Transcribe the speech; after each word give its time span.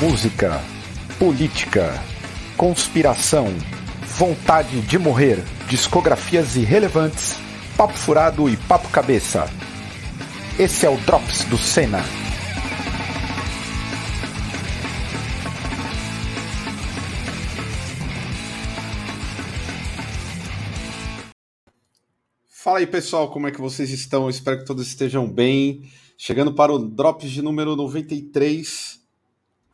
música, 0.00 0.60
política, 1.18 2.02
conspiração, 2.56 3.46
vontade 4.18 4.80
de 4.80 4.98
morrer, 4.98 5.38
discografias 5.68 6.56
irrelevantes, 6.56 7.36
papo 7.76 7.94
furado 7.94 8.48
e 8.48 8.56
papo 8.56 8.88
cabeça. 8.88 9.48
Esse 10.58 10.84
é 10.84 10.90
o 10.90 10.96
Drops 10.98 11.44
do 11.44 11.56
Senna. 11.56 12.02
Fala 22.48 22.78
aí 22.78 22.86
pessoal, 22.86 23.30
como 23.30 23.46
é 23.46 23.52
que 23.52 23.60
vocês 23.60 23.90
estão? 23.90 24.24
Eu 24.24 24.30
espero 24.30 24.58
que 24.58 24.64
todos 24.64 24.86
estejam 24.86 25.30
bem. 25.30 25.82
Chegando 26.18 26.52
para 26.52 26.72
o 26.72 26.78
Drops 26.78 27.30
de 27.30 27.42
número 27.42 27.76
93. 27.76 29.03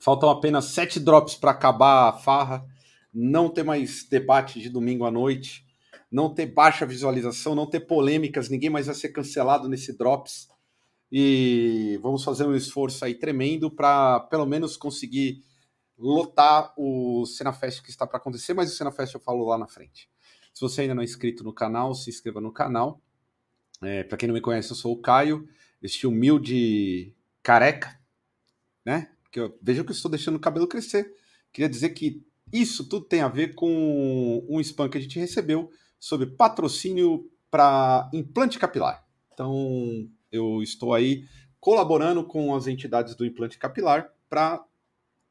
Faltam 0.01 0.31
apenas 0.31 0.67
sete 0.67 0.99
drops 0.99 1.35
para 1.35 1.51
acabar 1.51 2.09
a 2.09 2.13
farra. 2.13 2.65
Não 3.13 3.49
ter 3.49 3.63
mais 3.63 4.05
debate 4.05 4.61
de 4.61 4.69
domingo 4.69 5.05
à 5.05 5.11
noite. 5.11 5.67
Não 6.11 6.33
ter 6.33 6.47
baixa 6.47 6.85
visualização, 6.85 7.55
não 7.55 7.67
ter 7.67 7.81
polêmicas, 7.81 8.49
ninguém 8.49 8.69
mais 8.69 8.87
vai 8.87 8.95
ser 8.97 9.11
cancelado 9.11 9.69
nesse 9.69 9.97
Drops. 9.97 10.49
E 11.13 11.99
vamos 12.03 12.25
fazer 12.25 12.45
um 12.45 12.55
esforço 12.55 13.05
aí 13.05 13.15
tremendo 13.15 13.71
para 13.71 14.21
pelo 14.21 14.45
menos 14.45 14.77
conseguir 14.77 15.45
lotar 15.97 16.73
o 16.77 17.25
Cenafest 17.27 17.83
que 17.83 17.91
está 17.91 18.07
para 18.07 18.17
acontecer, 18.17 18.55
mas 18.55 18.73
o 18.73 18.77
Cenafest 18.77 19.15
eu 19.15 19.21
falo 19.21 19.45
lá 19.45 19.57
na 19.57 19.69
frente. 19.69 20.11
Se 20.53 20.61
você 20.61 20.83
ainda 20.83 20.95
não 20.95 21.03
é 21.03 21.05
inscrito 21.05 21.45
no 21.45 21.53
canal, 21.53 21.95
se 21.95 22.11
inscreva 22.11 22.41
no 22.41 22.53
canal. 22.53 23.01
É, 23.83 24.03
para 24.03 24.17
quem 24.17 24.27
não 24.27 24.35
me 24.35 24.41
conhece, 24.41 24.71
eu 24.71 24.77
sou 24.77 24.93
o 24.93 25.01
Caio, 25.01 25.49
este 25.81 26.07
humilde 26.07 27.15
careca, 27.43 28.01
né? 28.85 29.13
Que 29.31 29.41
eu, 29.41 29.57
veja 29.63 29.85
que 29.85 29.91
eu 29.91 29.95
estou 29.95 30.11
deixando 30.11 30.37
o 30.37 30.41
cabelo 30.41 30.67
crescer. 30.67 31.15
Queria 31.53 31.69
dizer 31.69 31.91
que 31.91 32.25
isso 32.53 32.89
tudo 32.89 33.07
tem 33.07 33.21
a 33.21 33.29
ver 33.29 33.55
com 33.55 34.45
um 34.49 34.61
spam 34.61 34.89
que 34.89 34.99
a 34.99 35.01
gente 35.01 35.19
recebeu 35.19 35.71
sobre 35.99 36.27
patrocínio 36.27 37.31
para 37.51 38.09
implante 38.13 38.59
capilar. 38.59 39.05
Então, 39.33 40.09
eu 40.31 40.63
estou 40.63 40.95
aí 40.95 41.25
colaborando 41.61 42.25
com 42.25 42.55
as 42.55 42.67
entidades 42.67 43.15
do 43.15 43.25
implante 43.25 43.59
capilar 43.59 44.13
para 44.29 44.65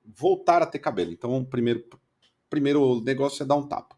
voltar 0.05 0.61
a 0.61 0.65
ter 0.65 0.79
cabelo. 0.79 1.11
Então, 1.11 1.37
o 1.37 1.45
primeiro, 1.45 1.83
primeiro 2.49 3.01
negócio 3.01 3.43
é 3.43 3.45
dar 3.45 3.55
um 3.55 3.67
tapa. 3.67 3.97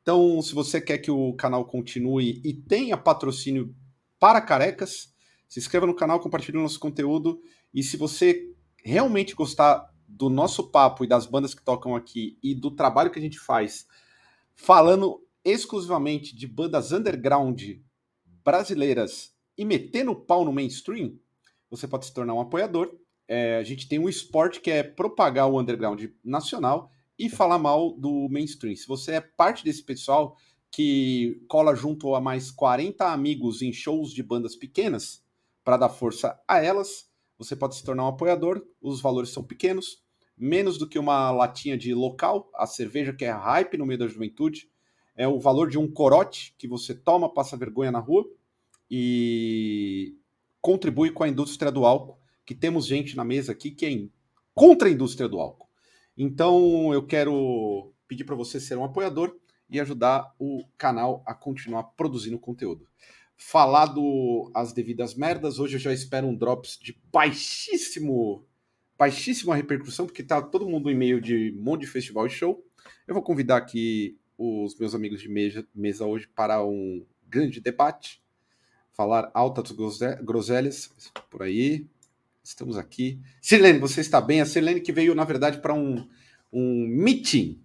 Então, 0.00 0.40
se 0.42 0.54
você 0.54 0.80
quer 0.80 0.98
que 0.98 1.10
o 1.10 1.32
canal 1.34 1.64
continue 1.64 2.40
e 2.44 2.52
tenha 2.52 2.96
patrocínio 2.96 3.74
para 4.18 4.40
carecas, 4.40 5.12
se 5.48 5.60
inscreva 5.60 5.86
no 5.86 5.94
canal, 5.94 6.20
compartilhe 6.20 6.58
o 6.58 6.62
nosso 6.62 6.80
conteúdo. 6.80 7.40
E 7.72 7.82
se 7.82 7.96
você 7.96 8.51
realmente 8.82 9.34
gostar 9.34 9.92
do 10.06 10.28
nosso 10.28 10.70
papo 10.70 11.04
e 11.04 11.06
das 11.06 11.26
bandas 11.26 11.54
que 11.54 11.62
tocam 11.62 11.96
aqui 11.96 12.38
e 12.42 12.54
do 12.54 12.70
trabalho 12.70 13.10
que 13.10 13.18
a 13.18 13.22
gente 13.22 13.38
faz, 13.38 13.86
falando 14.54 15.24
exclusivamente 15.44 16.36
de 16.36 16.46
bandas 16.46 16.92
underground 16.92 17.62
brasileiras 18.44 19.34
e 19.56 19.64
metendo 19.64 20.14
pau 20.14 20.44
no 20.44 20.52
mainstream, 20.52 21.18
você 21.70 21.88
pode 21.88 22.06
se 22.06 22.14
tornar 22.14 22.34
um 22.34 22.40
apoiador. 22.40 22.94
É, 23.26 23.56
a 23.56 23.62
gente 23.62 23.88
tem 23.88 23.98
um 23.98 24.08
esporte 24.08 24.60
que 24.60 24.70
é 24.70 24.82
propagar 24.82 25.48
o 25.48 25.58
underground 25.58 26.04
nacional 26.22 26.90
e 27.18 27.30
falar 27.30 27.58
mal 27.58 27.92
do 27.92 28.28
mainstream. 28.28 28.76
Se 28.76 28.86
você 28.86 29.12
é 29.12 29.20
parte 29.20 29.64
desse 29.64 29.82
pessoal 29.82 30.36
que 30.70 31.42
cola 31.48 31.74
junto 31.74 32.14
a 32.14 32.20
mais 32.20 32.50
40 32.50 33.12
amigos 33.12 33.62
em 33.62 33.72
shows 33.72 34.12
de 34.12 34.22
bandas 34.22 34.56
pequenas 34.56 35.22
para 35.62 35.76
dar 35.76 35.88
força 35.88 36.38
a 36.48 36.62
elas, 36.62 37.11
você 37.38 37.56
pode 37.56 37.76
se 37.76 37.84
tornar 37.84 38.04
um 38.04 38.08
apoiador, 38.08 38.64
os 38.80 39.00
valores 39.00 39.30
são 39.30 39.42
pequenos, 39.42 40.02
menos 40.36 40.78
do 40.78 40.88
que 40.88 40.98
uma 40.98 41.30
latinha 41.30 41.76
de 41.76 41.94
local, 41.94 42.50
a 42.54 42.66
cerveja 42.66 43.12
que 43.12 43.24
é 43.24 43.30
hype 43.30 43.76
no 43.76 43.86
meio 43.86 43.98
da 43.98 44.06
juventude, 44.06 44.68
é 45.14 45.28
o 45.28 45.38
valor 45.38 45.68
de 45.68 45.78
um 45.78 45.90
corote 45.90 46.54
que 46.56 46.66
você 46.66 46.94
toma, 46.94 47.32
passa 47.32 47.56
vergonha 47.56 47.90
na 47.90 47.98
rua 47.98 48.24
e 48.90 50.16
contribui 50.60 51.10
com 51.10 51.22
a 51.22 51.28
indústria 51.28 51.70
do 51.70 51.84
álcool, 51.84 52.18
que 52.44 52.54
temos 52.54 52.86
gente 52.86 53.16
na 53.16 53.24
mesa 53.24 53.52
aqui 53.52 53.70
que 53.70 53.86
é 53.86 54.08
contra 54.54 54.88
a 54.88 54.90
indústria 54.90 55.28
do 55.28 55.38
álcool. 55.38 55.68
Então 56.16 56.92
eu 56.92 57.06
quero 57.06 57.92
pedir 58.06 58.24
para 58.24 58.36
você 58.36 58.60
ser 58.60 58.76
um 58.76 58.84
apoiador 58.84 59.36
e 59.68 59.80
ajudar 59.80 60.34
o 60.38 60.64
canal 60.76 61.22
a 61.26 61.34
continuar 61.34 61.84
produzindo 61.84 62.38
conteúdo 62.38 62.86
falado 63.48 64.50
as 64.54 64.72
devidas 64.72 65.14
merdas. 65.14 65.58
Hoje 65.58 65.76
eu 65.76 65.80
já 65.80 65.92
espero 65.92 66.26
um 66.26 66.34
drops 66.34 66.78
de 66.80 66.98
baixíssimo, 67.12 68.46
baixíssima 68.96 69.56
repercussão, 69.56 70.06
porque 70.06 70.22
tá 70.22 70.40
todo 70.40 70.68
mundo 70.68 70.90
em 70.90 70.94
meio 70.94 71.20
de 71.20 71.54
um 71.58 71.62
monte 71.62 71.82
de 71.82 71.88
festival 71.88 72.26
e 72.26 72.30
show. 72.30 72.64
Eu 73.06 73.14
vou 73.14 73.22
convidar 73.22 73.56
aqui 73.56 74.16
os 74.38 74.78
meus 74.78 74.94
amigos 74.94 75.20
de 75.20 75.28
mesa, 75.28 75.66
mesa 75.74 76.06
hoje 76.06 76.28
para 76.28 76.64
um 76.64 77.04
grande 77.28 77.60
debate, 77.60 78.22
falar 78.92 79.30
altas 79.34 79.72
groselhas 80.22 80.90
por 81.28 81.42
aí. 81.42 81.86
Estamos 82.42 82.78
aqui. 82.78 83.20
Sirlene, 83.40 83.78
você 83.78 84.00
está 84.00 84.20
bem? 84.20 84.40
A 84.40 84.46
Sirlene 84.46 84.80
que 84.80 84.92
veio, 84.92 85.14
na 85.14 85.24
verdade, 85.24 85.60
para 85.60 85.74
um, 85.74 86.08
um 86.52 86.86
meeting, 86.86 87.62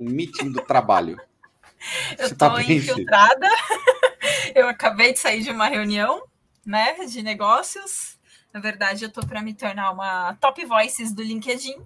um 0.00 0.08
meeting 0.08 0.50
do 0.50 0.62
trabalho. 0.62 1.20
Eu 2.18 2.26
estou 2.26 2.50
tá 2.50 2.62
infiltrada. 2.62 3.48
Eu 4.56 4.68
acabei 4.68 5.12
de 5.12 5.18
sair 5.18 5.42
de 5.42 5.50
uma 5.50 5.68
reunião, 5.68 6.22
né, 6.64 6.94
de 7.04 7.22
negócios. 7.22 8.18
Na 8.52 8.58
verdade, 8.58 9.04
eu 9.04 9.12
tô 9.12 9.20
para 9.20 9.42
me 9.42 9.52
tornar 9.52 9.92
uma 9.92 10.34
top 10.36 10.64
voices 10.64 11.12
do 11.12 11.22
LinkedIn. 11.22 11.76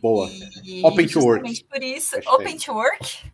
Boa. 0.00 0.30
E, 0.64 0.80
open 0.84 1.08
to 1.08 1.18
work. 1.18 1.64
por 1.64 1.82
isso, 1.82 2.14
Hashtag. 2.14 2.36
open 2.36 2.56
to 2.56 2.72
work. 2.72 3.32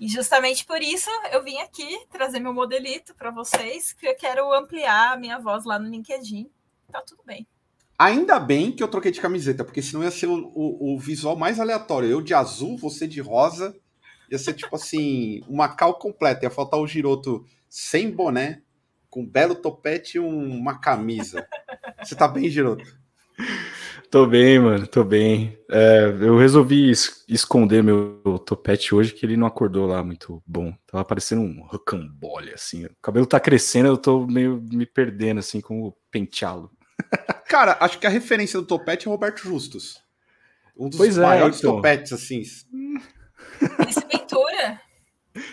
E 0.00 0.08
justamente 0.08 0.64
por 0.64 0.80
isso 0.80 1.10
eu 1.30 1.44
vim 1.44 1.58
aqui 1.58 2.00
trazer 2.08 2.40
meu 2.40 2.54
modelito 2.54 3.14
para 3.14 3.30
vocês, 3.30 3.92
que 3.92 4.08
eu 4.08 4.16
quero 4.16 4.50
ampliar 4.54 5.12
a 5.12 5.16
minha 5.18 5.38
voz 5.38 5.66
lá 5.66 5.78
no 5.78 5.90
LinkedIn. 5.90 6.48
Tá 6.90 7.02
tudo 7.06 7.22
bem. 7.26 7.46
Ainda 7.98 8.40
bem 8.40 8.72
que 8.72 8.82
eu 8.82 8.88
troquei 8.88 9.10
de 9.10 9.20
camiseta, 9.20 9.62
porque 9.62 9.82
senão 9.82 10.02
ia 10.02 10.10
ser 10.10 10.26
o, 10.26 10.50
o, 10.54 10.94
o 10.94 10.98
visual 10.98 11.36
mais 11.36 11.60
aleatório. 11.60 12.08
Eu 12.08 12.22
de 12.22 12.32
azul, 12.32 12.78
você 12.78 13.06
de 13.06 13.20
rosa 13.20 13.76
Ia 14.32 14.38
ser 14.38 14.54
tipo 14.54 14.74
assim, 14.74 15.42
uma 15.46 15.68
cal 15.68 15.98
completa. 15.98 16.46
Ia 16.46 16.50
faltar 16.50 16.80
o 16.80 16.86
Giroto 16.86 17.44
sem 17.68 18.10
boné, 18.10 18.62
com 19.10 19.20
um 19.20 19.26
belo 19.26 19.54
topete 19.54 20.16
e 20.16 20.20
um, 20.20 20.56
uma 20.56 20.80
camisa. 20.80 21.46
Você 22.02 22.14
tá 22.14 22.26
bem, 22.26 22.48
Giroto? 22.48 22.82
Tô 24.10 24.26
bem, 24.26 24.58
mano, 24.58 24.86
tô 24.86 25.04
bem. 25.04 25.58
É, 25.70 26.04
eu 26.20 26.38
resolvi 26.38 26.90
es 26.90 27.24
esconder 27.28 27.82
meu 27.82 28.22
topete 28.46 28.94
hoje, 28.94 29.12
que 29.12 29.26
ele 29.26 29.36
não 29.36 29.46
acordou 29.46 29.86
lá 29.86 30.02
muito 30.02 30.42
bom. 30.46 30.74
Tava 30.86 31.04
parecendo 31.04 31.42
um 31.42 31.62
rocambole, 31.66 32.54
assim. 32.54 32.86
O 32.86 32.96
cabelo 33.02 33.26
tá 33.26 33.38
crescendo, 33.38 33.88
eu 33.88 33.98
tô 33.98 34.26
meio 34.26 34.62
me 34.72 34.86
perdendo, 34.86 35.40
assim, 35.40 35.60
com 35.60 35.82
o 35.82 35.96
penteado. 36.10 36.70
Cara, 37.48 37.76
acho 37.80 37.98
que 37.98 38.06
a 38.06 38.10
referência 38.10 38.58
do 38.58 38.66
topete 38.66 39.08
é 39.08 39.10
Roberto 39.10 39.42
Justus. 39.42 40.00
Um 40.74 40.88
dos 40.88 40.96
pois 40.96 41.18
é, 41.18 41.22
maiores 41.22 41.56
é, 41.56 41.58
então. 41.60 41.76
topetes, 41.76 42.12
assim. 42.14 42.42
Esse 43.88 44.06
Ventura. 44.06 44.80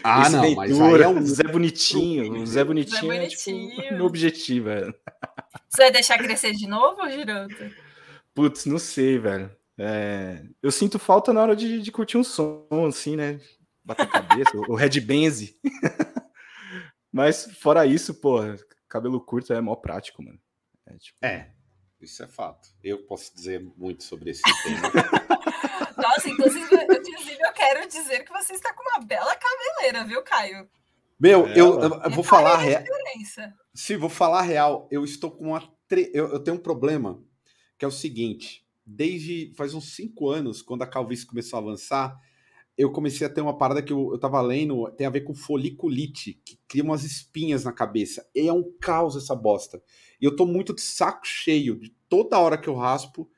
Ah, 0.03 0.22
Esse 0.22 0.31
não, 0.31 0.42
Ventura, 0.42 0.56
mas 0.56 0.81
aí 0.81 1.02
é 1.02 1.08
um 1.08 1.25
Zé 1.25 1.44
Bonitinho. 1.44 2.42
O 2.42 2.46
Zé 2.46 2.64
Bonitinho, 2.64 3.02
Zé 3.02 3.08
Bonitinho. 3.08 3.72
é 3.72 3.81
tipo 3.81 3.96
meu 3.96 4.06
objetivo, 4.06 4.70
é. 4.70 4.94
Você 5.70 5.84
vai 5.84 5.92
deixar 5.92 6.18
crescer 6.18 6.53
de 6.53 6.68
novo, 6.68 7.09
Giroto? 7.09 7.74
Putz, 8.34 8.66
não 8.66 8.80
sei, 8.80 9.18
velho. 9.18 9.56
É... 9.78 10.44
Eu 10.62 10.72
sinto 10.72 11.00
falta 11.00 11.31
na 11.31 11.42
hora 11.42 11.56
de, 11.56 11.81
de 11.81 11.92
curtir 11.92 12.18
um 12.18 12.24
som, 12.24 12.68
assim, 12.88 13.16
né? 13.16 13.40
Bater 13.84 14.03
a 14.03 14.08
cabeça, 14.08 14.52
o 14.68 14.75
Red 14.75 15.00
Benz. 15.00 15.56
mas 17.12 17.46
fora 17.59 17.86
isso, 17.86 18.14
pô, 18.16 18.40
cabelo 18.88 19.22
curto 19.22 19.53
é 19.53 19.62
mó 19.62 19.75
prático, 19.75 20.24
mano. 20.24 20.39
É, 20.86 20.98
tipo... 20.98 21.18
é, 21.24 21.51
isso 22.01 22.24
é 22.24 22.28
fato. 22.28 22.69
Eu 22.83 23.06
posso 23.06 23.33
dizer 23.33 23.66
muito 23.78 24.04
sobre 24.04 24.31
esse 24.31 24.42
tema. 24.63 24.92
Nossa, 25.98 26.30
inclusive, 26.30 26.75
inclusive 26.75 27.38
eu 27.42 27.54
quero 27.54 27.88
dizer 27.88 28.24
que 28.24 28.31
você 28.31 28.54
está 28.54 28.74
com 28.74 28.84
uma 28.84 29.06
bela 29.06 29.36
cabeleira, 29.36 30.06
viu, 30.06 30.22
Caio? 30.24 30.68
Meu, 31.19 31.48
é, 31.48 31.51
eu, 31.51 31.80
eu, 31.81 32.01
eu, 32.01 32.12
vou 32.12 32.24
falar 32.24 32.57
real. 32.57 32.84
Sim, 33.74 33.98
vou 33.98 34.10
falar 34.10 34.42
real. 34.42 34.88
Eu 34.90 35.04
estou 35.04 35.31
com 35.31 35.50
uma. 35.50 35.62
Tre... 35.88 36.10
Eu, 36.13 36.30
eu 36.30 36.40
tenho 36.40 36.57
um 36.57 36.62
problema 36.62 37.22
que 37.78 37.84
é 37.84 37.88
o 37.88 37.92
seguinte: 37.92 38.66
desde 38.86 39.54
faz 39.56 39.74
uns 39.74 39.96
cinco 39.96 40.30
anos, 40.30 40.62
quando 40.62 40.84
a 40.84 40.88
calvície 40.88 41.25
começou 41.25 41.57
a 41.57 41.62
avançar, 41.62 42.18
eu 42.78 42.90
comecei 42.90 43.28
a 43.28 43.30
ter 43.30 43.42
uma 43.42 43.57
parada 43.57 43.84
que 43.84 43.92
eu, 43.92 44.13
eu 44.13 44.18
tava 44.18 44.40
lendo, 44.42 44.90
tem 44.92 45.06
a 45.06 45.10
ver 45.10 45.22
com 45.22 45.36
foliculite, 45.36 46.42
que 46.45 46.57
cria 46.66 46.84
umas 46.84 47.04
espinhas 47.04 47.66
na 47.66 47.74
cabeça. 47.74 48.25
E 48.34 48.48
é 48.48 48.54
um 48.54 48.63
caos 48.80 49.18
essa 49.18 49.36
bosta. 49.36 49.84
E 50.22 50.24
eu 50.24 50.34
tô 50.34 50.45
muito 50.45 50.74
de 50.74 50.80
saco 50.80 51.28
cheio 51.28 51.78
de 51.78 51.94
toda 52.07 52.40
hora 52.40 52.57
que 52.57 52.69
eu 52.69 52.75
raspo 52.75 53.30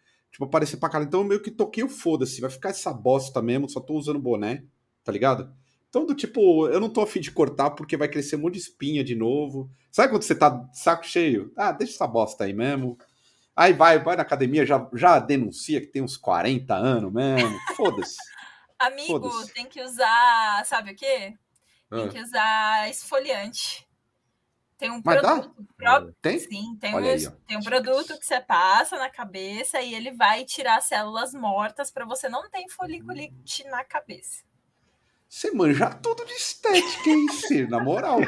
tipo, 0.42 0.46
aparecer 0.46 0.78
pra 0.78 0.90
cara. 0.90 1.04
Então 1.04 1.22
eu 1.22 1.28
meio 1.28 1.42
que 1.42 1.52
toquei 1.52 1.84
o 1.84 1.90
foda-se, 1.90 2.42
vai 2.42 2.50
ficar 2.50 2.70
essa 2.70 2.92
bosta 2.94 3.42
mesmo, 3.42 3.70
só 3.70 3.80
tô 3.80 3.94
usando 3.96 4.20
boné, 4.20 4.64
tá 5.04 5.12
ligado? 5.12 5.54
Então, 5.90 6.06
do 6.06 6.16
tipo, 6.16 6.68
eu 6.70 6.80
não 6.80 6.90
tô 6.90 7.02
afim 7.02 7.20
de 7.20 7.32
cortar 7.32 7.72
porque 7.72 7.98
vai 7.98 8.08
crescer 8.08 8.38
um 8.38 8.40
monte 8.40 8.54
de 8.54 8.62
espinha 8.62 9.04
de 9.04 9.14
novo. 9.14 9.70
Sabe 9.92 10.10
quando 10.10 10.24
você 10.24 10.34
tá 10.34 10.66
saco 10.72 11.06
cheio? 11.06 11.52
Ah, 11.58 11.74
deixa 11.74 11.94
essa 11.94 12.08
bosta 12.08 12.46
aí 12.46 12.54
mesmo. 12.54 12.98
Aí 13.54 13.74
vai, 13.74 14.00
vai 14.00 14.16
na 14.16 14.22
academia, 14.22 14.66
já, 14.66 14.90
já 14.94 15.20
denuncia 15.20 15.82
que 15.82 15.88
tem 15.88 16.02
uns 16.02 16.16
40 16.16 16.74
anos 16.74 17.12
mesmo. 17.12 17.58
Foda-se. 17.76 18.16
Amigo, 18.80 19.30
Foda 19.30 19.52
tem 19.54 19.66
que 19.66 19.82
usar, 19.84 20.66
sabe 20.66 20.92
o 20.92 20.96
quê? 20.96 21.34
Tem 21.90 22.06
ah. 22.06 22.08
que 22.08 22.22
usar 22.22 22.90
esfoliante. 22.90 23.86
Tem 24.82 24.90
um 24.90 25.00
Mas 25.06 25.22
produto 25.22 25.54
dá? 25.60 25.66
próprio. 25.78 26.16
Tem? 26.24 26.40
Sim, 26.40 26.76
tem, 26.82 26.96
um, 26.96 26.98
aí, 26.98 27.30
tem 27.46 27.56
um 27.56 27.62
produto 27.62 28.18
que 28.18 28.26
você 28.26 28.42
passa 28.42 28.98
na 28.98 29.12
cabeça 29.12 29.80
e 29.80 29.94
ele 29.94 30.12
vai 30.12 30.44
tirar 30.44 30.82
células 30.82 31.36
mortas 31.36 31.92
para 31.92 32.04
você 32.04 32.28
não 32.28 32.50
ter 32.50 32.68
foliculite 32.68 33.64
na 33.66 33.84
cabeça. 33.84 34.44
Você 35.30 35.52
manja 35.52 35.94
tudo 35.94 36.26
de 36.26 36.34
estética, 36.34 37.12
hein, 37.12 37.28
Ciro? 37.30 37.70
Na 37.70 37.80
moral. 37.80 38.22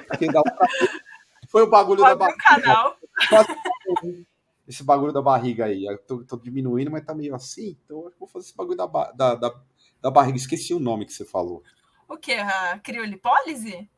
Foi 1.49 1.63
o 1.63 1.69
bagulho 1.71 2.03
da 2.03 2.15
barriga. 2.15 2.37
Canal. 2.43 2.97
Esse 4.67 4.83
bagulho 4.83 5.11
da 5.11 5.23
barriga 5.23 5.65
aí. 5.65 5.85
Eu 5.85 5.97
tô, 5.97 6.23
tô, 6.23 6.37
diminuindo, 6.37 6.91
mas 6.91 7.03
tá 7.03 7.15
meio 7.15 7.33
assim. 7.33 7.75
Então 7.83 8.05
eu 8.05 8.13
vou 8.19 8.27
fazer 8.27 8.45
esse 8.45 8.55
bagulho 8.55 8.77
da, 8.77 8.85
da, 8.85 9.33
da, 9.33 9.61
da 9.99 10.11
barriga. 10.11 10.37
Esqueci 10.37 10.71
o 10.71 10.79
nome 10.79 11.07
que 11.07 11.13
você 11.13 11.25
falou. 11.25 11.63
O 12.07 12.15
que? 12.15 12.33
A 12.33 12.77
criolipólise? 12.77 13.89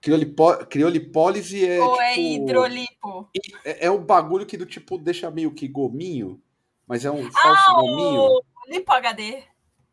Criolipó, 0.00 0.56
criolipólise 0.64 1.68
é. 1.68 1.80
Ou 1.80 2.00
é 2.00 2.14
tipo, 2.14 2.20
é 2.20 2.22
hidrolipo? 2.22 3.30
É, 3.64 3.86
é 3.86 3.90
o 3.90 3.98
bagulho 3.98 4.46
que 4.46 4.56
do 4.56 4.64
tipo 4.64 4.96
deixa 4.96 5.30
meio 5.30 5.52
que 5.52 5.68
gominho, 5.68 6.40
mas 6.86 7.04
é 7.04 7.10
um 7.10 7.30
falso 7.30 7.70
ah, 7.70 7.74
gominho. 7.74 8.20
O 8.22 8.42
lipo 8.68 8.92
HD. 8.92 9.42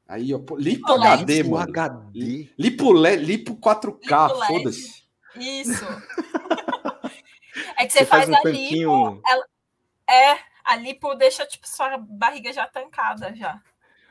Aí, 0.08 0.34
ó, 0.34 0.40
Lipo 0.58 0.94
HD, 0.94 1.44
mano. 1.44 1.70
HD. 1.70 2.50
Lipo, 2.58 2.94
lipo 2.94 3.58
4K, 3.58 4.48
foda-se. 4.48 5.04
Isso. 5.36 5.86
é 7.78 7.86
que 7.86 7.92
você, 7.92 8.00
você 8.00 8.06
faz, 8.06 8.30
faz 8.30 8.30
um 8.30 8.36
a 8.36 8.50
lipo. 8.50 9.22
Ela, 9.28 9.46
é, 10.10 10.40
a 10.64 10.76
lipo 10.78 11.14
deixa, 11.16 11.46
tipo, 11.46 11.68
sua 11.68 11.98
barriga 11.98 12.54
já 12.54 12.66
tancada 12.66 13.36
já. 13.36 13.62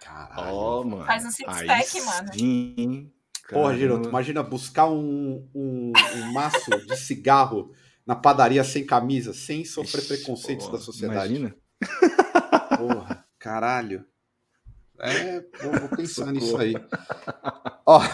Caralho. 0.00 0.54
Oh, 0.54 0.84
mano. 0.84 1.06
Faz 1.06 1.24
um 1.24 1.30
six-pack, 1.30 2.00
mano. 2.02 2.34
Sim. 2.34 3.10
Porra, 3.48 3.76
Giroto, 3.76 4.08
imagina 4.08 4.42
buscar 4.42 4.86
um, 4.86 5.48
um, 5.54 5.92
um 6.16 6.32
maço 6.32 6.70
de 6.86 6.96
cigarro 6.96 7.72
na 8.04 8.14
padaria 8.16 8.64
sem 8.64 8.84
camisa, 8.84 9.32
sem 9.32 9.64
sofrer 9.64 10.02
Ixi, 10.02 10.08
preconceitos 10.08 10.66
porra, 10.66 10.78
da 10.78 10.84
sociedade. 10.84 11.34
Imagina. 11.34 11.56
Porra, 12.78 13.24
caralho. 13.38 14.04
É, 14.98 15.40
vou, 15.62 15.80
vou 15.80 15.88
pensar 15.90 16.32
nisso 16.32 16.56
aí. 16.56 16.74
Ó. 17.84 18.00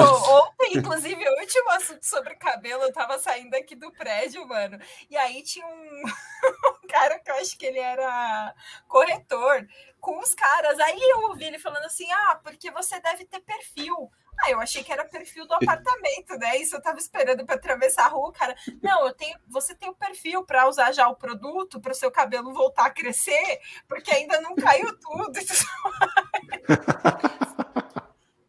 Oh, 0.00 0.42
ontem, 0.42 0.78
inclusive, 0.78 1.28
o 1.28 1.40
último 1.40 1.70
assunto 1.70 2.04
sobre 2.04 2.36
cabelo, 2.36 2.84
eu 2.84 2.92
tava 2.92 3.18
saindo 3.18 3.54
aqui 3.56 3.74
do 3.74 3.90
prédio, 3.90 4.46
mano. 4.46 4.78
E 5.10 5.16
aí 5.16 5.42
tinha 5.42 5.66
um, 5.66 6.02
um 6.84 6.86
cara 6.88 7.18
que 7.18 7.28
eu 7.28 7.34
acho 7.34 7.58
que 7.58 7.66
ele 7.66 7.80
era 7.80 8.54
corretor 8.86 9.66
com 10.00 10.20
os 10.20 10.34
caras. 10.34 10.78
Aí 10.78 11.00
eu 11.00 11.22
ouvi 11.30 11.44
ele 11.44 11.58
falando 11.58 11.84
assim: 11.84 12.08
ah, 12.12 12.40
porque 12.44 12.70
você 12.70 13.00
deve 13.00 13.24
ter 13.24 13.40
perfil. 13.40 14.08
Ah, 14.40 14.50
eu 14.50 14.60
achei 14.60 14.84
que 14.84 14.92
era 14.92 15.04
perfil 15.04 15.46
do 15.46 15.54
apartamento, 15.54 16.36
né? 16.38 16.56
Isso 16.58 16.76
eu 16.76 16.82
tava 16.82 16.98
esperando 16.98 17.44
para 17.44 17.56
atravessar 17.56 18.06
a 18.06 18.08
rua, 18.08 18.32
cara. 18.32 18.54
Não, 18.82 19.06
eu 19.06 19.14
tenho, 19.14 19.36
você 19.48 19.74
tem 19.74 19.88
o 19.88 19.92
um 19.92 19.94
perfil 19.94 20.44
para 20.44 20.68
usar 20.68 20.92
já 20.92 21.08
o 21.08 21.16
produto 21.16 21.80
para 21.80 21.92
o 21.92 21.94
seu 21.94 22.10
cabelo 22.10 22.52
voltar 22.52 22.86
a 22.86 22.90
crescer, 22.90 23.60
porque 23.88 24.10
ainda 24.10 24.40
não 24.40 24.54
caiu 24.54 24.96
tudo. 24.98 25.38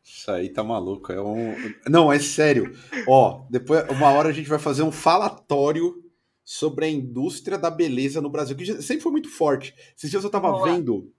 Isso 0.03 0.31
aí 0.31 0.50
tá 0.50 0.63
maluco. 0.63 1.12
É 1.12 1.21
um... 1.21 1.56
Não, 1.88 2.12
é 2.12 2.19
sério. 2.19 2.77
Ó, 3.07 3.45
depois, 3.50 3.88
uma 3.89 4.12
hora 4.12 4.30
a 4.30 4.33
gente 4.33 4.50
vai 4.50 4.59
fazer 4.59 4.83
um 4.83 4.91
falatório 4.91 6.03
sobre 6.44 6.86
a 6.86 6.89
indústria 6.89 7.57
da 7.57 7.69
beleza 7.69 8.19
no 8.19 8.30
Brasil, 8.30 8.56
que 8.56 8.81
sempre 8.81 9.01
foi 9.01 9.12
muito 9.12 9.30
forte. 9.30 9.74
Esses 9.95 10.09
dias 10.09 10.24
eu 10.24 10.30
tava 10.30 10.51
Boa. 10.51 10.65
vendo 10.65 11.13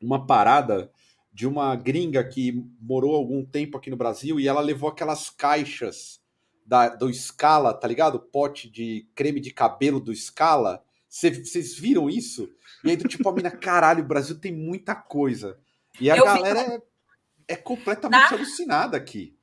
uma 0.00 0.26
parada 0.26 0.90
de 1.38 1.46
uma 1.46 1.76
gringa 1.76 2.24
que 2.24 2.52
morou 2.80 3.14
algum 3.14 3.44
tempo 3.44 3.78
aqui 3.78 3.88
no 3.90 3.96
Brasil 3.96 4.40
e 4.40 4.48
ela 4.48 4.60
levou 4.60 4.88
aquelas 4.88 5.30
caixas 5.30 6.20
da, 6.66 6.88
do 6.88 7.14
Scala, 7.14 7.72
tá 7.72 7.86
ligado? 7.86 8.18
Pote 8.18 8.68
de 8.68 9.08
creme 9.14 9.38
de 9.38 9.52
cabelo 9.52 10.00
do 10.00 10.12
Scala. 10.12 10.82
Vocês 11.08 11.78
viram 11.78 12.10
isso? 12.10 12.50
E 12.82 12.90
aí, 12.90 12.96
do 12.96 13.06
tipo, 13.06 13.28
a 13.28 13.32
mina, 13.32 13.52
caralho, 13.52 14.02
o 14.02 14.08
Brasil 14.08 14.40
tem 14.40 14.50
muita 14.52 14.96
coisa. 14.96 15.56
E 16.00 16.10
a 16.10 16.16
Eu 16.16 16.24
galera 16.24 16.64
vi... 16.64 16.72
é, 16.72 17.52
é, 17.52 17.56
completamente 17.56 18.30
Na... 18.32 18.36
alucinada 18.36 18.96
aqui. 18.96 19.38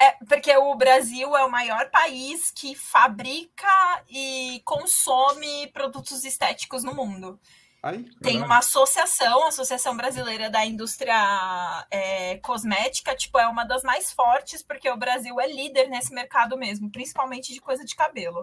É, 0.00 0.12
porque 0.26 0.56
o 0.56 0.74
Brasil 0.74 1.36
é 1.36 1.44
o 1.44 1.50
maior 1.50 1.90
país 1.90 2.50
que 2.50 2.74
fabrica 2.74 3.68
e 4.08 4.62
consome 4.64 5.66
produtos 5.66 6.24
estéticos 6.24 6.82
no 6.82 6.94
mundo. 6.94 7.38
Ai, 7.86 8.04
tem 8.20 8.42
uma 8.42 8.58
associação, 8.58 9.44
a 9.44 9.48
Associação 9.48 9.96
Brasileira 9.96 10.50
da 10.50 10.66
Indústria 10.66 11.14
é, 11.88 12.36
Cosmética, 12.38 13.14
tipo, 13.14 13.38
é 13.38 13.46
uma 13.46 13.64
das 13.64 13.84
mais 13.84 14.12
fortes, 14.12 14.60
porque 14.60 14.90
o 14.90 14.96
Brasil 14.96 15.40
é 15.40 15.46
líder 15.46 15.88
nesse 15.88 16.12
mercado 16.12 16.56
mesmo, 16.56 16.90
principalmente 16.90 17.54
de 17.54 17.60
coisa 17.60 17.84
de 17.84 17.94
cabelo. 17.94 18.42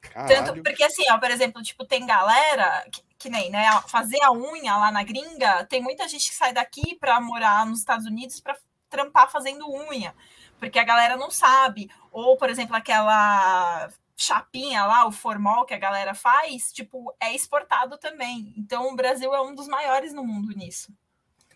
Caralho. 0.00 0.28
Tanto 0.28 0.62
porque, 0.62 0.84
assim, 0.84 1.02
ó, 1.10 1.18
por 1.18 1.30
exemplo, 1.32 1.62
tipo, 1.62 1.84
tem 1.84 2.06
galera 2.06 2.86
que, 2.92 3.02
que, 3.18 3.28
nem, 3.28 3.50
né, 3.50 3.66
fazer 3.88 4.22
a 4.22 4.30
unha 4.30 4.76
lá 4.76 4.92
na 4.92 5.02
gringa, 5.02 5.64
tem 5.64 5.82
muita 5.82 6.06
gente 6.06 6.28
que 6.28 6.36
sai 6.36 6.52
daqui 6.52 6.94
para 6.94 7.20
morar 7.20 7.66
nos 7.66 7.80
Estados 7.80 8.06
Unidos 8.06 8.38
para 8.38 8.56
trampar 8.88 9.28
fazendo 9.28 9.68
unha, 9.68 10.14
porque 10.60 10.78
a 10.78 10.84
galera 10.84 11.16
não 11.16 11.30
sabe. 11.30 11.90
Ou, 12.12 12.36
por 12.36 12.48
exemplo, 12.48 12.76
aquela 12.76 13.90
chapinha 14.16 14.84
lá, 14.84 15.06
o 15.06 15.12
formol 15.12 15.64
que 15.64 15.74
a 15.74 15.78
galera 15.78 16.14
faz, 16.14 16.72
tipo, 16.72 17.14
é 17.20 17.34
exportado 17.34 17.98
também. 17.98 18.54
Então 18.56 18.92
o 18.92 18.96
Brasil 18.96 19.34
é 19.34 19.40
um 19.40 19.54
dos 19.54 19.68
maiores 19.68 20.12
no 20.12 20.24
mundo 20.24 20.56
nisso. 20.56 20.92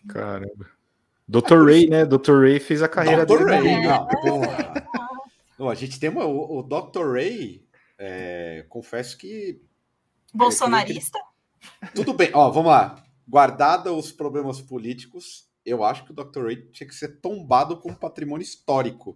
Caramba. 0.07 0.67
Dr. 1.27 1.63
Ray, 1.63 1.87
né? 1.87 2.05
Dr. 2.05 2.41
Ray 2.41 2.59
fez 2.59 2.81
a 2.81 2.89
carreira 2.89 3.25
Dr. 3.25 3.45
dele. 3.45 3.69
Ray, 3.69 3.85
é. 3.85 3.89
não, 4.25 4.41
não, 5.59 5.69
a 5.69 5.75
gente 5.75 5.99
tem 5.99 6.09
uma, 6.09 6.25
o, 6.25 6.59
o 6.59 6.63
Dr. 6.63 7.13
Ray, 7.13 7.63
é, 7.97 8.65
confesso 8.67 9.17
que. 9.17 9.61
Bolsonarista? 10.33 11.19
Que... 11.81 11.93
Tudo 11.93 12.13
bem, 12.13 12.31
ó, 12.33 12.49
vamos 12.49 12.71
lá. 12.71 13.03
Guardada 13.27 13.93
os 13.93 14.11
problemas 14.11 14.59
políticos, 14.59 15.47
eu 15.63 15.83
acho 15.83 16.03
que 16.03 16.11
o 16.11 16.15
Dr. 16.15 16.45
Ray 16.45 16.55
tinha 16.71 16.87
que 16.87 16.95
ser 16.95 17.19
tombado 17.19 17.77
como 17.77 17.95
patrimônio 17.95 18.43
histórico 18.43 19.15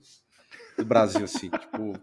do 0.77 0.85
Brasil, 0.85 1.23
assim, 1.23 1.49
tipo 1.57 1.99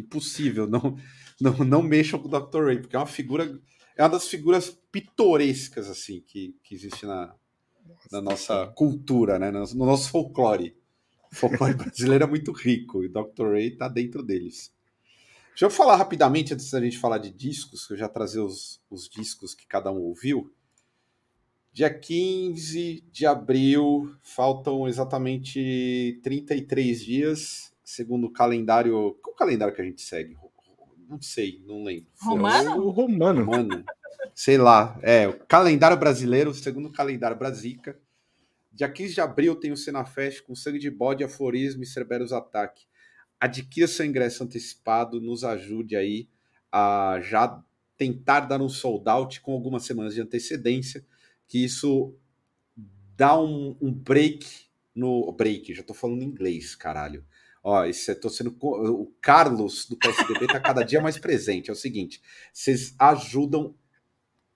impossível, 0.00 0.66
não, 0.66 0.96
não, 1.40 1.52
não 1.58 1.82
mexam 1.82 2.18
com 2.18 2.28
o 2.28 2.40
Dr. 2.40 2.64
Ray, 2.64 2.78
porque 2.80 2.96
é 2.96 2.98
uma 2.98 3.06
figura, 3.06 3.60
é 3.96 4.02
uma 4.02 4.10
das 4.10 4.28
figuras 4.28 4.70
pitorescas, 4.90 5.88
assim, 5.88 6.20
que, 6.20 6.54
que 6.62 6.74
existe 6.74 7.06
na, 7.06 7.34
na 8.10 8.20
nossa 8.20 8.66
cultura, 8.68 9.38
né, 9.38 9.50
no, 9.50 9.60
no 9.60 9.86
nosso 9.86 10.10
folclore. 10.10 10.76
O 11.32 11.36
folclore 11.36 11.74
brasileiro 11.76 12.24
é 12.24 12.26
muito 12.26 12.52
rico 12.52 13.02
e 13.02 13.06
o 13.06 13.12
Dr. 13.12 13.52
Ray 13.52 13.68
está 13.68 13.88
dentro 13.88 14.22
deles. 14.22 14.72
Deixa 15.50 15.66
eu 15.66 15.70
falar 15.70 15.96
rapidamente, 15.96 16.54
antes 16.54 16.70
da 16.70 16.80
gente 16.80 16.98
falar 16.98 17.18
de 17.18 17.30
discos, 17.30 17.86
que 17.86 17.92
eu 17.92 17.96
já 17.96 18.08
trazer 18.08 18.40
os, 18.40 18.80
os 18.90 19.08
discos 19.08 19.54
que 19.54 19.66
cada 19.66 19.92
um 19.92 20.00
ouviu. 20.00 20.52
Dia 21.72 21.92
15 21.92 23.04
de 23.12 23.26
abril, 23.26 24.14
faltam 24.22 24.88
exatamente 24.88 26.18
33 26.22 27.04
dias 27.04 27.69
segundo 27.90 28.26
o 28.26 28.32
calendário. 28.32 29.18
Qual 29.22 29.34
calendário 29.34 29.74
que 29.74 29.80
a 29.80 29.84
gente 29.84 30.00
segue? 30.02 30.36
Não 31.08 31.20
sei, 31.20 31.62
não 31.66 31.82
lembro. 31.82 32.08
Romano? 32.20 32.86
O 32.86 32.90
romano. 32.90 33.44
romano. 33.44 33.84
Sei 34.34 34.56
lá. 34.56 34.98
É, 35.02 35.26
o 35.26 35.38
calendário 35.46 35.96
brasileiro, 35.96 36.54
segundo 36.54 36.86
o 36.86 36.92
calendário 36.92 37.36
Brasica. 37.36 37.98
Dia 38.72 38.88
15 38.88 39.14
de 39.14 39.20
abril 39.20 39.56
tem 39.56 39.72
o 39.72 39.76
Senafest 39.76 40.42
com 40.42 40.54
sangue 40.54 40.78
de 40.78 40.90
bode, 40.90 41.24
aforismo 41.24 41.82
e 41.82 41.86
Cerberus 41.86 42.32
Ataque. 42.32 42.86
Adquira 43.40 43.88
seu 43.88 44.06
ingresso 44.06 44.44
antecipado, 44.44 45.20
nos 45.20 45.42
ajude 45.42 45.96
aí 45.96 46.28
a 46.70 47.18
já 47.20 47.62
tentar 47.96 48.40
dar 48.40 48.62
um 48.62 48.68
sold 48.68 49.08
out 49.08 49.40
com 49.40 49.52
algumas 49.52 49.84
semanas 49.84 50.14
de 50.14 50.20
antecedência, 50.20 51.04
que 51.48 51.64
isso 51.64 52.14
dá 53.16 53.38
um, 53.38 53.76
um 53.80 53.92
break 53.92 54.46
no 54.94 55.30
break, 55.32 55.74
já 55.74 55.82
tô 55.82 55.94
falando 55.94 56.22
em 56.22 56.26
inglês, 56.26 56.74
caralho. 56.74 57.24
Ó, 57.62 57.84
isso, 57.84 58.14
tô 58.16 58.30
sendo. 58.30 58.56
O 58.60 59.12
Carlos 59.20 59.86
do 59.86 59.96
PSDB 59.96 60.46
está 60.46 60.58
cada 60.58 60.82
dia 60.82 61.00
mais 61.00 61.18
presente. 61.18 61.68
É 61.68 61.72
o 61.72 61.76
seguinte: 61.76 62.22
vocês 62.52 62.94
ajudam 62.98 63.74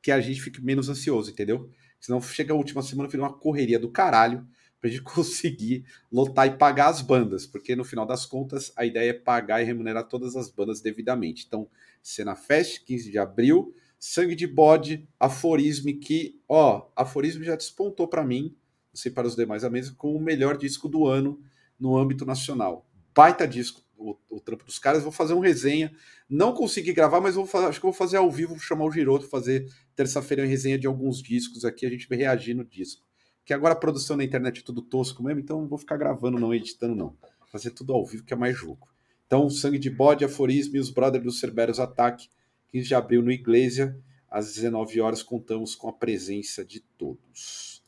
que 0.03 0.11
a 0.11 0.21
gente 0.21 0.41
fique 0.41 0.63
menos 0.63 0.89
ansioso, 0.89 1.31
entendeu? 1.31 1.71
Senão 2.01 2.21
chega 2.21 2.53
a 2.53 2.57
última 2.57 2.83
semana, 2.83 3.09
vira 3.09 3.23
uma 3.23 3.33
correria 3.33 3.79
do 3.79 3.91
caralho 3.91 4.47
para 4.81 4.89
a 4.89 4.93
gente 4.93 5.03
conseguir 5.05 5.85
lotar 6.11 6.47
e 6.47 6.57
pagar 6.57 6.89
as 6.89 7.03
bandas, 7.03 7.47
porque 7.47 7.77
no 7.77 7.85
final 7.85 8.07
das 8.07 8.25
contas 8.27 8.73
a 8.77 8.87
ideia 8.87 9.11
é 9.11 9.15
pagar 9.15 9.63
e 9.63 9.65
remunerar 9.65 10.09
todas 10.09 10.35
as 10.37 10.51
bandas 10.51 10.81
devidamente. 10.81 11.45
Então, 11.47 11.69
Cena 12.03 12.35
Fest, 12.35 12.85
15 12.85 13.11
de 13.11 13.19
abril, 13.19 13.75
Sangue 13.99 14.35
de 14.35 14.47
Bode, 14.47 15.09
Aforismo, 15.19 15.99
que, 15.99 16.39
ó, 16.49 16.91
Aforismo 16.95 17.45
já 17.45 17.57
despontou 17.57 18.07
para 18.09 18.25
mim, 18.25 18.55
não 18.93 19.01
sei 19.01 19.11
para 19.11 19.27
os 19.27 19.35
demais 19.35 19.65
a 19.65 19.71
mesma, 19.71 19.95
como 19.97 20.19
o 20.19 20.23
melhor 20.23 20.57
disco 20.57 20.89
do 20.89 21.07
ano 21.07 21.41
no 21.79 21.97
âmbito 21.97 22.27
nacional 22.27 22.87
baita 23.15 23.47
disco. 23.47 23.83
o, 23.97 24.17
o, 24.29 24.41
trampo 24.41 24.65
dos 24.65 24.79
caras, 24.79 25.03
vou 25.03 25.13
fazer 25.13 25.35
um 25.35 25.41
resenha. 25.41 25.95
Não 26.29 26.53
consegui 26.53 26.93
gravar, 26.93 27.21
mas 27.21 27.37
vou 27.37 27.47
fazer, 27.47 27.67
acho 27.67 27.79
que 27.79 27.87
vou 27.87 27.93
fazer 27.93 28.17
ao 28.17 28.31
vivo, 28.31 28.55
vou 28.55 28.59
chamar 28.59 28.85
o 28.85 28.91
Giroto, 28.91 29.29
fazer 29.29 29.71
terça-feira 29.95 30.43
uma 30.43 30.49
resenha 30.49 30.79
de 30.79 30.87
alguns 30.87 31.23
discos 31.23 31.65
aqui, 31.65 31.87
a 31.87 31.91
gente 31.91 32.09
vai 32.09 32.19
reagir 32.19 32.55
no 32.55 32.65
disco. 32.65 33.03
Que 33.45 33.55
agora 33.55 33.75
a 33.75 33.77
produção 33.77 34.17
na 34.17 34.25
internet 34.25 34.61
é 34.61 34.63
tudo 34.63 34.83
tosco 34.83 35.23
mesmo, 35.23 35.41
então 35.41 35.61
não 35.61 35.69
vou 35.69 35.79
ficar 35.79 35.97
gravando, 35.97 36.39
não, 36.39 36.53
editando, 36.53 36.95
não. 36.95 37.17
Fazer 37.53 37.71
tudo 37.71 37.93
ao 37.93 38.05
vivo, 38.05 38.25
que 38.25 38.33
é 38.33 38.37
mais 38.37 38.57
jogo. 38.57 38.89
Então, 39.27 39.49
Sangue 39.49 39.79
de 39.79 39.91
Bode, 39.91 40.25
Aforismo 40.25 40.77
e 40.77 40.81
os 40.81 40.91
Brothers 40.91 41.23
do 41.23 41.31
Cerberus 41.31 41.79
Ataque, 41.79 42.29
15 42.73 42.89
de 42.89 42.95
abril 42.95 43.23
no 43.23 43.31
Iglesia, 43.31 43.97
às 44.31 44.55
19 44.55 45.01
horas, 45.01 45.23
contamos 45.23 45.75
com 45.75 45.89
a 45.89 45.93
presença 45.93 46.65
de 46.65 46.81
todos. 46.81 47.83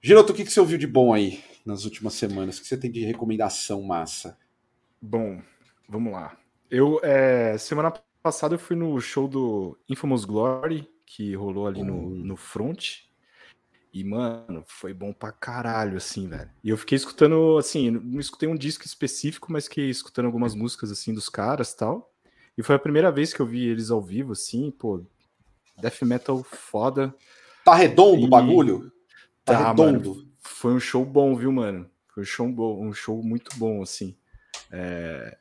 Giroto, 0.00 0.32
o 0.32 0.36
que, 0.36 0.44
que 0.44 0.52
você 0.52 0.58
ouviu 0.58 0.78
de 0.78 0.86
bom 0.86 1.14
aí 1.14 1.42
nas 1.64 1.84
últimas 1.84 2.14
semanas? 2.14 2.58
O 2.58 2.62
que 2.62 2.68
você 2.68 2.76
tem 2.76 2.90
de 2.90 3.04
recomendação 3.04 3.82
massa? 3.82 4.38
Bom, 5.00 5.40
vamos 5.88 6.12
lá. 6.12 6.36
Eu, 6.70 7.00
é, 7.02 7.58
semana 7.58 7.92
passada, 8.22 8.54
eu 8.54 8.58
fui 8.58 8.76
no 8.76 9.00
show 9.00 9.28
do 9.28 9.78
Infamous 9.88 10.24
Glory, 10.24 10.88
que 11.04 11.34
rolou 11.34 11.66
ali 11.66 11.82
no, 11.82 11.94
hum. 11.94 12.22
no 12.24 12.36
front. 12.36 13.00
E, 13.92 14.02
mano, 14.02 14.64
foi 14.66 14.94
bom 14.94 15.12
pra 15.12 15.30
caralho, 15.30 15.98
assim, 15.98 16.26
velho. 16.26 16.50
E 16.64 16.70
eu 16.70 16.78
fiquei 16.78 16.96
escutando, 16.96 17.58
assim, 17.58 17.90
não 17.90 18.20
escutei 18.20 18.48
um 18.48 18.56
disco 18.56 18.86
específico, 18.86 19.52
mas 19.52 19.64
fiquei 19.64 19.90
escutando 19.90 20.26
algumas 20.26 20.54
músicas, 20.54 20.90
assim, 20.90 21.12
dos 21.12 21.28
caras 21.28 21.74
tal. 21.74 22.10
E 22.56 22.62
foi 22.62 22.74
a 22.74 22.78
primeira 22.78 23.12
vez 23.12 23.34
que 23.34 23.40
eu 23.40 23.46
vi 23.46 23.66
eles 23.66 23.90
ao 23.90 24.00
vivo, 24.00 24.32
assim, 24.32 24.70
pô. 24.70 25.04
Death 25.78 26.02
metal 26.02 26.42
foda. 26.42 27.14
Tá 27.64 27.74
redondo 27.74 28.22
e... 28.22 28.24
o 28.24 28.28
bagulho? 28.28 28.90
Tá, 29.44 29.58
tá 29.58 29.68
redondo. 29.68 30.14
Mano, 30.14 30.31
foi 30.62 30.72
um 30.72 30.78
show 30.78 31.04
bom, 31.04 31.34
viu, 31.34 31.50
mano? 31.50 31.90
Foi 32.14 32.22
um 32.22 32.26
show 32.26 32.48
bom, 32.48 32.86
um 32.86 32.92
show 32.92 33.20
muito 33.20 33.50
bom, 33.56 33.82
assim. 33.82 34.16
É... 34.70 35.36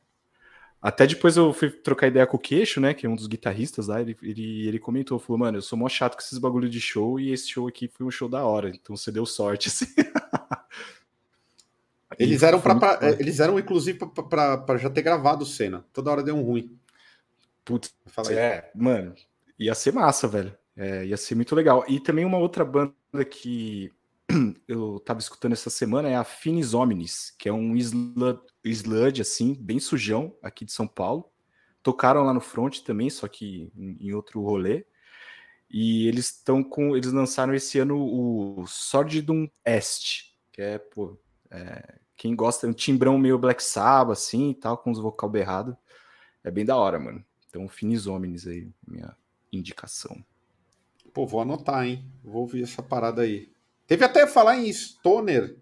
Até 0.81 1.05
depois 1.05 1.37
eu 1.37 1.53
fui 1.53 1.69
trocar 1.69 2.07
ideia 2.07 2.25
com 2.25 2.37
o 2.37 2.39
Queixo, 2.39 2.81
né? 2.81 2.91
Que 2.91 3.05
é 3.05 3.09
um 3.09 3.15
dos 3.15 3.27
guitarristas 3.27 3.85
lá. 3.85 4.01
Ele, 4.01 4.17
ele, 4.23 4.67
ele 4.67 4.79
comentou, 4.79 5.19
falou, 5.19 5.37
mano, 5.37 5.59
eu 5.59 5.61
sou 5.61 5.77
mó 5.77 5.87
chato 5.87 6.15
com 6.15 6.21
esses 6.21 6.39
bagulho 6.39 6.67
de 6.67 6.81
show 6.81 7.19
e 7.19 7.31
esse 7.31 7.47
show 7.47 7.67
aqui 7.67 7.87
foi 7.87 8.03
um 8.03 8.09
show 8.09 8.27
da 8.27 8.43
hora. 8.43 8.69
Então 8.69 8.97
você 8.97 9.11
deu 9.11 9.23
sorte, 9.27 9.67
assim. 9.69 9.85
Eles 12.17 12.41
eram, 12.41 12.59
pra, 12.59 12.73
pra 12.73 12.99
eles 13.19 13.39
eram 13.39 13.59
inclusive, 13.59 13.99
para 14.27 14.77
já 14.77 14.89
ter 14.89 15.03
gravado 15.03 15.45
cena. 15.45 15.85
Toda 15.93 16.09
hora 16.09 16.23
deu 16.23 16.35
um 16.35 16.41
ruim. 16.41 16.75
Putz, 17.63 17.93
é, 18.31 18.71
mano, 18.73 19.13
ia 19.59 19.75
ser 19.75 19.93
massa, 19.93 20.27
velho. 20.27 20.57
É, 20.75 21.05
ia 21.05 21.15
ser 21.15 21.35
muito 21.35 21.53
legal. 21.53 21.85
E 21.87 21.99
também 21.99 22.25
uma 22.25 22.39
outra 22.39 22.65
banda 22.65 22.95
que 23.29 23.93
eu 24.67 24.99
tava 24.99 25.19
escutando 25.19 25.53
essa 25.53 25.69
semana 25.69 26.09
é 26.09 26.15
a 26.15 26.23
Finis 26.23 26.73
Omnis, 26.73 27.33
que 27.37 27.49
é 27.49 27.53
um 27.53 27.75
sludge, 27.75 29.21
assim, 29.21 29.53
bem 29.53 29.79
sujão, 29.79 30.35
aqui 30.41 30.65
de 30.65 30.71
São 30.71 30.87
Paulo. 30.87 31.31
Tocaram 31.83 32.23
lá 32.23 32.33
no 32.33 32.41
front 32.41 32.79
também, 32.79 33.09
só 33.09 33.27
que 33.27 33.71
em 33.75 34.13
outro 34.13 34.41
rolê. 34.41 34.85
E 35.69 36.07
eles 36.07 36.25
estão 36.27 36.63
com. 36.63 36.95
Eles 36.95 37.11
lançaram 37.11 37.53
esse 37.53 37.79
ano 37.79 37.97
o 37.97 38.65
Sordidum 38.67 39.47
Est, 39.65 40.33
que 40.51 40.61
é, 40.61 40.77
pô. 40.77 41.17
É, 41.49 41.99
quem 42.15 42.35
gosta, 42.35 42.67
um 42.67 42.73
timbrão 42.73 43.17
meio 43.17 43.39
Black 43.39 43.63
Sabbath, 43.63 44.11
assim 44.11 44.51
e 44.51 44.55
tal, 44.55 44.77
com 44.77 44.91
os 44.91 44.99
vocal 44.99 45.27
berrado. 45.29 45.75
É 46.43 46.51
bem 46.51 46.63
da 46.63 46.75
hora, 46.75 46.99
mano. 46.99 47.25
Então, 47.49 47.67
Finis 47.67 48.05
Omnis 48.05 48.45
aí, 48.45 48.69
minha 48.87 49.15
indicação. 49.51 50.23
Pô, 51.13 51.25
vou 51.25 51.41
anotar, 51.41 51.85
hein? 51.85 52.05
Vou 52.23 52.41
ouvir 52.41 52.63
essa 52.63 52.83
parada 52.83 53.23
aí. 53.23 53.50
Teve 53.91 54.05
até 54.05 54.25
falar 54.25 54.55
em 54.55 54.71
Stoner, 54.71 55.57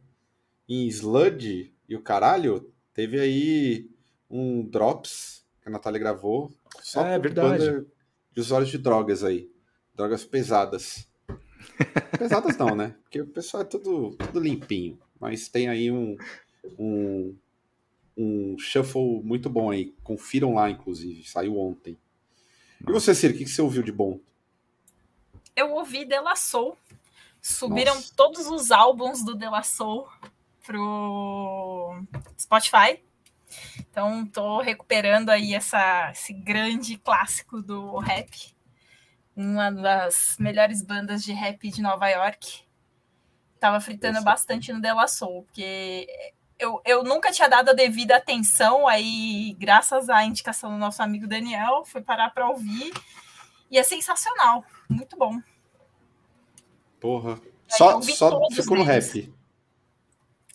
em 0.69 0.85
Sludge 0.85 1.73
e 1.89 1.95
o 1.95 1.99
caralho. 2.03 2.71
Teve 2.93 3.19
aí 3.19 3.89
um 4.29 4.61
Drops 4.61 5.43
que 5.59 5.67
a 5.67 5.71
Natália 5.71 5.99
gravou. 5.99 6.53
Só 6.79 7.07
é, 7.07 7.17
verdade. 7.17 7.87
de 8.31 8.39
usuários 8.39 8.69
de 8.69 8.77
drogas 8.77 9.23
aí. 9.23 9.49
Drogas 9.95 10.25
pesadas. 10.25 11.07
pesadas 12.19 12.55
não, 12.55 12.75
né? 12.75 12.95
Porque 13.01 13.19
o 13.19 13.25
pessoal 13.25 13.63
é 13.63 13.65
tudo, 13.65 14.15
tudo 14.17 14.39
limpinho. 14.39 14.99
Mas 15.19 15.49
tem 15.49 15.67
aí 15.67 15.89
um, 15.89 16.15
um, 16.77 17.35
um 18.15 18.59
shuffle 18.59 19.23
muito 19.23 19.49
bom 19.49 19.71
aí. 19.71 19.91
Confiram 20.03 20.53
lá, 20.53 20.69
inclusive. 20.69 21.27
Saiu 21.27 21.57
ontem. 21.57 21.97
E 22.87 22.91
você, 22.91 23.15
Ciro, 23.15 23.33
o 23.33 23.37
que 23.39 23.47
você 23.47 23.59
ouviu 23.59 23.81
de 23.81 23.91
bom? 23.91 24.19
Eu 25.55 25.71
ouvi 25.71 26.05
Della 26.05 26.35
Soul 26.35 26.77
Subiram 27.41 27.95
Nossa. 27.95 28.13
todos 28.15 28.47
os 28.47 28.71
álbuns 28.71 29.23
do 29.23 29.35
De 29.35 29.47
La 29.47 29.63
Soul 29.63 30.07
pro 30.65 32.03
Spotify. 32.37 33.03
Então 33.79 34.25
tô 34.25 34.61
recuperando 34.61 35.29
aí 35.29 35.55
essa, 35.55 36.11
esse 36.11 36.33
grande 36.33 36.97
clássico 36.97 37.61
do 37.61 37.97
rap. 37.97 38.55
Uma 39.35 39.71
das 39.71 40.35
melhores 40.39 40.81
bandas 40.81 41.23
de 41.23 41.31
rap 41.33 41.69
de 41.69 41.81
Nova 41.81 42.07
York. 42.09 42.63
Tava 43.59 43.79
fritando 43.79 44.13
Nossa. 44.13 44.25
bastante 44.25 44.71
no 44.71 44.81
De 44.81 44.91
La 44.91 45.07
Soul, 45.07 45.43
porque 45.43 46.07
eu, 46.59 46.81
eu 46.85 47.03
nunca 47.03 47.31
tinha 47.31 47.47
dado 47.47 47.69
a 47.69 47.73
devida 47.73 48.17
atenção, 48.17 48.87
aí, 48.87 49.55
graças 49.57 50.09
à 50.09 50.23
indicação 50.23 50.71
do 50.71 50.77
nosso 50.77 51.01
amigo 51.01 51.25
Daniel, 51.25 51.83
fui 51.85 52.01
parar 52.01 52.29
para 52.31 52.49
ouvir. 52.49 52.93
E 53.71 53.77
é 53.77 53.83
sensacional, 53.83 54.63
muito 54.89 55.17
bom. 55.17 55.39
Porra. 56.99 57.39
Só, 57.67 58.01
só 58.01 58.49
ficou 58.51 58.77
no 58.77 58.83
rap. 58.83 59.31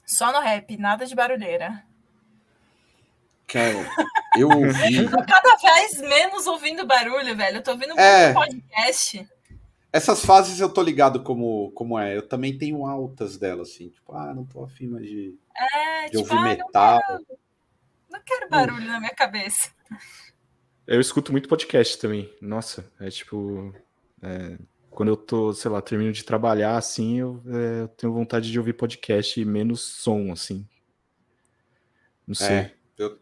Só 0.04 0.32
no 0.32 0.40
rap, 0.40 0.76
nada 0.76 1.06
de 1.06 1.14
barulheira. 1.14 1.84
Cara, 3.46 3.86
eu 4.36 4.48
ouvi. 4.48 4.96
eu 4.96 5.10
tô 5.10 5.24
cada 5.24 5.56
vez 5.56 6.00
menos 6.00 6.46
ouvindo 6.46 6.86
barulho, 6.86 7.36
velho. 7.36 7.58
Eu 7.58 7.62
tô 7.62 7.72
ouvindo 7.72 7.90
muito 7.90 8.00
é... 8.00 8.32
podcast. 8.32 9.28
Essas 9.92 10.24
fases 10.24 10.58
eu 10.58 10.68
tô 10.68 10.82
ligado 10.82 11.22
como, 11.22 11.70
como 11.70 11.96
é. 11.96 12.16
Eu 12.16 12.26
também 12.26 12.58
tenho 12.58 12.84
altas 12.84 13.38
delas, 13.38 13.70
assim. 13.70 13.90
Tipo, 13.90 14.12
ah, 14.12 14.34
não 14.34 14.44
tô 14.44 14.64
afim 14.64 14.88
mais 14.88 15.06
de, 15.06 15.38
é, 15.56 16.06
de 16.06 16.18
tipo, 16.18 16.20
ouvir 16.20 16.36
ah, 16.36 16.42
metal. 16.42 16.94
Não 16.94 17.16
quero, 17.16 17.26
não 18.10 18.20
quero 18.20 18.50
barulho 18.50 18.82
hum. 18.82 18.86
na 18.86 18.98
minha 18.98 19.14
cabeça. 19.14 19.70
Eu 20.84 21.00
escuto 21.00 21.30
muito 21.30 21.48
podcast 21.48 21.96
também. 21.98 22.28
Nossa, 22.42 22.90
é 22.98 23.08
tipo. 23.08 23.72
É, 24.20 24.58
quando 24.94 25.08
eu 25.08 25.16
tô, 25.16 25.52
sei 25.52 25.70
lá, 25.70 25.82
termino 25.82 26.12
de 26.12 26.24
trabalhar, 26.24 26.76
assim, 26.76 27.18
eu, 27.18 27.42
é, 27.46 27.82
eu 27.82 27.88
tenho 27.88 28.12
vontade 28.12 28.50
de 28.50 28.58
ouvir 28.58 28.74
podcast 28.74 29.40
e 29.40 29.44
menos 29.44 29.80
som, 29.80 30.30
assim. 30.32 30.66
Não 32.26 32.34
sei. 32.34 32.56
É, 32.56 32.72
eu, 32.96 33.18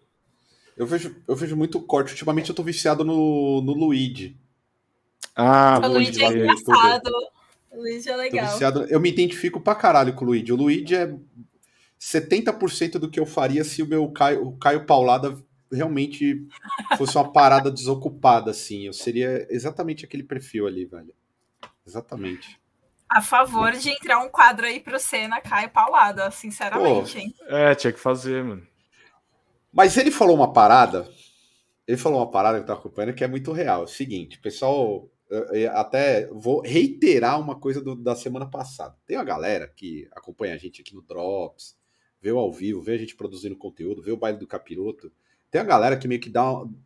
eu, 0.77 0.87
vejo, 0.87 1.17
eu 1.27 1.35
vejo 1.35 1.57
muito 1.57 1.81
corte. 1.81 2.13
Ultimamente 2.13 2.51
eu 2.51 2.55
tô 2.55 2.63
viciado 2.63 3.05
no, 3.05 3.63
no 3.63 3.73
Luigi. 3.73 4.37
Ah, 5.35 5.81
o 5.83 5.89
Luigi 5.89 6.23
é 6.23 6.29
engraçado. 6.29 7.11
O 7.71 7.81
Luigi 7.81 8.09
é 8.09 8.17
legal. 8.17 8.59
Eu 8.89 9.01
me 9.01 9.09
identifico 9.09 9.61
pra 9.61 9.75
caralho 9.75 10.15
com 10.15 10.25
o 10.25 10.29
Luigi. 10.29 10.53
O 10.53 10.57
Luigi 10.57 10.95
é 10.95 11.13
70% 11.99 12.99
do 12.99 13.11
que 13.11 13.19
eu 13.19 13.25
faria 13.27 13.65
se 13.65 13.83
o 13.83 13.87
meu 13.87 14.09
Caio, 14.11 14.47
o 14.47 14.57
Caio 14.59 14.85
Paulada 14.85 15.37
realmente 15.73 16.47
fosse 16.99 17.17
uma 17.17 17.33
parada 17.33 17.71
desocupada, 17.71 18.51
assim. 18.51 18.87
Eu 18.87 18.93
seria 18.93 19.47
exatamente 19.51 20.05
aquele 20.05 20.23
perfil 20.23 20.67
ali, 20.67 20.85
velho. 20.85 21.15
Exatamente. 21.87 22.61
A 23.09 23.21
favor 23.21 23.73
de 23.73 23.91
entrar 23.91 24.21
um 24.21 24.29
quadro 24.29 24.65
aí 24.65 24.81
pro 24.81 24.99
Senna, 24.99 25.41
Caio 25.41 25.69
Paulada, 25.71 26.31
sinceramente, 26.31 27.13
Pô, 27.13 27.19
hein? 27.19 27.35
É, 27.47 27.75
tinha 27.75 27.93
que 27.93 28.01
fazer, 28.01 28.43
mano. 28.43 28.67
Mas 29.73 29.97
ele 29.97 30.11
falou 30.11 30.35
uma 30.35 30.53
parada, 30.53 31.09
ele 31.87 31.97
falou 31.97 32.21
uma 32.21 32.31
parada 32.31 32.59
que 32.59 32.63
eu 32.63 32.67
tô 32.67 32.73
acompanhando 32.73 33.15
que 33.15 33.25
é 33.25 33.29
muito 33.29 33.53
real. 33.53 33.83
É 33.83 33.85
o 33.85 33.89
seguinte, 33.89 34.39
pessoal, 34.39 35.11
até 35.75 36.27
vou 36.29 36.61
reiterar 36.61 37.41
uma 37.41 37.59
coisa 37.59 37.81
do, 37.81 37.97
da 37.97 38.15
semana 38.15 38.47
passada. 38.47 38.97
Tem 39.07 39.17
uma 39.17 39.25
galera 39.25 39.67
que 39.69 40.09
acompanha 40.13 40.55
a 40.55 40.59
gente 40.59 40.83
aqui 40.83 40.95
no 40.95 41.03
Drops, 41.03 41.77
vê 42.21 42.31
o 42.31 42.39
ao 42.39 42.53
vivo, 42.53 42.83
vê 42.83 42.93
a 42.93 42.99
gente 42.99 43.17
produzindo 43.17 43.57
conteúdo, 43.57 44.03
vê 44.03 44.13
o 44.13 44.17
baile 44.17 44.39
do 44.39 44.47
capiroto. 44.47 45.13
Tem 45.51 45.61
uma 45.61 45.67
galera 45.67 45.97
que 45.97 46.07
meio 46.07 46.21
que 46.21 46.31
dá, 46.31 46.43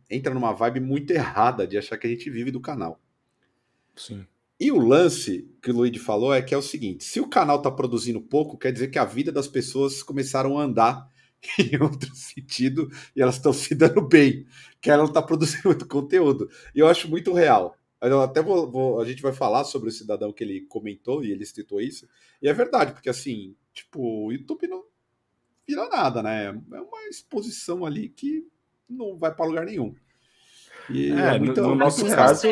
entra 0.09 0.33
numa 0.33 0.53
vibe 0.53 0.79
muito 0.79 1.11
errada 1.11 1.67
de 1.67 1.77
achar 1.77 1.97
que 1.97 2.07
a 2.07 2.09
gente 2.09 2.29
vive 2.29 2.51
do 2.51 2.59
canal. 2.59 2.99
Sim. 3.95 4.25
E 4.59 4.71
o 4.71 4.79
lance 4.79 5.49
que 5.61 5.69
o 5.69 5.73
Luigi 5.75 5.99
falou 5.99 6.33
é 6.33 6.41
que 6.41 6.53
é 6.53 6.57
o 6.57 6.61
seguinte: 6.61 7.03
se 7.03 7.19
o 7.19 7.27
canal 7.27 7.57
está 7.57 7.69
produzindo 7.69 8.19
pouco, 8.21 8.57
quer 8.57 8.71
dizer 8.71 8.87
que 8.87 8.97
a 8.97 9.05
vida 9.05 9.31
das 9.31 9.47
pessoas 9.47 10.01
começaram 10.01 10.57
a 10.57 10.63
andar 10.63 11.09
em 11.59 11.81
outro 11.81 12.13
sentido 12.15 12.89
e 13.15 13.21
elas 13.21 13.35
estão 13.35 13.53
se 13.53 13.75
dando 13.75 14.01
bem, 14.01 14.45
que 14.81 14.89
ela 14.89 15.03
não 15.03 15.09
está 15.09 15.21
produzindo 15.21 15.69
muito 15.69 15.87
conteúdo. 15.87 16.49
E 16.73 16.79
eu 16.79 16.87
acho 16.87 17.09
muito 17.09 17.33
real. 17.33 17.77
Eu 17.99 18.21
até 18.21 18.43
vou, 18.43 18.69
vou, 18.69 19.01
a 19.01 19.05
gente 19.05 19.23
vai 19.23 19.33
falar 19.33 19.63
sobre 19.63 19.89
o 19.89 19.91
cidadão 19.91 20.31
que 20.31 20.43
ele 20.43 20.61
comentou 20.61 21.23
e 21.23 21.31
ele 21.31 21.45
citou 21.45 21.81
isso. 21.81 22.07
E 22.41 22.47
é 22.47 22.53
verdade, 22.53 22.93
porque 22.93 23.09
assim, 23.09 23.55
tipo, 23.73 24.27
o 24.27 24.31
YouTube 24.31 24.67
não 24.67 24.83
vira 25.67 25.89
nada, 25.89 26.21
né? 26.21 26.45
É 26.45 26.79
uma 26.79 27.07
exposição 27.09 27.85
ali 27.85 28.09
que 28.09 28.47
não 28.87 29.17
vai 29.17 29.33
para 29.33 29.45
lugar 29.45 29.65
nenhum. 29.65 29.95
E 30.89 31.11
é, 31.11 31.35
é 31.35 31.39
muito, 31.39 31.59
no, 31.59 31.69
no 31.69 31.75
nosso 31.75 32.05
caso, 32.05 32.47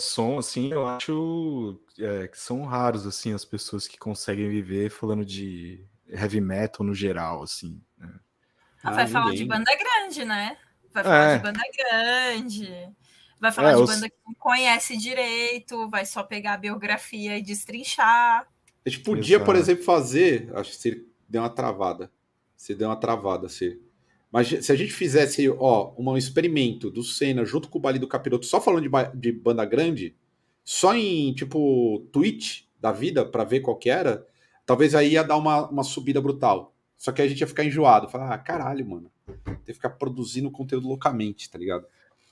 som, 0.00 0.38
assim, 0.38 0.72
eu 0.72 0.86
acho 0.86 1.80
é, 1.98 2.26
que 2.28 2.38
são 2.38 2.64
raros, 2.64 3.06
assim, 3.06 3.32
as 3.32 3.44
pessoas 3.44 3.86
que 3.86 3.98
conseguem 3.98 4.48
viver 4.48 4.90
falando 4.90 5.24
de 5.24 5.84
heavy 6.08 6.40
metal 6.40 6.84
no 6.84 6.94
geral, 6.94 7.42
assim, 7.42 7.80
né? 7.96 8.12
Ah, 8.82 8.92
vai 8.92 9.06
falar 9.06 9.32
de 9.32 9.44
banda 9.44 9.70
grande, 9.76 10.24
né? 10.24 10.56
Vai 10.92 11.04
falar 11.04 11.30
é. 11.30 11.36
de 11.36 11.42
banda 11.42 11.60
grande. 11.76 12.88
Vai 13.38 13.52
falar 13.52 13.72
é, 13.72 13.76
de 13.76 13.86
banda 13.86 14.08
que 14.08 14.16
não 14.26 14.34
conhece 14.34 14.96
direito, 14.96 15.88
vai 15.88 16.04
só 16.04 16.22
pegar 16.22 16.54
a 16.54 16.58
biografia 16.58 17.38
e 17.38 17.42
destrinchar. 17.42 18.46
A 18.84 18.88
gente 18.88 19.02
podia, 19.02 19.36
Exato. 19.36 19.44
por 19.44 19.56
exemplo, 19.56 19.84
fazer. 19.84 20.50
Acho 20.54 20.70
que 20.70 20.76
se 20.76 21.06
deu 21.28 21.42
uma 21.42 21.50
travada. 21.50 22.10
Se 22.56 22.74
deu 22.74 22.88
uma 22.88 22.96
travada, 22.96 23.48
se. 23.48 23.80
Mas 24.30 24.48
se 24.48 24.70
a 24.70 24.76
gente 24.76 24.92
fizesse, 24.92 25.48
ó, 25.48 25.92
um 25.98 26.16
experimento 26.16 26.90
do 26.90 27.02
Senna 27.02 27.44
junto 27.44 27.68
com 27.68 27.78
o 27.78 27.80
Bali 27.80 27.98
do 27.98 28.06
Capiroto, 28.06 28.46
só 28.46 28.60
falando 28.60 28.88
de, 28.88 29.18
de 29.18 29.32
banda 29.32 29.64
grande, 29.64 30.14
só 30.64 30.94
em, 30.94 31.34
tipo, 31.34 32.06
tweet 32.12 32.68
da 32.80 32.92
vida, 32.92 33.24
para 33.24 33.44
ver 33.44 33.60
qual 33.60 33.76
que 33.76 33.90
era, 33.90 34.24
talvez 34.64 34.94
aí 34.94 35.12
ia 35.12 35.24
dar 35.24 35.36
uma, 35.36 35.68
uma 35.68 35.82
subida 35.82 36.20
brutal. 36.20 36.72
Só 36.96 37.10
que 37.12 37.22
a 37.22 37.26
gente 37.26 37.40
ia 37.40 37.46
ficar 37.46 37.64
enjoado. 37.64 38.08
Falar, 38.08 38.32
ah, 38.32 38.38
caralho, 38.38 38.86
mano. 38.86 39.10
Tem 39.44 39.56
que 39.64 39.72
ficar 39.72 39.90
produzindo 39.90 40.50
conteúdo 40.50 40.86
loucamente, 40.86 41.50
tá 41.50 41.58
ligado? 41.58 41.86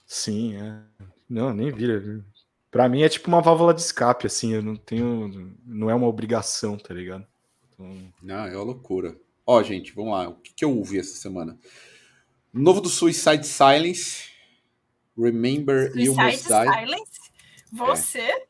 Sim, 0.07 0.57
é. 0.57 0.83
Não, 1.29 1.53
nem 1.53 1.73
vira. 1.73 2.23
Pra 2.71 2.89
mim 2.89 3.03
é 3.03 3.09
tipo 3.09 3.29
uma 3.29 3.41
válvula 3.41 3.73
de 3.73 3.81
escape, 3.81 4.27
assim. 4.27 4.53
Eu 4.53 4.63
não 4.63 4.77
tenho. 4.77 5.57
Não 5.65 5.89
é 5.89 5.95
uma 5.95 6.07
obrigação, 6.07 6.77
tá 6.77 6.93
ligado? 6.93 7.27
Então... 7.73 7.97
Não, 8.23 8.45
é 8.45 8.55
uma 8.55 8.65
loucura. 8.65 9.17
Ó, 9.51 9.63
gente, 9.63 9.95
vamos 9.95 10.13
lá. 10.13 10.29
O 10.29 10.35
que, 10.35 10.53
que 10.53 10.63
eu 10.63 10.77
ouvi 10.77 10.99
essa 10.99 11.17
semana? 11.17 11.59
Novo 12.53 12.83
do 12.83 12.91
Suicide 12.91 13.47
Silence. 13.47 14.29
Remember 15.17 15.91
Suicide 15.91 16.05
You 16.05 16.15
Must 16.15 16.49
Die. 16.49 16.81
Silence? 16.81 17.21
Você? 17.73 18.19
É. 18.19 18.47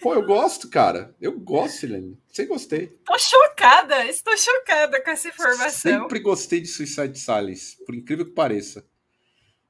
Pô, 0.00 0.14
eu 0.14 0.24
gosto, 0.24 0.70
cara. 0.70 1.16
Eu 1.20 1.36
gosto, 1.40 1.78
Silene. 1.78 2.16
Sempre 2.28 2.52
gostei. 2.52 2.86
Tô 3.04 3.18
chocada. 3.18 4.06
Estou 4.06 4.36
chocada 4.36 5.02
com 5.02 5.10
essa 5.10 5.26
informação. 5.26 5.68
Sempre 6.00 6.20
gostei 6.20 6.60
de 6.60 6.68
Suicide 6.68 7.18
Silence, 7.18 7.84
por 7.84 7.96
incrível 7.96 8.24
que 8.24 8.30
pareça. 8.30 8.86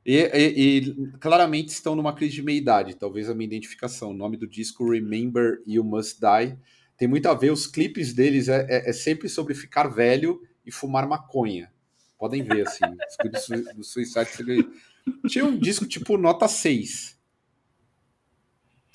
E, 0.04 0.18
e, 0.18 0.78
e, 0.78 1.18
claramente 1.20 1.70
estão 1.70 1.96
numa 1.96 2.14
crise 2.14 2.34
de 2.34 2.42
meia-idade, 2.42 2.96
talvez 2.96 3.30
a 3.30 3.34
minha 3.34 3.46
identificação. 3.46 4.10
O 4.10 4.14
nome 4.14 4.36
do 4.36 4.46
disco 4.46 4.90
Remember 4.90 5.62
You 5.66 5.82
Must 5.82 6.20
Die 6.20 6.58
tem 6.98 7.08
muito 7.08 7.30
a 7.30 7.34
ver. 7.34 7.50
Os 7.50 7.66
clipes 7.66 8.12
deles 8.12 8.48
é, 8.48 8.66
é, 8.68 8.90
é 8.90 8.92
sempre 8.92 9.26
sobre 9.26 9.54
ficar 9.54 9.88
velho 9.88 10.38
e 10.66 10.72
fumar 10.72 11.06
maconha. 11.06 11.72
Podem 12.18 12.42
ver, 12.42 12.66
assim. 12.66 12.84
do, 13.74 13.84
Suicide 13.84 14.68
Tinha 15.28 15.44
um 15.44 15.56
disco 15.56 15.86
tipo 15.86 16.16
nota 16.18 16.48
6. 16.48 17.16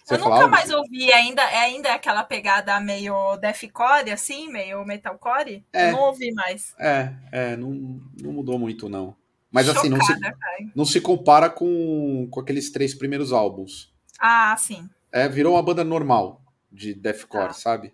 Você 0.03 0.15
eu 0.15 0.19
nunca 0.19 0.47
mais 0.47 0.69
ouvi 0.71 1.13
ainda, 1.13 1.41
é 1.43 1.59
ainda 1.59 1.93
aquela 1.93 2.23
pegada 2.23 2.79
meio 2.79 3.37
deathcore, 3.37 4.11
assim, 4.11 4.51
meio 4.51 4.83
metalcore? 4.83 5.63
É, 5.71 5.91
não 5.91 6.01
ouvi 6.01 6.33
mais. 6.33 6.73
É, 6.77 7.13
é, 7.31 7.55
não, 7.55 8.01
não 8.19 8.33
mudou 8.33 8.59
muito, 8.59 8.89
não. 8.89 9.15
Mas 9.51 9.67
Chocada, 9.67 9.79
assim, 9.79 9.89
não 9.89 10.01
se, 10.01 10.71
não 10.75 10.85
se 10.85 11.01
compara 11.01 11.49
com, 11.49 12.27
com 12.31 12.39
aqueles 12.39 12.71
três 12.71 12.95
primeiros 12.95 13.31
álbuns. 13.31 13.93
Ah, 14.19 14.55
sim. 14.57 14.89
É, 15.11 15.27
virou 15.29 15.53
uma 15.53 15.63
banda 15.63 15.83
normal 15.83 16.41
de 16.71 16.93
deathcore, 16.93 17.49
ah. 17.49 17.53
sabe? 17.53 17.93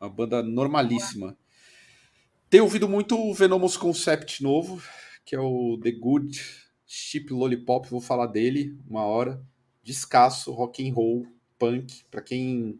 Uma 0.00 0.10
banda 0.10 0.42
normalíssima. 0.42 1.36
Tenho 2.54 2.62
ouvido 2.62 2.88
muito 2.88 3.18
o 3.18 3.34
Venomous 3.34 3.76
Concept 3.76 4.40
novo, 4.40 4.80
que 5.24 5.34
é 5.34 5.40
o 5.40 5.76
The 5.82 5.90
Good 5.90 6.40
Chip 6.86 7.32
Lollipop, 7.32 7.90
vou 7.90 8.00
falar 8.00 8.28
dele 8.28 8.78
uma 8.88 9.04
hora. 9.04 9.44
Descasso, 9.82 10.52
rock 10.52 10.88
and 10.88 10.94
roll, 10.94 11.26
punk. 11.58 12.04
Para 12.08 12.22
quem 12.22 12.78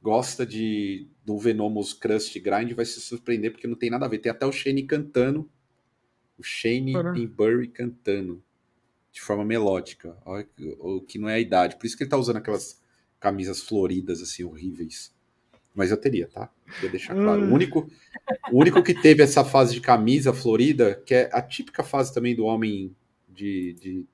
gosta 0.00 0.46
de 0.46 1.08
do 1.24 1.36
Venomous 1.36 1.92
Crust 1.92 2.38
Grind, 2.38 2.70
vai 2.74 2.84
se 2.84 3.00
surpreender 3.00 3.50
porque 3.50 3.66
não 3.66 3.74
tem 3.74 3.90
nada 3.90 4.06
a 4.06 4.08
ver. 4.08 4.18
Tem 4.18 4.30
até 4.30 4.46
o 4.46 4.52
Shane 4.52 4.84
cantando, 4.84 5.50
o 6.38 6.42
Shane 6.44 6.92
e 7.16 7.26
Burry 7.26 7.66
cantando 7.66 8.40
de 9.10 9.20
forma 9.20 9.44
melódica, 9.44 10.16
o 10.78 11.00
que 11.00 11.18
não 11.18 11.28
é 11.28 11.34
a 11.34 11.40
idade. 11.40 11.74
Por 11.74 11.86
isso 11.86 11.96
que 11.96 12.04
ele 12.04 12.10
tá 12.10 12.16
usando 12.16 12.36
aquelas 12.36 12.80
camisas 13.18 13.62
floridas 13.62 14.22
assim 14.22 14.44
horríveis. 14.44 15.12
Mas 15.78 15.92
eu 15.92 15.96
teria, 15.96 16.26
tá? 16.26 16.50
Queria 16.74 16.90
deixar 16.90 17.14
claro. 17.14 17.40
O 17.40 17.54
único, 17.54 17.88
o 18.50 18.58
único 18.58 18.82
que 18.82 18.92
teve 18.92 19.22
essa 19.22 19.44
fase 19.44 19.72
de 19.72 19.80
camisa 19.80 20.32
florida, 20.32 21.00
que 21.06 21.14
é 21.14 21.30
a 21.32 21.40
típica 21.40 21.84
fase 21.84 22.12
também 22.12 22.34
do 22.34 22.44
homem 22.46 22.96
de, 23.28 23.74
de, 23.74 24.06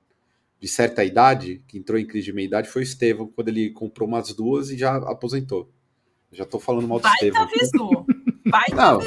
de 0.59 0.67
certa 0.67 1.03
idade, 1.03 1.63
que 1.67 1.79
entrou 1.79 1.97
em 1.97 2.05
crise 2.05 2.25
de 2.25 2.33
meia-idade, 2.33 2.69
foi 2.69 2.83
o 2.83 2.83
Estevão, 2.83 3.25
quando 3.25 3.47
ele 3.47 3.71
comprou 3.71 4.07
umas 4.07 4.31
duas 4.31 4.69
e 4.69 4.77
já 4.77 4.95
aposentou. 4.97 5.71
já 6.31 6.45
tô 6.45 6.59
falando 6.59 6.87
mal 6.87 6.99
do 6.99 7.07
Estevão. 7.07 7.47
Vai 8.45 8.67
Não, 8.71 8.99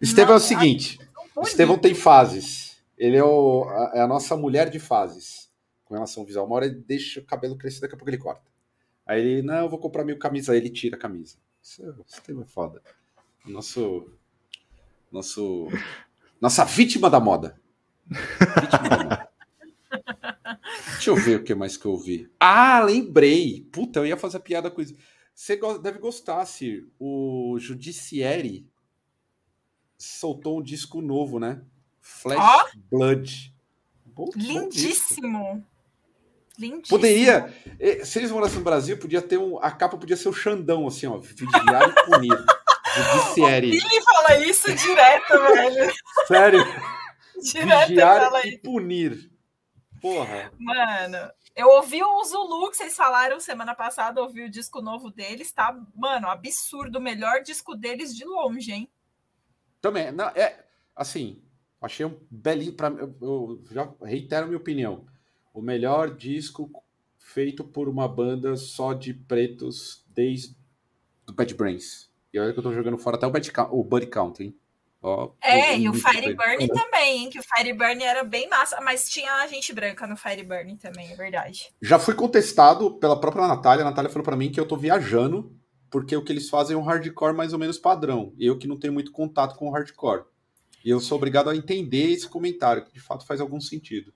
Estevão 0.00 0.34
é 0.34 0.38
o 0.38 0.40
seguinte: 0.40 0.98
Estevão 1.44 1.78
tem 1.78 1.94
fases. 1.94 2.82
Ele 2.98 3.16
é, 3.16 3.22
o, 3.22 3.62
a, 3.62 3.92
é 3.94 4.00
a 4.00 4.08
nossa 4.08 4.36
mulher 4.36 4.70
de 4.70 4.80
fases 4.80 5.48
com 5.84 5.94
relação 5.94 6.24
ao 6.24 6.26
visual. 6.26 6.46
Uma 6.46 6.56
hora 6.56 6.66
ele 6.66 6.82
deixa 6.84 7.20
o 7.20 7.24
cabelo 7.24 7.56
crescer, 7.56 7.82
daqui 7.82 7.94
a 7.94 7.96
pouco 7.96 8.10
ele 8.10 8.18
corta. 8.18 8.50
Aí 9.06 9.20
ele, 9.20 9.42
não, 9.42 9.58
eu 9.58 9.68
vou 9.68 9.78
comprar 9.78 10.04
mil 10.04 10.18
camisas. 10.18 10.48
Aí 10.48 10.56
ele 10.58 10.70
tira 10.70 10.96
a 10.96 10.98
camisa. 10.98 11.36
Isso, 11.66 11.82
é, 11.82 12.40
é 12.40 12.44
foda. 12.44 12.80
Nosso. 13.44 14.08
Nosso. 15.10 15.66
Nossa 16.40 16.64
vítima 16.64 17.10
da 17.10 17.18
moda. 17.18 17.60
Vítima 18.06 18.88
da 18.88 19.04
moda. 19.04 19.28
Deixa 20.92 21.10
eu 21.10 21.16
ver 21.16 21.40
o 21.40 21.44
que 21.44 21.54
mais 21.56 21.76
que 21.76 21.86
eu 21.86 21.96
vi. 21.98 22.30
Ah, 22.38 22.80
lembrei. 22.80 23.66
Puta, 23.72 23.98
eu 23.98 24.06
ia 24.06 24.16
fazer 24.16 24.38
piada 24.40 24.70
com 24.70 24.80
isso. 24.80 24.96
Você 25.34 25.58
deve 25.82 25.98
gostar, 25.98 26.46
Sir. 26.46 26.88
O 27.00 27.56
Judiciary 27.58 28.64
soltou 29.98 30.60
um 30.60 30.62
disco 30.62 31.00
novo, 31.00 31.40
né? 31.40 31.64
Flash 32.00 32.38
oh? 32.74 32.78
Blood. 32.96 33.52
Bom, 34.04 34.30
Lindíssimo. 34.36 35.56
Bom 35.56 35.75
Lindíssimo. 36.58 36.98
Poderia, 36.98 37.54
eh, 37.78 38.04
se 38.04 38.18
eles 38.18 38.30
morassem 38.30 38.58
no 38.58 38.64
Brasil, 38.64 38.98
podia 38.98 39.20
ter 39.20 39.38
um, 39.38 39.58
a 39.58 39.70
capa 39.70 39.98
podia 39.98 40.16
ser 40.16 40.28
o 40.28 40.32
Xandão, 40.32 40.86
assim, 40.86 41.06
ó, 41.06 41.18
vigiar 41.18 41.88
e 41.88 42.04
punir. 42.10 42.44
Judiciary. 42.96 43.70
Ele 43.76 44.00
fala 44.02 44.38
isso 44.38 44.74
direto, 44.74 45.32
velho. 45.32 45.92
Sério? 46.26 46.64
Direto 47.42 47.88
Vigiar 47.88 48.46
e 48.46 48.56
punir. 48.58 49.30
Porra. 50.00 50.50
Mano, 50.58 51.30
eu 51.54 51.68
ouvi 51.68 52.02
o 52.02 52.24
Zulu 52.24 52.70
que 52.70 52.76
vocês 52.78 52.96
falaram 52.96 53.38
semana 53.38 53.74
passada, 53.74 54.22
ouvi 54.22 54.44
o 54.44 54.50
disco 54.50 54.80
novo 54.80 55.10
deles, 55.10 55.52
tá? 55.52 55.78
Mano, 55.94 56.28
absurdo, 56.28 56.98
o 56.98 57.02
melhor 57.02 57.42
disco 57.42 57.74
deles 57.76 58.14
de 58.14 58.24
longe, 58.24 58.72
hein? 58.72 58.90
Também, 59.80 60.10
não, 60.10 60.28
é 60.28 60.64
assim, 60.94 61.42
achei 61.80 62.06
um 62.06 62.18
belinho 62.30 62.72
para 62.72 62.88
eu, 62.88 63.14
eu 63.20 63.64
já 63.70 63.92
reitero 64.02 64.46
minha 64.46 64.58
opinião 64.58 65.06
o 65.56 65.62
melhor 65.62 66.14
disco 66.14 66.70
feito 67.18 67.64
por 67.64 67.88
uma 67.88 68.06
banda 68.06 68.56
só 68.56 68.92
de 68.92 69.14
pretos 69.14 70.04
desde 70.08 70.54
o 71.26 71.32
Bad 71.32 71.54
Brains. 71.54 72.10
E 72.32 72.38
olha 72.38 72.52
que 72.52 72.58
eu 72.58 72.62
tô 72.62 72.74
jogando 72.74 72.98
fora 72.98 73.16
até 73.16 73.26
o, 73.26 73.30
Bad, 73.30 73.50
o 73.70 73.82
Buddy 73.82 74.06
Count, 74.06 74.42
hein? 74.42 74.54
Ó, 75.02 75.32
é, 75.42 75.78
e 75.78 75.88
o 75.88 75.94
Fireburn 75.94 76.68
também, 76.68 77.22
hein? 77.22 77.30
Que 77.30 77.38
o 77.38 77.42
Fireburn 77.42 78.02
era 78.02 78.22
bem 78.22 78.48
massa, 78.50 78.80
mas 78.82 79.08
tinha 79.08 79.46
gente 79.48 79.72
branca 79.72 80.06
no 80.06 80.16
Fireburn 80.16 80.76
também, 80.76 81.10
é 81.10 81.16
verdade. 81.16 81.72
Já 81.80 81.98
fui 81.98 82.14
contestado 82.14 82.98
pela 82.98 83.18
própria 83.18 83.46
Natália. 83.46 83.82
A 83.82 83.88
Natália 83.88 84.10
falou 84.10 84.24
para 84.24 84.36
mim 84.36 84.50
que 84.50 84.60
eu 84.60 84.68
tô 84.68 84.76
viajando, 84.76 85.56
porque 85.90 86.14
o 86.14 86.22
que 86.22 86.32
eles 86.32 86.50
fazem 86.50 86.74
é 86.74 86.78
um 86.78 86.82
hardcore 86.82 87.34
mais 87.34 87.54
ou 87.54 87.58
menos 87.58 87.78
padrão. 87.78 88.34
Eu 88.38 88.58
que 88.58 88.68
não 88.68 88.78
tenho 88.78 88.92
muito 88.92 89.10
contato 89.10 89.56
com 89.56 89.68
o 89.68 89.72
hardcore. 89.72 90.24
E 90.84 90.90
eu 90.90 91.00
sou 91.00 91.16
obrigado 91.16 91.48
a 91.48 91.56
entender 91.56 92.10
esse 92.10 92.28
comentário, 92.28 92.84
que 92.84 92.92
de 92.92 93.00
fato 93.00 93.26
faz 93.26 93.40
algum 93.40 93.60
sentido. 93.60 94.12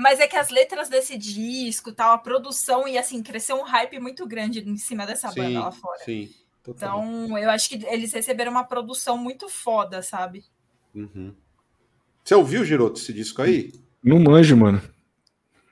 Mas 0.00 0.18
é 0.18 0.26
que 0.26 0.36
as 0.36 0.48
letras 0.48 0.88
desse 0.88 1.18
disco, 1.18 1.92
tal, 1.92 2.14
a 2.14 2.18
produção 2.18 2.88
e 2.88 2.96
assim, 2.96 3.22
cresceu 3.22 3.56
um 3.56 3.64
hype 3.64 4.00
muito 4.00 4.26
grande 4.26 4.60
em 4.60 4.76
cima 4.78 5.06
dessa 5.06 5.28
sim, 5.28 5.40
banda 5.40 5.60
lá 5.60 5.70
fora. 5.70 5.98
Sim. 5.98 6.30
Total. 6.62 7.02
Então, 7.02 7.38
eu 7.38 7.50
acho 7.50 7.68
que 7.68 7.84
eles 7.86 8.10
receberam 8.12 8.50
uma 8.50 8.64
produção 8.64 9.18
muito 9.18 9.46
foda, 9.48 10.00
sabe? 10.02 10.44
Uhum. 10.94 11.34
Você 12.24 12.34
ouviu, 12.34 12.64
Giroto, 12.64 12.98
esse 12.98 13.12
disco 13.12 13.42
aí? 13.42 13.72
Não 14.02 14.18
manjo, 14.18 14.56
mano. 14.56 14.80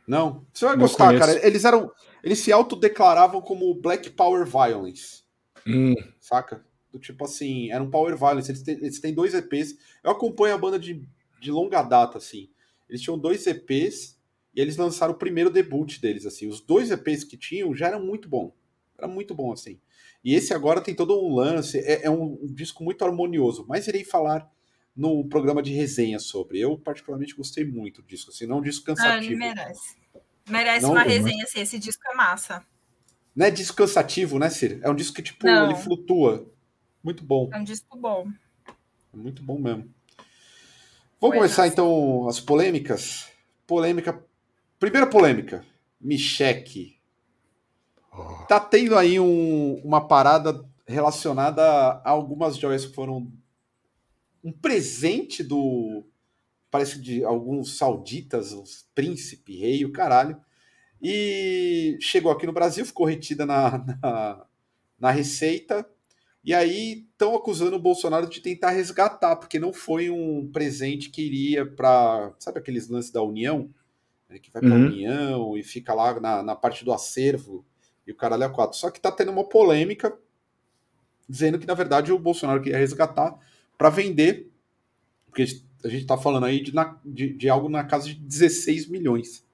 Não? 0.07 0.47
Você 0.53 0.67
vai 0.67 0.75
Não 0.75 0.83
gostar, 0.83 1.07
conheço. 1.07 1.27
cara. 1.27 1.47
Eles 1.47 1.65
eram. 1.65 1.91
Eles 2.23 2.39
se 2.39 2.53
autodeclaravam 2.53 3.41
como 3.41 3.75
Black 3.75 4.11
Power 4.11 4.45
Violence. 4.45 5.23
Hum. 5.67 5.95
Saca? 6.21 6.65
Do 6.93 6.99
tipo 6.99 7.25
assim, 7.25 7.71
era 7.71 7.83
um 7.83 7.91
Power 7.91 8.17
Violence. 8.17 8.51
Eles 8.51 8.63
têm, 8.63 8.75
eles 8.75 9.01
têm 9.01 9.15
dois 9.15 9.33
EPs. 9.33 9.75
Eu 10.05 10.11
acompanho 10.11 10.55
a 10.55 10.59
banda 10.59 10.79
de, 10.79 11.03
de 11.41 11.51
longa 11.51 11.83
data, 11.83 12.19
assim. 12.19 12.51
Eles 12.89 13.01
tinham 13.01 13.19
dois 13.19 13.47
EPs 13.47 14.18
e 14.59 14.61
eles 14.61 14.77
lançaram 14.77 15.13
o 15.15 15.17
primeiro 15.17 15.51
debut 15.51 16.01
deles, 16.01 16.27
assim. 16.27 16.49
Os 16.49 16.61
dois 16.61 16.91
EPs 16.91 17.23
que 17.23 17.37
tinham 17.37 17.73
já 17.73 17.87
eram 17.87 18.05
muito 18.05 18.29
bom. 18.29 18.53
Era 18.99 19.07
muito 19.07 19.33
bom, 19.33 19.53
assim. 19.53 19.81
E 20.25 20.35
esse 20.35 20.53
agora 20.53 20.81
tem 20.81 20.97
todo 20.97 21.17
um 21.17 21.33
lance, 21.33 21.79
é, 21.79 22.07
é 22.07 22.11
um, 22.11 22.37
um, 22.43 22.53
disco 22.53 22.83
muito 22.83 23.05
harmonioso, 23.05 23.65
mas 23.69 23.87
irei 23.87 24.03
falar 24.03 24.51
no 24.97 25.25
programa 25.29 25.63
de 25.63 25.73
resenha 25.73 26.19
sobre. 26.19 26.59
Eu, 26.59 26.77
particularmente, 26.77 27.37
gostei 27.37 27.65
muito 27.65 28.03
disso, 28.03 28.31
assim, 28.31 28.47
não 28.47 28.57
é 28.57 28.59
um 28.59 28.63
disco 28.63 28.85
cansativo. 28.85 29.33
Ah, 29.35 29.39
merece. 29.39 29.97
Merece 30.49 30.83
não, 30.83 30.91
uma 30.91 31.05
resenha, 31.05 31.45
assim, 31.45 31.61
esse 31.61 31.79
disco 31.79 32.03
é 32.11 32.17
massa. 32.17 32.67
Não 33.37 33.47
é 33.47 33.53
disco 33.53 33.77
cansativo, 33.77 34.41
né, 34.41 34.51
Cir? 34.51 34.81
É 34.83 34.91
um 34.91 34.95
disco 34.97 35.15
que, 35.15 35.23
tipo, 35.23 35.47
não. 35.47 35.71
ele 35.71 35.79
flutua. 35.79 36.53
Muito 37.01 37.23
bom. 37.23 37.49
É 37.53 37.59
um 37.59 37.63
disco 37.63 37.97
bom. 37.97 38.27
É 39.15 39.17
muito 39.17 39.41
bom 39.41 39.57
mesmo. 39.57 39.89
Vamos 41.21 41.37
começar 41.37 41.69
então 41.69 42.29
as 42.29 42.41
polêmicas. 42.41 43.29
Polêmica. 43.69 44.27
Primeira 44.79 45.07
polêmica. 45.07 45.65
Micheque. 46.01 46.99
Tá 48.49 48.59
tendo 48.59 48.97
aí 48.97 49.19
um, 49.19 49.81
uma 49.85 50.07
parada 50.07 50.65
relacionada 50.87 51.63
a 51.63 52.11
algumas 52.11 52.57
joias 52.57 52.87
que 52.87 52.95
foram 52.95 53.31
um 54.43 54.53
presente 54.53 55.43
do. 55.43 56.05
Parece 56.71 57.01
de 57.01 57.25
alguns 57.25 57.79
sauditas, 57.79 58.53
os 58.53 58.89
príncipe, 58.95 59.57
rei, 59.57 59.85
o 59.85 59.93
caralho. 59.93 60.41
E 61.01 61.97
chegou 62.01 62.31
aqui 62.31 62.47
no 62.47 62.53
Brasil, 62.53 62.85
ficou 62.85 63.07
retida 63.07 63.47
na, 63.47 63.79
na, 64.03 64.47
na 64.99 65.11
Receita 65.11 65.87
e 66.49 66.55
aí 66.55 67.07
estão 67.11 67.35
acusando 67.37 67.77
o 67.77 67.81
Bolsonaro 67.81 68.29
de 68.29 68.41
tentar 68.41 68.71
resgatar, 68.71 69.37
porque 69.37 69.59
não 69.59 69.73
foi 69.73 70.09
um 70.09 70.49
presente 70.51 71.11
que 71.11 71.23
iria 71.23 71.67
para. 71.67 72.33
Sabe 72.39 72.59
aqueles 72.59 72.89
lances 72.89 73.11
da 73.11 73.23
União? 73.23 73.69
Né, 74.29 74.39
que 74.39 74.51
vai 74.51 74.63
para 74.63 74.71
a 74.71 74.75
uhum. 74.75 74.87
União 74.87 75.57
e 75.57 75.63
fica 75.63 75.95
lá 75.95 76.19
na, 76.21 76.43
na 76.43 76.55
parte 76.55 76.85
do 76.85 76.93
acervo 76.93 77.65
e 78.07 78.13
o 78.13 78.17
caralho 78.17 78.45
é 78.45 78.49
quatro. 78.49 78.77
Só 78.77 78.91
que 78.91 78.99
está 78.99 79.11
tendo 79.11 79.31
uma 79.31 79.49
polêmica 79.49 80.17
dizendo 81.29 81.59
que, 81.59 81.67
na 81.67 81.75
verdade, 81.75 82.13
o 82.13 82.19
Bolsonaro 82.19 82.63
queria 82.63 82.79
resgatar 82.79 83.39
para 83.77 83.91
vender, 83.91 84.51
porque 85.27 85.43
a 85.43 85.89
gente 85.89 86.03
está 86.03 86.17
falando 86.17 86.47
aí 86.47 86.63
de, 86.63 86.73
de, 87.05 87.35
de, 87.35 87.49
algo 87.49 87.69
na 87.69 87.85
casa 87.85 88.07
de 88.07 88.15
16 88.15 88.89
milhões. 88.89 89.45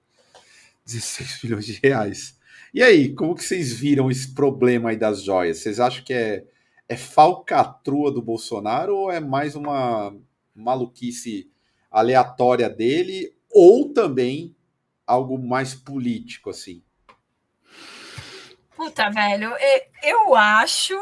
16 0.86 1.42
milhões 1.42 1.66
de 1.66 1.80
reais. 1.82 2.38
E 2.72 2.82
aí, 2.82 3.12
como 3.14 3.34
que 3.34 3.44
vocês 3.44 3.72
viram 3.72 4.10
esse 4.10 4.34
problema 4.34 4.90
aí 4.90 4.96
das 4.96 5.22
joias? 5.22 5.58
Vocês 5.58 5.80
acham 5.80 6.04
que 6.04 6.12
é 6.12 6.44
é 6.88 6.96
falcatrua 6.96 8.12
do 8.12 8.22
Bolsonaro 8.22 8.96
ou 8.96 9.10
é 9.10 9.20
mais 9.20 9.54
uma 9.54 10.14
maluquice 10.54 11.50
aleatória 11.90 12.68
dele 12.68 13.34
ou 13.50 13.92
também 13.92 14.54
algo 15.06 15.38
mais 15.38 15.74
político 15.74 16.50
assim? 16.50 16.82
Puta, 18.76 19.10
velho, 19.10 19.54
eu 20.02 20.34
acho 20.34 20.98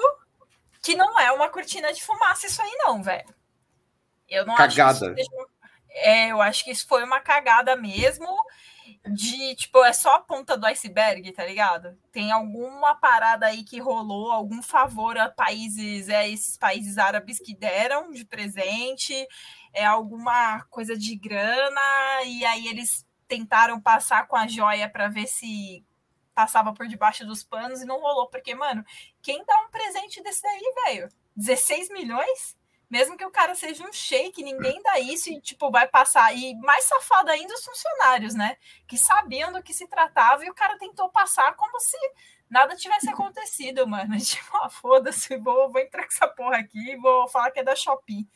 que 0.82 0.94
não 0.94 1.18
é 1.18 1.32
uma 1.32 1.48
cortina 1.48 1.92
de 1.92 2.02
fumaça 2.02 2.46
isso 2.46 2.60
aí 2.60 2.72
não, 2.78 3.02
velho. 3.02 3.34
Eu 4.28 4.44
não 4.44 4.56
cagada. 4.56 5.12
acho 5.12 5.14
que 5.14 5.46
É, 5.90 6.28
eu 6.28 6.42
acho 6.42 6.64
que 6.64 6.70
isso 6.70 6.86
foi 6.86 7.04
uma 7.04 7.20
cagada 7.20 7.76
mesmo 7.76 8.26
de, 9.10 9.54
tipo, 9.56 9.84
é 9.84 9.92
só 9.92 10.16
a 10.16 10.20
ponta 10.20 10.56
do 10.56 10.66
iceberg, 10.66 11.32
tá 11.32 11.44
ligado? 11.44 11.96
Tem 12.10 12.30
alguma 12.30 12.94
parada 12.94 13.46
aí 13.46 13.64
que 13.64 13.80
rolou, 13.80 14.30
algum 14.30 14.62
favor 14.62 15.16
a 15.18 15.28
países, 15.28 16.08
é 16.08 16.28
esses 16.28 16.56
países 16.56 16.98
árabes 16.98 17.38
que 17.38 17.54
deram 17.54 18.10
de 18.10 18.24
presente, 18.24 19.14
é 19.72 19.84
alguma 19.84 20.62
coisa 20.64 20.96
de 20.96 21.16
grana, 21.16 21.80
e 22.24 22.44
aí 22.44 22.68
eles 22.68 23.06
tentaram 23.32 23.80
passar 23.80 24.28
com 24.28 24.36
a 24.36 24.46
joia 24.46 24.90
para 24.90 25.08
ver 25.08 25.26
se 25.26 25.82
passava 26.34 26.74
por 26.74 26.86
debaixo 26.86 27.26
dos 27.26 27.42
panos 27.42 27.80
e 27.80 27.86
não 27.86 27.98
rolou, 27.98 28.28
porque, 28.28 28.54
mano, 28.54 28.84
quem 29.22 29.42
dá 29.46 29.58
um 29.60 29.70
presente 29.70 30.22
desse 30.22 30.42
daí, 30.42 30.74
velho? 30.84 31.08
16 31.34 31.88
milhões? 31.88 32.58
Mesmo 32.90 33.16
que 33.16 33.24
o 33.24 33.30
cara 33.30 33.54
seja 33.54 33.88
um 33.88 33.92
shake, 33.92 34.42
ninguém 34.42 34.82
dá 34.82 35.00
isso 35.00 35.30
e, 35.30 35.40
tipo, 35.40 35.70
vai 35.70 35.88
passar. 35.88 36.36
E 36.36 36.54
mais 36.56 36.84
safado 36.84 37.30
ainda 37.30 37.54
os 37.54 37.64
funcionários, 37.64 38.34
né? 38.34 38.58
Que 38.86 38.98
sabiam 38.98 39.50
do 39.50 39.62
que 39.62 39.72
se 39.72 39.88
tratava 39.88 40.44
e 40.44 40.50
o 40.50 40.54
cara 40.54 40.76
tentou 40.76 41.08
passar 41.08 41.54
como 41.54 41.80
se 41.80 41.96
nada 42.50 42.76
tivesse 42.76 43.08
acontecido, 43.08 43.86
mano. 43.86 44.14
Tipo, 44.20 44.58
ah, 44.58 44.68
foda-se, 44.68 45.38
vou, 45.38 45.72
vou 45.72 45.80
entrar 45.80 46.02
com 46.02 46.12
essa 46.12 46.28
porra 46.28 46.58
aqui 46.58 46.90
e 46.90 46.96
vou 46.98 47.26
falar 47.28 47.50
que 47.50 47.60
é 47.60 47.64
da 47.64 47.74
Shopee, 47.74 48.28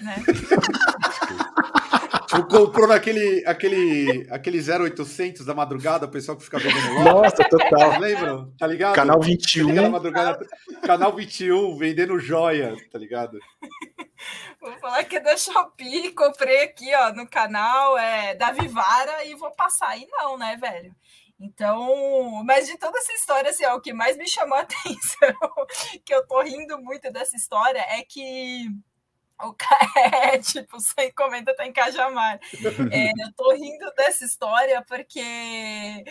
né? 0.00 0.16
Tu 2.28 2.46
comprou 2.46 2.86
naquele 2.86 3.42
aquele, 3.46 4.26
aquele 4.30 4.58
0800 4.58 5.46
da 5.46 5.54
madrugada, 5.54 6.04
o 6.04 6.10
pessoal 6.10 6.36
que 6.36 6.44
fica 6.44 6.58
vendendo 6.58 6.94
lá. 6.96 7.04
Nossa, 7.04 7.48
total. 7.48 7.98
Lembram? 7.98 8.52
Tá 8.58 8.66
ligado? 8.66 8.94
Canal 8.94 9.20
21. 9.20 9.90
Madrugada, 9.90 10.46
canal 10.82 11.14
21, 11.14 11.78
vendendo 11.78 12.18
joia, 12.18 12.76
tá 12.92 12.98
ligado? 12.98 13.38
Vou 14.60 14.78
falar 14.78 15.04
que 15.04 15.16
é 15.16 15.20
da 15.20 15.36
Shopee, 15.36 16.12
comprei 16.12 16.64
aqui, 16.64 16.94
ó, 16.94 17.12
no 17.14 17.26
canal 17.26 17.96
é, 17.96 18.34
da 18.34 18.52
Vivara 18.52 19.24
e 19.24 19.34
vou 19.34 19.50
passar. 19.52 19.96
E 19.96 20.06
não, 20.06 20.36
né, 20.36 20.56
velho? 20.56 20.94
Então, 21.40 22.42
mas 22.44 22.66
de 22.66 22.76
toda 22.76 22.98
essa 22.98 23.12
história, 23.12 23.50
assim, 23.50 23.64
ó, 23.64 23.76
o 23.76 23.80
que 23.80 23.92
mais 23.92 24.16
me 24.16 24.28
chamou 24.28 24.58
a 24.58 24.62
atenção, 24.68 25.34
que 26.04 26.12
eu 26.12 26.26
tô 26.26 26.42
rindo 26.42 26.78
muito 26.78 27.10
dessa 27.12 27.36
história, 27.36 27.80
é 27.88 28.02
que 28.02 28.66
o 29.40 29.54
é 30.32 30.38
tipo, 30.38 30.80
sua 30.80 31.04
encomenda 31.04 31.54
tá 31.54 31.66
em 31.66 31.72
Cajamar. 31.72 32.40
É, 32.90 33.10
eu 33.22 33.32
tô 33.36 33.52
rindo 33.52 33.92
dessa 33.96 34.24
história 34.24 34.84
porque 34.86 36.04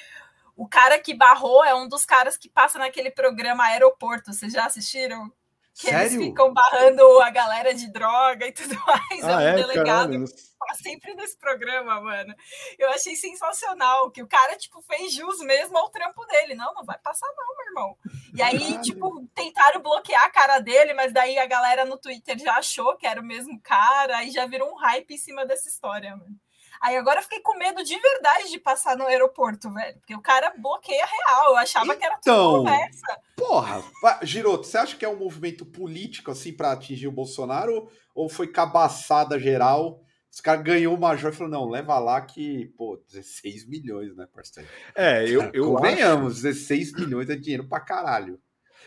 o 0.55 0.67
cara 0.67 0.99
que 0.99 1.13
barrou 1.13 1.63
é 1.63 1.75
um 1.75 1.87
dos 1.87 2.05
caras 2.05 2.37
que 2.37 2.49
passa 2.49 2.79
naquele 2.79 3.11
programa 3.11 3.65
Aeroporto. 3.65 4.33
Vocês 4.33 4.53
já 4.53 4.65
assistiram? 4.65 5.31
Que 5.79 5.89
Sério? 5.89 6.07
eles 6.07 6.27
ficam 6.27 6.51
barrando 6.51 7.21
a 7.21 7.29
galera 7.29 7.71
de 7.71 7.87
droga 7.91 8.47
e 8.47 8.51
tudo 8.51 8.75
mais. 8.87 9.23
Ah, 9.23 9.43
é 9.43 9.45
um 9.45 9.49
é, 9.49 9.55
delegado 9.55 9.85
caralho. 9.85 10.25
tá 10.25 10.73
sempre 10.73 11.13
nesse 11.13 11.37
programa, 11.37 12.01
mano. 12.01 12.33
Eu 12.79 12.89
achei 12.89 13.15
sensacional 13.15 14.09
que 14.09 14.23
o 14.23 14.27
cara, 14.27 14.57
tipo, 14.57 14.81
fez 14.81 15.13
jus 15.13 15.39
mesmo 15.41 15.77
ao 15.77 15.89
trampo 15.89 16.25
dele. 16.25 16.55
Não, 16.55 16.73
não 16.73 16.83
vai 16.83 16.97
passar 16.97 17.27
não, 17.27 17.57
meu 17.57 17.67
irmão. 17.67 17.97
E 18.33 18.41
aí, 18.41 18.59
caralho. 18.59 18.81
tipo, 18.81 19.27
tentaram 19.35 19.79
bloquear 19.79 20.23
a 20.23 20.31
cara 20.31 20.57
dele, 20.57 20.95
mas 20.95 21.13
daí 21.13 21.37
a 21.37 21.45
galera 21.45 21.85
no 21.85 21.97
Twitter 21.97 22.39
já 22.39 22.55
achou 22.55 22.97
que 22.97 23.05
era 23.05 23.21
o 23.21 23.25
mesmo 23.25 23.61
cara, 23.61 24.17
aí 24.17 24.31
já 24.31 24.47
virou 24.47 24.71
um 24.71 24.77
hype 24.77 25.13
em 25.13 25.17
cima 25.17 25.45
dessa 25.45 25.69
história, 25.69 26.15
mano. 26.15 26.35
Aí 26.81 26.95
agora 26.97 27.19
eu 27.19 27.23
fiquei 27.23 27.39
com 27.39 27.57
medo 27.57 27.83
de 27.83 27.97
verdade 27.99 28.51
de 28.51 28.59
passar 28.59 28.95
no 28.95 29.05
aeroporto, 29.05 29.71
velho. 29.71 29.97
Porque 29.99 30.15
o 30.15 30.21
cara 30.21 30.53
bloqueia 30.57 31.05
real. 31.05 31.51
Eu 31.51 31.57
achava 31.57 31.85
então, 31.85 31.97
que 31.97 32.05
era 32.05 32.15
tudo 32.17 32.31
então, 32.31 32.51
conversa. 32.57 33.19
Porra, 33.35 33.83
Giroto, 34.23 34.65
você 34.65 34.77
acha 34.77 34.95
que 34.95 35.05
é 35.05 35.09
um 35.09 35.17
movimento 35.17 35.65
político, 35.65 36.31
assim, 36.31 36.53
para 36.53 36.71
atingir 36.71 37.07
o 37.07 37.11
Bolsonaro? 37.11 37.89
Ou 38.13 38.29
foi 38.29 38.47
cabaçada 38.47 39.39
geral? 39.39 40.01
Os 40.31 40.41
caras 40.41 40.63
ganhou 40.63 40.95
o 40.95 40.99
major 40.99 41.31
e 41.31 41.35
falou: 41.35 41.51
não, 41.51 41.69
leva 41.69 41.97
lá 41.97 42.21
que, 42.21 42.67
pô, 42.77 43.01
16 43.07 43.67
milhões, 43.67 44.15
né, 44.15 44.27
parceiro? 44.31 44.69
É, 44.95 45.27
eu. 45.27 45.49
eu 45.53 45.73
Convenhamos, 45.73 46.33
acho... 46.33 46.43
16 46.43 46.93
milhões 46.93 47.29
é 47.29 47.35
dinheiro 47.35 47.67
pra 47.67 47.79
caralho. 47.79 48.39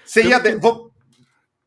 Você 0.04 0.22
ia. 0.22 0.38
De... 0.38 0.56
Vou... 0.56 0.92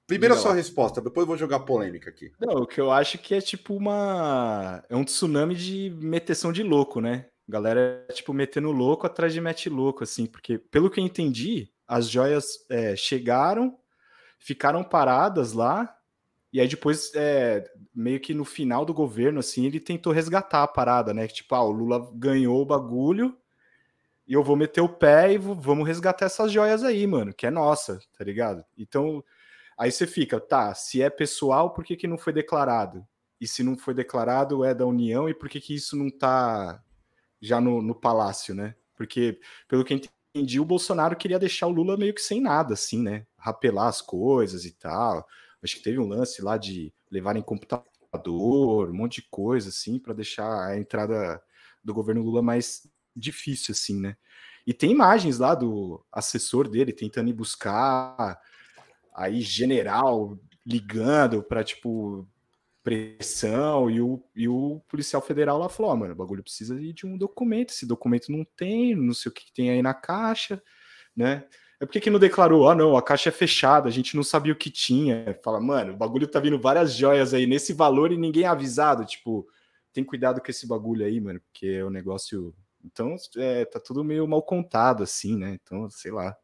Primeiro 0.05 0.33
a 0.33 0.37
sua 0.37 0.53
resposta, 0.53 1.01
depois 1.01 1.23
eu 1.23 1.27
vou 1.27 1.37
jogar 1.37 1.61
polêmica 1.61 2.09
aqui. 2.09 2.31
Não, 2.39 2.63
o 2.63 2.67
que 2.67 2.79
eu 2.79 2.91
acho 2.91 3.17
que 3.17 3.33
é 3.33 3.41
tipo 3.41 3.73
uma. 3.73 4.83
É 4.89 4.95
um 4.95 5.03
tsunami 5.03 5.55
de 5.55 5.89
meteção 6.01 6.51
de 6.51 6.61
louco, 6.61 6.99
né? 6.99 7.27
Galera, 7.47 8.05
tipo, 8.13 8.33
metendo 8.33 8.71
louco 8.71 9.05
atrás 9.05 9.33
de 9.33 9.41
mete 9.41 9.69
louco, 9.69 10.03
assim, 10.03 10.25
porque, 10.25 10.57
pelo 10.57 10.89
que 10.89 10.99
eu 10.99 11.05
entendi, 11.05 11.69
as 11.87 12.09
joias 12.09 12.65
é, 12.69 12.95
chegaram, 12.95 13.77
ficaram 14.39 14.83
paradas 14.83 15.53
lá, 15.53 15.93
e 16.51 16.61
aí 16.61 16.67
depois, 16.67 17.11
é, 17.15 17.63
meio 17.93 18.19
que 18.19 18.33
no 18.33 18.45
final 18.45 18.85
do 18.85 18.93
governo, 18.93 19.39
assim, 19.39 19.65
ele 19.65 19.79
tentou 19.79 20.13
resgatar 20.13 20.63
a 20.63 20.67
parada, 20.67 21.13
né? 21.13 21.27
Tipo, 21.27 21.55
ah, 21.55 21.63
o 21.63 21.71
Lula 21.71 22.09
ganhou 22.15 22.61
o 22.61 22.65
bagulho, 22.65 23.37
e 24.25 24.33
eu 24.33 24.43
vou 24.43 24.55
meter 24.55 24.81
o 24.81 24.87
pé 24.87 25.33
e 25.33 25.37
vamos 25.37 25.85
resgatar 25.85 26.25
essas 26.25 26.51
joias 26.51 26.83
aí, 26.83 27.05
mano, 27.05 27.33
que 27.33 27.45
é 27.45 27.51
nossa, 27.51 27.99
tá 28.17 28.23
ligado? 28.23 28.63
Então 28.77 29.23
Aí 29.77 29.91
você 29.91 30.05
fica, 30.07 30.39
tá, 30.39 30.73
se 30.73 31.01
é 31.01 31.09
pessoal, 31.09 31.73
por 31.73 31.83
que, 31.83 31.95
que 31.95 32.07
não 32.07 32.17
foi 32.17 32.33
declarado? 32.33 33.05
E 33.39 33.47
se 33.47 33.63
não 33.63 33.77
foi 33.77 33.93
declarado, 33.93 34.63
é 34.63 34.73
da 34.73 34.85
União, 34.85 35.27
e 35.27 35.33
por 35.33 35.49
que, 35.49 35.59
que 35.59 35.75
isso 35.75 35.95
não 35.95 36.09
tá 36.09 36.81
já 37.41 37.59
no, 37.59 37.81
no 37.81 37.93
palácio, 37.93 38.55
né? 38.55 38.75
Porque, 38.95 39.39
pelo 39.67 39.83
que 39.83 39.93
entendi, 40.33 40.59
o 40.59 40.65
Bolsonaro 40.65 41.15
queria 41.15 41.37
deixar 41.37 41.67
o 41.67 41.71
Lula 41.71 41.97
meio 41.97 42.13
que 42.13 42.21
sem 42.21 42.41
nada, 42.41 42.73
assim, 42.73 43.01
né? 43.01 43.25
Rapelar 43.37 43.87
as 43.87 44.01
coisas 44.01 44.65
e 44.65 44.71
tal. 44.71 45.27
Acho 45.61 45.75
que 45.75 45.83
teve 45.83 45.99
um 45.99 46.07
lance 46.07 46.41
lá 46.41 46.57
de 46.57 46.93
levarem 47.11 47.41
computador, 47.41 48.89
um 48.89 48.93
monte 48.93 49.21
de 49.21 49.27
coisa, 49.29 49.69
assim, 49.69 49.99
para 49.99 50.13
deixar 50.13 50.67
a 50.67 50.77
entrada 50.77 51.41
do 51.83 51.93
governo 51.93 52.23
Lula 52.23 52.41
mais 52.41 52.87
difícil, 53.15 53.73
assim, 53.73 53.99
né? 53.99 54.15
E 54.65 54.73
tem 54.73 54.91
imagens 54.91 55.39
lá 55.39 55.53
do 55.53 56.03
assessor 56.11 56.69
dele 56.69 56.93
tentando 56.93 57.29
ir 57.29 57.33
buscar 57.33 58.39
aí 59.13 59.41
general 59.41 60.37
ligando 60.65 61.43
para 61.43 61.63
tipo 61.63 62.27
pressão 62.83 63.89
e 63.89 64.01
o, 64.01 64.21
e 64.35 64.47
o 64.47 64.81
policial 64.89 65.21
federal 65.21 65.57
lá 65.57 65.69
falou, 65.69 65.93
oh, 65.93 65.95
mano, 65.95 66.13
o 66.13 66.17
bagulho 66.17 66.43
precisa 66.43 66.77
de 66.77 67.05
um 67.05 67.17
documento, 67.17 67.69
esse 67.69 67.85
documento 67.85 68.29
não 68.31 68.45
tem, 68.57 68.93
não 68.93 69.13
sei 69.13 69.29
o 69.29 69.33
que 69.33 69.51
tem 69.53 69.69
aí 69.69 69.81
na 69.81 69.93
caixa, 69.93 70.61
né? 71.15 71.45
É 71.79 71.85
porque 71.85 71.99
que 71.99 72.09
não 72.09 72.19
declarou, 72.19 72.69
ah 72.69 72.75
não, 72.75 72.95
a 72.95 73.01
caixa 73.01 73.29
é 73.29 73.31
fechada, 73.31 73.87
a 73.87 73.91
gente 73.91 74.15
não 74.15 74.23
sabia 74.23 74.53
o 74.53 74.55
que 74.55 74.69
tinha. 74.69 75.37
Fala, 75.43 75.59
mano, 75.59 75.93
o 75.93 75.97
bagulho 75.97 76.27
tá 76.27 76.39
vindo 76.39 76.59
várias 76.59 76.93
joias 76.93 77.33
aí 77.33 77.45
nesse 77.45 77.73
valor 77.73 78.11
e 78.11 78.17
ninguém 78.17 78.43
é 78.43 78.47
avisado, 78.47 79.05
tipo, 79.05 79.47
tem 79.91 80.03
cuidado 80.03 80.41
com 80.41 80.49
esse 80.49 80.67
bagulho 80.67 81.05
aí, 81.05 81.19
mano, 81.19 81.39
porque 81.41 81.67
é 81.67 81.85
um 81.85 81.89
negócio... 81.89 82.53
Então, 82.85 83.15
é, 83.37 83.63
tá 83.65 83.79
tudo 83.79 84.03
meio 84.03 84.27
mal 84.27 84.41
contado, 84.43 85.03
assim, 85.03 85.37
né? 85.37 85.57
Então, 85.61 85.89
sei 85.89 86.11
lá. 86.11 86.35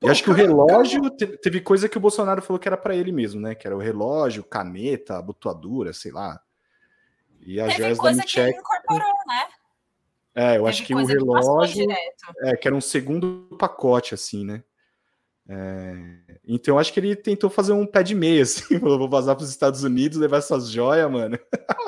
Pô, 0.00 0.06
e 0.06 0.10
acho 0.10 0.24
que 0.24 0.30
o 0.30 0.34
relógio 0.34 1.02
cara... 1.02 1.36
teve 1.36 1.60
coisa 1.60 1.88
que 1.88 1.98
o 1.98 2.00
Bolsonaro 2.00 2.40
falou 2.40 2.58
que 2.58 2.66
era 2.66 2.76
para 2.76 2.96
ele 2.96 3.12
mesmo, 3.12 3.40
né? 3.40 3.54
Que 3.54 3.66
era 3.66 3.76
o 3.76 3.80
relógio, 3.80 4.42
caneta, 4.42 5.18
abotoadura, 5.18 5.92
sei 5.92 6.10
lá. 6.10 6.40
E 7.40 7.60
as 7.60 7.74
joias 7.74 7.98
da 7.98 8.12
Michelle. 8.14 8.56
incorporou, 8.56 9.12
né? 9.26 9.46
É, 10.34 10.56
eu 10.56 10.64
Teve 10.64 10.68
acho 10.68 10.86
que 10.86 10.94
o 10.94 11.04
relógio. 11.04 11.86
Que 11.86 12.46
é, 12.46 12.56
que 12.56 12.66
era 12.66 12.74
um 12.74 12.80
segundo 12.80 13.54
pacote, 13.58 14.14
assim, 14.14 14.44
né? 14.44 14.64
É, 15.48 16.38
então 16.46 16.76
eu 16.76 16.78
acho 16.78 16.92
que 16.92 17.00
ele 17.00 17.16
tentou 17.16 17.50
fazer 17.50 17.72
um 17.72 17.84
pé 17.84 18.02
de 18.02 18.14
meia, 18.14 18.42
assim, 18.44 18.78
vou 18.78 19.08
vazar 19.08 19.36
para 19.36 19.44
os 19.44 19.50
Estados 19.50 19.82
Unidos, 19.82 20.16
levar 20.16 20.38
essas 20.38 20.70
joias, 20.70 21.10
mano. 21.10 21.38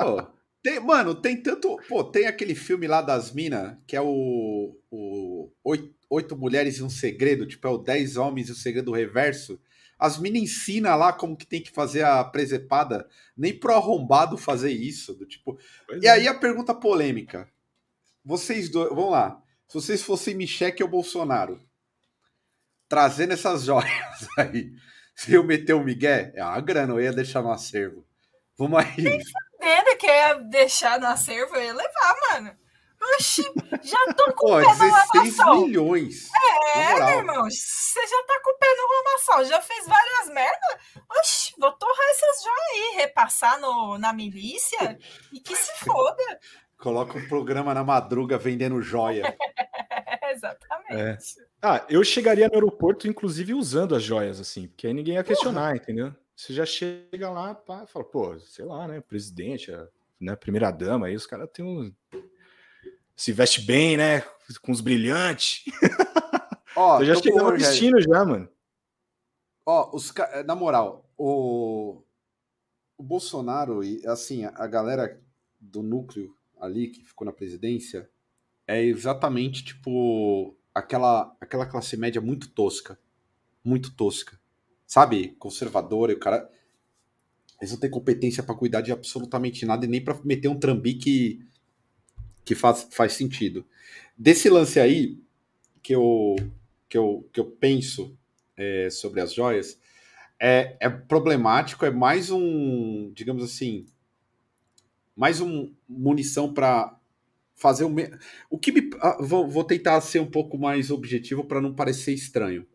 Oh, 0.01 0.21
tem, 0.61 0.79
mano, 0.79 1.15
tem 1.15 1.41
tanto. 1.41 1.77
Pô, 1.87 2.03
tem 2.03 2.27
aquele 2.27 2.53
filme 2.53 2.87
lá 2.87 3.01
das 3.01 3.31
minas, 3.31 3.75
que 3.87 3.95
é 3.95 4.01
o, 4.01 4.77
o 4.91 5.51
Oito, 6.13 6.37
Mulheres 6.37 6.77
e 6.77 6.83
um 6.83 6.89
Segredo, 6.89 7.47
tipo, 7.47 7.67
é 7.67 7.71
o 7.71 7.77
Dez 7.79 8.17
Homens 8.17 8.47
e 8.47 8.51
o 8.51 8.55
Segredo 8.55 8.91
Reverso. 8.91 9.59
As 9.97 10.19
minas 10.19 10.43
ensinam 10.43 10.95
lá 10.95 11.11
como 11.11 11.35
que 11.35 11.47
tem 11.47 11.59
que 11.59 11.71
fazer 11.71 12.03
a 12.03 12.23
presepada, 12.23 13.07
nem 13.35 13.57
pro 13.57 13.73
arrombado 13.73 14.37
fazer 14.37 14.71
isso. 14.71 15.15
Do 15.15 15.25
tipo. 15.25 15.57
Pois 15.87 16.03
e 16.03 16.05
é. 16.05 16.11
aí 16.11 16.27
a 16.27 16.35
pergunta 16.35 16.75
polêmica. 16.75 17.49
Vocês 18.23 18.69
dois, 18.69 18.89
vamos 18.89 19.11
lá. 19.11 19.41
Se 19.67 19.73
vocês 19.73 20.03
fossem 20.03 20.35
Michele 20.35 20.83
ou 20.83 20.87
Bolsonaro, 20.87 21.59
trazendo 22.87 23.33
essas 23.33 23.63
joias 23.65 24.27
aí, 24.37 24.71
se 25.15 25.33
eu 25.33 25.43
meter 25.43 25.73
o 25.73 25.83
Miguel, 25.83 26.31
é 26.35 26.43
uma 26.43 26.61
grana, 26.61 26.93
eu 26.93 27.01
ia 27.01 27.11
deixar 27.11 27.41
no 27.41 27.51
acervo. 27.51 28.05
Vamos 28.55 28.77
aí. 28.77 29.01
Nem 29.01 29.19
fudendo 29.19 29.97
que 29.97 30.05
ia 30.05 30.33
deixar 30.35 30.99
no 30.99 31.07
acervo, 31.07 31.55
eu 31.55 31.63
ia 31.63 31.73
levar, 31.73 32.15
mano. 32.29 32.62
Oxi, 33.15 33.43
já 33.83 34.13
tô 34.13 34.33
com 34.33 34.47
Pô, 34.47 34.57
o 34.57 34.61
pé 34.61 34.75
16 35.13 35.37
no 35.37 35.65
milhões. 35.65 36.29
É, 36.75 36.93
meu 36.93 37.07
irmão, 37.19 37.43
você 37.49 38.07
já 38.07 38.23
tá 38.23 38.39
com 38.43 38.51
o 38.51 38.57
pé 38.57 38.67
no 38.75 38.87
lamaçal, 38.95 39.45
já 39.45 39.61
fez 39.61 39.85
várias 39.85 40.33
merdas. 40.33 41.03
Oxi, 41.19 41.53
vou 41.57 41.71
torrar 41.73 42.09
essas 42.11 42.43
joias 42.43 42.69
aí, 42.71 42.95
repassar 42.97 43.59
no, 43.59 43.97
na 43.97 44.13
milícia 44.13 44.97
e 45.31 45.39
que 45.39 45.55
se 45.55 45.71
foda. 45.83 46.39
Coloca 46.77 47.17
um 47.17 47.27
programa 47.27 47.73
na 47.73 47.83
madruga 47.83 48.37
vendendo 48.37 48.81
joia. 48.81 49.35
Exatamente. 50.31 50.93
É. 50.93 51.17
Ah, 51.61 51.85
eu 51.87 52.03
chegaria 52.03 52.47
no 52.47 52.55
aeroporto, 52.55 53.07
inclusive, 53.07 53.53
usando 53.53 53.95
as 53.95 54.03
joias, 54.03 54.39
assim, 54.39 54.67
porque 54.67 54.87
aí 54.87 54.93
ninguém 54.93 55.15
ia 55.15 55.23
questionar, 55.23 55.71
Porra. 55.71 55.75
entendeu? 55.77 56.13
Você 56.35 56.53
já 56.53 56.65
chega 56.65 57.29
lá, 57.29 57.53
pá, 57.53 57.85
fala, 57.85 58.03
pô, 58.03 58.37
sei 58.39 58.65
lá, 58.65 58.87
né? 58.87 58.99
Presidente, 58.99 59.71
a 59.71 59.87
né, 60.19 60.35
primeira 60.35 60.71
dama, 60.71 61.07
aí 61.07 61.15
os 61.15 61.25
caras 61.25 61.49
têm 61.53 61.63
um. 61.63 61.93
Se 63.15 63.31
veste 63.31 63.61
bem, 63.61 63.97
né? 63.97 64.21
Com 64.61 64.71
os 64.71 64.81
brilhantes. 64.81 65.63
Ó, 66.75 66.99
eu 66.99 67.05
já 67.05 67.15
chegava 67.15 67.51
no 67.51 67.57
destino 67.57 68.01
já, 68.01 68.25
mano. 68.25 68.49
Ó, 69.65 69.95
os 69.95 70.13
na 70.45 70.55
moral, 70.55 71.09
o, 71.17 72.01
o 72.97 73.03
Bolsonaro 73.03 73.83
e 73.83 74.05
assim, 74.07 74.43
a 74.43 74.67
galera 74.67 75.21
do 75.59 75.81
núcleo 75.81 76.35
ali 76.59 76.89
que 76.89 77.03
ficou 77.03 77.25
na 77.25 77.31
presidência 77.31 78.09
é 78.67 78.81
exatamente 78.83 79.63
tipo 79.63 80.57
aquela 80.73 81.33
aquela 81.39 81.65
classe 81.65 81.95
média 81.95 82.19
muito 82.19 82.49
tosca, 82.49 82.99
muito 83.63 83.95
tosca 83.95 84.37
sabe, 84.93 85.29
conservadora, 85.39 86.11
e 86.11 86.15
o 86.15 86.19
cara. 86.19 86.47
Eles 87.59 87.71
não 87.71 87.79
têm 87.79 87.89
competência 87.89 88.43
para 88.43 88.55
cuidar 88.55 88.81
de 88.81 88.91
absolutamente 88.91 89.65
nada 89.65 89.85
e 89.85 89.87
nem 89.87 90.03
para 90.03 90.19
meter 90.23 90.49
um 90.49 90.59
trambique 90.59 91.39
que 92.45 92.55
faz, 92.55 92.87
faz 92.91 93.13
sentido. 93.13 93.65
Desse 94.17 94.49
lance 94.49 94.79
aí, 94.79 95.19
que 95.81 95.93
eu, 95.95 96.35
que 96.87 96.97
eu, 96.97 97.29
que 97.31 97.39
eu 97.39 97.45
penso 97.45 98.17
é, 98.55 98.89
sobre 98.89 99.21
as 99.21 99.33
joias, 99.33 99.79
é, 100.39 100.75
é 100.79 100.89
problemático, 100.89 101.85
é 101.85 101.91
mais 101.91 102.29
um, 102.29 103.11
digamos 103.13 103.43
assim, 103.43 103.85
mais 105.15 105.41
um 105.41 105.73
munição 105.87 106.53
para 106.53 106.99
fazer 107.55 107.83
o 107.83 107.89
me... 107.89 108.09
o 108.49 108.57
que 108.57 108.71
me... 108.71 108.89
Ah, 108.99 109.17
vou, 109.21 109.47
vou 109.47 109.63
tentar 109.63 109.99
ser 110.01 110.19
um 110.19 110.29
pouco 110.29 110.57
mais 110.57 110.91
objetivo 110.91 111.45
para 111.45 111.61
não 111.61 111.73
parecer 111.73 112.13
estranho. 112.13 112.65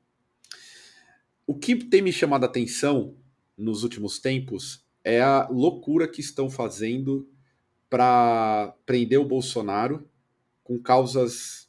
O 1.46 1.54
que 1.54 1.76
tem 1.76 2.02
me 2.02 2.12
chamado 2.12 2.44
a 2.44 2.46
atenção 2.46 3.14
nos 3.57 3.83
últimos 3.83 4.18
tempos 4.18 4.85
é 5.02 5.20
a 5.20 5.48
loucura 5.48 6.07
que 6.07 6.20
estão 6.20 6.50
fazendo 6.50 7.28
para 7.88 8.74
prender 8.85 9.18
o 9.18 9.24
Bolsonaro 9.24 10.09
com 10.62 10.79
causas 10.79 11.68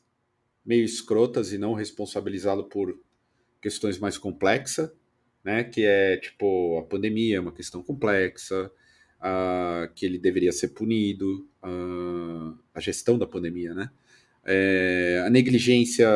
meio 0.65 0.83
escrotas 0.83 1.53
e 1.53 1.57
não 1.57 1.73
responsabilizá-lo 1.73 2.65
por 2.65 2.99
questões 3.61 3.97
mais 3.97 4.17
complexas, 4.17 4.91
né? 5.43 5.63
Que 5.63 5.85
é 5.85 6.17
tipo 6.17 6.77
a 6.79 6.83
pandemia 6.83 7.37
é 7.37 7.39
uma 7.39 7.51
questão 7.51 7.81
complexa, 7.81 8.71
uh, 9.19 9.93
que 9.93 10.05
ele 10.05 10.17
deveria 10.17 10.51
ser 10.51 10.69
punido, 10.69 11.47
uh, 11.63 12.57
a 12.73 12.79
gestão 12.79 13.17
da 13.17 13.25
pandemia, 13.25 13.73
né? 13.73 13.89
É, 14.45 15.23
a 15.25 15.29
negligência 15.29 16.07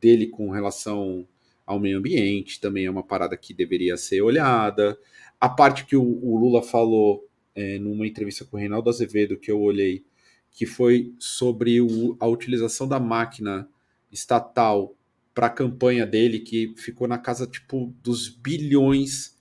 dele 0.00 0.26
com 0.26 0.50
relação 0.50 1.26
ao 1.66 1.78
meio 1.78 1.98
ambiente, 1.98 2.60
também 2.60 2.86
é 2.86 2.90
uma 2.90 3.02
parada 3.02 3.36
que 3.36 3.54
deveria 3.54 3.96
ser 3.96 4.22
olhada. 4.22 4.98
A 5.40 5.48
parte 5.48 5.84
que 5.84 5.94
o, 5.94 6.02
o 6.02 6.36
Lula 6.36 6.62
falou 6.62 7.29
é, 7.54 7.78
numa 7.78 8.06
entrevista 8.06 8.44
com 8.44 8.56
o 8.56 8.60
Reinaldo 8.60 8.90
Azevedo, 8.90 9.38
que 9.38 9.50
eu 9.50 9.60
olhei, 9.60 10.04
que 10.50 10.66
foi 10.66 11.14
sobre 11.18 11.80
o, 11.80 12.16
a 12.18 12.26
utilização 12.26 12.88
da 12.88 12.98
máquina 12.98 13.68
estatal 14.10 14.94
para 15.34 15.46
a 15.46 15.50
campanha 15.50 16.06
dele, 16.06 16.40
que 16.40 16.74
ficou 16.76 17.06
na 17.06 17.18
casa 17.18 17.46
tipo 17.46 17.94
dos 18.02 18.28
bilhões 18.28 19.38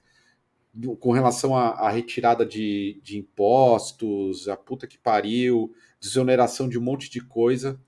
do, 0.74 0.96
com 0.96 1.12
relação 1.12 1.56
à, 1.56 1.90
retirada 1.90 2.46
de, 2.46 3.00
de 3.04 3.18
impostos, 3.18 4.48
a 4.48 4.56
puta 4.56 4.88
que 4.88 4.98
pariu, 4.98 5.74
desoneração 6.00 6.70
de 6.70 6.78
um 6.78 6.82
monte 6.82 7.10
de 7.10 7.22
coisa. 7.22 7.80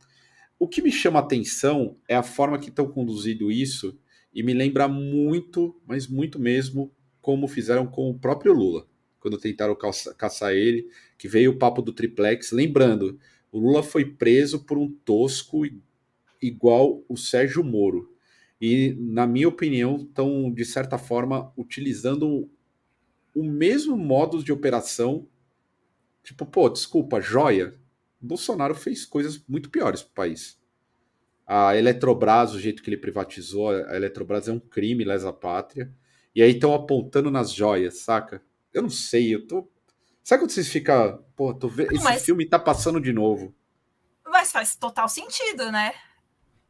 O 0.60 0.68
que 0.68 0.82
me 0.82 0.92
chama 0.92 1.20
atenção 1.20 1.96
é 2.08 2.16
a 2.16 2.24
forma 2.24 2.60
que 2.60 2.70
estão 2.70 2.88
conduzindo 2.88 3.52
isso 3.52 3.98
e 4.34 4.44
me 4.44 4.54
lembra 4.54 4.88
muito, 4.88 5.80
mas 5.86 6.08
muito 6.08 6.40
mesmo, 6.40 6.92
como 7.22 7.48
fizeram 7.48 7.86
com 7.86 8.10
o 8.10 8.18
próprio 8.18 8.54
Lula, 8.54 8.88
quando 9.22 9.38
tentaram 9.38 9.74
caça, 9.76 10.14
caçar 10.14 10.52
ele, 10.52 10.90
que 11.18 11.28
veio 11.28 11.52
o 11.52 11.58
papo 11.58 11.82
do 11.82 11.94
triplex. 11.94 12.52
Lembrando, 12.52 13.18
o 13.50 13.60
Lula 13.60 13.82
foi 13.82 14.04
preso 14.04 14.66
por 14.66 14.78
um 14.78 14.92
tosco 14.92 15.62
igual 16.42 17.04
o 17.08 17.16
Sérgio 17.16 17.64
Moro. 17.64 18.14
E, 18.60 18.94
na 19.00 19.26
minha 19.26 19.48
opinião, 19.48 19.96
estão, 19.96 20.52
de 20.52 20.66
certa 20.66 20.98
forma, 20.98 21.54
utilizando 21.56 22.50
o 23.34 23.44
mesmo 23.44 23.96
modo 23.96 24.44
de 24.44 24.52
operação. 24.52 25.26
Tipo, 26.22 26.46
pô, 26.46 26.68
desculpa, 26.68 27.22
joia. 27.22 27.80
Bolsonaro 28.20 28.76
fez 28.76 29.06
coisas 29.06 29.42
muito 29.48 29.70
piores 29.70 30.04
para 30.04 30.12
o 30.12 30.16
país 30.16 30.62
a 31.54 31.76
Eletrobras, 31.76 32.54
o 32.54 32.60
jeito 32.62 32.82
que 32.82 32.90
ele 32.90 32.96
privatizou, 32.96 33.72
a 33.72 33.94
Eletrobras 33.94 34.48
é 34.48 34.54
um 34.54 34.60
crime 34.60 35.04
lesa 35.04 35.34
pátria. 35.34 35.94
E 36.34 36.42
aí 36.42 36.52
estão 36.52 36.74
apontando 36.74 37.30
nas 37.30 37.52
joias, 37.52 38.00
saca? 38.00 38.42
Eu 38.74 38.84
não 38.84 38.90
sei, 38.90 39.34
eu 39.36 39.48
tô. 39.48 39.70
Sabe 40.24 40.42
quando 40.42 40.52
vocês 40.52 40.68
ficam. 40.68 41.24
Pô, 41.36 41.54
tô 41.54 41.68
vendo. 41.68 41.94
Esse 41.94 42.04
mas... 42.04 42.24
filme 42.24 42.46
tá 42.46 42.60
passando 42.60 43.02
de 43.02 43.12
novo. 43.12 43.54
Mas 44.26 44.52
faz 44.52 44.76
total 44.76 45.10
sentido, 45.10 45.72
né? 45.72 45.94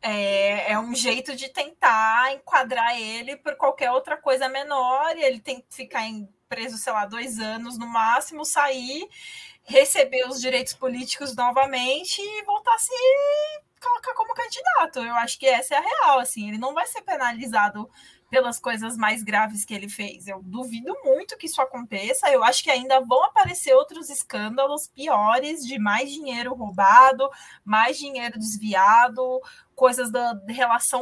É, 0.01 0.71
é 0.71 0.79
um 0.79 0.95
jeito 0.95 1.35
de 1.35 1.47
tentar 1.49 2.33
enquadrar 2.33 2.99
ele 2.99 3.35
por 3.37 3.55
qualquer 3.55 3.91
outra 3.91 4.17
coisa 4.17 4.49
menor, 4.49 5.15
e 5.15 5.21
ele 5.21 5.39
tem 5.39 5.61
que 5.61 5.67
ficar 5.69 6.01
preso, 6.49 6.77
sei 6.77 6.91
lá, 6.91 7.05
dois 7.05 7.39
anos 7.39 7.77
no 7.77 7.85
máximo, 7.85 8.43
sair, 8.43 9.07
receber 9.63 10.27
os 10.27 10.41
direitos 10.41 10.73
políticos 10.73 11.35
novamente 11.35 12.19
e 12.19 12.43
voltar 12.43 12.73
a 12.73 12.79
se 12.79 12.91
colocar 13.79 14.13
como 14.15 14.33
candidato. 14.33 14.99
Eu 14.99 15.15
acho 15.15 15.37
que 15.37 15.45
essa 15.45 15.75
é 15.75 15.77
a 15.77 15.81
real, 15.81 16.19
assim, 16.19 16.49
ele 16.49 16.57
não 16.57 16.73
vai 16.73 16.87
ser 16.87 17.03
penalizado 17.03 17.87
pelas 18.31 18.57
coisas 18.61 18.95
mais 18.95 19.21
graves 19.21 19.65
que 19.65 19.73
ele 19.73 19.89
fez. 19.89 20.25
Eu 20.25 20.41
duvido 20.41 20.95
muito 21.03 21.37
que 21.37 21.47
isso 21.47 21.61
aconteça. 21.61 22.31
Eu 22.31 22.45
acho 22.45 22.63
que 22.63 22.71
ainda 22.71 23.01
vão 23.01 23.25
aparecer 23.25 23.73
outros 23.73 24.09
escândalos 24.09 24.87
piores 24.87 25.67
de 25.67 25.77
mais 25.77 26.09
dinheiro 26.09 26.53
roubado, 26.53 27.29
mais 27.65 27.97
dinheiro 27.97 28.39
desviado, 28.39 29.41
coisas 29.75 30.09
da 30.09 30.33
relação 30.47 31.01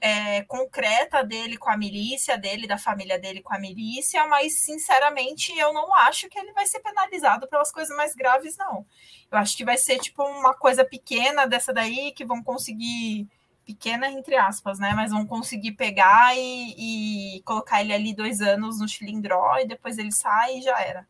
é, 0.00 0.42
concreta 0.44 1.22
dele 1.22 1.58
com 1.58 1.68
a 1.68 1.76
milícia, 1.76 2.38
dele, 2.38 2.66
da 2.66 2.78
família 2.78 3.18
dele 3.18 3.42
com 3.42 3.52
a 3.54 3.58
milícia, 3.58 4.26
mas 4.26 4.60
sinceramente 4.60 5.52
eu 5.58 5.74
não 5.74 5.94
acho 5.96 6.30
que 6.30 6.38
ele 6.38 6.54
vai 6.54 6.64
ser 6.64 6.80
penalizado 6.80 7.46
pelas 7.46 7.70
coisas 7.70 7.94
mais 7.94 8.14
graves, 8.14 8.56
não. 8.56 8.86
Eu 9.30 9.36
acho 9.36 9.54
que 9.54 9.66
vai 9.66 9.76
ser 9.76 9.98
tipo 9.98 10.22
uma 10.22 10.54
coisa 10.54 10.82
pequena 10.82 11.44
dessa 11.44 11.74
daí 11.74 12.12
que 12.12 12.24
vão 12.24 12.42
conseguir 12.42 13.28
pequena 13.64 14.10
entre 14.10 14.36
aspas, 14.36 14.78
né? 14.78 14.92
Mas 14.94 15.10
vão 15.10 15.26
conseguir 15.26 15.72
pegar 15.72 16.36
e, 16.36 17.36
e 17.36 17.42
colocar 17.42 17.80
ele 17.80 17.92
ali 17.92 18.14
dois 18.14 18.40
anos 18.40 18.80
no 18.80 18.88
cilindró 18.88 19.58
e 19.58 19.66
depois 19.66 19.98
ele 19.98 20.12
sai 20.12 20.58
e 20.58 20.62
já 20.62 20.80
era. 20.80 21.06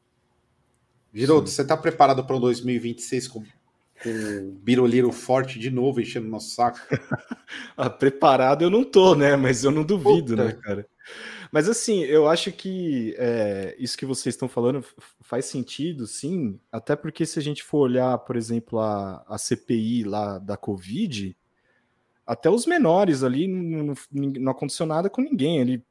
Giroto, 1.12 1.48
você 1.48 1.64
tá 1.64 1.76
preparado 1.76 2.24
para 2.24 2.36
o 2.36 2.40
2026 2.40 3.28
com, 3.28 3.42
com 4.02 4.10
o 4.10 4.52
Biroliro 4.62 5.10
forte 5.10 5.58
de 5.58 5.70
novo 5.70 6.00
enchendo 6.00 6.28
nosso 6.28 6.54
saco? 6.54 6.78
ah, 7.76 7.90
preparado 7.90 8.62
eu 8.62 8.70
não 8.70 8.84
tô, 8.84 9.14
né? 9.14 9.36
Mas 9.36 9.64
eu 9.64 9.70
não 9.70 9.82
duvido, 9.82 10.36
Puta. 10.36 10.44
né, 10.44 10.52
cara? 10.52 10.86
Mas 11.52 11.68
assim, 11.68 12.02
eu 12.04 12.28
acho 12.28 12.52
que 12.52 13.14
é, 13.18 13.74
isso 13.78 13.98
que 13.98 14.06
vocês 14.06 14.34
estão 14.34 14.48
falando 14.48 14.84
faz 15.20 15.46
sentido, 15.46 16.06
sim, 16.06 16.60
até 16.70 16.94
porque 16.94 17.26
se 17.26 17.40
a 17.40 17.42
gente 17.42 17.64
for 17.64 17.78
olhar, 17.78 18.16
por 18.18 18.36
exemplo, 18.36 18.78
a, 18.78 19.24
a 19.26 19.36
CPI 19.36 20.04
lá 20.04 20.38
da 20.38 20.56
Covid, 20.56 21.36
até 22.31 22.49
os 22.49 22.64
menores 22.64 23.25
ali 23.25 23.49
não, 23.49 23.83
não, 23.85 23.95
não 24.12 24.53
aconteceu 24.53 24.87
nada 24.87 25.11
com 25.11 25.21
ninguém 25.21 25.61
ali, 25.61 25.85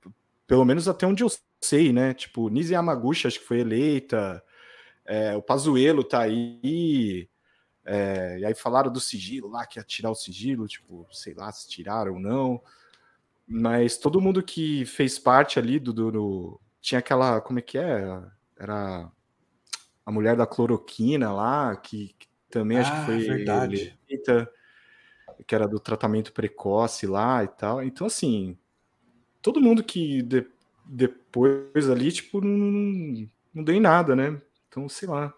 pelo 0.48 0.64
menos 0.64 0.88
até 0.88 1.06
onde 1.06 1.22
eu 1.22 1.28
sei, 1.62 1.92
né? 1.92 2.14
Tipo, 2.14 2.48
Nise 2.48 2.74
Yamaguchi 2.74 3.28
acho 3.28 3.40
que 3.40 3.46
foi 3.46 3.60
eleita, 3.60 4.42
é, 5.06 5.36
o 5.36 5.42
Pazuello 5.42 6.02
tá 6.02 6.22
aí, 6.22 7.28
é, 7.86 8.40
e 8.40 8.46
aí 8.46 8.56
falaram 8.56 8.90
do 8.90 9.02
sigilo 9.02 9.50
lá, 9.50 9.66
que 9.66 9.80
ia 9.80 9.84
tirar 9.84 10.12
o 10.12 10.16
sigilo, 10.16 10.66
tipo, 10.66 11.06
sei 11.12 11.34
lá 11.34 11.52
se 11.52 11.68
tiraram 11.68 12.14
ou 12.14 12.20
não. 12.22 12.62
Mas 13.46 13.98
todo 13.98 14.22
mundo 14.22 14.42
que 14.42 14.86
fez 14.86 15.20
parte 15.20 15.60
ali 15.60 15.78
do, 15.78 15.92
do, 15.92 16.12
do, 16.12 16.62
Tinha 16.80 17.00
aquela. 17.00 17.42
Como 17.42 17.60
é 17.60 17.62
que 17.62 17.78
é? 17.78 18.22
Era 18.58 19.12
a 20.06 20.12
mulher 20.12 20.38
da 20.38 20.48
cloroquina 20.48 21.34
lá, 21.34 21.76
que, 21.76 22.16
que 22.18 22.28
também 22.50 22.78
ah, 22.78 22.82
acho 22.82 22.92
que 22.92 22.98
ah, 22.98 23.06
foi 23.06 23.18
verdade. 23.18 24.00
eleita, 24.08 24.50
que 25.46 25.56
era 25.56 25.68
do 25.68 25.80
tratamento 25.80 26.34
precoce 26.34 27.08
lá 27.08 27.44
e 27.44 27.48
tal. 27.48 27.84
Então, 27.84 28.08
assim, 28.08 28.58
todo 29.42 29.62
mundo 29.62 29.84
que 29.84 30.22
de, 30.22 30.46
depois 30.86 31.90
ali, 31.90 32.12
tipo, 32.12 32.42
não, 32.42 33.28
não 33.54 33.64
deu 33.64 33.76
em 33.76 33.80
nada, 33.80 34.16
né? 34.16 34.42
Então, 34.68 34.88
sei 34.88 35.08
lá. 35.08 35.34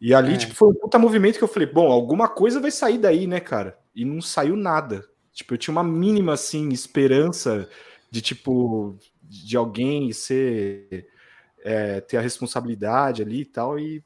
E 0.00 0.12
ali, 0.14 0.34
é. 0.34 0.36
tipo, 0.36 0.54
foi 0.54 0.68
um 0.68 0.74
puta 0.74 0.98
movimento 0.98 1.38
que 1.38 1.44
eu 1.44 1.48
falei, 1.48 1.68
bom, 1.68 1.90
alguma 1.90 2.28
coisa 2.28 2.60
vai 2.60 2.70
sair 2.70 2.98
daí, 2.98 3.26
né, 3.26 3.40
cara? 3.40 3.78
E 3.94 4.04
não 4.04 4.20
saiu 4.20 4.56
nada. 4.56 5.08
Tipo, 5.32 5.54
eu 5.54 5.58
tinha 5.58 5.72
uma 5.72 5.84
mínima, 5.84 6.34
assim, 6.34 6.68
esperança 6.70 7.68
de, 8.10 8.20
tipo, 8.20 8.98
de 9.22 9.56
alguém 9.56 10.12
ser... 10.12 11.08
É, 11.66 11.98
ter 12.02 12.18
a 12.18 12.20
responsabilidade 12.20 13.22
ali 13.22 13.40
e 13.40 13.46
tal, 13.46 13.78
e 13.78 14.04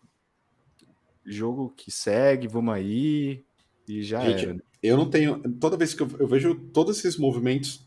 jogo 1.26 1.74
que 1.76 1.90
segue, 1.90 2.46
vamos 2.46 2.72
aí, 2.72 3.44
e 3.88 4.02
já 4.02 4.20
Gente, 4.20 4.44
era. 4.44 4.67
Eu 4.82 4.96
não 4.96 5.08
tenho... 5.08 5.40
Toda 5.60 5.76
vez 5.76 5.94
que 5.94 6.02
eu, 6.02 6.08
eu 6.18 6.28
vejo 6.28 6.54
todos 6.72 6.98
esses 6.98 7.16
movimentos 7.16 7.86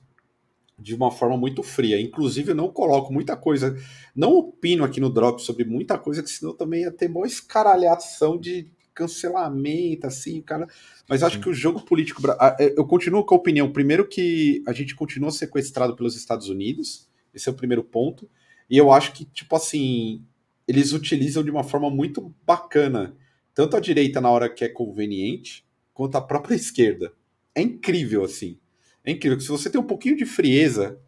de 0.82 0.95
uma 0.95 1.12
forma 1.12 1.38
muito 1.38 1.62
fria. 1.62 2.01
Inclusive, 2.01 2.51
eu 2.51 2.56
não 2.56 2.69
coloco 2.69 3.13
muita 3.13 3.38
coisa, 3.38 3.77
não 4.15 4.34
opino 4.34 4.84
aqui 4.84 4.99
no 4.99 5.10
Drop 5.10 5.41
sobre 5.41 5.63
muita 5.63 5.97
coisa, 5.97 6.23
que 6.23 6.30
senão 6.30 6.54
também 6.56 6.82
ia 6.82 6.91
ter 6.91 7.08
boa 7.08 7.27
escaralhação 7.27 8.38
de 8.38 8.67
cancelamento, 8.93 10.08
assim, 10.08 10.41
cara. 10.41 10.67
Mas 11.08 11.23
acho 11.23 11.39
que 11.39 11.49
o 11.49 11.54
jogo 11.54 11.82
político. 11.82 12.21
É, 12.60 12.73
eu 12.77 12.86
continuo 12.86 13.23
com 13.23 13.36
a 13.36 13.38
opinião. 13.38 13.71
Primeiro, 13.71 14.08
que 14.08 14.63
a 14.67 14.73
gente 14.73 14.95
continua 14.95 15.32
sequestrado 15.32 15.95
pelos 15.95 16.15
Estados 16.15 16.49
Unidos. 16.49 17.08
Esse 17.34 17.47
é 17.47 17.51
o 17.51 17.56
primeiro 17.56 17.84
ponto. 17.84 18.30
E 18.69 18.77
eu 18.77 18.91
acho 18.91 19.13
que, 19.13 19.25
tipo 19.25 19.56
assim, 19.56 20.23
eles 20.67 20.93
utilizam 20.93 21.43
de 21.43 21.51
uma 21.51 21.63
forma 21.63 21.89
muito 21.89 22.34
bacana, 22.45 23.15
tanto 23.54 23.75
a 23.75 23.80
direita 23.80 24.19
na 24.21 24.30
hora 24.30 24.49
que 24.49 24.63
é 24.63 24.69
conveniente, 24.69 25.65
quanto 25.93 26.15
a 26.15 26.21
própria 26.21 26.56
esquerda. 26.56 27.13
É 27.54 27.62
incrível, 27.62 28.23
assim. 28.23 28.60
É 29.04 29.12
incrível. 29.12 29.39
Se 29.39 29.47
você 29.47 29.69
tem 29.69 29.80
um 29.82 29.88
pouquinho 29.88 30.15
de 30.15 30.25
frieza, 30.25 30.99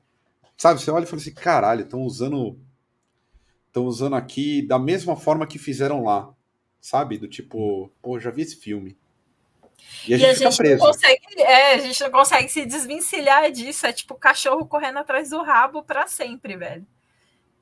sabe? 0.57 0.81
Você 0.81 0.91
olha 0.91 1.03
e 1.03 1.07
fala 1.07 1.21
assim: 1.21 1.33
caralho, 1.33 1.83
estão 1.83 2.01
usando. 2.01 2.59
Estão 3.67 3.85
usando 3.85 4.15
aqui 4.15 4.61
da 4.61 4.77
mesma 4.77 5.15
forma 5.15 5.47
que 5.47 5.57
fizeram 5.57 6.03
lá 6.03 6.33
sabe? 6.83 7.17
Do 7.17 7.29
tipo, 7.29 7.89
pô, 8.01 8.19
já 8.19 8.29
vi 8.29 8.41
esse 8.41 8.57
filme. 8.57 8.97
E 10.05 10.13
a 10.13 10.17
gente, 10.17 10.41
e 10.41 10.45
a 10.45 10.49
gente 10.49 10.57
preso. 10.57 10.83
Não 10.83 10.91
consegue, 10.91 11.41
é, 11.41 11.73
a 11.75 11.77
gente 11.77 12.03
não 12.03 12.11
consegue 12.11 12.49
se 12.49 12.65
desvencilhar 12.65 13.49
disso. 13.51 13.87
É 13.87 13.93
tipo 13.93 14.15
cachorro 14.15 14.65
correndo 14.65 14.99
atrás 14.99 15.29
do 15.29 15.41
rabo 15.41 15.81
para 15.81 16.05
sempre, 16.07 16.57
velho. 16.57 16.85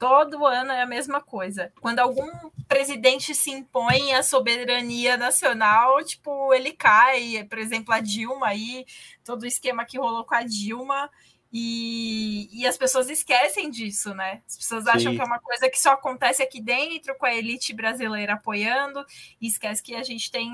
Todo 0.02 0.48
ano 0.48 0.72
é 0.72 0.82
a 0.82 0.86
mesma 0.88 1.22
coisa. 1.22 1.72
Quando 1.80 2.00
algum 2.00 2.28
presidente 2.68 3.36
se 3.36 3.52
impõe 3.52 4.14
à 4.16 4.24
soberania 4.24 5.16
nacional, 5.16 6.04
tipo, 6.04 6.52
ele 6.56 6.72
cai. 6.72 7.46
Por 7.48 7.60
exemplo, 7.60 7.94
a 7.94 8.00
Dilma 8.00 8.48
aí, 8.48 8.84
todo 9.24 9.44
o 9.44 9.46
esquema 9.46 9.86
que 9.86 10.00
rolou 10.00 10.24
com 10.24 10.34
a 10.34 10.42
Dilma. 10.42 11.08
E, 11.54 12.50
e 12.52 12.66
as 12.66 12.80
pessoas 12.80 13.12
esquecem 13.12 13.70
disso, 13.70 14.16
né? 14.16 14.42
As 14.48 14.58
pessoas 14.58 14.88
acham 14.88 15.12
Sim. 15.12 15.18
que 15.18 15.22
é 15.22 15.24
uma 15.24 15.38
coisa 15.38 15.70
que 15.70 15.80
só 15.80 15.92
acontece 15.92 16.42
aqui 16.42 16.60
dentro, 16.60 17.14
com 17.14 17.28
a 17.28 17.36
elite 17.36 17.72
brasileira 17.72 18.34
apoiando, 18.34 19.06
e 19.40 19.46
esquece 19.46 19.84
que 19.84 19.94
a 19.94 20.02
gente 20.02 20.32
tem 20.32 20.52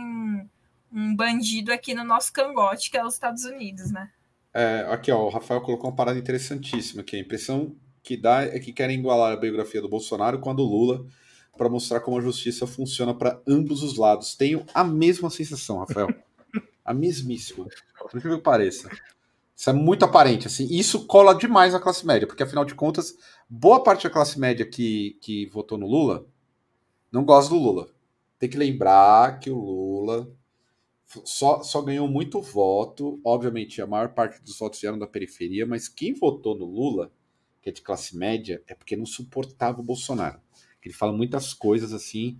um 0.91 1.15
bandido 1.15 1.71
aqui 1.71 1.93
no 1.93 2.03
nosso 2.03 2.33
cangote, 2.33 2.91
que 2.91 2.97
é 2.97 3.05
os 3.05 3.13
Estados 3.13 3.45
Unidos, 3.45 3.93
né? 3.93 4.11
É, 4.53 4.85
aqui, 4.89 5.09
ó, 5.09 5.23
o 5.23 5.29
Rafael 5.29 5.61
colocou 5.61 5.89
uma 5.89 5.95
parada 5.95 6.19
interessantíssima, 6.19 7.01
que 7.01 7.15
a 7.15 7.19
impressão 7.19 7.73
que 8.07 8.15
dá 8.15 8.43
é 8.43 8.57
que 8.57 8.71
querem 8.71 8.97
igualar 8.97 9.33
a 9.33 9.35
biografia 9.35 9.81
do 9.81 9.89
Bolsonaro 9.89 10.39
com 10.39 10.49
a 10.49 10.53
do 10.53 10.63
Lula 10.63 11.05
para 11.57 11.67
mostrar 11.67 11.99
como 11.99 12.17
a 12.17 12.21
justiça 12.21 12.65
funciona 12.65 13.13
para 13.13 13.41
ambos 13.45 13.83
os 13.83 13.97
lados. 13.97 14.33
Tenho 14.33 14.65
a 14.73 14.81
mesma 14.81 15.29
sensação, 15.29 15.79
Rafael. 15.79 16.07
a 16.85 16.93
mesmíssima. 16.93 17.67
Por 18.09 18.21
que 18.21 18.37
pareça. 18.37 18.89
Isso 19.53 19.69
é 19.69 19.73
muito 19.73 20.05
aparente, 20.05 20.47
assim. 20.47 20.67
Isso 20.71 21.05
cola 21.05 21.35
demais 21.35 21.75
a 21.75 21.81
classe 21.81 22.05
média, 22.07 22.25
porque 22.25 22.43
afinal 22.43 22.63
de 22.63 22.75
contas, 22.75 23.13
boa 23.49 23.83
parte 23.83 24.05
da 24.05 24.09
classe 24.09 24.39
média 24.39 24.65
que, 24.65 25.17
que 25.21 25.45
votou 25.47 25.77
no 25.77 25.85
Lula 25.85 26.25
não 27.11 27.25
gosta 27.25 27.53
do 27.53 27.59
Lula. 27.59 27.89
Tem 28.39 28.49
que 28.49 28.57
lembrar 28.57 29.39
que 29.39 29.49
o 29.49 29.59
Lula 29.59 30.31
só, 31.25 31.61
só 31.61 31.81
ganhou 31.81 32.07
muito 32.07 32.39
voto. 32.39 33.19
Obviamente, 33.21 33.81
a 33.81 33.87
maior 33.87 34.13
parte 34.13 34.41
dos 34.41 34.57
votos 34.57 34.79
vieram 34.79 34.97
da 34.97 35.07
periferia, 35.07 35.65
mas 35.65 35.89
quem 35.89 36.13
votou 36.13 36.57
no 36.57 36.65
Lula, 36.65 37.11
que 37.67 37.69
é 37.69 37.73
de 37.73 37.81
classe 37.81 38.17
média, 38.17 38.63
é 38.65 38.73
porque 38.73 38.95
não 38.95 39.05
suportava 39.05 39.81
o 39.81 39.83
Bolsonaro. 39.83 40.39
Ele 40.81 40.93
fala 40.93 41.11
muitas 41.11 41.53
coisas 41.53 41.91
assim 41.91 42.39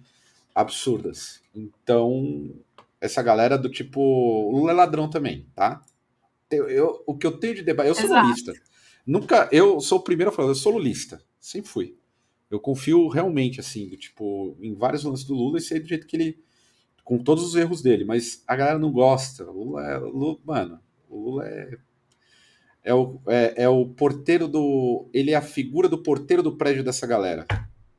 absurdas. 0.55 1.41
Então, 1.53 2.55
essa 3.01 3.21
galera 3.21 3.57
do 3.57 3.69
tipo. 3.69 3.99
O 3.99 4.51
Lula 4.57 4.71
é 4.71 4.73
ladrão 4.73 5.09
também, 5.09 5.45
tá? 5.53 5.83
eu, 6.49 6.69
eu, 6.69 7.03
o 7.05 7.17
que 7.17 7.27
eu 7.27 7.37
tenho 7.37 7.55
de 7.55 7.61
debate. 7.61 7.89
Eu 7.89 7.95
sou 7.95 8.05
Exato. 8.05 8.25
lulista. 8.25 8.53
Nunca. 9.05 9.49
Eu 9.51 9.81
sou 9.81 9.99
o 9.99 10.03
primeiro 10.03 10.31
a 10.31 10.33
falar, 10.33 10.47
eu 10.47 10.55
sou 10.55 10.71
lulista. 10.71 11.21
Sempre 11.41 11.69
fui. 11.69 11.97
Eu 12.49 12.61
confio 12.61 13.09
realmente, 13.09 13.59
assim, 13.59 13.89
do, 13.89 13.97
tipo, 13.97 14.55
em 14.61 14.73
vários 14.73 15.03
lances 15.03 15.25
do 15.25 15.35
Lula 15.35 15.57
e 15.57 15.61
sei 15.61 15.81
do 15.81 15.87
jeito 15.87 16.07
que 16.07 16.15
ele. 16.15 16.41
Com 17.03 17.17
todos 17.17 17.43
os 17.43 17.55
erros 17.55 17.81
dele, 17.81 18.05
mas 18.05 18.43
a 18.47 18.55
galera 18.55 18.79
não 18.79 18.93
gosta. 18.93 19.43
O 19.49 19.63
Lula 19.63 19.85
é. 19.85 19.97
Lula, 19.97 20.39
mano, 20.45 20.79
o 21.09 21.19
Lula 21.19 21.45
é. 21.45 21.77
É 22.87 22.93
o, 22.93 23.19
é, 23.27 23.63
é 23.63 23.67
o 23.67 23.85
porteiro 23.85 24.47
do. 24.47 25.09
Ele 25.13 25.31
é 25.31 25.35
a 25.35 25.41
figura 25.41 25.89
do 25.89 25.97
porteiro 25.97 26.41
do 26.41 26.55
prédio 26.55 26.85
dessa 26.85 27.05
galera. 27.05 27.45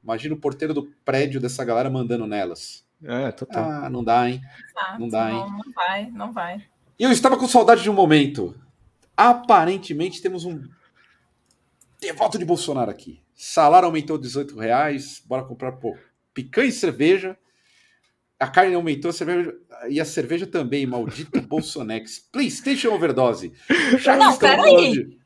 Imagina 0.03 0.35
o 0.35 0.41
porteiro 0.41 0.73
do 0.73 0.87
prédio 1.05 1.39
dessa 1.39 1.63
galera 1.63 1.91
mandando 1.91 2.27
nelas. 2.27 2.87
É, 3.05 3.31
total. 3.31 3.71
Ah, 3.71 3.91
não 3.91 4.03
dá, 4.03 4.31
hein? 4.31 4.41
Exato, 4.71 4.99
não 4.99 5.09
dá, 5.11 5.31
hein? 5.31 5.37
Não, 5.37 5.51
não 5.51 5.73
vai, 5.75 6.11
não 6.11 6.33
vai. 6.33 6.65
E 6.99 7.05
eu 7.05 7.13
estava 7.13 7.37
com 7.37 7.47
saudade 7.47 7.83
de 7.83 7.91
um 7.91 7.93
momento. 7.93 8.59
Aparentemente 9.15 10.23
temos 10.23 10.47
um 10.47 10.59
devoto 12.01 12.39
de 12.39 12.47
Bolsonaro 12.47 12.91
aqui. 12.91 13.23
Salário 13.35 13.85
aumentou 13.85 14.17
18 14.17 14.59
reais, 14.59 15.23
bora 15.27 15.45
comprar 15.45 15.73
pô, 15.73 15.99
picanha 16.33 16.71
e 16.71 16.73
cerveja. 16.73 17.37
A 18.39 18.47
carne 18.47 18.75
aumentou, 18.75 19.11
a 19.11 19.13
cerveja 19.13 19.53
e 19.89 20.01
a 20.01 20.05
cerveja 20.05 20.47
também, 20.47 20.87
maldito 20.87 21.41
Bolsonex. 21.43 22.21
PlayStation 22.31 22.91
Overdose. 22.91 23.53
Já 23.99 24.17
não, 24.17 24.37
peraí. 24.37 25.19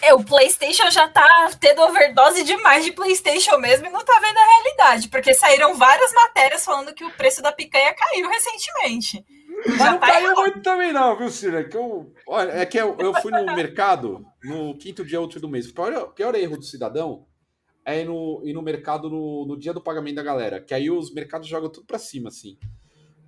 É, 0.00 0.14
o 0.14 0.22
PlayStation 0.22 0.88
já 0.90 1.08
tá 1.08 1.26
tendo 1.58 1.82
overdose 1.82 2.44
demais 2.44 2.84
de 2.84 2.92
PlayStation 2.92 3.58
mesmo 3.58 3.86
e 3.86 3.90
não 3.90 4.04
tá 4.04 4.20
vendo 4.20 4.38
a 4.38 4.44
realidade, 4.44 5.08
porque 5.08 5.34
saíram 5.34 5.74
várias 5.74 6.12
matérias 6.12 6.64
falando 6.64 6.94
que 6.94 7.04
o 7.04 7.10
preço 7.10 7.42
da 7.42 7.50
picanha 7.50 7.94
caiu 7.94 8.28
recentemente. 8.28 9.24
Mas 9.66 9.78
não 9.78 9.98
tá 9.98 10.06
caiu 10.06 10.34
muito 10.34 10.60
também, 10.60 10.92
não, 10.92 11.16
viu, 11.16 11.30
Ciro? 11.30 11.56
É 11.56 11.64
que 11.64 11.76
eu, 11.76 12.12
olha, 12.28 12.52
é 12.52 12.66
que 12.66 12.78
eu, 12.78 12.96
eu 12.98 13.14
fui 13.14 13.32
no 13.32 13.44
mercado 13.54 14.24
no 14.42 14.76
quinto 14.76 15.04
dia 15.04 15.20
útil 15.20 15.40
do 15.40 15.48
mês. 15.48 15.68
O 15.68 15.74
pior, 15.74 16.06
pior 16.12 16.34
erro 16.34 16.56
do 16.56 16.64
cidadão 16.64 17.26
é 17.84 18.00
ir 18.00 18.04
no, 18.06 18.42
ir 18.44 18.52
no 18.52 18.62
mercado 18.62 19.10
no, 19.10 19.46
no 19.46 19.58
dia 19.58 19.72
do 19.72 19.80
pagamento 19.80 20.16
da 20.16 20.22
galera. 20.22 20.60
Que 20.60 20.74
aí 20.74 20.90
os 20.90 21.12
mercados 21.12 21.48
jogam 21.48 21.70
tudo 21.70 21.86
pra 21.86 21.98
cima, 21.98 22.28
assim. 22.28 22.56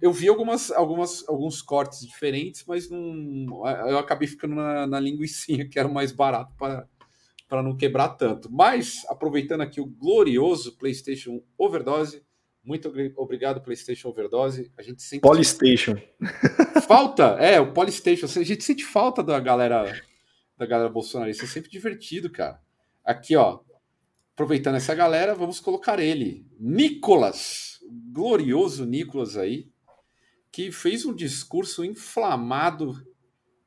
Eu 0.01 0.13
vi 0.13 0.29
algumas, 0.29 0.71
algumas, 0.71 1.27
alguns 1.29 1.63
cortes 1.63 2.07
diferentes, 2.07 2.65
mas 2.67 2.91
não, 2.91 3.67
eu 3.89 3.99
acabei 3.99 4.29
ficando 4.29 4.55
na, 4.55 4.87
na 4.87 5.01
linguiçinha, 5.01 5.69
que 5.69 5.79
era 5.79 5.89
o 5.89 5.93
mais 5.93 6.13
barato 6.13 6.55
para 6.57 7.63
não 7.63 7.77
quebrar 7.77 8.11
tanto. 8.11 8.51
Mas, 8.53 9.05
aproveitando 9.09 9.63
aqui 9.63 9.81
o 9.81 9.87
glorioso 9.87 10.77
PlayStation 10.77 11.43
Overdose, 11.57 12.23
muito 12.63 12.93
obrigado, 13.17 13.63
PlayStation 13.63 14.09
Overdose. 14.09 14.73
A 14.77 14.83
gente 14.83 15.01
sente. 15.01 15.21
Polystation. 15.21 15.97
Falta, 16.87 17.37
é, 17.39 17.61
o 17.61 17.73
Polystation. 17.73 18.27
A 18.27 18.43
gente 18.43 18.65
sente 18.65 18.85
falta 18.85 19.23
da 19.23 19.39
galera 19.39 19.95
da 20.59 20.67
galera 20.67 20.89
bolsonarista. 20.89 21.45
É 21.45 21.49
sempre 21.49 21.71
divertido, 21.71 22.31
cara. 22.31 22.61
Aqui, 23.05 23.37
ó. 23.37 23.61
Aproveitando 24.37 24.75
essa 24.75 24.95
galera, 24.95 25.35
vamos 25.35 25.61
colocar 25.61 25.99
ele. 25.99 26.47
Nicolas. 26.61 27.81
Glorioso 28.13 28.85
Nicolas 28.85 29.35
aí. 29.35 29.71
Que 30.53 30.71
fez 30.71 31.07
um 31.07 31.15
discurso 31.15 31.83
inflamado 31.83 32.95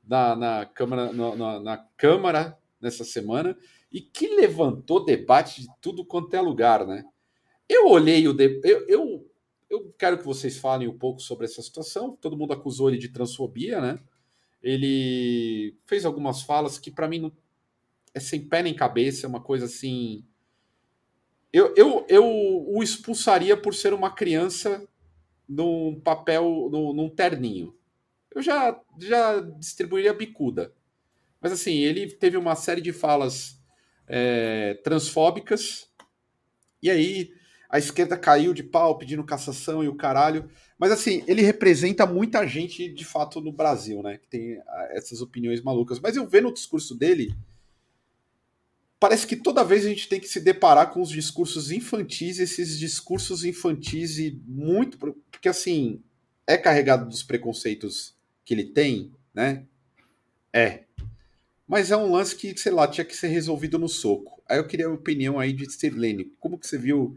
na, 0.03 0.36
na 0.36 0.65
Câmara, 0.67 1.11
na, 1.11 1.36
na, 1.36 1.59
na 1.59 1.78
Câmara 1.97 2.55
nessa 2.80 3.03
semana 3.03 3.57
e 3.91 3.99
que 3.99 4.28
levantou 4.28 5.03
debate 5.03 5.63
de 5.63 5.67
tudo 5.82 6.05
quanto 6.05 6.36
é 6.36 6.39
lugar, 6.39 6.86
né? 6.86 7.03
Eu 7.67 7.88
olhei 7.88 8.28
o. 8.28 8.39
Eu, 8.39 8.88
eu, 8.88 9.32
eu 9.72 9.91
quero 9.97 10.20
que 10.20 10.26
vocês 10.26 10.59
falem 10.59 10.88
um 10.88 10.99
pouco 10.99 11.20
sobre 11.20 11.45
essa 11.45 11.63
situação. 11.63 12.15
Todo 12.15 12.38
mundo 12.38 12.53
acusou 12.53 12.91
ele 12.91 12.99
de 12.99 13.09
transfobia, 13.09 13.82
né? 13.82 13.99
Ele 14.61 15.76
fez 15.88 16.05
algumas 16.05 16.43
falas 16.43 16.78
que, 16.78 16.91
para 16.91 17.07
mim, 17.07 17.22
não... 17.22 17.32
é 18.13 18.20
sem 18.20 18.47
pé 18.47 18.61
nem 18.61 18.76
cabeça, 18.76 19.26
é 19.26 19.30
uma 19.30 19.41
coisa 19.41 19.65
assim. 19.65 20.24
Eu, 21.51 21.73
eu, 21.75 22.05
eu 22.07 22.25
o 22.25 22.83
expulsaria 22.83 23.57
por 23.57 23.73
ser 23.73 23.93
uma 23.93 24.11
criança 24.11 24.87
num 25.47 25.99
papel, 25.99 26.69
num, 26.71 26.93
num 26.93 27.09
terninho. 27.09 27.75
Eu 28.33 28.41
já, 28.41 28.79
já 28.99 29.39
distribuiria 29.39 30.13
bicuda. 30.13 30.71
Mas 31.41 31.51
assim, 31.51 31.79
ele 31.79 32.07
teve 32.11 32.37
uma 32.37 32.55
série 32.55 32.81
de 32.81 32.93
falas 32.93 33.59
é, 34.07 34.75
transfóbicas, 34.83 35.89
e 36.81 36.89
aí 36.89 37.31
a 37.69 37.77
esquerda 37.77 38.17
caiu 38.17 38.53
de 38.53 38.63
pau 38.63 38.97
pedindo 38.97 39.23
cassação 39.23 39.83
e 39.83 39.87
o 39.87 39.95
caralho. 39.95 40.49
Mas 40.77 40.91
assim, 40.91 41.23
ele 41.27 41.41
representa 41.41 42.05
muita 42.05 42.45
gente 42.47 42.89
de 42.89 43.05
fato 43.05 43.39
no 43.39 43.51
Brasil, 43.51 44.01
né? 44.01 44.17
Que 44.17 44.27
tem 44.27 44.57
ah, 44.59 44.87
essas 44.91 45.21
opiniões 45.21 45.61
malucas. 45.61 45.99
Mas 45.99 46.15
eu 46.15 46.27
vendo 46.27 46.47
o 46.47 46.53
discurso 46.53 46.95
dele, 46.95 47.35
parece 48.99 49.25
que 49.25 49.35
toda 49.35 49.63
vez 49.63 49.85
a 49.85 49.89
gente 49.89 50.09
tem 50.09 50.19
que 50.19 50.27
se 50.27 50.39
deparar 50.39 50.91
com 50.91 51.01
os 51.01 51.09
discursos 51.09 51.71
infantis, 51.71 52.39
esses 52.39 52.77
discursos 52.77 53.43
infantis 53.43 54.17
e 54.17 54.41
muito. 54.45 54.97
Porque 55.31 55.49
assim, 55.49 56.03
é 56.45 56.57
carregado 56.57 57.07
dos 57.07 57.23
preconceitos 57.23 58.15
que 58.43 58.53
ele 58.53 58.65
tem, 58.65 59.11
né? 59.33 59.65
É. 60.51 60.83
Mas 61.67 61.91
é 61.91 61.97
um 61.97 62.11
lance 62.11 62.35
que, 62.35 62.57
sei 62.57 62.71
lá, 62.71 62.87
tinha 62.87 63.05
que 63.05 63.15
ser 63.15 63.27
resolvido 63.27 63.77
no 63.77 63.87
soco. 63.87 64.41
Aí 64.49 64.57
eu 64.57 64.67
queria 64.67 64.87
a 64.87 64.91
opinião 64.91 65.39
aí 65.39 65.53
de 65.53 65.71
Sirlene. 65.71 66.33
Como 66.39 66.57
que 66.57 66.67
você 66.67 66.77
viu 66.77 67.15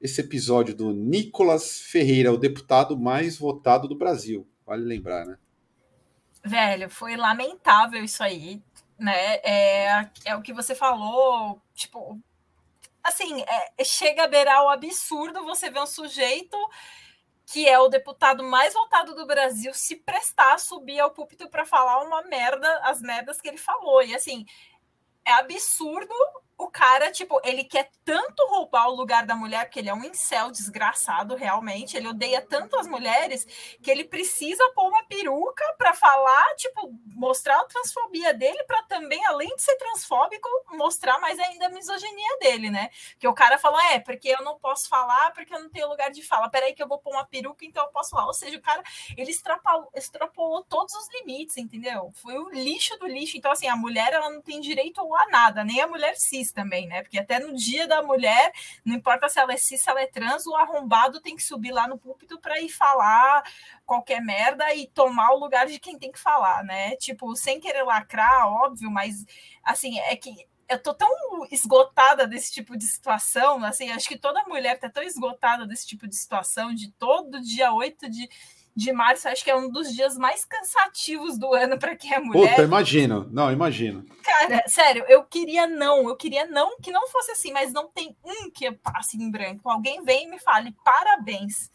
esse 0.00 0.20
episódio 0.20 0.74
do 0.74 0.92
Nicolas 0.92 1.80
Ferreira, 1.80 2.32
o 2.32 2.36
deputado 2.36 2.98
mais 2.98 3.36
votado 3.36 3.86
do 3.86 3.94
Brasil. 3.94 4.48
Vale 4.66 4.82
lembrar, 4.82 5.24
né? 5.24 5.38
Velho, 6.44 6.90
foi 6.90 7.16
lamentável 7.16 8.02
isso 8.02 8.20
aí, 8.20 8.60
né? 9.02 9.36
É, 9.42 10.10
é 10.26 10.36
o 10.36 10.42
que 10.42 10.52
você 10.52 10.74
falou, 10.74 11.60
tipo, 11.74 12.18
assim, 13.02 13.42
é, 13.42 13.84
chega 13.84 14.24
a 14.24 14.28
beirar 14.28 14.64
o 14.64 14.68
absurdo 14.68 15.44
você 15.44 15.70
ver 15.70 15.80
um 15.80 15.86
sujeito 15.86 16.56
que 17.46 17.68
é 17.68 17.78
o 17.78 17.88
deputado 17.88 18.42
mais 18.42 18.72
votado 18.72 19.14
do 19.14 19.26
Brasil 19.26 19.74
se 19.74 19.96
prestar 19.96 20.54
a 20.54 20.58
subir 20.58 21.00
ao 21.00 21.10
púlpito 21.10 21.50
para 21.50 21.66
falar 21.66 22.02
uma 22.02 22.22
merda, 22.22 22.80
as 22.84 23.02
merdas 23.02 23.40
que 23.40 23.48
ele 23.48 23.58
falou. 23.58 24.02
E 24.02 24.14
assim, 24.14 24.46
é 25.24 25.32
absurdo 25.32 26.14
o 26.62 26.70
cara, 26.70 27.10
tipo, 27.10 27.40
ele 27.44 27.64
quer 27.64 27.90
tanto 28.04 28.46
roubar 28.48 28.88
o 28.88 28.94
lugar 28.94 29.26
da 29.26 29.34
mulher, 29.34 29.64
porque 29.64 29.80
ele 29.80 29.88
é 29.88 29.94
um 29.94 30.04
incel 30.04 30.50
desgraçado, 30.50 31.34
realmente. 31.34 31.96
Ele 31.96 32.08
odeia 32.08 32.40
tanto 32.40 32.76
as 32.76 32.86
mulheres 32.86 33.44
que 33.82 33.90
ele 33.90 34.04
precisa 34.04 34.62
pôr 34.74 34.88
uma 34.88 35.04
peruca 35.04 35.64
para 35.76 35.92
falar, 35.92 36.54
tipo, 36.56 36.94
mostrar 37.06 37.60
a 37.60 37.64
transfobia 37.64 38.32
dele, 38.32 38.62
para 38.64 38.82
também, 38.84 39.24
além 39.26 39.54
de 39.56 39.62
ser 39.62 39.76
transfóbico, 39.76 40.48
mostrar 40.70 41.18
mais 41.18 41.38
ainda 41.38 41.66
a 41.66 41.70
misoginia 41.70 42.38
dele, 42.40 42.70
né? 42.70 42.90
Que 43.18 43.26
o 43.26 43.34
cara 43.34 43.58
fala, 43.58 43.92
é, 43.92 43.98
porque 43.98 44.28
eu 44.28 44.44
não 44.44 44.58
posso 44.58 44.88
falar, 44.88 45.32
porque 45.32 45.54
eu 45.54 45.60
não 45.60 45.68
tenho 45.68 45.88
lugar 45.88 46.10
de 46.10 46.22
fala. 46.22 46.48
Peraí, 46.48 46.74
que 46.74 46.82
eu 46.82 46.88
vou 46.88 46.98
pôr 46.98 47.12
uma 47.12 47.24
peruca, 47.24 47.64
então 47.64 47.84
eu 47.84 47.90
posso 47.90 48.10
falar. 48.10 48.26
Ou 48.26 48.34
seja, 48.34 48.56
o 48.56 48.62
cara, 48.62 48.82
ele 49.16 49.30
extrapolou, 49.30 49.90
extrapolou 49.94 50.62
todos 50.64 50.94
os 50.94 51.08
limites, 51.14 51.56
entendeu? 51.56 52.12
Foi 52.14 52.38
o 52.38 52.50
lixo 52.50 52.96
do 52.98 53.06
lixo. 53.06 53.36
Então, 53.36 53.50
assim, 53.50 53.66
a 53.66 53.76
mulher, 53.76 54.12
ela 54.12 54.30
não 54.30 54.40
tem 54.40 54.60
direito 54.60 55.02
a 55.14 55.26
nada, 55.28 55.64
nem 55.64 55.80
a 55.80 55.86
mulher 55.86 56.16
cis 56.16 56.51
também, 56.52 56.86
né? 56.86 57.02
Porque 57.02 57.18
até 57.18 57.38
no 57.38 57.54
dia 57.54 57.86
da 57.86 58.02
mulher, 58.02 58.52
não 58.84 58.94
importa 58.94 59.28
se 59.28 59.40
ela 59.40 59.52
é 59.52 59.56
cis, 59.56 59.80
se 59.80 59.90
ela 59.90 60.00
é 60.00 60.06
trans, 60.06 60.46
o 60.46 60.54
arrombado 60.54 61.20
tem 61.20 61.36
que 61.36 61.42
subir 61.42 61.72
lá 61.72 61.88
no 61.88 61.98
púlpito 61.98 62.40
para 62.40 62.60
ir 62.60 62.68
falar 62.68 63.42
qualquer 63.84 64.20
merda 64.20 64.74
e 64.74 64.86
tomar 64.88 65.32
o 65.32 65.38
lugar 65.38 65.66
de 65.66 65.78
quem 65.78 65.98
tem 65.98 66.12
que 66.12 66.18
falar, 66.18 66.62
né? 66.64 66.96
Tipo, 66.96 67.34
sem 67.36 67.60
querer 67.60 67.82
lacrar, 67.82 68.46
óbvio, 68.48 68.90
mas 68.90 69.24
assim, 69.64 69.98
é 70.00 70.16
que 70.16 70.46
eu 70.68 70.82
tô 70.82 70.94
tão 70.94 71.08
esgotada 71.50 72.26
desse 72.26 72.52
tipo 72.52 72.76
de 72.76 72.84
situação, 72.84 73.62
assim, 73.64 73.90
acho 73.90 74.08
que 74.08 74.18
toda 74.18 74.44
mulher 74.44 74.78
tá 74.78 74.88
tão 74.88 75.02
esgotada 75.02 75.66
desse 75.66 75.86
tipo 75.86 76.08
de 76.08 76.16
situação, 76.16 76.74
de 76.74 76.90
todo 76.92 77.40
dia 77.40 77.72
8 77.72 78.08
de 78.08 78.28
de 78.74 78.92
março, 78.92 79.28
acho 79.28 79.44
que 79.44 79.50
é 79.50 79.56
um 79.56 79.68
dos 79.68 79.92
dias 79.92 80.16
mais 80.16 80.44
cansativos 80.44 81.38
do 81.38 81.52
ano 81.52 81.78
para 81.78 81.94
quem 81.94 82.12
é 82.12 82.18
mulher. 82.18 82.50
Puta, 82.50 82.62
imagino. 82.62 83.28
Não, 83.30 83.52
imagino. 83.52 84.04
Cara, 84.22 84.64
sério, 84.66 85.04
eu 85.08 85.24
queria 85.24 85.66
não, 85.66 86.08
eu 86.08 86.16
queria 86.16 86.46
não 86.46 86.78
que 86.80 86.90
não 86.90 87.06
fosse 87.08 87.32
assim, 87.32 87.52
mas 87.52 87.72
não 87.72 87.88
tem 87.88 88.16
um 88.24 88.50
que 88.50 88.72
passe 88.72 89.16
em 89.16 89.30
branco. 89.30 89.68
Alguém 89.68 90.02
vem 90.02 90.24
e 90.24 90.30
me 90.30 90.38
fale 90.38 90.74
parabéns. 90.84 91.70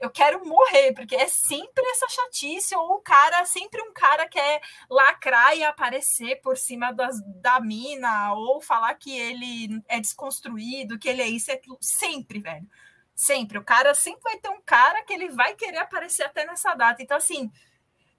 Eu 0.00 0.10
quero 0.10 0.44
morrer, 0.44 0.92
porque 0.92 1.14
é 1.14 1.28
sempre 1.28 1.82
essa 1.90 2.08
chatice, 2.08 2.74
ou 2.74 2.94
o 2.94 3.00
cara, 3.00 3.44
sempre 3.44 3.80
um 3.80 3.92
cara 3.92 4.28
quer 4.28 4.60
lacrar 4.90 5.56
e 5.56 5.62
aparecer 5.62 6.40
por 6.42 6.58
cima 6.58 6.92
das, 6.92 7.22
da 7.40 7.60
mina, 7.60 8.34
ou 8.34 8.60
falar 8.60 8.94
que 8.94 9.16
ele 9.16 9.80
é 9.88 10.00
desconstruído, 10.00 10.98
que 10.98 11.08
ele 11.08 11.22
é 11.22 11.28
isso 11.28 11.50
e 11.50 11.54
aquilo. 11.54 11.78
Sempre, 11.80 12.38
velho 12.38 12.66
Sempre. 13.14 13.58
O 13.58 13.64
cara 13.64 13.94
sempre 13.94 14.22
vai 14.22 14.38
ter 14.38 14.48
um 14.48 14.60
cara 14.60 15.02
que 15.04 15.12
ele 15.12 15.28
vai 15.28 15.54
querer 15.54 15.78
aparecer 15.78 16.24
até 16.24 16.44
nessa 16.44 16.74
data. 16.74 17.02
Então, 17.02 17.16
assim, 17.16 17.50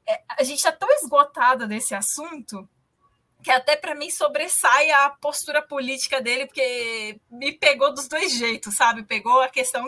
é, 0.08 0.22
a 0.30 0.44
gente 0.44 0.58
está 0.58 0.72
tão 0.72 0.90
esgotada 0.92 1.68
desse 1.68 1.94
assunto 1.94 2.68
que 3.46 3.52
até 3.52 3.76
para 3.76 3.94
mim 3.94 4.10
sobressai 4.10 4.90
a 4.90 5.12
postura 5.12 5.62
política 5.62 6.20
dele, 6.20 6.48
porque 6.48 7.22
me 7.30 7.52
pegou 7.52 7.94
dos 7.94 8.08
dois 8.08 8.34
jeitos, 8.34 8.76
sabe? 8.76 9.04
Pegou 9.04 9.40
a 9.40 9.48
questão 9.48 9.88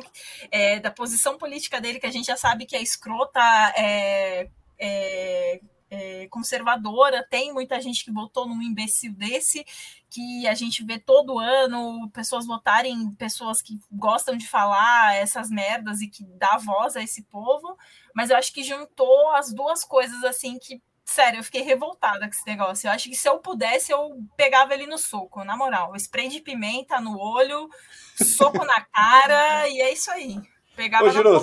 é, 0.51 0.79
da 0.79 0.91
posição 0.91 1.39
política 1.39 1.81
dele, 1.81 1.99
que 1.99 2.05
a 2.05 2.11
gente 2.11 2.27
já 2.27 2.37
sabe 2.37 2.67
que 2.67 2.75
é 2.75 2.81
escrota, 2.83 3.41
é, 3.75 4.47
é, 4.77 5.59
é, 5.89 6.27
conservadora, 6.29 7.25
tem 7.29 7.53
muita 7.53 7.79
gente 7.79 8.03
que 8.03 8.11
votou 8.11 8.47
num 8.47 8.61
imbecil 8.61 9.13
desse, 9.13 9.65
que 10.09 10.47
a 10.47 10.53
gente 10.53 10.83
vê 10.83 10.99
todo 10.99 11.39
ano 11.39 12.09
pessoas 12.11 12.45
votarem, 12.45 13.11
pessoas 13.11 13.61
que 13.61 13.79
gostam 13.91 14.35
de 14.35 14.47
falar 14.47 15.15
essas 15.15 15.49
merdas 15.49 16.01
e 16.01 16.07
que 16.07 16.23
dá 16.37 16.57
voz 16.57 16.95
a 16.95 17.03
esse 17.03 17.23
povo, 17.23 17.77
mas 18.13 18.29
eu 18.29 18.37
acho 18.37 18.53
que 18.53 18.63
juntou 18.63 19.31
as 19.31 19.53
duas 19.53 19.83
coisas 19.83 20.23
assim 20.23 20.57
que, 20.59 20.81
sério, 21.05 21.39
eu 21.39 21.43
fiquei 21.43 21.61
revoltada 21.61 22.19
com 22.21 22.33
esse 22.33 22.47
negócio. 22.47 22.87
Eu 22.87 22.91
acho 22.91 23.09
que 23.09 23.15
se 23.15 23.27
eu 23.27 23.39
pudesse, 23.39 23.91
eu 23.91 24.17
pegava 24.35 24.73
ele 24.73 24.85
no 24.85 24.97
soco, 24.97 25.43
na 25.43 25.55
moral. 25.55 25.95
Spray 25.95 26.27
de 26.27 26.41
pimenta 26.41 26.99
no 26.99 27.17
olho, 27.17 27.69
soco 28.15 28.63
na 28.65 28.81
cara, 28.81 29.69
e 29.69 29.79
é 29.81 29.93
isso 29.93 30.11
aí. 30.11 30.39
Pegava 30.75 31.05
Ô, 31.05 31.41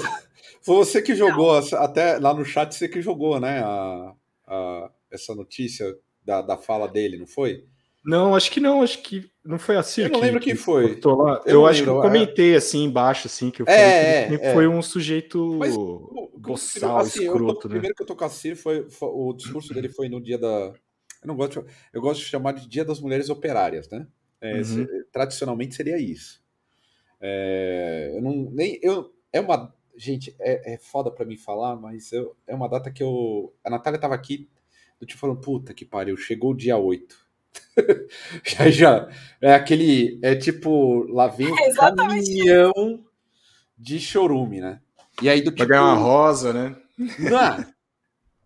foi 0.62 0.76
você 0.76 1.03
que 1.03 1.14
jogou, 1.14 1.61
Não. 1.61 1.78
até 1.82 2.18
lá 2.18 2.32
no 2.32 2.45
chat, 2.45 2.74
você 2.74 2.88
que 2.88 3.03
jogou, 3.03 3.38
né, 3.38 3.62
a, 3.62 4.14
a, 4.47 4.90
essa 5.11 5.34
notícia 5.34 5.86
da, 6.24 6.42
da 6.42 6.57
fala 6.57 6.88
dele, 6.88 7.18
não 7.18 7.26
foi? 7.26 7.64
Não, 8.05 8.34
acho 8.34 8.51
que 8.51 8.61
não, 8.61 8.82
acho 8.82 9.01
que 9.03 9.30
não 9.42 9.59
foi 9.59 9.76
assim. 9.76 10.03
Eu 10.03 10.11
não 10.11 10.20
que, 10.20 10.26
lembro 10.26 10.40
quem 10.40 10.55
foi. 10.55 11.01
Lá. 11.03 11.42
Eu, 11.47 11.53
eu 11.53 11.66
acho 11.66 11.80
lembro, 11.80 11.95
que 11.95 11.99
eu 11.99 12.03
comentei 12.03 12.55
é... 12.55 12.57
assim 12.57 12.84
embaixo, 12.84 13.26
assim, 13.26 13.51
que 13.51 13.62
eu 13.62 13.66
falei 13.66 13.80
é, 13.80 14.28
que 14.28 14.45
é, 14.45 14.53
foi 14.53 14.68
um 14.68 14.82
sujeito 14.82 15.57
Mas, 15.59 15.74
boçal, 16.36 16.99
assim, 16.99 17.24
escroto, 17.24 17.66
né? 17.66 17.74
Primeiro 17.74 17.95
que 17.95 18.03
eu 18.03 18.07
tô 18.07 18.14
com 18.14 18.24
a 18.24 18.28
Ciro, 18.28 18.57
foi, 18.57 18.90
foi, 18.90 19.09
o 19.09 19.32
discurso 19.32 19.72
dele 19.72 19.88
foi 19.88 20.09
no 20.11 20.20
dia 20.20 20.36
da. 20.36 20.49
Eu 20.49 21.28
não 21.28 21.34
gosto, 21.34 21.62
de, 21.62 21.68
eu 21.95 22.03
gosto 22.03 22.20
de 22.20 22.26
chamar 22.26 22.53
de 22.53 22.68
Dia 22.68 22.84
das 22.84 23.01
Mulheres 23.01 23.30
Operárias, 23.30 23.88
né? 23.88 24.07
É, 24.38 24.57
uhum. 24.59 24.64
se, 24.64 24.86
tradicionalmente 25.11 25.74
seria 25.74 25.99
isso. 25.99 26.42
É, 27.18 28.12
eu 28.14 28.20
não 28.20 28.51
nem 28.53 28.78
eu 28.82 29.11
é 29.32 29.40
uma 29.40 29.74
gente 29.97 30.34
é, 30.38 30.74
é 30.74 30.78
foda 30.78 31.11
para 31.11 31.24
mim 31.24 31.36
falar, 31.36 31.76
mas 31.76 32.12
eu, 32.12 32.36
é 32.47 32.55
uma 32.55 32.68
data 32.68 32.90
que 32.90 33.03
eu 33.03 33.55
a 33.62 33.70
Natália 33.70 34.01
tava 34.01 34.14
aqui, 34.14 34.49
eu 35.01 35.07
te 35.07 35.16
falando 35.16 35.40
puta 35.40 35.74
que 35.74 35.84
pariu, 35.84 36.16
chegou 36.16 36.53
o 36.53 36.57
dia 36.57 36.76
8 36.76 37.24
já, 38.45 38.70
já. 38.70 39.09
É 39.40 39.55
aquele. 39.55 40.18
É 40.22 40.34
tipo, 40.34 41.05
lá 41.12 41.26
vem 41.28 41.51
um 41.51 41.57
é 41.59 41.72
caminhão 41.72 43.05
de 43.76 44.01
chorume, 44.01 44.61
né? 44.61 44.80
E 45.22 45.28
aí 45.28 45.40
do 45.40 45.51
tipo. 45.51 45.59
Vai 45.59 45.68
ganhar 45.68 45.84
uma 45.84 45.95
rosa, 45.95 46.53
né? 46.53 46.76
Não, 46.99 47.66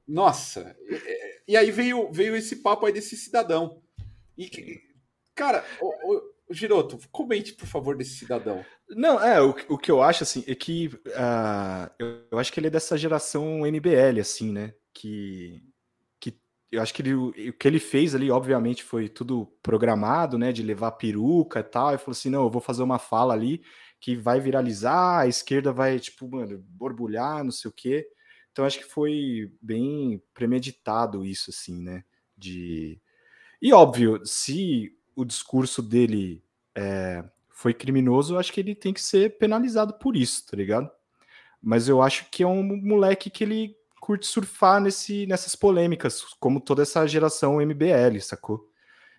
nossa. 0.07 0.77
E, 1.47 1.57
aí 1.57 1.71
veio, 1.71 2.11
veio 2.13 2.37
esse 2.37 2.57
papo 2.57 2.87
aí 2.87 2.93
desse 2.93 3.17
cidadão. 3.17 3.81
E, 4.37 4.51
cara, 5.35 5.65
o, 5.81 6.15
o 6.15 6.23
Giroto, 6.51 6.99
comente, 7.11 7.53
por 7.53 7.67
favor, 7.67 7.97
desse 7.97 8.15
cidadão. 8.15 8.65
Não, 8.89 9.23
é, 9.23 9.41
o, 9.41 9.55
o 9.69 9.79
que 9.79 9.91
eu 9.91 10.03
acho, 10.03 10.23
assim, 10.23 10.45
é 10.47 10.55
que 10.55 10.89
uh, 10.89 11.91
eu, 11.99 12.25
eu 12.33 12.39
acho 12.39 12.53
que 12.53 12.59
ele 12.61 12.69
é 12.69 12.71
dessa 12.71 12.97
geração 12.97 13.67
MBL, 13.67 14.21
assim, 14.21 14.53
né? 14.53 14.75
Que 14.93 15.63
eu 16.71 16.83
acho 16.83 16.93
que 16.93 17.03
ele, 17.03 17.15
o 17.15 17.33
que 17.33 17.67
ele 17.67 17.79
fez 17.79 18.15
ali, 18.15 18.31
obviamente, 18.31 18.85
foi 18.85 19.09
tudo 19.09 19.47
programado, 19.63 20.39
né? 20.39 20.53
De 20.53 20.63
levar 20.63 20.93
peruca 20.93 21.61
e 21.61 21.63
tal. 21.63 21.95
E 21.95 21.99
falou 21.99 22.13
assim: 22.13 22.29
não, 22.29 22.45
eu 22.45 22.51
vou 22.51 22.61
fazer 22.61 22.83
uma 22.83 22.99
fala 22.99 23.33
ali 23.35 23.63
que 24.01 24.15
vai 24.15 24.39
viralizar, 24.39 25.21
a 25.21 25.27
esquerda 25.27 25.73
vai, 25.73 25.99
tipo, 25.99 26.29
mano, 26.29 26.63
borbulhar, 26.69 27.43
não 27.43 27.51
sei 27.51 27.71
o 27.71 27.75
quê. 27.75 28.07
Então 28.53 28.65
acho 28.65 28.79
que 28.79 28.85
foi 28.85 29.53
bem 29.61 30.23
premeditado 30.35 31.25
isso, 31.25 31.51
assim, 31.51 31.83
né? 31.83 32.05
De. 32.37 33.01
E 33.63 33.73
óbvio, 33.73 34.21
se 34.25 34.93
o 35.19 35.25
discurso 35.25 35.83
dele 35.83 36.45
é, 36.77 37.25
foi 37.49 37.75
criminoso, 37.75 38.35
eu 38.35 38.39
acho 38.39 38.53
que 38.53 38.61
ele 38.61 38.73
tem 38.73 38.95
que 38.95 39.03
ser 39.03 39.37
penalizado 39.37 39.95
por 39.95 40.17
isso, 40.17 40.47
tá 40.47 40.57
ligado? 40.57 40.89
Mas 41.61 41.89
eu 41.89 42.01
acho 42.01 42.31
que 42.31 42.45
é 42.45 42.47
um 42.47 42.63
moleque 42.63 43.29
que 43.29 43.43
ele 43.43 43.77
curte 44.01 44.27
surfar 44.29 44.81
nesse, 44.81 45.27
nessas 45.27 45.57
polêmicas, 45.57 46.23
como 46.39 46.61
toda 46.61 46.83
essa 46.83 47.05
geração 47.05 47.61
MBL, 47.61 48.21
sacou? 48.21 48.71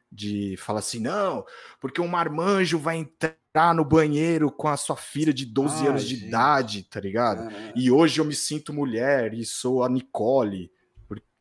De 0.09 0.55
falar 0.55 0.79
assim, 0.79 0.99
não, 0.99 1.45
porque 1.81 1.99
um 1.99 2.07
marmanjo 2.07 2.79
vai 2.79 2.95
entrar 2.95 3.75
no 3.75 3.83
banheiro 3.83 4.49
com 4.49 4.69
a 4.69 4.77
sua 4.77 4.95
filha 4.95 5.33
de 5.33 5.45
12 5.45 5.85
ah, 5.85 5.89
anos 5.89 6.03
gente. 6.03 6.21
de 6.21 6.27
idade, 6.27 6.83
tá 6.83 7.01
ligado? 7.01 7.51
E 7.75 7.91
hoje 7.91 8.21
eu 8.21 8.25
me 8.25 8.33
sinto 8.33 8.73
mulher 8.73 9.33
e 9.33 9.43
sou 9.43 9.83
a 9.83 9.89
Nicole. 9.89 10.71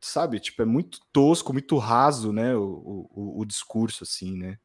Sabe, 0.00 0.38
tipo, 0.38 0.62
é 0.62 0.64
muito 0.64 1.00
tosco, 1.12 1.52
muito 1.52 1.76
raso, 1.76 2.32
né? 2.32 2.54
O, 2.54 3.08
o, 3.10 3.40
o 3.40 3.44
discurso, 3.44 4.04
assim, 4.04 4.36
né? 4.36 4.58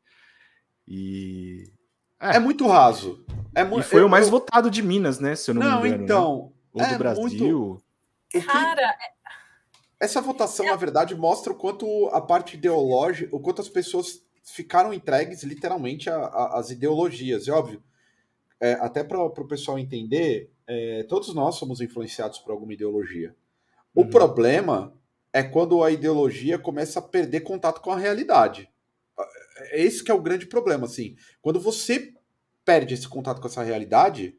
E. 0.87 1.71
É, 2.19 2.35
é 2.35 2.39
muito 2.39 2.67
raso. 2.67 3.25
É 3.55 3.63
mu... 3.63 3.79
E 3.79 3.83
foi 3.83 4.01
eu, 4.01 4.05
o 4.05 4.09
mais 4.09 4.25
eu... 4.25 4.31
votado 4.31 4.69
de 4.69 4.81
Minas, 4.81 5.19
né? 5.19 5.35
Se 5.35 5.51
eu 5.51 5.55
não, 5.55 5.63
não 5.63 5.81
me 5.81 5.89
engano. 5.89 5.97
Né? 5.97 6.03
Então. 6.03 6.53
Né? 6.73 6.83
Ou 6.83 6.87
do 6.87 6.93
é 6.93 6.97
Brasil. 6.97 7.81
Muito... 8.31 8.47
Cara. 8.47 8.81
É 8.81 9.13
essa 10.03 10.19
votação, 10.19 10.65
é... 10.65 10.69
na 10.69 10.75
verdade, 10.75 11.15
mostra 11.15 11.53
o 11.53 11.55
quanto 11.55 12.07
a 12.11 12.19
parte 12.19 12.57
ideológica, 12.57 13.33
o 13.33 13.39
quanto 13.39 13.61
as 13.61 13.69
pessoas 13.69 14.21
ficaram 14.43 14.93
entregues 14.93 15.43
literalmente 15.43 16.09
às 16.09 16.69
ideologias. 16.69 17.47
E 17.47 17.51
óbvio, 17.51 17.81
é, 18.59 18.73
até 18.73 19.03
para 19.03 19.23
o 19.23 19.47
pessoal 19.47 19.79
entender, 19.79 20.51
é, 20.67 21.03
todos 21.03 21.33
nós 21.33 21.55
somos 21.55 21.79
influenciados 21.79 22.39
por 22.39 22.51
alguma 22.51 22.73
ideologia. 22.73 23.33
O 23.95 24.01
uhum. 24.01 24.09
problema 24.09 24.93
é 25.33 25.41
quando 25.41 25.83
a 25.83 25.91
ideologia 25.91 26.59
começa 26.59 26.99
a 26.99 27.01
perder 27.01 27.41
contato 27.41 27.81
com 27.81 27.91
a 27.91 27.97
realidade. 27.97 28.69
É 29.71 29.81
esse 29.81 30.03
que 30.03 30.11
é 30.11 30.13
o 30.13 30.21
grande 30.21 30.45
problema, 30.45 30.85
assim. 30.85 31.15
Quando 31.41 31.59
você 31.59 32.13
perde 32.63 32.93
esse 32.93 33.09
contato 33.09 33.41
com 33.41 33.47
essa 33.47 33.63
realidade, 33.63 34.37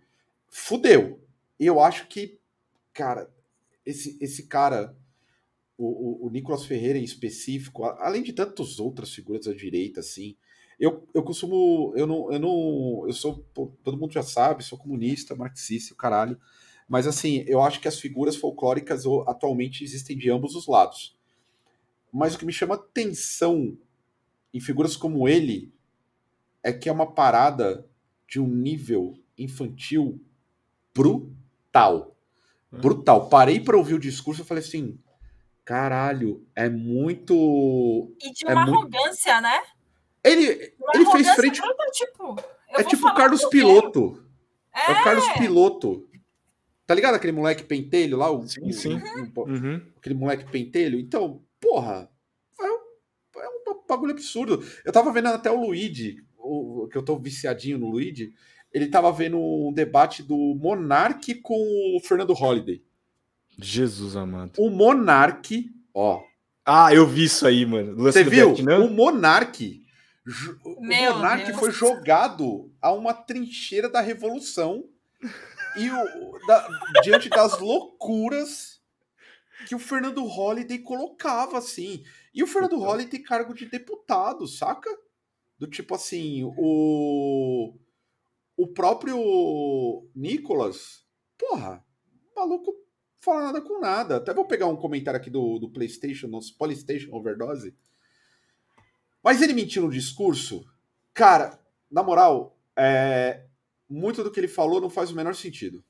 fudeu. 0.49 1.21
E 1.59 1.67
eu 1.67 1.81
acho 1.81 2.07
que, 2.07 2.39
cara, 2.93 3.29
esse, 3.85 4.17
esse 4.21 4.45
cara, 4.47 4.97
o, 5.77 6.25
o, 6.25 6.27
o 6.27 6.31
Nicolas 6.31 6.65
Ferreira 6.65 6.99
em 6.99 7.05
específico, 7.05 7.85
além 7.85 8.23
de 8.23 8.33
tantas 8.33 8.79
outras 8.79 9.13
figuras 9.13 9.47
da 9.47 9.53
direita, 9.53 10.01
assim, 10.01 10.37
eu, 10.79 11.07
eu 11.15 11.23
costumo. 11.23 11.93
Eu 11.97 12.07
não. 12.07 12.33
Eu 12.33 12.39
não. 12.39 13.05
Eu 13.07 13.13
sou. 13.13 13.45
Todo 13.83 13.97
mundo 13.97 14.13
já 14.13 14.23
sabe, 14.23 14.65
sou 14.65 14.79
comunista, 14.79 15.35
marxista, 15.35 15.95
caralho. 15.95 16.39
Mas 16.89 17.07
assim, 17.07 17.45
eu 17.47 17.63
acho 17.63 17.81
que 17.81 17.89
as 17.89 17.99
figuras 17.99 18.37
folclóricas 18.37 19.05
atualmente 19.27 19.83
existem 19.83 20.17
de 20.17 20.31
ambos 20.31 20.55
os 20.55 20.67
lados. 20.67 21.17
Mas 22.13 22.35
o 22.35 22.39
que 22.39 22.47
me 22.47 22.53
chama 22.53 22.75
atenção 22.77 23.77
em 24.53 24.61
figuras 24.61 24.97
como 24.97 25.29
ele 25.29 25.73
é 26.63 26.73
que 26.73 26.89
é 26.89 26.93
uma 26.93 27.13
parada 27.13 27.87
de 28.29 28.41
um 28.41 28.47
nível 28.47 29.15
infantil 29.37 30.21
brutal. 30.95 32.17
Hum. 32.73 32.79
Brutal. 32.79 33.29
Parei 33.29 33.61
para 33.61 33.77
ouvir 33.77 33.95
o 33.95 33.99
discurso 33.99 34.43
e 34.43 34.45
falei 34.45 34.63
assim: 34.63 34.99
caralho, 35.65 36.47
é 36.55 36.69
muito. 36.69 38.15
E 38.23 38.33
de 38.33 38.47
é 38.47 38.53
uma 38.53 38.61
é 38.61 38.65
arrogância, 38.65 39.41
muito... 39.41 39.43
né? 39.45 39.63
Ele, 40.23 40.75
ele 40.95 41.07
fez 41.13 41.29
frente. 41.35 41.61
Bruta, 41.61 41.85
tipo, 41.93 42.37
é 42.69 42.83
tipo 42.85 43.07
o 43.09 43.15
Carlos 43.15 43.45
Piloto. 43.47 44.25
É. 44.73 44.91
é 44.91 45.01
o 45.01 45.05
Carlos 45.05 45.29
Piloto. 45.33 46.09
Tá 46.87 46.95
ligado 46.95 47.15
aquele 47.15 47.33
moleque 47.33 47.65
pentelho 47.65 48.17
lá? 48.19 48.31
O, 48.31 48.47
sim, 48.47 48.71
sim. 48.73 48.95
O, 48.95 49.41
o, 49.41 49.49
uhum. 49.49 49.81
Aquele 49.97 50.15
moleque 50.15 50.51
pentelho? 50.51 50.99
Então, 50.99 51.43
porra, 51.61 52.11
é 52.61 52.71
um, 52.71 53.41
é 53.41 53.49
um 53.71 53.87
bagulho 53.89 54.13
absurdo. 54.13 54.63
Eu 54.85 54.93
tava 54.93 55.13
vendo 55.13 55.29
até 55.29 55.51
o 55.51 55.61
Luigi, 55.61 56.23
o, 56.37 56.87
que 56.91 56.99
eu 56.99 57.03
tô 57.03 57.19
viciadinho 57.19 57.79
no 57.79 57.91
Luigi, 57.91 58.35
ele 58.73 58.89
tava 58.89 59.11
vendo 59.13 59.39
um 59.39 59.73
debate 59.73 60.23
do 60.23 60.37
Monark 60.37 61.35
com 61.37 61.97
o 61.97 62.01
Fernando 62.01 62.35
Holliday. 62.35 62.83
Jesus 63.59 64.17
amado. 64.17 64.53
O 64.59 64.69
Monark, 64.69 65.71
ó. 65.95 66.23
Ah, 66.67 66.93
eu 66.93 67.07
vi 67.07 67.25
isso 67.25 67.47
aí, 67.47 67.65
mano. 67.65 67.95
Você 67.97 68.25
viu? 68.25 68.55
Vietnã? 68.55 68.85
O 68.85 68.91
Monark. 68.91 69.83
O 70.65 70.85
Monark 70.85 71.47
Deus. 71.47 71.59
foi 71.59 71.71
jogado 71.71 72.73
a 72.81 72.93
uma 72.93 73.15
trincheira 73.15 73.89
da 73.89 74.01
revolução 74.01 74.85
e 75.77 75.91
o, 75.91 76.47
da, 76.47 76.69
diante 77.03 77.29
das 77.29 77.59
loucuras 77.59 78.83
que 79.67 79.75
o 79.75 79.79
Fernando 79.79 80.25
Holliday 80.25 80.79
colocava, 80.79 81.59
assim. 81.59 82.05
E 82.35 82.43
o 82.43 82.47
Fernando 82.47 82.79
Holliday 82.79 83.11
tem 83.11 83.23
cargo 83.23 83.55
de 83.55 83.67
deputado, 83.67 84.47
saca? 84.47 84.91
Do 85.59 85.67
tipo 85.67 85.95
assim, 85.95 86.45
o. 86.57 87.75
O 88.57 88.69
próprio 88.69 90.09
Nicolas, 90.15 91.05
porra, 91.37 91.85
maluco 92.37 92.73
fala 93.19 93.47
nada 93.47 93.61
com 93.61 93.81
nada. 93.81 94.17
Até 94.17 94.33
vou 94.33 94.45
pegar 94.45 94.67
um 94.67 94.77
comentário 94.77 95.19
aqui 95.19 95.29
do, 95.29 95.59
do 95.59 95.69
PlayStation, 95.69 96.29
nosso 96.29 96.57
PlayStation 96.57 97.13
Overdose. 97.13 97.77
Mas 99.23 99.43
ele 99.43 99.55
mentiu 99.55 99.83
no 99.83 99.91
discurso? 99.91 100.65
Cara, 101.13 101.59
na 101.91 102.03
moral, 102.03 102.57
é, 102.77 103.47
muito 103.89 104.23
do 104.23 104.31
que 104.31 104.41
ele 104.41 104.49
falou 104.49 104.81
não 104.81 104.91
faz 104.91 105.11
o 105.11 105.17
menor 105.17 105.35
sentido. 105.35 105.85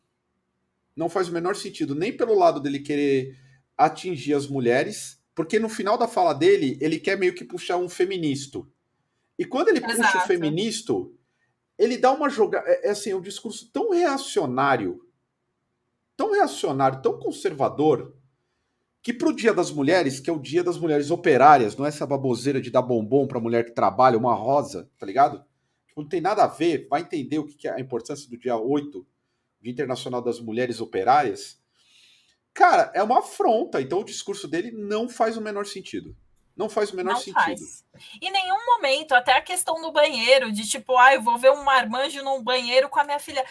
Não 0.97 1.09
faz 1.09 1.29
o 1.29 1.33
menor 1.33 1.57
sentido, 1.57 1.95
nem 1.95 2.17
pelo 2.17 2.39
lado 2.39 2.61
dele 2.61 2.79
querer 2.79 3.37
atingir 3.77 4.35
as 4.35 4.47
mulheres, 4.47 5.21
porque 5.35 5.59
no 5.59 5.69
final 5.69 5.99
da 5.99 6.07
fala 6.07 6.33
dele, 6.33 6.79
ele 6.81 6.99
quer 6.99 7.19
meio 7.19 7.35
que 7.35 7.45
puxar 7.45 7.77
um 7.77 7.89
feministo. 7.89 8.71
E 9.39 9.45
quando 9.45 9.69
ele 9.69 9.79
Exato. 9.79 9.97
puxa 9.97 10.19
o 10.19 10.27
feministo, 10.27 11.15
ele 11.77 11.99
dá 11.99 12.13
uma 12.13 12.29
jogada. 12.29 12.69
É, 12.69 12.89
é 12.89 12.91
assim, 12.91 13.11
é 13.11 13.17
um 13.17 13.21
discurso 13.21 13.69
tão 13.73 13.91
reacionário, 13.91 15.01
tão 16.17 16.33
reacionário, 16.33 17.03
tão 17.03 17.19
conservador, 17.19 18.17
que 19.03 19.13
pro 19.13 19.35
Dia 19.35 19.53
das 19.53 19.71
Mulheres, 19.71 20.21
que 20.21 20.31
é 20.31 20.33
o 20.33 20.39
Dia 20.39 20.63
das 20.63 20.79
Mulheres 20.79 21.11
Operárias, 21.11 21.77
não 21.77 21.85
é 21.85 21.89
essa 21.89 22.07
baboseira 22.07 22.61
de 22.61 22.71
dar 22.71 22.83
bombom 22.83 23.27
pra 23.27 23.41
mulher 23.41 23.65
que 23.65 23.73
trabalha, 23.73 24.17
uma 24.17 24.35
rosa, 24.35 24.89
tá 24.97 25.05
ligado? 25.05 25.45
Não 25.97 26.07
tem 26.07 26.21
nada 26.21 26.45
a 26.45 26.49
ver, 26.49 26.89
vai 26.89 27.03
entender 27.03 27.39
o 27.39 27.47
que 27.47 27.69
é 27.69 27.73
a 27.73 27.81
importância 27.81 28.29
do 28.29 28.37
dia 28.37 28.57
8, 28.57 29.07
Dia 29.61 29.73
Internacional 29.73 30.21
das 30.21 30.41
Mulheres 30.41 30.81
Operárias. 30.81 31.59
Cara, 32.53 32.93
é 32.95 33.03
uma 33.03 33.21
afronta, 33.21 33.81
então 33.81 34.01
o 34.01 34.05
discurso 34.05 34.47
dele 34.47 34.71
não 34.71 35.09
faz 35.09 35.37
o 35.37 35.41
menor 35.41 35.67
sentido. 35.67 36.17
Não 36.57 36.69
faz 36.69 36.93
o 36.93 36.97
menor 36.97 37.15
não 37.15 37.21
sentido. 37.21 37.35
Faz. 37.43 37.85
Em 38.21 38.31
nenhum 38.31 38.65
momento, 38.67 39.13
até 39.13 39.33
a 39.33 39.43
questão 39.43 39.81
do 39.81 39.91
banheiro, 39.91 40.53
de 40.53 40.69
tipo, 40.69 40.97
ah, 40.97 41.15
eu 41.15 41.23
vou 41.23 41.37
ver 41.39 41.51
um 41.51 41.65
marmanjo 41.65 42.23
num 42.23 42.43
banheiro 42.43 42.89
com 42.89 43.01
a 43.01 43.05
minha 43.05 43.19
filha. 43.19 43.45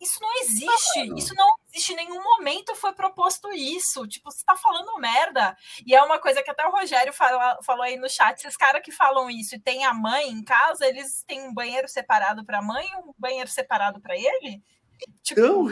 Isso 0.00 0.18
não 0.20 0.40
existe. 0.40 1.06
Não. 1.06 1.16
Isso 1.16 1.34
não 1.34 1.54
existe. 1.76 1.92
Em 1.92 1.96
nenhum 1.96 2.22
momento 2.22 2.74
foi 2.74 2.92
proposto 2.94 3.52
isso. 3.52 4.06
Tipo, 4.06 4.30
você 4.30 4.42
tá 4.44 4.56
falando 4.56 4.98
merda. 4.98 5.56
E 5.86 5.94
é 5.94 6.02
uma 6.02 6.18
coisa 6.18 6.42
que 6.42 6.50
até 6.50 6.66
o 6.66 6.70
Rogério 6.70 7.12
fala, 7.12 7.58
falou 7.64 7.82
aí 7.82 7.96
no 7.96 8.08
chat. 8.08 8.38
Esses 8.38 8.56
caras 8.56 8.82
que 8.82 8.90
falam 8.90 9.30
isso 9.30 9.54
e 9.54 9.60
tem 9.60 9.84
a 9.84 9.94
mãe 9.94 10.28
em 10.28 10.42
casa, 10.42 10.86
eles 10.86 11.22
têm 11.26 11.46
um 11.46 11.54
banheiro 11.54 11.88
separado 11.88 12.44
para 12.44 12.58
a 12.58 12.62
mãe 12.62 12.86
e 12.86 12.96
um 12.96 13.12
banheiro 13.18 13.48
separado 13.48 14.00
para 14.00 14.16
ele? 14.16 14.62
Tipo, 15.22 15.40
eu, 15.40 15.64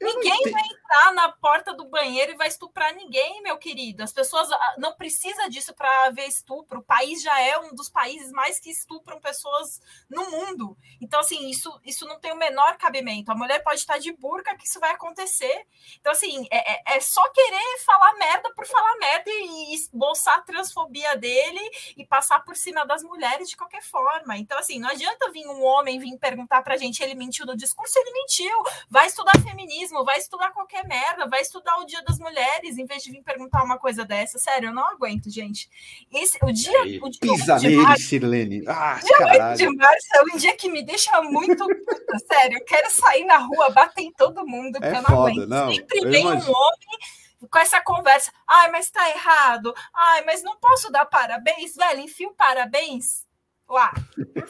ninguém 0.00 0.42
vai 0.50 0.62
entrar 0.62 1.12
na 1.12 1.30
porta 1.30 1.74
do 1.74 1.84
banheiro 1.84 2.32
e 2.32 2.36
vai 2.36 2.48
estuprar 2.48 2.94
ninguém, 2.94 3.42
meu 3.42 3.58
querido. 3.58 4.02
As 4.02 4.12
pessoas 4.12 4.50
ah, 4.50 4.74
não 4.78 4.94
precisa 4.94 5.48
disso 5.48 5.74
para 5.74 6.06
haver 6.06 6.26
estupro. 6.26 6.80
O 6.80 6.82
país 6.82 7.22
já 7.22 7.38
é 7.40 7.58
um 7.58 7.74
dos 7.74 7.88
países 7.88 8.32
mais 8.32 8.58
que 8.58 8.70
estupram 8.70 9.20
pessoas 9.20 9.80
no 10.08 10.30
mundo. 10.30 10.76
Então, 11.00 11.20
assim, 11.20 11.48
isso, 11.48 11.78
isso 11.84 12.06
não 12.06 12.18
tem 12.18 12.32
o 12.32 12.36
menor 12.36 12.76
cabimento. 12.78 13.30
A 13.30 13.34
mulher 13.34 13.62
pode 13.62 13.80
estar 13.80 13.98
de 13.98 14.12
burca 14.12 14.56
que 14.56 14.66
isso 14.66 14.80
vai 14.80 14.92
acontecer. 14.92 15.66
Então, 16.00 16.12
assim, 16.12 16.46
é, 16.50 16.72
é, 16.72 16.96
é 16.96 17.00
só 17.00 17.22
querer 17.30 17.78
falar 17.84 18.14
merda 18.14 18.52
por 18.54 18.66
falar 18.66 18.96
merda 18.96 19.30
e, 19.30 19.76
e 19.76 19.88
bolsar 19.92 20.38
a 20.38 20.42
transfobia 20.42 21.16
dele 21.16 21.60
e 21.96 22.06
passar 22.06 22.40
por 22.40 22.56
cima 22.56 22.86
das 22.86 23.02
mulheres 23.02 23.48
de 23.48 23.56
qualquer 23.56 23.82
forma. 23.82 24.36
Então, 24.38 24.58
assim, 24.58 24.78
não 24.78 24.88
adianta 24.88 25.30
vir 25.30 25.46
um 25.46 25.62
homem 25.62 25.98
vir 25.98 26.18
perguntar 26.18 26.62
pra 26.62 26.76
gente, 26.76 27.02
ele 27.02 27.14
mentiu 27.14 27.44
no 27.46 27.56
discurso, 27.56 27.98
ele 27.98 28.12
mentiu 28.12 28.23
mentiu. 28.24 28.56
Vai 28.88 29.06
estudar 29.06 29.32
feminismo, 29.42 30.04
vai 30.04 30.18
estudar 30.18 30.50
qualquer 30.50 30.86
merda, 30.86 31.28
vai 31.28 31.40
estudar 31.40 31.76
o 31.78 31.84
Dia 31.84 32.02
das 32.02 32.18
Mulheres, 32.18 32.78
em 32.78 32.86
vez 32.86 33.02
de 33.02 33.10
vir 33.10 33.22
perguntar 33.22 33.62
uma 33.62 33.78
coisa 33.78 34.04
dessa. 34.04 34.38
Sério, 34.38 34.68
eu 34.68 34.74
não 34.74 34.86
aguento, 34.88 35.30
gente. 35.30 35.68
Esse, 36.12 36.38
o 36.42 36.52
dia. 36.52 36.82
Aí, 36.82 36.98
o 37.00 37.08
dia 37.08 37.20
pisa 37.20 37.58
nele, 37.58 37.76
março, 37.76 38.04
Sirlene. 38.04 38.64
Ah, 38.66 39.00
dia 39.02 39.18
caralho. 39.18 39.56
de 39.56 39.76
março 39.76 40.08
é 40.14 40.22
um 40.22 40.36
dia 40.36 40.56
que 40.56 40.68
me 40.68 40.82
deixa 40.82 41.20
muito 41.22 41.66
puta, 41.66 42.18
sério. 42.26 42.58
Eu 42.58 42.64
quero 42.64 42.90
sair 42.90 43.24
na 43.24 43.38
rua, 43.38 43.70
bater 43.70 44.02
em 44.02 44.12
todo 44.12 44.46
mundo, 44.46 44.72
porque 44.80 44.86
é 44.86 44.98
eu 44.98 45.02
não 45.02 45.10
foda, 45.10 45.30
aguento. 45.30 45.48
Não, 45.48 45.74
Sempre 45.74 46.00
vem 46.08 46.22
imagino. 46.22 46.50
um 46.50 46.56
homem 46.56 47.48
com 47.50 47.58
essa 47.58 47.80
conversa. 47.80 48.32
Ai, 48.46 48.70
mas 48.70 48.90
tá 48.90 49.08
errado. 49.10 49.74
Ai, 49.94 50.24
mas 50.24 50.42
não 50.42 50.56
posso 50.56 50.90
dar 50.90 51.04
parabéns, 51.04 51.74
velho. 51.74 52.00
Enfim, 52.00 52.32
parabéns 52.34 53.26
lá. 53.68 53.92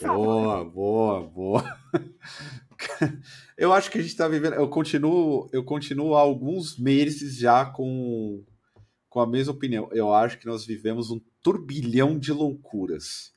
Boa, 0.02 0.64
boa, 0.64 1.20
boa. 1.22 1.78
Eu 3.56 3.72
acho 3.72 3.90
que 3.90 3.98
a 3.98 4.00
gente 4.00 4.10
está 4.10 4.26
vivendo. 4.26 4.54
Eu 4.54 4.68
continuo, 4.68 5.48
eu 5.52 5.62
continuo 5.62 6.14
há 6.14 6.20
alguns 6.20 6.76
meses 6.78 7.36
já 7.36 7.64
com, 7.64 8.42
com 9.08 9.20
a 9.20 9.26
mesma 9.26 9.52
opinião. 9.52 9.88
Eu 9.92 10.12
acho 10.12 10.38
que 10.38 10.46
nós 10.46 10.66
vivemos 10.66 11.10
um 11.10 11.20
turbilhão 11.40 12.18
de 12.18 12.32
loucuras. 12.32 13.32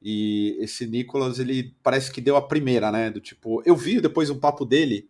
E 0.00 0.56
esse 0.60 0.86
Nicolas, 0.86 1.38
ele 1.38 1.74
parece 1.82 2.12
que 2.12 2.20
deu 2.20 2.36
a 2.36 2.46
primeira, 2.46 2.92
né? 2.92 3.10
Do 3.10 3.20
tipo, 3.20 3.62
eu 3.64 3.74
vi 3.74 4.00
depois 4.00 4.30
um 4.30 4.38
papo 4.38 4.64
dele. 4.64 5.08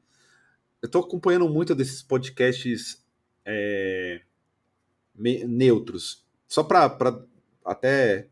Eu 0.81 0.89
tô 0.89 1.01
acompanhando 1.01 1.49
muito 1.49 1.75
desses 1.75 2.03
podcasts 2.03 3.05
é, 3.45 4.23
neutros. 5.17 6.25
Só 6.47 6.63
para 6.63 6.97
até 7.65 8.29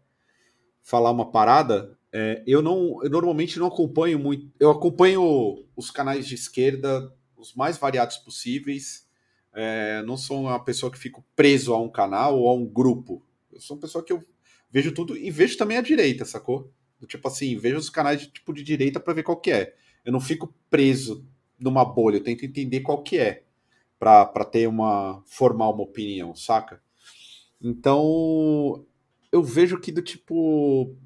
falar 0.83 1.11
uma 1.11 1.31
parada, 1.31 1.99
é, 2.19 2.43
eu 2.47 2.63
não, 2.63 2.99
eu 3.05 3.11
normalmente 3.11 3.59
não 3.59 3.67
acompanho 3.67 4.19
muito. 4.19 4.51
Eu 4.59 4.71
acompanho 4.71 5.67
os 5.77 5.91
canais 5.91 6.27
de 6.27 6.35
esquerda, 6.35 7.15
os 7.37 7.55
mais 7.55 7.77
variados 7.77 8.17
possíveis. 8.17 9.07
É, 9.53 10.03
não 10.03 10.17
sou 10.17 10.41
uma 10.41 10.59
pessoa 10.65 10.91
que 10.91 10.99
fico 10.99 11.23
preso 11.37 11.75
a 11.75 11.79
um 11.79 11.91
canal 11.91 12.39
ou 12.39 12.49
a 12.49 12.55
um 12.55 12.65
grupo. 12.65 13.23
Eu 13.53 13.61
sou 13.61 13.77
uma 13.77 13.83
pessoa 13.83 14.03
que 14.03 14.15
eu 14.15 14.25
vejo 14.71 14.93
tudo 14.93 15.15
e 15.15 15.31
vejo 15.31 15.59
também 15.59 15.77
a 15.77 15.83
direita, 15.83 16.25
sacou? 16.25 16.73
Tipo 17.07 17.29
assim, 17.29 17.55
vejo 17.59 17.77
os 17.77 17.91
canais 17.91 18.23
de 18.23 18.29
tipo 18.29 18.55
de 18.55 18.63
direita 18.63 18.99
para 18.99 19.13
ver 19.13 19.23
qual 19.23 19.39
que 19.39 19.51
é. 19.51 19.75
Eu 20.03 20.11
não 20.11 20.21
fico 20.21 20.55
preso 20.71 21.23
numa 21.59 21.85
bolha, 21.85 22.17
eu 22.17 22.25
tento 22.25 22.47
entender 22.47 22.81
qual 22.81 23.03
que 23.03 23.19
é 23.19 23.43
para 23.99 24.45
ter 24.47 24.67
uma 24.67 25.23
formar 25.27 25.69
uma 25.69 25.83
opinião, 25.83 26.35
saca? 26.35 26.81
Então, 27.61 28.87
eu 29.31 29.43
vejo 29.43 29.79
que 29.79 29.93
do 29.93 30.01
tipo 30.01 30.97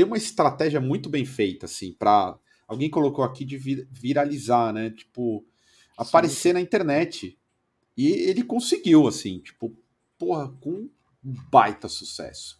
tem 0.00 0.06
uma 0.06 0.16
estratégia 0.16 0.80
muito 0.80 1.10
bem 1.10 1.26
feita 1.26 1.66
assim 1.66 1.92
para 1.92 2.38
alguém 2.66 2.88
colocou 2.88 3.22
aqui 3.22 3.44
de 3.44 3.58
viralizar, 3.90 4.72
né? 4.72 4.88
Tipo, 4.88 5.44
aparecer 5.94 6.48
Sim. 6.48 6.52
na 6.54 6.60
internet. 6.62 7.38
E 7.94 8.08
ele 8.08 8.42
conseguiu 8.42 9.06
assim, 9.06 9.40
tipo, 9.40 9.76
porra, 10.16 10.48
com 10.58 10.88
baita 11.22 11.86
sucesso. 11.86 12.58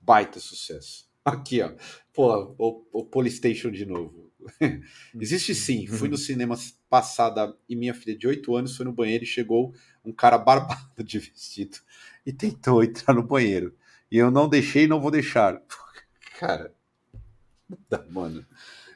Baita 0.00 0.40
sucesso. 0.40 1.08
Aqui, 1.24 1.62
ó. 1.62 1.72
Pô, 2.12 2.56
o, 2.58 2.84
o 2.92 3.04
Polystation 3.04 3.70
de 3.70 3.86
novo. 3.86 4.32
Existe 5.14 5.54
sim. 5.54 5.86
Fui 5.86 6.08
no 6.08 6.18
cinema 6.18 6.56
passada 6.90 7.56
e 7.68 7.76
minha 7.76 7.94
filha 7.94 8.18
de 8.18 8.26
8 8.26 8.56
anos 8.56 8.76
foi 8.76 8.84
no 8.84 8.92
banheiro 8.92 9.22
e 9.22 9.28
chegou 9.28 9.72
um 10.04 10.12
cara 10.12 10.36
barbado 10.38 11.04
de 11.04 11.20
vestido 11.20 11.78
e 12.26 12.32
tentou 12.32 12.82
entrar 12.82 13.14
no 13.14 13.22
banheiro. 13.22 13.76
E 14.10 14.18
eu 14.18 14.28
não 14.28 14.48
deixei 14.48 14.84
e 14.84 14.88
não 14.88 15.00
vou 15.00 15.12
deixar. 15.12 15.62
Cara, 16.46 16.74
mano. 18.10 18.44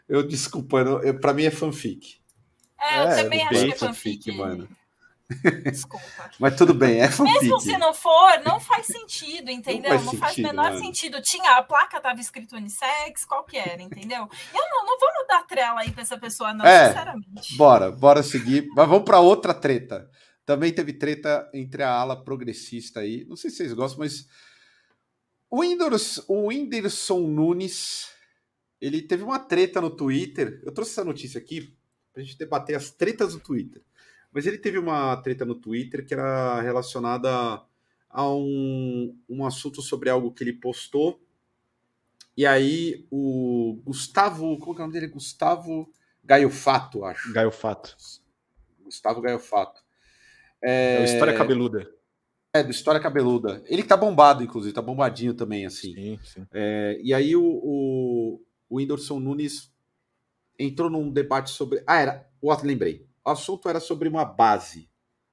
Eu 0.08 0.26
desculpa, 0.26 0.78
eu, 0.78 1.02
eu, 1.02 1.18
pra 1.18 1.32
mim 1.32 1.44
é 1.44 1.50
fanfic. 1.50 2.18
É, 2.78 2.98
eu 2.98 3.08
é, 3.08 3.22
também 3.22 3.42
acho 3.42 3.50
que 3.50 3.72
é 3.72 3.76
fanfic, 3.76 4.24
fanfic 4.24 4.36
mano. 4.36 4.68
Desculpa. 5.64 6.30
Mas 6.38 6.56
tudo 6.56 6.72
bem, 6.72 7.00
é 7.00 7.10
fanfic. 7.10 7.40
Mesmo 7.40 7.60
se 7.60 7.76
não 7.76 7.92
for, 7.92 8.40
não 8.44 8.60
faz 8.60 8.86
sentido, 8.86 9.50
entendeu? 9.50 9.92
Não 9.92 9.98
faz, 9.98 10.12
não 10.12 10.20
faz 10.20 10.38
o 10.38 10.42
menor 10.42 10.70
mano. 10.70 10.78
sentido. 10.78 11.20
Tinha, 11.20 11.58
a 11.58 11.62
placa 11.62 12.00
tava 12.00 12.20
escrito 12.20 12.56
unissex, 12.56 13.24
qual 13.24 13.44
que 13.44 13.56
era, 13.56 13.82
entendeu? 13.82 14.28
Eu 14.54 14.70
não, 14.70 14.86
não 14.86 14.98
vamos 14.98 15.26
dar 15.26 15.46
trela 15.46 15.80
aí 15.80 15.90
pra 15.90 16.02
essa 16.02 16.18
pessoa, 16.18 16.52
não, 16.54 16.64
é, 16.64 16.88
sinceramente. 16.88 17.56
Bora, 17.56 17.90
bora 17.90 18.22
seguir. 18.22 18.68
Mas 18.74 18.88
vamos 18.88 19.04
para 19.04 19.20
outra 19.20 19.52
treta. 19.52 20.08
Também 20.46 20.72
teve 20.72 20.94
treta 20.94 21.50
entre 21.52 21.82
a 21.82 21.90
ala 21.90 22.24
progressista 22.24 23.00
aí. 23.00 23.26
Não 23.26 23.36
sei 23.36 23.50
se 23.50 23.56
vocês 23.56 23.72
gostam, 23.74 23.98
mas 23.98 24.26
o, 25.50 25.62
Windows, 25.62 26.24
o 26.28 26.46
Whindersson 26.48 27.20
Nunes, 27.20 28.10
ele 28.80 29.02
teve 29.02 29.22
uma 29.22 29.38
treta 29.38 29.80
no 29.80 29.90
Twitter. 29.90 30.60
Eu 30.64 30.72
trouxe 30.72 30.92
essa 30.92 31.04
notícia 31.04 31.38
aqui 31.38 31.74
pra 32.12 32.22
gente 32.22 32.38
debater 32.38 32.76
as 32.76 32.90
tretas 32.90 33.32
do 33.34 33.40
Twitter. 33.40 33.82
Mas 34.32 34.46
ele 34.46 34.58
teve 34.58 34.78
uma 34.78 35.16
treta 35.18 35.44
no 35.44 35.54
Twitter 35.54 36.04
que 36.06 36.14
era 36.14 36.60
relacionada 36.60 37.62
a 38.10 38.28
um, 38.28 39.16
um 39.28 39.44
assunto 39.46 39.82
sobre 39.82 40.10
algo 40.10 40.32
que 40.32 40.44
ele 40.44 40.52
postou. 40.52 41.20
E 42.36 42.46
aí 42.46 43.06
o 43.10 43.80
Gustavo, 43.84 44.58
como 44.58 44.74
é 44.74 44.76
o 44.76 44.80
nome 44.80 44.92
dele? 44.92 45.08
Gustavo 45.08 45.92
Gaiofato, 46.22 47.04
acho. 47.04 47.32
Gaiofato. 47.32 47.96
Gustavo 48.84 49.20
Gaiofato. 49.20 49.82
É... 50.62 50.98
é 50.98 51.04
História 51.04 51.34
Cabeluda. 51.34 51.90
É, 52.58 52.62
do 52.62 52.70
História 52.70 53.00
Cabeluda. 53.00 53.62
Ele 53.66 53.82
tá 53.82 53.96
bombado, 53.96 54.42
inclusive, 54.42 54.74
tá 54.74 54.82
bombadinho 54.82 55.34
também, 55.34 55.64
assim. 55.64 55.94
Sim, 55.94 56.18
sim. 56.22 56.46
É, 56.52 56.98
e 57.02 57.14
aí 57.14 57.36
o, 57.36 57.42
o, 57.44 58.40
o 58.68 58.76
Whindersson 58.76 59.20
Nunes 59.20 59.72
entrou 60.58 60.90
num 60.90 61.10
debate 61.10 61.50
sobre. 61.50 61.82
Ah, 61.86 62.00
era. 62.00 62.28
O 62.40 62.52
lembrei. 62.62 63.06
O 63.24 63.30
assunto 63.30 63.68
era 63.68 63.80
sobre 63.80 64.08
uma 64.08 64.24
base. 64.24 64.88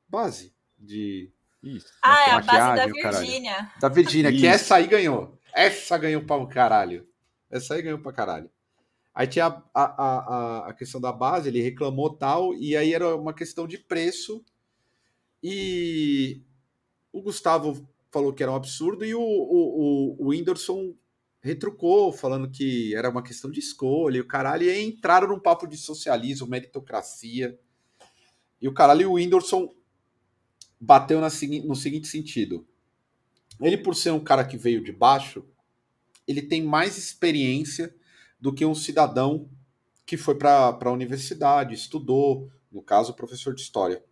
Base 0.07 0.53
de. 0.77 1.31
Isso. 1.63 1.87
Ah, 2.03 2.29
é 2.29 2.31
a 2.31 2.41
base 2.41 2.75
da 2.75 2.85
Virgínia. 2.85 3.71
Da 3.79 3.89
Virgínia, 3.89 4.31
que 4.31 4.45
essa 4.45 4.75
aí 4.75 4.85
ganhou. 4.85 5.39
Essa 5.53 5.97
ganhou 5.97 6.21
pra 6.21 6.45
caralho. 6.45 7.07
Essa 7.49 7.73
aí 7.73 7.81
ganhou 7.81 7.99
pra 7.99 8.13
caralho. 8.13 8.49
Aí 9.13 9.25
tinha 9.25 9.45
a, 9.45 9.61
a, 9.73 9.83
a, 9.83 10.69
a 10.69 10.73
questão 10.73 10.99
da 10.99 11.11
base, 11.11 11.47
ele 11.47 11.61
reclamou 11.61 12.09
tal, 12.09 12.53
e 12.53 12.75
aí 12.75 12.93
era 12.93 13.15
uma 13.15 13.33
questão 13.33 13.65
de 13.65 13.77
preço. 13.77 14.43
E 15.41 16.41
o 17.15 17.21
Gustavo 17.21 17.87
falou 18.11 18.33
que 18.33 18.43
era 18.43 18.51
um 18.51 18.55
absurdo 18.55 19.05
e 19.05 19.15
o, 19.15 19.21
o, 19.21 20.15
o 20.19 20.27
Whindersson 20.27 20.93
retrucou, 21.41 22.11
falando 22.11 22.51
que 22.51 22.93
era 22.93 23.09
uma 23.09 23.23
questão 23.23 23.49
de 23.49 23.59
escolha 23.59 24.17
e 24.17 24.21
o 24.21 24.27
caralho, 24.27 24.63
e 24.63 24.83
entraram 24.83 25.29
num 25.29 25.39
papo 25.39 25.65
de 25.65 25.77
socialismo, 25.77 26.45
meritocracia. 26.45 27.57
E 28.61 28.67
o 28.67 28.73
caralho, 28.73 29.01
e 29.01 29.05
o 29.05 29.13
Whindersson 29.13 29.73
bateu 30.77 31.21
na, 31.21 31.29
no 31.63 31.75
seguinte 31.75 32.07
sentido. 32.07 32.67
Ele, 33.61 33.77
por 33.77 33.95
ser 33.95 34.11
um 34.11 34.19
cara 34.19 34.43
que 34.43 34.57
veio 34.57 34.83
de 34.83 34.91
baixo, 34.91 35.45
ele 36.27 36.41
tem 36.41 36.61
mais 36.61 36.97
experiência 36.97 37.95
do 38.41 38.53
que 38.53 38.65
um 38.65 38.75
cidadão 38.75 39.49
que 40.05 40.17
foi 40.17 40.35
para 40.35 40.77
a 40.81 40.91
universidade, 40.91 41.73
estudou, 41.73 42.51
no 42.69 42.81
caso, 42.81 43.13
professor 43.13 43.55
de 43.55 43.61
história. 43.61 44.03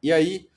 E 0.00 0.12
aí, 0.12 0.48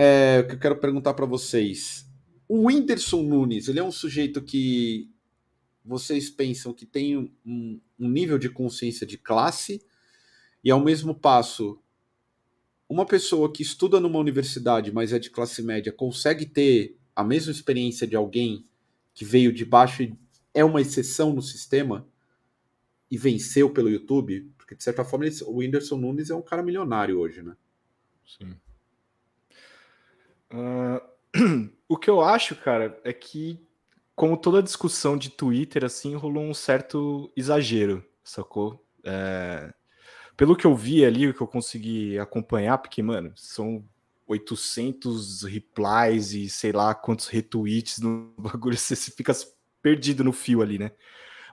é, 0.00 0.44
que 0.44 0.54
eu 0.54 0.58
quero 0.60 0.76
perguntar 0.76 1.12
para 1.14 1.26
vocês. 1.26 2.08
O 2.48 2.68
Whindersson 2.68 3.20
Nunes, 3.24 3.66
ele 3.66 3.80
é 3.80 3.82
um 3.82 3.90
sujeito 3.90 4.40
que 4.40 5.10
vocês 5.84 6.30
pensam 6.30 6.72
que 6.72 6.86
tem 6.86 7.16
um, 7.44 7.80
um 7.98 8.08
nível 8.08 8.38
de 8.38 8.48
consciência 8.48 9.04
de 9.04 9.18
classe 9.18 9.84
e, 10.62 10.70
ao 10.70 10.78
mesmo 10.78 11.16
passo, 11.16 11.82
uma 12.88 13.04
pessoa 13.04 13.52
que 13.52 13.60
estuda 13.60 13.98
numa 13.98 14.20
universidade, 14.20 14.92
mas 14.92 15.12
é 15.12 15.18
de 15.18 15.30
classe 15.30 15.62
média, 15.62 15.90
consegue 15.90 16.46
ter 16.46 16.96
a 17.14 17.24
mesma 17.24 17.50
experiência 17.50 18.06
de 18.06 18.14
alguém 18.14 18.64
que 19.12 19.24
veio 19.24 19.52
de 19.52 19.64
baixo 19.64 20.04
e 20.04 20.16
é 20.54 20.64
uma 20.64 20.80
exceção 20.80 21.32
no 21.32 21.42
sistema 21.42 22.06
e 23.10 23.18
venceu 23.18 23.68
pelo 23.68 23.90
YouTube? 23.90 24.48
Porque, 24.56 24.76
de 24.76 24.84
certa 24.84 25.04
forma, 25.04 25.26
o 25.44 25.56
Whindersson 25.56 25.96
Nunes 25.96 26.30
é 26.30 26.36
um 26.36 26.42
cara 26.42 26.62
milionário 26.62 27.18
hoje, 27.18 27.42
né? 27.42 27.56
Sim. 28.24 28.54
Uh, 30.52 31.00
o 31.88 31.96
que 31.96 32.08
eu 32.08 32.20
acho, 32.20 32.56
cara, 32.56 32.98
é 33.04 33.12
que, 33.12 33.60
como 34.14 34.36
toda 34.36 34.62
discussão 34.62 35.16
de 35.16 35.30
Twitter, 35.30 35.84
assim, 35.84 36.14
rolou 36.14 36.44
um 36.44 36.54
certo 36.54 37.30
exagero, 37.36 38.04
sacou? 38.22 38.84
É... 39.04 39.72
Pelo 40.36 40.56
que 40.56 40.66
eu 40.66 40.74
vi 40.74 41.04
ali, 41.04 41.26
o 41.26 41.34
que 41.34 41.40
eu 41.40 41.48
consegui 41.48 42.18
acompanhar, 42.18 42.78
porque, 42.78 43.02
mano, 43.02 43.32
são 43.34 43.84
800 44.28 45.42
replies 45.44 46.32
e 46.32 46.48
sei 46.48 46.70
lá 46.70 46.94
quantos 46.94 47.26
retweets 47.26 47.98
no 47.98 48.32
bagulho, 48.38 48.76
você 48.76 48.94
fica 48.94 49.32
perdido 49.82 50.22
no 50.22 50.32
fio 50.32 50.62
ali, 50.62 50.78
né? 50.78 50.92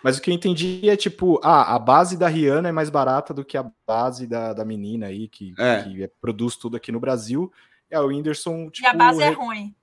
Mas 0.03 0.17
o 0.17 0.21
que 0.21 0.29
eu 0.29 0.35
entendi 0.35 0.87
é 0.87 0.95
tipo, 0.95 1.39
ah, 1.43 1.73
a 1.73 1.79
base 1.79 2.15
da 2.15 2.27
Rihanna 2.27 2.69
é 2.69 2.71
mais 2.71 2.91
barata 2.91 3.33
do 3.33 3.43
que 3.43 3.57
a 3.57 3.65
base 3.87 4.27
da, 4.27 4.53
da 4.53 4.63
menina 4.63 5.07
aí 5.07 5.27
que, 5.27 5.55
é. 5.57 5.81
que 5.81 6.07
produz 6.21 6.55
tudo 6.55 6.77
aqui 6.77 6.91
no 6.91 6.99
Brasil. 6.99 7.51
É, 7.89 7.99
o 7.99 8.07
Whindersson. 8.07 8.69
Tipo, 8.69 8.85
e 8.85 8.87
a 8.87 8.91
tipo, 8.91 8.97
base 8.97 9.23
é 9.23 9.29
ruim. 9.29 9.75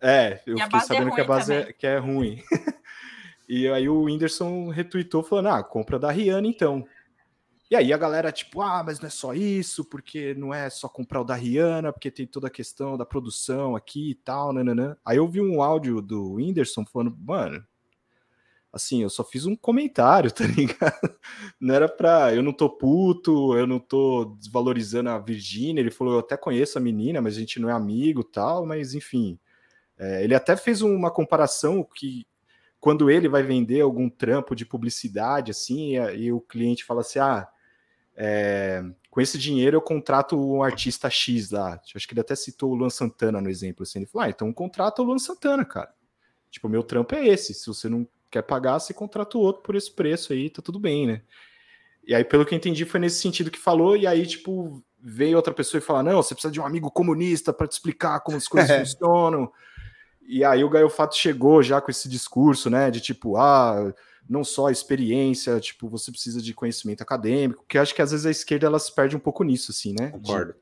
É, 0.00 0.42
eu 0.46 0.58
fiquei 0.58 0.78
é 0.78 0.82
sabendo 0.82 1.08
é 1.08 1.14
que 1.14 1.20
a 1.20 1.24
base 1.24 1.54
é, 1.54 1.72
que 1.72 1.86
é 1.86 1.98
ruim. 1.98 2.42
e 3.48 3.68
aí 3.68 3.88
o 3.88 4.02
Whindersson 4.02 4.68
retweetou 4.68 5.22
falando: 5.22 5.48
ah, 5.48 5.62
compra 5.62 5.98
da 5.98 6.10
Rihanna 6.10 6.46
então. 6.46 6.86
E 7.68 7.74
aí 7.74 7.92
a 7.92 7.98
galera, 7.98 8.30
tipo, 8.30 8.62
ah, 8.62 8.82
mas 8.84 9.00
não 9.00 9.08
é 9.08 9.10
só 9.10 9.34
isso, 9.34 9.84
porque 9.84 10.34
não 10.34 10.54
é 10.54 10.70
só 10.70 10.88
comprar 10.88 11.20
o 11.20 11.24
da 11.24 11.34
Rihanna, 11.34 11.92
porque 11.92 12.12
tem 12.12 12.24
toda 12.24 12.46
a 12.46 12.50
questão 12.50 12.96
da 12.96 13.04
produção 13.04 13.74
aqui 13.74 14.10
e 14.10 14.14
tal, 14.14 14.52
nananã. 14.52 14.96
Aí 15.04 15.16
eu 15.16 15.26
vi 15.26 15.40
um 15.40 15.60
áudio 15.60 16.00
do 16.00 16.34
Whindersson 16.34 16.84
falando, 16.84 17.16
mano, 17.18 17.66
assim, 18.72 19.02
eu 19.02 19.10
só 19.10 19.24
fiz 19.24 19.46
um 19.46 19.56
comentário, 19.56 20.30
tá 20.32 20.44
ligado? 20.44 21.16
Não 21.60 21.74
era 21.74 21.88
pra. 21.88 22.34
Eu 22.34 22.42
não 22.42 22.52
tô 22.52 22.68
puto, 22.68 23.56
eu 23.56 23.66
não 23.66 23.78
tô 23.78 24.36
desvalorizando 24.38 25.10
a 25.10 25.18
Virgínia. 25.18 25.80
Ele 25.80 25.90
falou, 25.90 26.14
eu 26.14 26.20
até 26.20 26.36
conheço 26.36 26.78
a 26.78 26.80
menina, 26.80 27.20
mas 27.20 27.36
a 27.36 27.40
gente 27.40 27.60
não 27.60 27.70
é 27.70 27.72
amigo 27.72 28.22
tal, 28.22 28.66
mas 28.66 28.94
enfim. 28.94 29.38
É, 29.98 30.22
ele 30.24 30.34
até 30.34 30.56
fez 30.56 30.82
uma 30.82 31.10
comparação 31.10 31.82
que 31.82 32.26
quando 32.78 33.10
ele 33.10 33.28
vai 33.28 33.42
vender 33.42 33.80
algum 33.80 34.08
trampo 34.08 34.54
de 34.54 34.66
publicidade, 34.66 35.50
assim, 35.50 35.96
e, 35.96 36.26
e 36.26 36.32
o 36.32 36.40
cliente 36.40 36.84
fala 36.84 37.00
assim: 37.00 37.18
ah, 37.18 37.48
é, 38.16 38.82
com 39.10 39.20
esse 39.20 39.38
dinheiro 39.38 39.76
eu 39.76 39.82
contrato 39.82 40.38
um 40.38 40.62
artista 40.62 41.10
X 41.10 41.50
lá. 41.50 41.80
Acho 41.94 42.06
que 42.06 42.14
ele 42.14 42.20
até 42.20 42.34
citou 42.34 42.72
o 42.72 42.74
Luan 42.74 42.90
Santana 42.90 43.40
no 43.40 43.50
exemplo. 43.50 43.82
Assim. 43.82 44.00
Ele 44.00 44.06
falou: 44.06 44.26
ah, 44.26 44.30
então 44.30 44.52
contrata 44.52 45.02
o 45.02 45.04
Luan 45.04 45.18
Santana, 45.18 45.64
cara. 45.64 45.92
Tipo, 46.50 46.68
meu 46.68 46.82
trampo 46.82 47.14
é 47.14 47.26
esse. 47.26 47.52
Se 47.52 47.66
você 47.66 47.88
não 47.88 48.06
quer 48.30 48.42
pagar, 48.42 48.78
você 48.78 48.92
contrata 48.92 49.38
o 49.38 49.40
outro 49.40 49.62
por 49.62 49.74
esse 49.74 49.90
preço 49.90 50.32
aí, 50.32 50.50
tá 50.50 50.60
tudo 50.62 50.78
bem, 50.78 51.06
né? 51.06 51.22
E 52.06 52.14
aí, 52.14 52.24
pelo 52.24 52.46
que 52.46 52.54
eu 52.54 52.56
entendi, 52.56 52.84
foi 52.84 53.00
nesse 53.00 53.20
sentido 53.20 53.50
que 53.50 53.58
falou, 53.58 53.96
e 53.96 54.06
aí, 54.06 54.24
tipo, 54.26 54.82
veio 55.00 55.36
outra 55.36 55.52
pessoa 55.52 55.78
e 55.78 55.84
falar: 55.84 56.02
não, 56.02 56.22
você 56.22 56.34
precisa 56.34 56.52
de 56.52 56.60
um 56.60 56.66
amigo 56.66 56.90
comunista 56.90 57.52
para 57.52 57.66
te 57.66 57.72
explicar 57.72 58.20
como 58.20 58.36
as 58.36 58.48
coisas 58.48 58.70
funcionam. 58.78 59.50
E 60.28 60.44
aí 60.44 60.64
o 60.64 60.70
Gaio 60.70 60.88
Fato 60.88 61.16
chegou 61.16 61.62
já 61.62 61.80
com 61.80 61.90
esse 61.90 62.08
discurso, 62.08 62.68
né? 62.68 62.90
De 62.90 63.00
tipo, 63.00 63.36
ah, 63.36 63.92
não 64.28 64.42
só 64.42 64.70
experiência, 64.70 65.58
tipo, 65.60 65.88
você 65.88 66.10
precisa 66.10 66.42
de 66.42 66.52
conhecimento 66.52 67.02
acadêmico, 67.02 67.64
que 67.68 67.78
acho 67.78 67.94
que 67.94 68.02
às 68.02 68.10
vezes 68.10 68.26
a 68.26 68.30
esquerda 68.30 68.66
ela 68.66 68.78
se 68.78 68.92
perde 68.92 69.16
um 69.16 69.20
pouco 69.20 69.44
nisso, 69.44 69.70
assim, 69.70 69.94
né? 69.98 70.10
Concordo. 70.10 70.52
De, 70.52 70.58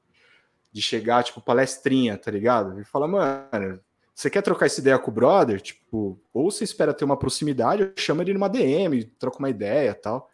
de 0.73 0.83
chegar, 0.83 1.25
tipo, 1.25 1.41
palestrinha, 1.41 2.19
tá 2.19 2.31
ligado? 2.31 2.79
E 2.79 2.85
falar, 2.85 3.09
mano, 3.09 3.81
você 4.15 4.31
quer 4.31 4.43
trocar 4.43 4.67
essa 4.67 4.81
ideia 4.81 4.99
com 4.99 5.11
o 5.11 5.15
brother? 5.15 5.61
Tipo, 5.61 6.19
ou 6.33 6.51
você 6.51 6.63
espera 6.63 6.95
ter 6.95 7.05
uma 7.05 7.19
proximidade, 7.19 7.93
chama 7.97 8.23
ele 8.23 8.33
numa 8.33 8.49
DM, 8.49 9.05
troca 9.19 9.41
uma 9.41 9.51
ideia 9.51 9.93
tal. 9.93 10.31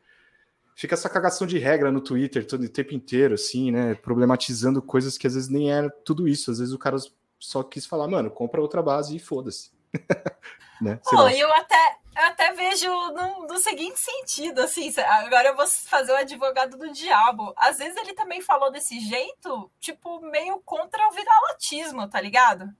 Fica 0.76 0.94
essa 0.94 1.08
cagação 1.08 1.46
de 1.46 1.58
regra 1.58 1.90
no 1.90 2.00
Twitter 2.00 2.46
todo 2.46 2.62
o 2.62 2.68
tempo 2.68 2.94
inteiro, 2.94 3.34
assim, 3.34 3.70
né? 3.70 3.94
Problematizando 3.94 4.82
coisas 4.82 5.16
que 5.16 5.26
às 5.26 5.34
vezes 5.34 5.48
nem 5.48 5.72
era 5.72 5.90
tudo 6.04 6.28
isso. 6.28 6.50
Às 6.50 6.58
vezes 6.58 6.74
o 6.74 6.78
cara 6.78 6.98
só 7.38 7.62
quis 7.62 7.86
falar, 7.86 8.06
mano, 8.06 8.30
compra 8.30 8.60
outra 8.60 8.82
base 8.82 9.16
e 9.16 9.18
foda-se. 9.18 9.72
né? 10.80 11.00
Pô, 11.02 11.28
eu 11.28 11.52
até, 11.54 11.96
eu 12.16 12.24
até 12.24 12.52
vejo 12.52 12.88
no, 12.88 13.46
no, 13.46 13.58
seguinte 13.58 13.98
sentido, 13.98 14.60
assim, 14.60 14.92
agora 14.98 15.48
eu 15.48 15.56
vou 15.56 15.66
fazer 15.66 16.12
o 16.12 16.16
advogado 16.16 16.76
do 16.76 16.92
diabo. 16.92 17.54
Às 17.56 17.78
vezes 17.78 17.96
ele 17.96 18.12
também 18.12 18.42
falou 18.42 18.70
desse 18.70 19.00
jeito, 19.00 19.70
tipo, 19.80 20.20
meio 20.20 20.60
contra 20.64 21.08
o 21.08 21.12
viralatismo, 21.12 22.08
tá 22.08 22.20
ligado? 22.20 22.70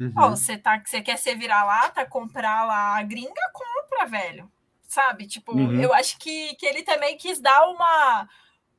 Uhum. 0.00 0.12
Ó, 0.16 0.30
você, 0.30 0.56
tá, 0.56 0.80
você 0.84 1.00
quer 1.00 1.18
ser 1.18 1.36
vira-lata, 1.36 2.06
comprar 2.06 2.64
lá 2.64 2.98
a 2.98 3.02
gringa, 3.02 3.50
compra, 3.52 4.06
velho. 4.06 4.50
Sabe? 4.82 5.26
Tipo, 5.26 5.52
uhum. 5.52 5.80
eu 5.80 5.92
acho 5.92 6.18
que, 6.18 6.54
que 6.56 6.64
ele 6.64 6.82
também 6.82 7.16
quis 7.16 7.40
dar 7.40 7.68
uma, 7.68 8.28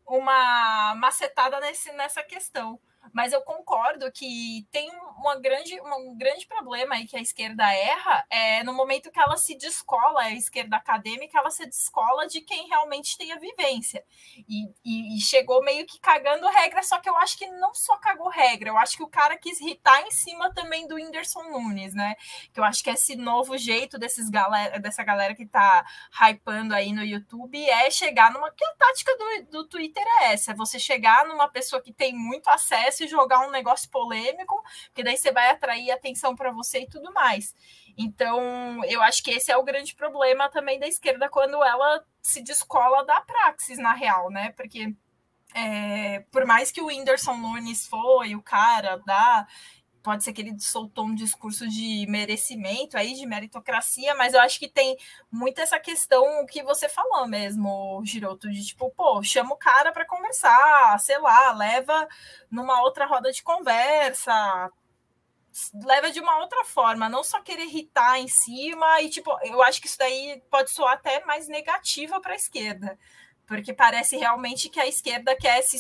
uma 0.08 0.96
macetada 0.96 1.60
nesse, 1.60 1.92
nessa 1.94 2.24
questão. 2.24 2.80
Mas 3.14 3.34
eu 3.34 3.42
concordo 3.42 4.12
que 4.12 4.68
tem 4.72 4.90
uma 5.18 5.40
grande, 5.40 5.80
um 5.82 6.18
grande 6.18 6.46
problema 6.48 6.96
aí 6.96 7.06
que 7.06 7.18
a 7.18 7.22
esquerda 7.22 7.64
erra 7.74 8.26
é 8.30 8.64
no 8.64 8.74
momento 8.74 9.12
que 9.12 9.20
ela 9.20 9.38
se 9.38 9.56
descola, 9.56 10.22
a 10.22 10.32
esquerda 10.32 10.78
acadêmica, 10.78 11.38
ela 11.38 11.52
se 11.52 11.66
descola 11.66 12.28
de 12.28 12.42
quem 12.42 12.68
realmente 12.68 13.18
tem 13.18 13.32
a 13.32 13.38
vivência. 13.38 14.04
E, 14.48 14.66
e, 14.84 15.18
e, 15.18 15.22
chegou 15.22 15.64
meio 15.64 15.86
que 15.86 16.00
cagando 16.00 16.48
regra, 16.48 16.82
só 16.84 17.00
que 17.00 17.10
eu 17.10 17.18
acho 17.18 17.38
que 17.38 17.48
não 17.48 17.74
só 17.74 17.98
cagou 17.98 18.30
regra, 18.30 18.70
eu 18.70 18.78
acho 18.78 18.98
que 18.98 19.04
o 19.04 19.08
cara 19.08 19.38
quis 19.38 19.60
irritar 19.60 20.02
em 20.02 20.12
cima 20.12 20.54
também 20.54 20.88
do 20.88 20.96
Whindersson 20.96 21.44
Nunes, 21.44 21.94
né? 21.94 22.16
Que 22.54 22.60
eu 22.60 22.64
acho 22.64 22.84
que 22.84 22.90
esse 22.90 23.16
novo 23.16 23.58
jeito 23.58 23.98
desses 23.98 24.30
galera, 24.30 24.80
dessa 24.80 25.04
galera 25.04 25.36
que 25.36 25.46
tá 25.46 25.86
hypando 26.22 26.74
aí 26.74 26.94
no 26.94 27.04
YouTube 27.04 27.64
é 27.70 27.90
chegar 27.92 28.32
numa. 28.32 28.52
Que 28.52 28.66
a 28.66 28.74
tática 28.76 29.16
do, 29.18 29.52
do 29.52 29.68
Twitter 29.68 30.04
é 30.22 30.34
essa: 30.34 30.52
é 30.52 30.56
você 30.56 30.80
chegar 30.80 31.26
numa 31.26 31.48
pessoa 31.48 31.82
que 31.82 31.94
tem 31.94 32.14
muito 32.14 32.50
acesso 32.50 32.99
se 33.00 33.08
jogar 33.08 33.48
um 33.48 33.52
negócio 33.52 33.90
polêmico, 33.90 34.62
porque 34.88 35.04
daí 35.04 35.18
você 35.18 35.32
vai 35.32 35.50
atrair 35.50 35.92
atenção 35.92 36.36
para 36.36 36.52
você 36.52 36.82
e 36.82 36.88
tudo 36.88 37.14
mais. 37.14 37.56
Então, 37.98 38.84
eu 38.86 39.02
acho 39.02 39.24
que 39.24 39.32
esse 39.32 39.52
é 39.52 39.58
o 39.58 39.64
grande 39.64 39.96
problema 39.96 40.50
também 40.50 40.80
da 40.80 40.88
esquerda 40.88 41.30
quando 41.30 41.64
ela 41.64 42.04
se 42.22 42.42
descola 42.42 43.06
da 43.06 43.22
praxis, 43.22 43.78
na 43.78 43.94
real, 43.94 44.30
né? 44.30 44.52
Porque 44.52 44.94
é, 45.56 46.20
por 46.32 46.46
mais 46.46 46.72
que 46.72 46.82
o 46.82 46.88
Whindersson 46.88 47.36
Nunes 47.36 47.88
foi 47.88 48.36
o 48.36 48.42
cara 48.42 48.98
da 48.98 49.48
pode 50.02 50.24
ser 50.24 50.34
que 50.34 50.42
ele 50.42 50.60
soltou 50.60 51.06
um 51.06 51.16
discurso 51.16 51.68
de 51.68 52.06
merecimento 52.08 52.98
aí, 52.98 53.14
de 53.14 53.26
meritocracia, 53.26 54.16
mas 54.16 54.34
eu 54.34 54.40
acho 54.42 54.60
que 54.60 54.68
tem 54.68 54.98
muito 55.32 55.60
essa 55.60 55.80
questão 55.80 56.46
que 56.46 56.64
você 56.64 56.88
falou 56.88 57.28
mesmo, 57.28 58.02
Giroto, 58.06 58.50
de 58.50 58.66
tipo, 58.66 58.90
pô, 58.92 59.22
chama 59.24 59.54
o 59.54 59.58
cara 59.58 59.92
para 59.92 60.06
conversar, 60.06 61.00
sei 61.00 61.20
lá, 61.20 61.52
leva 61.54 62.08
numa 62.50 62.82
outra 62.82 63.06
roda 63.06 63.32
de 63.32 63.44
conversa, 63.44 64.72
leva 65.86 66.12
de 66.12 66.20
uma 66.20 66.40
outra 66.40 66.64
forma, 66.66 67.10
não 67.10 67.24
só 67.24 67.42
querer 67.42 67.64
irritar 67.64 68.20
em 68.20 68.28
cima 68.28 69.02
e 69.02 69.10
tipo, 69.10 69.32
eu 69.44 69.62
acho 69.64 69.82
que 69.82 69.88
isso 69.88 69.98
daí 69.98 70.42
pode 70.50 70.72
soar 70.72 70.94
até 70.94 71.24
mais 71.26 71.48
negativa 71.48 72.22
para 72.22 72.34
a 72.34 72.38
esquerda, 72.38 72.98
porque 73.50 73.74
parece 73.74 74.16
realmente 74.16 74.70
que 74.70 74.80
a 74.80 74.86
esquerda 74.86 75.36
quer 75.36 75.64
se 75.64 75.80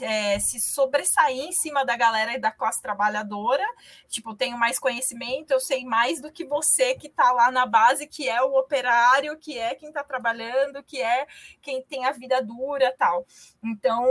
é, 0.00 0.38
se 0.38 0.60
sobressair 0.60 1.40
em 1.40 1.50
cima 1.50 1.84
da 1.84 1.96
galera 1.96 2.38
da 2.38 2.52
classe 2.52 2.80
trabalhadora. 2.80 3.66
Tipo, 4.08 4.36
tenho 4.36 4.56
mais 4.56 4.78
conhecimento, 4.78 5.50
eu 5.50 5.58
sei 5.58 5.84
mais 5.84 6.20
do 6.20 6.30
que 6.30 6.44
você 6.44 6.94
que 6.94 7.08
está 7.08 7.32
lá 7.32 7.50
na 7.50 7.66
base, 7.66 8.06
que 8.06 8.28
é 8.28 8.40
o 8.40 8.56
operário, 8.56 9.36
que 9.36 9.58
é 9.58 9.74
quem 9.74 9.88
está 9.88 10.04
trabalhando, 10.04 10.84
que 10.84 11.02
é 11.02 11.26
quem 11.60 11.82
tem 11.82 12.04
a 12.04 12.12
vida 12.12 12.40
dura 12.40 12.94
tal. 12.96 13.26
Então, 13.60 14.06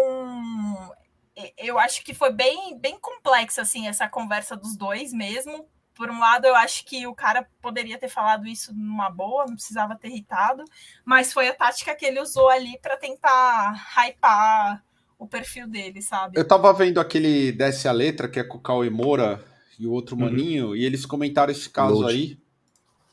eu 1.57 1.79
acho 1.79 2.03
que 2.03 2.13
foi 2.13 2.33
bem, 2.33 2.77
bem 2.77 2.99
complexa 2.99 3.61
assim 3.61 3.87
essa 3.87 4.09
conversa 4.09 4.57
dos 4.57 4.75
dois 4.75 5.13
mesmo. 5.13 5.69
Por 5.99 6.09
um 6.09 6.17
lado, 6.17 6.47
eu 6.47 6.55
acho 6.55 6.85
que 6.85 7.05
o 7.05 7.13
cara 7.13 7.45
poderia 7.61 7.97
ter 7.97 8.07
falado 8.07 8.47
isso 8.47 8.73
numa 8.73 9.09
boa, 9.09 9.45
não 9.45 9.55
precisava 9.55 9.97
ter 9.97 10.07
irritado, 10.07 10.63
mas 11.03 11.33
foi 11.33 11.49
a 11.49 11.53
tática 11.53 11.93
que 11.93 12.05
ele 12.05 12.21
usou 12.21 12.47
ali 12.47 12.79
para 12.81 12.95
tentar 12.95 13.73
hypar 13.97 14.81
o 15.17 15.27
perfil 15.27 15.67
dele, 15.67 16.01
sabe? 16.01 16.39
Eu 16.39 16.47
tava 16.47 16.71
vendo 16.71 17.01
aquele 17.01 17.51
Desce 17.51 17.85
a 17.85 17.91
Letra, 17.91 18.29
que 18.29 18.39
é 18.39 18.45
com 18.45 18.57
o 18.57 18.61
Cauê 18.61 18.89
Moura 18.89 19.43
e 19.77 19.85
o 19.85 19.91
outro 19.91 20.15
uhum. 20.15 20.21
maninho, 20.21 20.73
e 20.73 20.85
eles 20.85 21.05
comentaram 21.05 21.51
esse 21.51 21.69
caso 21.69 21.95
Load. 21.95 22.13
aí. 22.13 22.39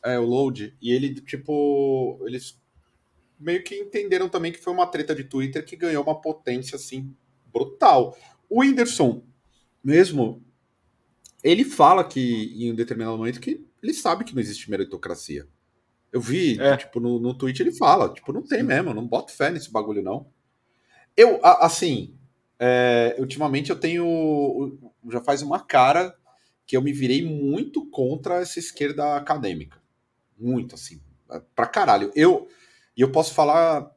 É, 0.04 0.16
o 0.16 0.24
Load. 0.24 0.72
E 0.80 0.92
ele, 0.92 1.12
tipo, 1.22 2.22
eles 2.24 2.56
meio 3.36 3.64
que 3.64 3.74
entenderam 3.74 4.28
também 4.28 4.52
que 4.52 4.62
foi 4.62 4.72
uma 4.72 4.86
treta 4.86 5.12
de 5.12 5.24
Twitter 5.24 5.64
que 5.64 5.74
ganhou 5.74 6.04
uma 6.04 6.20
potência, 6.20 6.76
assim, 6.76 7.12
brutal. 7.52 8.16
O 8.48 8.60
Whindersson, 8.60 9.24
mesmo, 9.82 10.45
ele 11.46 11.64
fala 11.64 12.02
que, 12.02 12.52
em 12.56 12.72
um 12.72 12.74
determinado 12.74 13.16
momento, 13.16 13.40
que 13.40 13.64
ele 13.80 13.94
sabe 13.94 14.24
que 14.24 14.34
não 14.34 14.42
existe 14.42 14.68
meritocracia. 14.68 15.46
Eu 16.12 16.20
vi, 16.20 16.60
é. 16.60 16.76
tipo, 16.76 16.98
no, 16.98 17.20
no 17.20 17.32
tweet 17.32 17.62
ele 17.62 17.70
fala, 17.70 18.12
tipo, 18.12 18.32
não 18.32 18.42
tem 18.42 18.60
Sim. 18.60 18.66
mesmo, 18.66 18.92
não 18.92 19.06
boto 19.06 19.30
fé 19.30 19.48
nesse 19.48 19.70
bagulho, 19.70 20.02
não. 20.02 20.26
Eu, 21.16 21.38
assim, 21.44 22.18
é, 22.58 23.14
ultimamente 23.18 23.70
eu 23.70 23.78
tenho. 23.78 24.76
Já 25.08 25.22
faz 25.22 25.40
uma 25.40 25.60
cara 25.60 26.16
que 26.66 26.76
eu 26.76 26.82
me 26.82 26.92
virei 26.92 27.24
muito 27.24 27.88
contra 27.90 28.40
essa 28.40 28.58
esquerda 28.58 29.16
acadêmica. 29.16 29.80
Muito, 30.36 30.74
assim. 30.74 31.00
Pra 31.54 31.66
caralho. 31.66 32.10
Eu, 32.16 32.48
eu 32.96 33.12
posso 33.12 33.32
falar 33.32 33.88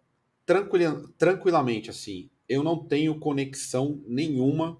tranquil, 0.45 1.09
tranquilamente, 1.17 1.89
assim. 1.89 2.29
Eu 2.47 2.63
não 2.63 2.85
tenho 2.85 3.19
conexão 3.19 4.03
nenhuma 4.07 4.79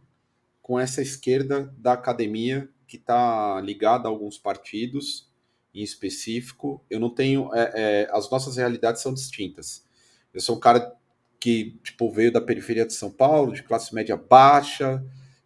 com 0.70 0.80
essa 0.80 1.02
esquerda 1.02 1.74
da 1.80 1.94
academia 1.94 2.70
que 2.88 2.96
está 2.96 3.60
ligada 3.60 4.08
a 4.08 4.12
alguns 4.12 4.38
partidos 4.38 5.28
em 5.74 5.82
específico. 5.82 6.86
Eu 6.88 7.00
não 7.00 7.10
tenho. 7.10 7.50
É, 7.56 7.72
é, 7.74 8.10
as 8.12 8.30
nossas 8.30 8.56
realidades 8.58 9.02
são 9.02 9.12
distintas. 9.12 9.84
Eu 10.32 10.40
sou 10.40 10.58
um 10.58 10.60
cara 10.60 10.96
que 11.40 11.76
tipo, 11.84 12.12
veio 12.12 12.32
da 12.32 12.40
periferia 12.40 12.86
de 12.86 12.94
São 12.94 13.10
Paulo, 13.10 13.52
de 13.52 13.64
classe 13.64 13.96
média 13.96 14.16
baixa, 14.16 15.04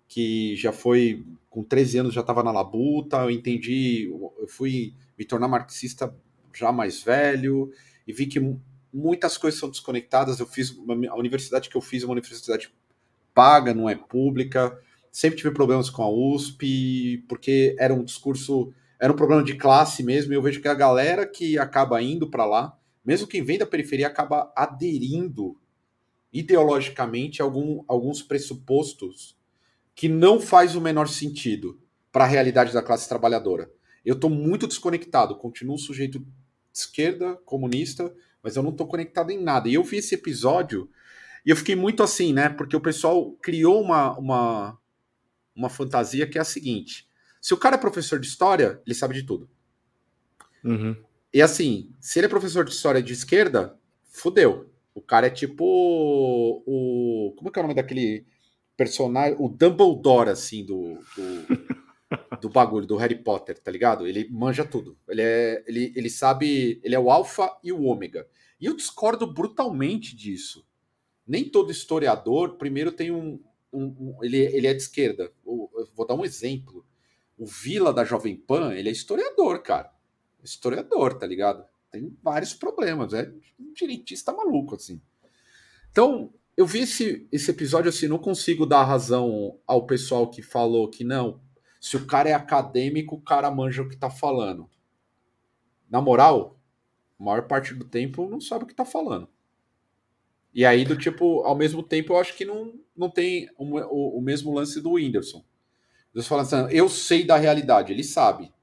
que 0.09 0.57
já 0.57 0.73
foi, 0.73 1.25
com 1.49 1.63
13 1.63 1.99
anos 1.99 2.13
já 2.13 2.19
estava 2.19 2.43
na 2.43 2.51
labuta, 2.51 3.19
eu 3.19 3.31
entendi, 3.31 4.09
eu 4.11 4.47
fui 4.49 4.93
me 5.17 5.23
tornar 5.23 5.47
marxista 5.47 6.13
já 6.53 6.69
mais 6.69 7.01
velho, 7.01 7.71
e 8.05 8.11
vi 8.11 8.27
que 8.27 8.41
muitas 8.91 9.37
coisas 9.37 9.57
são 9.57 9.69
desconectadas, 9.69 10.41
eu 10.41 10.45
fiz, 10.45 10.75
a 11.09 11.15
universidade 11.15 11.69
que 11.69 11.77
eu 11.77 11.81
fiz 11.81 12.03
é 12.03 12.05
uma 12.05 12.11
universidade 12.11 12.73
paga, 13.33 13.73
não 13.73 13.89
é 13.89 13.95
pública, 13.95 14.77
sempre 15.13 15.37
tive 15.37 15.51
problemas 15.51 15.91
com 15.91 16.01
a 16.01 16.09
USP, 16.09 17.23
porque 17.29 17.75
era 17.77 17.93
um 17.93 18.03
discurso, 18.03 18.73
era 18.99 19.13
um 19.13 19.15
problema 19.15 19.43
de 19.43 19.53
classe 19.53 20.01
mesmo, 20.01 20.33
e 20.33 20.35
eu 20.35 20.41
vejo 20.41 20.59
que 20.59 20.67
a 20.67 20.73
galera 20.73 21.27
que 21.27 21.55
acaba 21.59 22.01
indo 22.01 22.31
para 22.31 22.45
lá, 22.45 22.75
mesmo 23.05 23.27
quem 23.27 23.43
vem 23.43 23.59
da 23.59 23.65
periferia, 23.65 24.07
acaba 24.07 24.51
aderindo 24.55 25.55
ideologicamente 26.33 27.43
algum, 27.43 27.83
alguns 27.87 28.23
pressupostos 28.23 29.37
que 29.93 30.09
não 30.09 30.41
faz 30.41 30.75
o 30.75 30.81
menor 30.81 31.07
sentido 31.07 31.79
para 32.11 32.23
a 32.23 32.27
realidade 32.27 32.73
da 32.73 32.81
classe 32.81 33.07
trabalhadora. 33.07 33.69
Eu 34.03 34.15
estou 34.15 34.31
muito 34.31 34.67
desconectado, 34.67 35.37
continuo 35.37 35.77
sujeito 35.77 36.17
de 36.17 36.25
esquerda, 36.73 37.35
comunista, 37.45 38.11
mas 38.41 38.55
eu 38.55 38.63
não 38.63 38.71
estou 38.71 38.87
conectado 38.87 39.29
em 39.29 39.39
nada. 39.39 39.69
E 39.69 39.75
eu 39.75 39.83
vi 39.83 39.97
esse 39.97 40.15
episódio 40.15 40.89
e 41.45 41.51
eu 41.51 41.55
fiquei 41.55 41.75
muito 41.75 42.01
assim, 42.01 42.33
né? 42.33 42.49
Porque 42.49 42.75
o 42.75 42.81
pessoal 42.81 43.31
criou 43.33 43.79
uma, 43.79 44.17
uma, 44.17 44.79
uma 45.55 45.69
fantasia 45.69 46.27
que 46.27 46.37
é 46.37 46.41
a 46.41 46.45
seguinte: 46.45 47.07
se 47.41 47.53
o 47.53 47.57
cara 47.57 47.75
é 47.75 47.79
professor 47.79 48.19
de 48.19 48.27
história, 48.27 48.81
ele 48.85 48.95
sabe 48.95 49.13
de 49.13 49.23
tudo. 49.23 49.49
Uhum. 50.63 50.95
E 51.33 51.41
assim, 51.41 51.89
se 51.99 52.19
ele 52.19 52.27
é 52.27 52.29
professor 52.29 52.63
de 52.63 52.71
história 52.71 53.01
de 53.01 53.11
esquerda, 53.11 53.77
fudeu 54.03 54.69
O 54.93 55.01
cara 55.01 55.27
é 55.27 55.29
tipo 55.29 55.65
o. 55.65 57.33
Como 57.35 57.49
é 57.49 57.51
que 57.51 57.59
é 57.59 57.61
o 57.61 57.63
nome 57.63 57.73
daquele 57.73 58.25
personagem? 58.77 59.35
O 59.39 59.49
Dumbledore, 59.49 60.29
assim, 60.29 60.63
do, 60.63 60.99
do, 61.15 62.39
do 62.39 62.49
bagulho, 62.49 62.85
do 62.85 62.95
Harry 62.95 63.15
Potter, 63.15 63.57
tá 63.57 63.71
ligado? 63.71 64.07
Ele 64.07 64.29
manja 64.29 64.63
tudo. 64.63 64.95
Ele, 65.09 65.21
é, 65.21 65.63
ele, 65.67 65.91
ele 65.95 66.09
sabe. 66.09 66.79
Ele 66.83 66.93
é 66.93 66.99
o 66.99 67.09
alfa 67.09 67.57
e 67.63 67.71
o 67.71 67.83
ômega. 67.83 68.27
E 68.61 68.65
eu 68.67 68.75
discordo 68.75 69.25
brutalmente 69.25 70.15
disso. 70.15 70.65
Nem 71.25 71.49
todo 71.49 71.71
historiador, 71.71 72.57
primeiro, 72.57 72.91
tem 72.91 73.11
um. 73.11 73.41
Um, 73.73 73.85
um 73.99 74.23
ele, 74.23 74.37
ele 74.37 74.67
é 74.67 74.73
de 74.73 74.81
esquerda. 74.81 75.31
Eu 75.45 75.69
vou 75.95 76.05
dar 76.05 76.15
um 76.15 76.23
exemplo. 76.23 76.85
O 77.37 77.45
Vila 77.45 77.91
da 77.91 78.05
Jovem 78.05 78.37
Pan, 78.37 78.73
ele 78.73 78.89
é 78.89 78.91
historiador, 78.91 79.61
cara. 79.63 79.91
Historiador, 80.43 81.17
tá 81.17 81.25
ligado? 81.25 81.65
tem 81.93 82.17
vários 82.23 82.55
problemas, 82.55 83.13
é 83.13 83.31
um 83.59 83.71
direitista 83.71 84.33
maluco, 84.33 84.73
assim. 84.73 84.99
Então, 85.91 86.33
eu 86.57 86.65
vi 86.65 86.79
esse, 86.79 87.27
esse 87.31 87.51
episódio 87.51 87.89
assim, 87.89 88.07
não 88.07 88.17
consigo 88.17 88.65
dar 88.65 88.83
razão 88.83 89.59
ao 89.67 89.85
pessoal 89.85 90.27
que 90.27 90.41
falou 90.41 90.89
que 90.89 91.03
não, 91.03 91.39
se 91.79 91.95
o 91.95 92.07
cara 92.07 92.29
é 92.29 92.33
acadêmico, 92.33 93.15
o 93.15 93.21
cara 93.21 93.51
manja 93.51 93.83
o 93.83 93.87
que 93.87 93.95
tá 93.95 94.09
falando. 94.09 94.67
Na 95.87 96.01
moral, 96.01 96.59
a 97.19 97.23
maior 97.23 97.47
parte 97.47 97.75
do 97.75 97.85
tempo 97.85 98.27
não 98.27 98.41
sabe 98.41 98.63
o 98.63 98.67
que 98.67 98.73
tá 98.73 98.85
falando. 98.85 99.29
E 100.53 100.65
aí, 100.65 100.85
do 100.85 100.95
tipo, 100.95 101.41
ao 101.41 101.57
mesmo 101.57 101.81
tempo, 101.81 102.13
eu 102.13 102.17
acho 102.17 102.35
que 102.35 102.45
não, 102.45 102.73
não 102.95 103.09
tem 103.09 103.49
o, 103.57 103.65
o, 103.65 104.19
o 104.19 104.21
mesmo 104.21 104.53
lance 104.53 104.79
do 104.79 104.91
Whindersson. 104.91 105.43
Deus 106.13 106.27
falando 106.27 106.45
assim, 106.45 106.75
eu 106.75 106.87
sei 106.87 107.25
da 107.25 107.37
realidade, 107.37 107.91
ele 107.91 108.03
sabe 108.03 108.53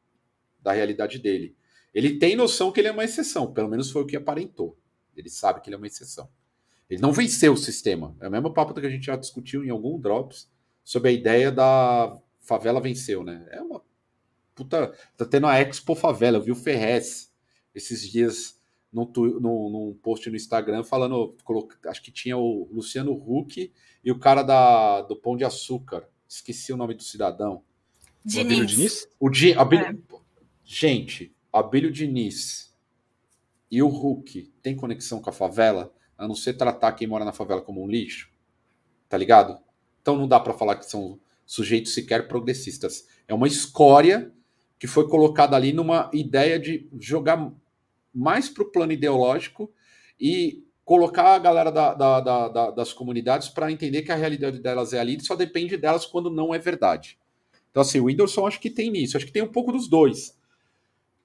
da 0.63 0.73
realidade 0.73 1.19
dele. 1.19 1.57
Ele 1.93 2.17
tem 2.19 2.37
noção 2.37 2.71
que 2.71 2.81
ele 2.81 2.89
é 2.89 2.93
uma 2.93 3.03
exceção, 3.03 3.53
pelo 3.53 3.69
menos 3.69 3.91
foi 3.91 4.03
o 4.03 4.07
que 4.07 4.17
aparentou. 4.17 4.79
Ele 5.17 5.29
sabe 5.29 5.61
que 5.61 5.69
ele 5.69 5.75
é 5.75 5.79
uma 5.79 5.87
exceção. 5.87 6.29
Ele 6.89 7.01
não 7.01 7.13
venceu 7.13 7.53
o 7.53 7.57
sistema. 7.57 8.17
É 8.21 8.29
o 8.29 8.31
mesmo 8.31 8.53
papo 8.53 8.73
que 8.73 8.87
a 8.87 8.91
gente 8.91 9.07
já 9.07 9.17
discutiu 9.17 9.65
em 9.65 9.71
algum 9.71 9.99
Drops 9.99 10.49
sobre 10.85 11.11
a 11.11 11.13
ideia 11.13 11.51
da 11.51 12.17
favela 12.41 12.81
venceu, 12.81 13.23
né? 13.23 13.47
É 13.51 13.61
uma 13.61 13.83
puta. 14.55 14.93
Tá 15.17 15.25
tendo 15.25 15.47
a 15.47 15.61
Expo 15.61 15.95
Favela. 15.95 16.39
Eu 16.39 16.43
vi 16.43 16.53
o 16.53 16.57
Ferrez 16.57 17.33
esses 17.75 18.09
dias 18.09 18.60
num, 18.93 19.11
num, 19.15 19.71
num 19.71 19.99
post 20.03 20.29
no 20.29 20.37
Instagram 20.37 20.83
falando. 20.85 21.35
Acho 21.87 22.03
que 22.03 22.11
tinha 22.11 22.37
o 22.37 22.69
Luciano 22.73 23.13
Huck 23.13 23.73
e 24.05 24.11
o 24.11 24.19
cara 24.19 24.43
da, 24.43 25.03
do 25.03 25.17
Pão 25.17 25.37
de 25.37 25.45
Açúcar. 25.45 26.09
Esqueci 26.29 26.73
o 26.73 26.77
nome 26.77 26.95
do 26.95 27.03
cidadão. 27.03 27.63
Diniz. 28.25 28.59
O 28.59 28.67
Diniz? 28.67 29.09
O 29.19 29.31
Di, 29.31 29.55
Abílio, 29.55 29.87
é. 29.87 30.17
Gente, 30.65 31.35
Abílio 31.53 31.91
Diniz 31.91 32.75
e 33.71 33.83
o 33.83 33.89
Hulk 33.89 34.53
têm 34.63 34.77
conexão 34.77 35.21
com 35.21 35.31
a 35.31 35.33
favela, 35.33 35.93
a 36.19 36.27
não 36.27 36.35
ser 36.35 36.55
tratar 36.55 36.93
quem 36.93 37.07
mora 37.07 37.25
na 37.25 37.33
favela 37.33 37.63
como 37.63 37.83
um 37.83 37.89
lixo? 37.89 38.31
Tá 39.09 39.17
ligado? 39.17 39.59
Então 40.03 40.17
não 40.17 40.29
dá 40.29 40.39
para 40.39 40.55
falar 40.55 40.77
que 40.77 40.87
são 40.87 41.19
sujeitos 41.47 41.95
sequer 41.95 42.29
progressistas. 42.29 43.07
É 43.27 43.35
uma 43.35 43.47
escória 43.47 44.33
que 44.79 44.87
foi 44.87 45.09
colocada 45.09 45.57
ali 45.57 45.73
numa 45.73 46.11
ideia 46.13 46.59
de 46.59 46.89
jogar 46.99 47.53
mais 48.15 48.49
para 48.49 48.63
o 48.63 48.71
plano 48.71 48.93
ideológico 48.93 49.73
e 50.19 50.65
colocar 50.85 51.35
a 51.35 51.39
galera 51.39 51.71
da, 51.71 51.95
da, 51.95 52.21
da, 52.21 52.71
das 52.73 52.93
comunidades 52.93 53.49
para 53.49 53.71
entender 53.71 54.03
que 54.03 54.11
a 54.11 54.17
realidade 54.17 54.59
delas 54.61 54.93
é 54.93 54.99
ali 54.99 55.17
e 55.17 55.25
só 55.25 55.37
depende 55.37 55.77
delas 55.77 56.05
quando 56.05 56.31
não 56.31 56.53
é 56.53 56.59
verdade. 56.59 57.19
Então, 57.71 57.83
assim, 57.83 58.01
o 58.01 58.05
Whindersson 58.05 58.47
acho 58.47 58.61
que 58.61 58.69
tem 58.69 58.91
nisso, 58.91 59.17
acho 59.17 59.27
que 59.27 59.33
tem 59.33 59.43
um 59.43 59.53
pouco 59.53 59.71
dos 59.71 59.89
dois. 59.89 60.37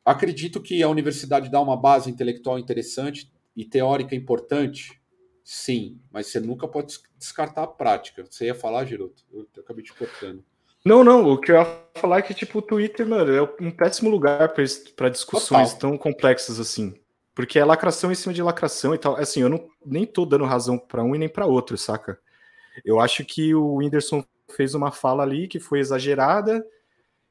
Acredito 0.05 0.61
que 0.61 0.83
a 0.83 0.89
universidade 0.89 1.49
dá 1.49 1.59
uma 1.59 1.75
base 1.75 2.11
intelectual 2.11 2.59
interessante 2.59 3.31
e 3.55 3.65
teórica 3.65 4.15
importante, 4.15 5.01
sim, 5.43 5.99
mas 6.11 6.27
você 6.27 6.39
nunca 6.39 6.67
pode 6.67 6.99
descartar 7.17 7.63
a 7.63 7.67
prática. 7.67 8.23
Você 8.29 8.45
ia 8.45 8.53
falar, 8.53 8.85
Giroto? 8.85 9.23
Eu 9.33 9.47
acabei 9.57 9.83
te 9.83 9.93
cortando. 9.93 10.45
Não, 10.85 11.03
não, 11.03 11.27
o 11.27 11.37
que 11.39 11.51
eu 11.51 11.55
ia 11.55 11.65
falar 11.95 12.19
é 12.19 12.21
que, 12.21 12.33
tipo, 12.33 12.59
o 12.59 12.61
Twitter, 12.61 13.07
mano, 13.07 13.33
é 13.33 13.41
um 13.59 13.71
péssimo 13.71 14.07
lugar 14.07 14.53
para 14.95 15.09
discussões 15.09 15.73
Total. 15.73 15.79
tão 15.79 15.97
complexas 15.97 16.59
assim. 16.59 16.93
Porque 17.33 17.57
é 17.57 17.65
lacração 17.65 18.11
em 18.11 18.15
cima 18.15 18.33
de 18.33 18.43
lacração 18.43 18.93
e 18.93 18.97
tal. 18.97 19.15
Assim, 19.17 19.41
eu 19.41 19.49
não, 19.49 19.67
nem 19.83 20.05
tô 20.05 20.25
dando 20.25 20.45
razão 20.45 20.77
para 20.77 21.03
um 21.03 21.15
e 21.15 21.17
nem 21.17 21.27
para 21.27 21.47
outro, 21.47 21.75
saca? 21.75 22.19
Eu 22.85 22.99
acho 22.99 23.25
que 23.25 23.55
o 23.55 23.77
Whindersson 23.77 24.23
fez 24.55 24.75
uma 24.75 24.91
fala 24.91 25.23
ali 25.23 25.47
que 25.47 25.59
foi 25.59 25.79
exagerada, 25.79 26.63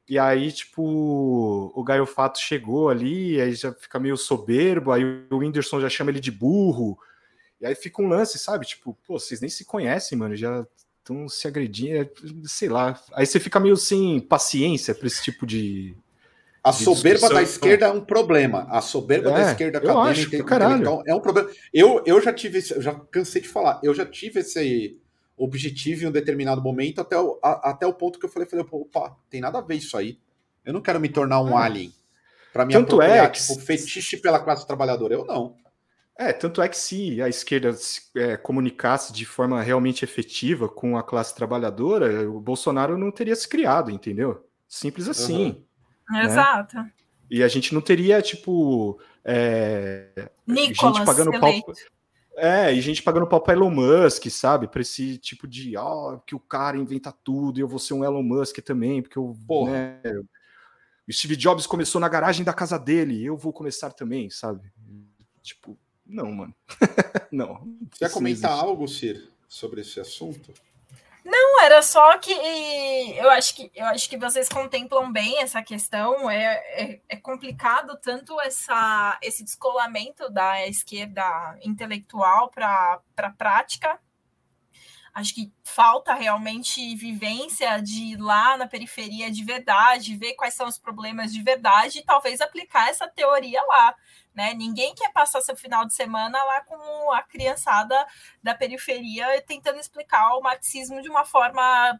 e 0.07 0.19
aí, 0.19 0.51
tipo, 0.51 1.71
o 1.73 1.83
Gaio 1.83 2.05
Fato 2.05 2.39
chegou 2.39 2.89
ali, 2.89 3.41
aí 3.41 3.53
já 3.53 3.73
fica 3.73 3.99
meio 3.99 4.17
soberbo, 4.17 4.91
aí 4.91 5.03
o 5.31 5.37
Whindersson 5.37 5.81
já 5.81 5.89
chama 5.89 6.11
ele 6.11 6.19
de 6.19 6.31
burro. 6.31 6.97
E 7.59 7.65
aí 7.65 7.73
fica 7.73 8.01
um 8.01 8.07
lance, 8.07 8.37
sabe? 8.37 8.65
Tipo, 8.65 8.95
pô, 9.07 9.17
vocês 9.17 9.41
nem 9.41 9.49
se 9.49 9.65
conhecem, 9.65 10.17
mano, 10.17 10.35
já 10.35 10.67
estão 11.05 11.29
se 11.29 11.47
agredindo, 11.47 12.01
é, 12.01 12.09
sei 12.45 12.67
lá. 12.67 12.99
Aí 13.13 13.25
você 13.25 13.39
fica 13.39 13.59
meio 13.59 13.77
sem 13.77 14.19
paciência 14.19 14.95
para 14.95 15.05
esse 15.05 15.23
tipo 15.23 15.45
de. 15.45 15.95
A 16.63 16.71
de 16.71 16.83
soberba 16.83 17.29
da 17.29 17.43
esquerda 17.43 17.85
é 17.85 17.91
um 17.91 18.03
problema. 18.03 18.67
A 18.71 18.81
soberba 18.81 19.29
é, 19.29 19.33
da 19.33 19.51
esquerda 19.51 19.77
acadêmica 19.77 20.09
acho, 20.09 21.03
é 21.05 21.13
um 21.13 21.19
problema. 21.19 21.47
Eu, 21.71 22.01
eu 22.07 22.19
já 22.19 22.33
tive, 22.33 22.57
eu 22.71 22.81
já 22.81 22.95
cansei 23.11 23.43
de 23.43 23.47
falar, 23.47 23.79
eu 23.83 23.93
já 23.93 24.03
tive 24.03 24.39
esse 24.39 24.99
objetivo 25.37 26.03
em 26.03 26.07
um 26.07 26.11
determinado 26.11 26.61
momento, 26.61 27.01
até 27.01 27.19
o, 27.19 27.39
a, 27.43 27.69
até 27.69 27.85
o 27.85 27.93
ponto 27.93 28.17
que 28.17 28.25
eu 28.25 28.29
falei, 28.29 28.49
falei, 28.49 28.65
opa, 28.71 29.15
tem 29.29 29.39
nada 29.39 29.59
a 29.59 29.61
ver 29.61 29.75
isso 29.75 29.95
aí. 29.95 30.17
Eu 30.65 30.73
não 30.73 30.81
quero 30.81 30.99
me 30.99 31.09
tornar 31.09 31.39
um 31.41 31.55
ah. 31.55 31.65
alien 31.65 31.93
para 32.51 32.65
me 32.65 32.73
tanto 32.73 33.01
é 33.01 33.27
que... 33.27 33.39
tipo, 33.39 33.59
fetiche 33.59 34.17
pela 34.17 34.39
classe 34.39 34.65
trabalhadora. 34.65 35.13
Eu 35.13 35.25
não. 35.25 35.55
É, 36.17 36.31
tanto 36.31 36.61
é 36.61 36.69
que 36.69 36.77
se 36.77 37.21
a 37.21 37.27
esquerda 37.27 37.73
se, 37.73 38.03
é, 38.15 38.37
comunicasse 38.37 39.11
de 39.11 39.25
forma 39.25 39.61
realmente 39.61 40.05
efetiva 40.05 40.69
com 40.69 40.97
a 40.97 41.03
classe 41.03 41.35
trabalhadora, 41.35 42.29
o 42.29 42.39
Bolsonaro 42.39 42.97
não 42.97 43.11
teria 43.11 43.35
se 43.35 43.47
criado, 43.47 43.91
entendeu? 43.91 44.47
Simples 44.67 45.09
assim. 45.09 45.47
Uhum. 46.09 46.17
Né? 46.17 46.25
Exato. 46.25 46.77
E 47.29 47.43
a 47.43 47.47
gente 47.47 47.73
não 47.73 47.81
teria, 47.81 48.21
tipo, 48.21 48.99
é, 49.25 50.29
Nicolas 50.47 50.97
gente 50.97 51.05
pagando 51.05 51.39
pau. 51.39 51.53
É, 52.37 52.71
e 52.71 52.81
gente 52.81 53.01
pagando 53.01 53.27
pau 53.27 53.41
para 53.41 53.53
Elon 53.53 53.71
Musk, 53.71 54.27
sabe? 54.29 54.67
Para 54.67 54.81
esse 54.81 55.17
tipo 55.17 55.47
de, 55.47 55.75
ó, 55.75 56.13
oh, 56.13 56.19
que 56.19 56.35
o 56.35 56.39
cara 56.39 56.77
inventa 56.77 57.11
tudo 57.11 57.57
e 57.57 57.61
eu 57.61 57.67
vou 57.67 57.79
ser 57.79 57.93
um 57.93 58.03
Elon 58.03 58.23
Musk 58.23 58.59
também, 58.59 59.01
porque 59.01 59.17
eu, 59.17 59.35
Porra. 59.47 59.71
né, 59.71 60.01
o 61.07 61.13
Steve 61.13 61.35
Jobs 61.35 61.65
começou 61.65 61.99
na 61.99 62.09
garagem 62.09 62.43
da 62.43 62.53
casa 62.53 62.77
dele, 62.77 63.23
eu 63.23 63.37
vou 63.37 63.53
começar 63.53 63.91
também, 63.91 64.29
sabe? 64.29 64.71
Tipo, 65.41 65.77
não, 66.05 66.31
mano. 66.31 66.55
não. 67.31 67.77
Quer 67.97 68.11
comentar 68.11 68.51
algo, 68.51 68.87
Cir, 68.87 69.31
sobre 69.47 69.81
esse 69.81 69.99
assunto? 69.99 70.53
Não, 71.25 71.63
era 71.63 71.81
só 71.81 72.19
que 72.19 72.31
eu 72.31 73.31
acho 73.31 73.55
que 73.55 73.71
eu 73.73 73.85
acho 73.87 74.07
que 74.07 74.15
vocês 74.15 74.47
contemplam 74.47 75.11
bem 75.11 75.41
essa 75.41 75.63
questão. 75.63 76.29
É, 76.29 76.43
é, 76.43 77.01
é, 77.09 77.15
complicado 77.17 77.97
tanto 77.99 78.39
essa, 78.41 79.17
esse 79.23 79.43
descolamento 79.43 80.29
da 80.29 80.67
esquerda 80.67 81.57
intelectual 81.63 82.51
para 82.51 83.01
a 83.17 83.29
prática. 83.31 83.99
Acho 85.15 85.33
que 85.33 85.49
falta 85.63 86.13
realmente 86.13 86.93
vivência 86.93 87.81
de 87.81 88.03
ir 88.03 88.17
lá 88.17 88.57
na 88.57 88.67
periferia 88.67 89.31
de 89.31 89.45
verdade, 89.45 90.17
ver 90.17 90.33
quais 90.33 90.53
são 90.53 90.67
os 90.67 90.77
problemas 90.77 91.31
de 91.31 91.41
verdade 91.41 91.99
e 91.99 92.03
talvez 92.03 92.41
aplicar 92.41 92.89
essa 92.89 93.07
teoria 93.07 93.63
lá. 93.63 93.95
Né? 94.33 94.53
Ninguém 94.53 94.93
quer 94.93 95.13
passar 95.13 95.39
seu 95.39 95.55
final 95.55 95.85
de 95.85 95.93
semana 95.93 96.43
lá 96.43 96.59
com 96.65 97.13
a 97.13 97.23
criançada 97.23 98.05
da 98.43 98.53
periferia 98.53 99.41
tentando 99.47 99.79
explicar 99.79 100.35
o 100.35 100.41
marxismo 100.41 101.01
de 101.01 101.09
uma 101.09 101.23
forma 101.23 101.97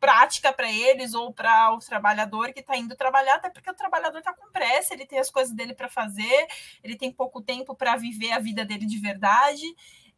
prática 0.00 0.50
para 0.50 0.70
eles 0.72 1.12
ou 1.12 1.34
para 1.34 1.70
o 1.74 1.78
trabalhador 1.80 2.50
que 2.54 2.60
está 2.60 2.78
indo 2.78 2.96
trabalhar, 2.96 3.34
até 3.36 3.50
porque 3.50 3.70
o 3.70 3.74
trabalhador 3.74 4.18
está 4.18 4.32
com 4.32 4.50
pressa, 4.50 4.94
ele 4.94 5.06
tem 5.06 5.18
as 5.18 5.30
coisas 5.30 5.54
dele 5.54 5.74
para 5.74 5.88
fazer, 5.88 6.46
ele 6.82 6.96
tem 6.96 7.12
pouco 7.12 7.42
tempo 7.42 7.74
para 7.74 7.96
viver 7.96 8.32
a 8.32 8.38
vida 8.38 8.64
dele 8.64 8.86
de 8.86 8.98
verdade. 8.98 9.64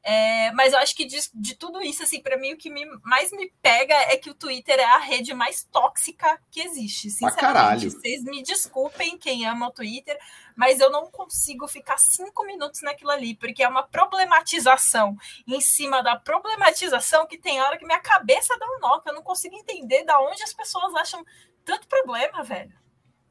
É, 0.08 0.52
mas 0.52 0.72
eu 0.72 0.78
acho 0.78 0.94
que 0.94 1.04
de, 1.04 1.18
de 1.34 1.56
tudo 1.56 1.82
isso, 1.82 2.00
assim, 2.04 2.22
para 2.22 2.36
mim 2.36 2.52
o 2.52 2.56
que 2.56 2.70
me, 2.70 2.86
mais 3.02 3.32
me 3.32 3.52
pega 3.60 3.92
é 3.92 4.16
que 4.16 4.30
o 4.30 4.34
Twitter 4.34 4.78
é 4.78 4.84
a 4.84 4.98
rede 4.98 5.34
mais 5.34 5.64
tóxica 5.64 6.40
que 6.48 6.60
existe. 6.60 7.10
Sinceramente, 7.10 7.90
vocês 7.90 8.22
me 8.22 8.40
desculpem 8.40 9.18
quem 9.18 9.44
ama 9.48 9.66
o 9.66 9.72
Twitter, 9.72 10.16
mas 10.54 10.78
eu 10.78 10.92
não 10.92 11.10
consigo 11.10 11.66
ficar 11.66 11.98
cinco 11.98 12.46
minutos 12.46 12.82
naquilo 12.82 13.10
ali, 13.10 13.34
porque 13.34 13.64
é 13.64 13.68
uma 13.68 13.82
problematização 13.82 15.16
em 15.44 15.60
cima 15.60 16.00
da 16.04 16.14
problematização 16.14 17.26
que 17.26 17.36
tem 17.36 17.60
hora 17.60 17.76
que 17.76 17.84
minha 17.84 17.98
cabeça 17.98 18.56
dá 18.60 18.64
um 18.64 18.78
nó, 18.78 19.00
que 19.00 19.10
eu 19.10 19.14
não 19.14 19.24
consigo 19.24 19.56
entender 19.56 20.04
da 20.04 20.20
onde 20.20 20.40
as 20.40 20.52
pessoas 20.52 20.94
acham 20.94 21.24
tanto 21.64 21.88
problema, 21.88 22.44
velho. 22.44 22.72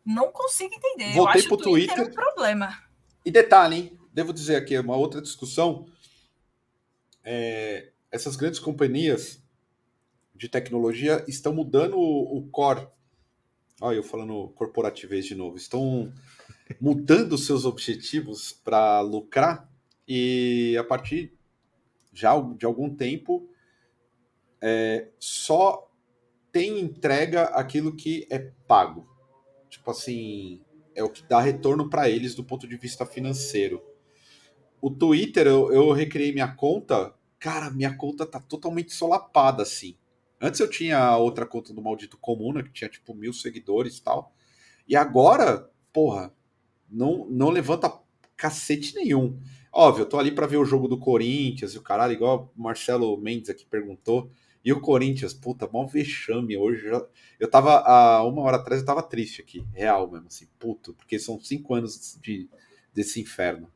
Não 0.06 0.30
consigo 0.30 0.76
entender. 0.76 1.14
Voltei 1.14 1.22
eu 1.22 1.28
acho 1.30 1.48
pro 1.48 1.56
o 1.56 1.62
Twitter, 1.62 1.96
Twitter 1.96 2.12
um 2.12 2.14
problema. 2.14 2.78
E 3.24 3.32
detalhe, 3.32 3.76
hein? 3.78 4.00
Devo 4.12 4.34
dizer 4.34 4.58
aqui, 4.58 4.78
uma 4.78 4.98
outra 4.98 5.22
discussão 5.22 5.88
é, 7.26 7.92
essas 8.12 8.36
grandes 8.36 8.60
companhias 8.60 9.44
de 10.34 10.48
tecnologia 10.48 11.26
estão 11.28 11.54
mudando 11.54 11.98
o, 11.98 12.38
o 12.38 12.48
core. 12.50 12.88
Olha, 13.82 13.98
eu 13.98 14.04
falando 14.04 14.50
corporativez 14.56 15.26
de 15.26 15.36
novo. 15.36 15.58
Estão 15.58 16.14
mudando 16.80 17.38
seus 17.38 17.66
objetivos 17.66 18.54
para 18.54 19.02
lucrar 19.02 19.70
e 20.08 20.78
a 20.80 20.84
partir 20.84 21.34
já 22.14 22.40
de 22.40 22.66
algum 22.66 22.96
tempo, 22.96 23.50
é, 24.62 25.10
só 25.20 25.92
tem 26.52 26.80
entrega 26.80 27.44
aquilo 27.44 27.94
que 27.96 28.26
é 28.30 28.40
pago. 28.40 29.06
Tipo 29.70 29.92
assim, 29.92 30.62
é 30.96 31.04
o 31.04 31.10
que 31.10 31.28
dá 31.28 31.42
retorno 31.42 31.90
para 31.90 32.10
eles 32.10 32.34
do 32.34 32.44
ponto 32.44 32.66
de 32.66 32.78
vista 32.78 33.06
financeiro. 33.06 33.84
O 34.82 34.90
Twitter, 34.90 35.48
eu, 35.48 35.72
eu 35.74 35.92
recriei 35.92 36.32
minha 36.32 36.48
conta, 36.48 37.14
cara, 37.40 37.70
minha 37.70 37.96
conta 37.96 38.26
tá 38.26 38.40
totalmente 38.40 38.94
solapada, 38.94 39.64
assim. 39.64 39.98
Antes 40.40 40.60
eu 40.60 40.70
tinha 40.70 41.18
outra 41.18 41.46
conta 41.46 41.74
do 41.74 41.82
Maldito 41.82 42.18
Comuna, 42.18 42.64
que 42.64 42.72
tinha 42.72 42.90
tipo 42.90 43.14
mil 43.14 43.34
seguidores 43.34 43.98
e 43.98 44.04
tal. 44.04 44.34
E 44.88 44.96
agora, 44.96 45.70
porra, 45.92 46.34
não, 46.90 47.26
não 47.30 47.50
levanta 47.50 47.92
cacete 48.36 48.96
nenhum. 48.96 49.40
Óbvio, 49.72 50.04
eu 50.04 50.10
tô 50.10 50.20
ali 50.20 50.32
para 50.32 50.48
ver 50.48 50.58
o 50.58 50.66
jogo 50.66 50.88
do 50.88 50.98
Corinthians 50.98 51.74
e 51.74 51.78
o 51.78 51.82
caralho, 51.82 52.14
igual 52.14 52.54
o 52.56 52.62
Marcelo 52.62 53.18
Mendes 53.18 53.50
aqui 53.50 53.66
perguntou. 53.66 54.30
E 54.64 54.74
o 54.74 54.82
Corinthians, 54.82 55.34
puta, 55.34 55.70
mó 55.72 55.86
vexame 55.86 56.58
hoje. 56.58 56.90
Já... 56.90 57.06
Eu 57.40 57.50
tava, 57.50 57.80
há 57.80 58.24
uma 58.24 58.42
hora 58.42 58.58
atrás, 58.58 58.82
eu 58.82 58.86
tava 58.86 59.04
triste 59.04 59.42
aqui, 59.42 59.66
real 59.74 60.10
mesmo, 60.10 60.28
assim, 60.28 60.48
puto, 60.58 60.94
porque 60.94 61.20
são 61.20 61.40
cinco 61.40 61.76
anos 61.76 62.18
de, 62.22 62.50
desse 62.94 63.22
inferno. 63.22 63.72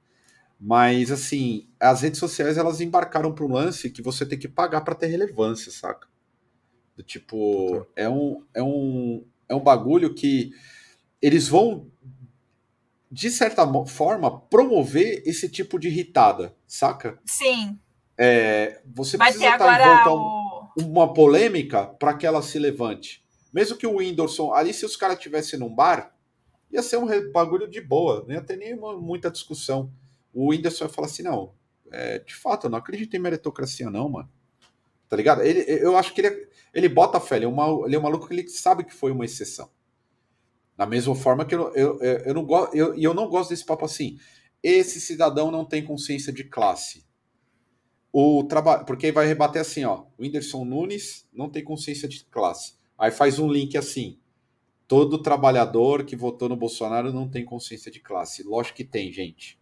Mas, 0.59 1.09
assim, 1.09 1.69
as 1.79 2.01
redes 2.01 2.19
sociais, 2.19 2.57
elas 2.57 2.81
embarcaram 2.81 3.33
para 3.33 3.45
um 3.45 3.53
lance 3.53 3.89
que 3.89 4.01
você 4.01 4.25
tem 4.25 4.37
que 4.37 4.47
pagar 4.47 4.81
para 4.81 4.93
ter 4.93 5.07
relevância, 5.07 5.71
saca? 5.71 6.07
Do 6.97 7.03
tipo, 7.03 7.87
é 7.95 8.09
um, 8.09 8.43
é, 8.53 8.61
um, 8.61 9.23
é 9.47 9.55
um 9.55 9.61
bagulho 9.61 10.13
que 10.13 10.51
eles 11.21 11.47
vão, 11.47 11.87
de 13.09 13.31
certa 13.31 13.65
forma, 13.85 14.37
promover 14.41 15.23
esse 15.25 15.47
tipo 15.47 15.79
de 15.79 15.87
irritada, 15.87 16.53
saca? 16.67 17.17
Sim. 17.25 17.79
É, 18.17 18.81
você 18.85 19.15
Vai 19.15 19.31
precisa 19.31 19.53
estar 19.53 19.79
em 19.79 20.03
volta 20.03 20.09
o... 20.11 20.89
uma 20.89 21.13
polêmica 21.13 21.87
para 21.87 22.13
que 22.13 22.27
ela 22.27 22.41
se 22.41 22.59
levante. 22.59 23.23
Mesmo 23.53 23.77
que 23.77 23.87
o 23.87 23.95
Whindersson, 23.95 24.53
ali 24.53 24.73
se 24.73 24.85
os 24.85 24.97
caras 24.97 25.15
estivessem 25.15 25.57
num 25.57 25.73
bar, 25.73 26.13
ia 26.69 26.83
ser 26.83 26.97
um 26.97 27.31
bagulho 27.31 27.67
de 27.67 27.79
boa, 27.79 28.25
não 28.27 28.35
ia 28.35 28.41
ter 28.41 28.57
nenhuma 28.57 28.97
muita 28.97 29.31
discussão. 29.31 29.89
O 30.33 30.49
Whindersson 30.49 30.85
ia 30.85 30.89
falar 30.89 31.07
assim, 31.07 31.23
não, 31.23 31.53
é, 31.91 32.19
de 32.19 32.35
fato, 32.35 32.67
eu 32.67 32.69
não 32.69 32.77
acredito 32.77 33.15
em 33.15 33.19
meritocracia 33.19 33.89
não, 33.89 34.09
mano. 34.09 34.29
Tá 35.07 35.15
ligado? 35.15 35.41
Ele, 35.41 35.61
eu 35.61 35.97
acho 35.97 36.13
que 36.13 36.21
ele, 36.21 36.47
ele 36.73 36.87
bota 36.87 37.19
fé, 37.19 37.37
ele 37.37 37.45
é, 37.45 37.47
uma, 37.47 37.85
ele 37.85 37.95
é 37.95 37.99
um 37.99 38.03
maluco 38.03 38.27
que 38.27 38.33
ele 38.33 38.47
sabe 38.47 38.83
que 38.83 38.93
foi 38.93 39.11
uma 39.11 39.25
exceção. 39.25 39.69
Da 40.77 40.85
mesma 40.85 41.15
forma 41.15 41.45
que 41.45 41.55
eu, 41.55 41.73
eu, 41.73 41.99
eu, 41.99 42.17
eu 42.19 42.33
não 42.33 42.45
gosto, 42.45 42.75
eu, 42.75 42.95
eu 42.95 43.13
não 43.13 43.27
gosto 43.27 43.49
desse 43.49 43.65
papo 43.65 43.85
assim. 43.85 44.17
Esse 44.61 45.01
cidadão 45.01 45.49
não 45.51 45.65
tem 45.65 45.83
consciência 45.83 46.31
de 46.31 46.43
classe. 46.43 47.05
O 48.13 48.43
trabalho, 48.43 48.85
porque 48.85 49.11
vai 49.11 49.27
rebater 49.27 49.61
assim, 49.61 49.83
ó. 49.83 50.05
O 50.17 50.23
Whindersson 50.23 50.63
Nunes 50.63 51.27
não 51.33 51.49
tem 51.49 51.63
consciência 51.63 52.07
de 52.07 52.23
classe. 52.25 52.75
Aí 52.97 53.11
faz 53.11 53.39
um 53.39 53.51
link 53.51 53.77
assim. 53.77 54.19
Todo 54.87 55.21
trabalhador 55.21 56.03
que 56.05 56.15
votou 56.15 56.49
no 56.49 56.55
Bolsonaro 56.55 57.11
não 57.11 57.29
tem 57.29 57.43
consciência 57.43 57.91
de 57.91 57.99
classe. 57.99 58.43
Lógico 58.43 58.77
que 58.77 58.85
tem, 58.85 59.11
gente. 59.11 59.58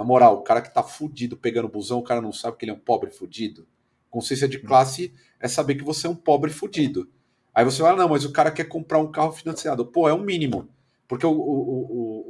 Na 0.00 0.06
moral, 0.06 0.36
o 0.38 0.42
cara 0.42 0.62
que 0.62 0.72
tá 0.72 0.82
fudido 0.82 1.36
pegando 1.36 1.68
busão, 1.68 1.98
o 1.98 2.02
cara 2.02 2.22
não 2.22 2.32
sabe 2.32 2.56
que 2.56 2.64
ele 2.64 2.72
é 2.72 2.74
um 2.74 2.78
pobre 2.78 3.10
fudido. 3.10 3.68
Consciência 4.08 4.48
de 4.48 4.58
classe 4.58 5.12
é 5.38 5.46
saber 5.46 5.74
que 5.74 5.84
você 5.84 6.06
é 6.06 6.10
um 6.10 6.16
pobre 6.16 6.50
fudido. 6.50 7.06
Aí 7.54 7.66
você 7.66 7.82
fala, 7.82 7.98
não, 7.98 8.08
mas 8.08 8.24
o 8.24 8.32
cara 8.32 8.50
quer 8.50 8.64
comprar 8.64 8.98
um 8.98 9.12
carro 9.12 9.30
financiado. 9.30 9.84
Pô, 9.84 10.08
é 10.08 10.14
um 10.14 10.22
mínimo. 10.22 10.70
Porque 11.06 11.26
o, 11.26 11.30
o, 11.30 11.34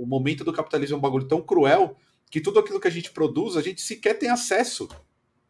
o, 0.01 0.03
o 0.03 0.05
momento 0.05 0.43
do 0.43 0.53
capitalismo 0.53 0.97
é 0.97 0.99
um 0.99 1.01
bagulho 1.01 1.29
tão 1.29 1.41
cruel 1.41 1.97
que 2.29 2.41
tudo 2.41 2.59
aquilo 2.59 2.81
que 2.81 2.89
a 2.89 2.91
gente 2.91 3.13
produz, 3.13 3.57
a 3.57 3.63
gente 3.63 3.81
sequer 3.81 4.19
tem 4.19 4.31
acesso. 4.31 4.89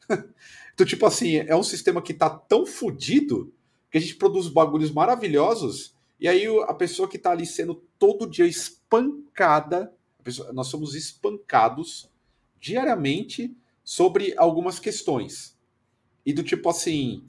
então, 0.74 0.86
tipo 0.86 1.06
assim, 1.06 1.36
é 1.36 1.56
um 1.56 1.62
sistema 1.62 2.02
que 2.02 2.12
tá 2.12 2.28
tão 2.28 2.66
fudido 2.66 3.50
que 3.90 3.96
a 3.96 4.00
gente 4.00 4.16
produz 4.16 4.46
bagulhos 4.46 4.90
maravilhosos 4.90 5.96
e 6.20 6.28
aí 6.28 6.46
a 6.68 6.74
pessoa 6.74 7.08
que 7.08 7.16
tá 7.16 7.30
ali 7.30 7.46
sendo 7.46 7.82
todo 7.98 8.28
dia 8.28 8.46
espancada, 8.46 9.90
pessoa, 10.20 10.52
nós 10.52 10.68
somos 10.68 10.94
espancados 10.94 12.10
diariamente 12.60 13.56
sobre 13.82 14.34
algumas 14.36 14.78
questões. 14.78 15.58
E 16.24 16.32
do 16.32 16.42
tipo 16.42 16.68
assim, 16.68 17.28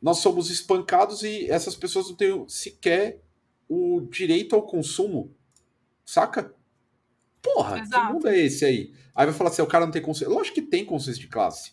nós 0.00 0.18
somos 0.18 0.50
espancados 0.50 1.22
e 1.22 1.50
essas 1.50 1.76
pessoas 1.76 2.08
não 2.08 2.16
têm 2.16 2.48
sequer 2.48 3.20
o 3.68 4.00
direito 4.00 4.56
ao 4.56 4.62
consumo. 4.62 5.34
Saca? 6.04 6.54
Porra, 7.42 7.78
Exato. 7.78 8.06
que 8.06 8.12
mundo 8.12 8.28
é 8.28 8.38
esse 8.38 8.64
aí? 8.64 8.92
Aí 9.14 9.26
vai 9.26 9.34
falar 9.34 9.50
assim, 9.50 9.62
o 9.62 9.66
cara 9.66 9.84
não 9.84 9.92
tem 9.92 10.02
consciência. 10.02 10.34
Lógico 10.34 10.54
que 10.54 10.62
tem 10.62 10.84
consciência 10.84 11.20
de 11.20 11.28
classe. 11.28 11.72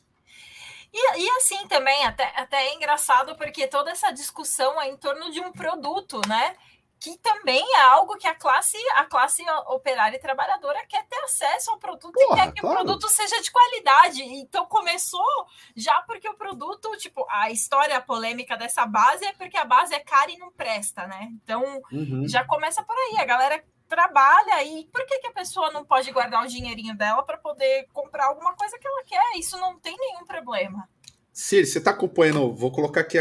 E, 0.93 1.19
e, 1.19 1.29
assim 1.31 1.67
também, 1.67 2.05
até, 2.05 2.31
até 2.35 2.67
é 2.67 2.75
engraçado, 2.75 3.35
porque 3.35 3.67
toda 3.67 3.91
essa 3.91 4.11
discussão 4.11 4.81
é 4.81 4.89
em 4.89 4.97
torno 4.97 5.31
de 5.31 5.39
um 5.39 5.51
produto, 5.51 6.21
né? 6.27 6.55
Que 6.99 7.17
também 7.19 7.63
é 7.75 7.81
algo 7.81 8.17
que 8.17 8.27
a 8.27 8.33
classe, 8.33 8.77
a 8.95 9.05
classe 9.05 9.43
operária 9.67 10.17
e 10.17 10.21
trabalhadora 10.21 10.85
quer 10.87 11.05
ter 11.07 11.17
acesso 11.19 11.71
ao 11.71 11.77
produto 11.77 12.13
Porra, 12.13 12.33
e 12.33 12.41
quer 12.41 12.53
que 12.53 12.61
claro. 12.61 12.75
o 12.75 12.83
produto 12.83 13.09
seja 13.09 13.41
de 13.41 13.51
qualidade. 13.51 14.23
Então 14.23 14.65
começou 14.65 15.45
já 15.75 16.01
porque 16.01 16.27
o 16.27 16.35
produto, 16.35 16.89
tipo, 16.97 17.25
a 17.29 17.51
história 17.51 17.99
polêmica 18.01 18.57
dessa 18.57 18.85
base 18.85 19.25
é 19.25 19.33
porque 19.33 19.57
a 19.57 19.65
base 19.65 19.93
é 19.93 19.99
cara 19.99 20.31
e 20.31 20.37
não 20.37 20.51
presta, 20.51 21.05
né? 21.05 21.29
Então 21.43 21.81
uhum. 21.91 22.27
já 22.27 22.43
começa 22.45 22.83
por 22.83 22.95
aí, 22.95 23.17
a 23.19 23.25
galera 23.25 23.63
trabalha 23.87 24.63
e 24.63 24.85
por 24.91 25.05
que, 25.05 25.19
que 25.19 25.27
a 25.27 25.33
pessoa 25.33 25.71
não 25.71 25.85
pode 25.85 26.11
guardar 26.11 26.43
o 26.43 26.47
dinheirinho 26.47 26.95
dela 26.97 27.23
para 27.23 27.37
poder 27.37 27.87
comprar 27.93 28.25
alguma 28.25 28.55
coisa 28.55 28.77
que 28.77 28.87
ela 28.87 29.03
quer? 29.03 29.39
Isso 29.39 29.57
não 29.57 29.79
tem 29.79 29.95
nenhum 29.97 30.25
problema. 30.25 30.89
Siri, 31.31 31.65
você 31.67 31.77
está 31.77 31.91
acompanhando, 31.91 32.53
vou 32.53 32.71
colocar 32.71 33.01
aqui 33.01 33.17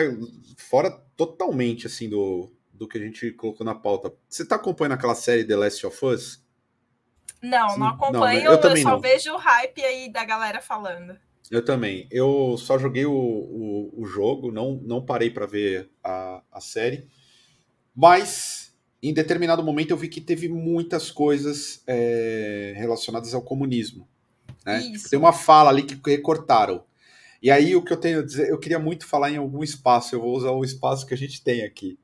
fora 0.56 0.90
totalmente 1.16 1.86
assim 1.86 2.08
do, 2.08 2.50
do 2.76 2.86
que 2.86 2.98
a 2.98 3.00
gente 3.00 3.32
colocou 3.32 3.64
na 3.64 3.74
pauta. 3.74 4.12
Você 4.28 4.42
está 4.42 4.56
acompanhando 4.56 4.92
aquela 4.92 5.14
série 5.14 5.44
The 5.44 5.56
Last 5.56 5.86
of 5.86 6.04
Us? 6.04 6.46
Não, 7.42 7.70
Sim. 7.70 7.80
não 7.80 7.86
acompanho. 7.88 8.44
Não, 8.44 8.52
eu, 8.52 8.60
eu 8.60 8.76
só 8.76 8.90
não. 8.90 9.00
vejo 9.00 9.32
o 9.32 9.36
hype 9.36 9.82
aí 9.82 10.10
da 10.10 10.24
galera 10.24 10.60
falando. 10.60 11.16
Eu 11.50 11.64
também. 11.64 12.08
Eu 12.10 12.56
só 12.58 12.78
joguei 12.78 13.06
o, 13.06 13.12
o, 13.12 14.02
o 14.02 14.04
jogo, 14.04 14.50
não, 14.50 14.80
não 14.82 15.04
parei 15.04 15.30
para 15.30 15.46
ver 15.46 15.88
a, 16.02 16.42
a 16.50 16.60
série. 16.60 17.08
Mas, 17.94 18.74
em 19.02 19.14
determinado 19.14 19.62
momento, 19.62 19.92
eu 19.92 19.96
vi 19.96 20.08
que 20.08 20.20
teve 20.20 20.48
muitas 20.48 21.10
coisas 21.10 21.82
é, 21.86 22.74
relacionadas 22.76 23.32
ao 23.32 23.42
comunismo. 23.42 24.08
Né? 24.64 24.80
Tipo, 24.92 25.08
tem 25.08 25.18
uma 25.18 25.32
fala 25.32 25.70
ali 25.70 25.84
que 25.84 25.98
recortaram. 26.10 26.84
E 27.40 27.50
aí, 27.50 27.76
o 27.76 27.82
que 27.82 27.92
eu 27.92 27.96
tenho 27.96 28.20
a 28.20 28.24
dizer, 28.24 28.48
eu 28.48 28.58
queria 28.58 28.78
muito 28.78 29.06
falar 29.06 29.30
em 29.30 29.36
algum 29.36 29.62
espaço, 29.62 30.14
eu 30.14 30.20
vou 30.20 30.36
usar 30.36 30.50
o 30.50 30.64
espaço 30.64 31.06
que 31.06 31.14
a 31.14 31.16
gente 31.16 31.44
tem 31.44 31.62
aqui 31.62 31.96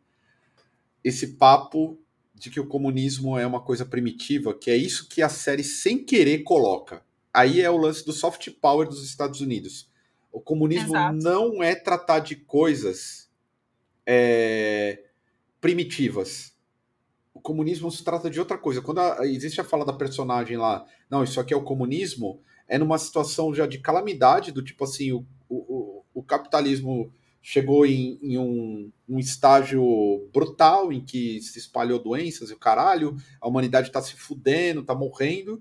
esse 1.05 1.37
papo 1.37 1.99
de 2.35 2.51
que 2.51 2.61
o 2.61 2.67
comunismo 2.67 3.39
é 3.39 3.47
uma 3.47 3.61
coisa 3.61 3.85
primitiva, 3.85 4.53
que 4.53 4.71
é 4.71 4.77
isso 4.77 5.09
que 5.09 5.23
a 5.23 5.29
série 5.29 5.63
sem 5.63 6.05
querer 6.05 6.43
coloca. 6.43 7.03
Aí 7.33 7.61
é 7.61 7.71
o 7.71 7.77
lance 7.77 8.05
do 8.05 8.13
soft 8.13 8.51
power 8.61 8.89
dos 8.89 9.05
Estados 9.05 9.41
Unidos. 9.41 9.89
O 10.33 10.41
comunismo 10.41 10.89
Exato. 10.89 11.19
não 11.19 11.63
é 11.63 11.75
tratar 11.75 12.19
de 12.19 12.37
coisas 12.37 13.31
é, 14.07 15.05
primitivas. 15.61 16.53
O 17.33 17.41
comunismo 17.41 17.91
se 17.91 18.03
trata 18.03 18.29
de 18.29 18.41
outra 18.41 18.59
coisa. 18.59 18.83
Quando 18.83 18.99
a, 18.99 19.27
existe 19.27 19.61
a 19.61 19.65
fala 19.65 19.85
da 19.85 19.93
personagem 19.93 20.57
lá, 20.57 20.85
não, 21.09 21.23
isso 21.23 21.39
aqui 21.39 21.55
é 21.55 21.57
o 21.57 21.63
comunismo, 21.63 22.41
é 22.67 22.79
numa 22.79 22.99
situação 22.99 23.55
já 23.55 23.67
de 23.67 23.79
calamidade, 23.79 24.53
do 24.53 24.63
tipo 24.63 24.85
assim, 24.85 25.13
o, 25.13 25.25
o, 25.49 26.03
o 26.15 26.23
capitalismo 26.23 27.13
chegou 27.43 27.85
em, 27.85 28.19
em 28.23 28.39
um, 28.39 28.93
um, 29.09 29.19
estágio 29.19 29.83
brutal 30.33 30.93
em 30.93 31.05
que 31.05 31.41
se 31.43 31.59
espalhou 31.59 31.99
doenças 31.99 32.51
e 32.51 32.53
o 32.55 32.59
caralho, 32.59 33.17
a 33.41 33.49
humanidade 33.49 33.89
está 33.89 34.01
se 34.01 34.15
fudendo, 34.15 34.81
está 34.81 34.95
morrendo. 34.95 35.61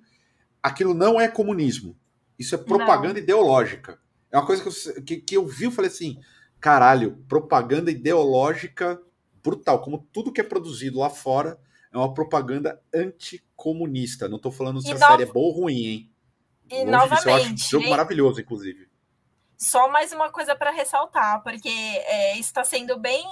Aquilo 0.62 0.94
não 0.94 1.20
é 1.20 1.28
comunismo. 1.28 1.98
Isso 2.38 2.54
é 2.54 2.58
propaganda 2.60 3.16
não. 3.16 3.20
ideológica. 3.20 4.00
É 4.32 4.38
uma 4.38 4.46
coisa 4.46 4.62
que 4.62 4.70
eu, 4.70 5.04
que, 5.04 5.18
que 5.18 5.38
eu 5.38 5.48
vi 5.48 5.68
e 5.68 5.72
falei 5.72 5.90
assim: 5.90 6.20
caralho, 6.60 7.18
propaganda 7.28 7.90
ideológica 7.90 9.02
brutal. 9.44 9.82
Como 9.82 10.08
tudo 10.14 10.32
que 10.32 10.40
é 10.40 10.44
produzido 10.44 11.00
lá 11.00 11.10
fora 11.10 11.60
é 11.92 11.98
uma 11.98 12.14
propaganda 12.14 12.80
anticomunista. 12.94 14.30
Não 14.30 14.38
estou 14.38 14.52
falando 14.52 14.82
se 14.82 14.88
e 14.88 14.92
a 14.92 14.94
no... 14.94 15.00
série 15.00 15.24
é 15.24 15.26
boa 15.26 15.48
ou 15.48 15.64
ruim, 15.64 15.86
hein? 15.86 16.12
E 16.70 16.76
Longe 16.76 16.92
novamente. 16.92 17.16
Disso, 17.16 17.30
eu 17.30 17.36
acho 17.36 17.54
um 17.54 17.80
jogo 17.80 17.90
maravilhoso, 17.90 18.40
inclusive. 18.40 18.91
Só 19.62 19.88
mais 19.90 20.12
uma 20.12 20.32
coisa 20.32 20.56
para 20.56 20.72
ressaltar, 20.72 21.44
porque 21.44 21.70
é, 21.70 22.36
está 22.40 22.64
sendo 22.64 22.98
bem 22.98 23.24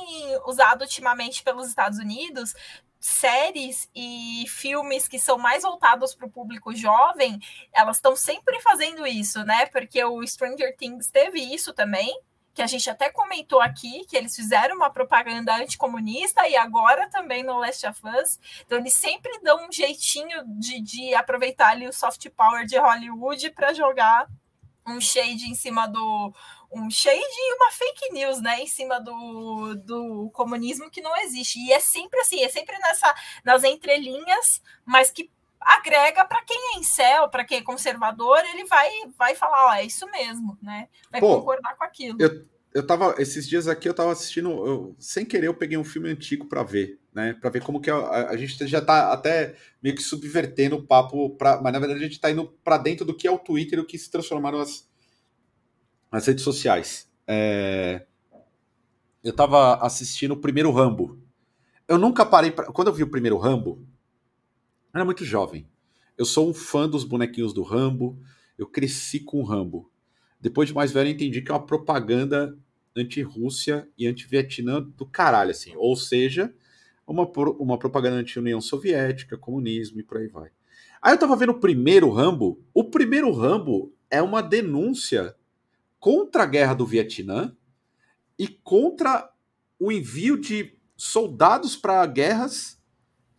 usado 0.46 0.82
ultimamente 0.82 1.42
pelos 1.42 1.68
Estados 1.68 1.98
Unidos. 1.98 2.54
Séries 3.00 3.90
e 3.96 4.46
filmes 4.48 5.08
que 5.08 5.18
são 5.18 5.40
mais 5.40 5.64
voltados 5.64 6.14
para 6.14 6.28
o 6.28 6.30
público 6.30 6.76
jovem, 6.76 7.40
elas 7.74 7.98
estão 7.98 8.16
sempre 8.16 8.62
fazendo 8.62 9.08
isso, 9.08 9.44
né? 9.44 9.66
Porque 9.66 10.04
o 10.06 10.22
Stranger 10.28 10.78
Things 10.78 11.10
teve 11.10 11.40
isso 11.40 11.74
também, 11.74 12.16
que 12.54 12.62
a 12.62 12.68
gente 12.68 12.88
até 12.92 13.10
comentou 13.10 13.60
aqui, 13.60 14.06
que 14.06 14.16
eles 14.16 14.36
fizeram 14.36 14.76
uma 14.76 14.92
propaganda 14.92 15.56
anticomunista 15.56 16.48
e 16.48 16.56
agora 16.56 17.10
também 17.10 17.42
no 17.42 17.58
Last 17.58 17.88
of 17.88 18.02
Us. 18.06 18.40
Então, 18.68 18.78
eles 18.78 18.94
sempre 18.94 19.32
dão 19.42 19.68
um 19.68 19.72
jeitinho 19.72 20.44
de, 20.60 20.80
de 20.80 21.16
aproveitar 21.16 21.70
ali 21.70 21.88
o 21.88 21.94
soft 21.94 22.30
power 22.38 22.68
de 22.68 22.78
Hollywood 22.78 23.50
para 23.50 23.74
jogar 23.74 24.28
um 24.90 25.02
shade 25.02 25.50
em 25.50 25.56
cima 25.56 25.88
do. 25.88 26.34
Um 26.72 26.90
shade 26.90 27.18
e 27.18 27.56
uma 27.56 27.72
fake 27.72 28.14
news, 28.14 28.42
né? 28.42 28.62
Em 28.62 28.68
cima 28.68 29.00
do, 29.00 29.74
do 29.76 30.30
comunismo 30.32 30.90
que 30.90 31.02
não 31.02 31.16
existe. 31.18 31.60
E 31.60 31.74
é 31.74 31.80
sempre 31.80 32.20
assim, 32.20 32.44
é 32.44 32.50
sempre 32.50 32.78
nessa, 32.78 33.14
nas 33.44 33.64
entrelinhas, 33.64 34.62
mas 34.86 35.10
que 35.10 35.32
agrega 35.60 36.24
para 36.26 36.44
quem 36.44 36.76
é 36.76 36.80
incel, 36.80 37.30
para 37.30 37.44
quem 37.44 37.58
é 37.58 37.62
conservador, 37.62 38.40
ele 38.54 38.66
vai, 38.66 38.90
vai 39.18 39.36
falar, 39.36 39.68
ó, 39.68 39.74
é 39.74 39.84
isso 39.84 40.06
mesmo, 40.10 40.58
né? 40.62 40.88
Vai 41.12 41.20
Pô, 41.20 41.40
concordar 41.40 41.76
com 41.76 41.84
aquilo. 41.84 42.18
Eu, 42.20 42.46
eu 42.74 42.86
tava, 42.86 43.16
esses 43.18 43.48
dias 43.48 43.68
aqui 43.68 43.90
eu 43.90 43.94
tava 43.94 44.12
assistindo, 44.12 44.50
eu, 44.50 44.96
sem 44.98 45.26
querer 45.26 45.48
eu 45.48 45.54
peguei 45.54 45.78
um 45.78 45.84
filme 45.84 46.10
antigo 46.10 46.46
para 46.46 46.64
ver, 46.64 46.99
né? 47.14 47.34
Para 47.34 47.50
ver 47.50 47.64
como 47.64 47.82
que 47.82 47.90
a, 47.90 48.30
a, 48.30 48.38
gente 48.38 48.68
já 48.68 48.82
tá 48.82 49.12
até 49.12 49.56
meio 49.82 49.96
que 49.96 50.02
subvertendo 50.02 50.76
o 50.76 50.84
papo, 50.84 51.32
pra, 51.32 51.62
mas 51.62 51.74
na 51.74 51.80
verdade 51.80 52.00
a 52.00 52.04
gente 52.04 52.20
tá 52.20 52.32
indo 52.32 52.48
para 52.64 52.78
dentro 52.78 53.06
do 53.06 53.16
que 53.16 53.28
é 53.28 53.32
o 53.32 53.40
Twitter 53.40 53.80
o 53.80 53.86
que 53.86 53.98
se 53.98 54.10
transformaram 54.10 54.60
as, 54.60 54.88
as 56.12 56.28
redes 56.28 56.44
sociais. 56.44 57.10
É, 57.28 58.06
eu 59.24 59.34
tava 59.34 59.76
assistindo 59.86 60.34
o 60.34 60.38
primeiro 60.40 60.72
Rambo. 60.72 61.20
Eu 61.88 61.98
nunca 61.98 62.26
parei 62.26 62.52
pra, 62.52 62.66
quando 62.72 62.88
eu 62.88 62.94
vi 62.94 63.04
o 63.04 63.10
primeiro 63.10 63.38
Rambo, 63.38 63.86
eu 64.94 64.98
era 64.98 65.06
muito 65.06 65.26
jovem. 65.26 65.68
Eu 66.18 66.26
sou 66.26 66.50
um 66.50 66.54
fã 66.54 66.88
dos 66.88 67.04
bonequinhos 67.04 67.54
do 67.54 67.64
Rambo. 67.64 68.20
Eu 68.58 68.68
cresci 68.68 69.20
com 69.20 69.40
o 69.40 69.44
Rambo. 69.44 69.90
Depois 70.40 70.68
de 70.68 70.76
mais 70.76 70.92
velho, 70.92 71.10
eu 71.10 71.14
entendi 71.14 71.42
que 71.42 71.52
é 71.52 71.54
uma 71.54 71.66
propaganda 71.66 72.58
anti-Rússia 72.96 73.88
e 73.98 74.08
anti-Vietnã 74.08 74.82
do 74.82 75.06
caralho, 75.06 75.52
assim. 75.52 75.74
Ou 75.76 75.96
seja, 75.96 76.54
uma, 77.12 77.30
uma 77.60 77.78
propaganda 77.78 78.18
anti-União 78.18 78.62
Soviética, 78.62 79.38
comunismo 79.38 80.00
e 80.00 80.04
por 80.04 80.18
aí 80.18 80.28
vai. 80.28 80.50
Aí 81.02 81.14
eu 81.14 81.20
tava 81.20 81.36
vendo 81.36 81.52
o 81.52 81.60
primeiro 81.60 82.10
Rambo. 82.10 82.62
O 82.74 82.84
primeiro 82.84 83.32
Rambo 83.32 83.94
é 84.10 84.22
uma 84.22 84.42
denúncia 84.42 85.36
contra 86.00 86.44
a 86.44 86.46
guerra 86.46 86.74
do 86.74 86.86
Vietnã 86.86 87.56
e 88.38 88.48
contra 88.48 89.32
o 89.80 89.92
envio 89.92 90.40
de 90.40 90.78
soldados 90.96 91.76
para 91.76 92.06
guerras 92.06 92.80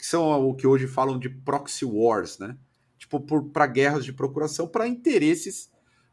que 0.01 0.07
são 0.07 0.49
o 0.49 0.55
que 0.55 0.67
hoje 0.67 0.87
falam 0.87 1.19
de 1.19 1.29
proxy 1.29 1.85
wars, 1.85 2.39
né? 2.39 2.57
Tipo, 2.97 3.21
para 3.51 3.67
guerras 3.67 4.03
de 4.03 4.15
procuração, 4.15 4.67
para 4.67 4.89
interesses 4.89 5.71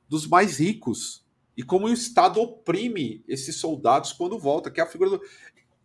dos 0.10 0.28
mais 0.28 0.60
ricos. 0.60 1.26
E 1.56 1.64
como 1.64 1.88
o 1.88 1.94
Estado 1.94 2.42
oprime 2.42 3.24
esses 3.30 3.56
soldados 3.56 4.12
quando 4.12 4.38
volta, 4.38 4.70
que 4.70 4.82
é 4.82 4.84
a 4.84 4.88
figura 4.88 5.12
do. 5.12 5.22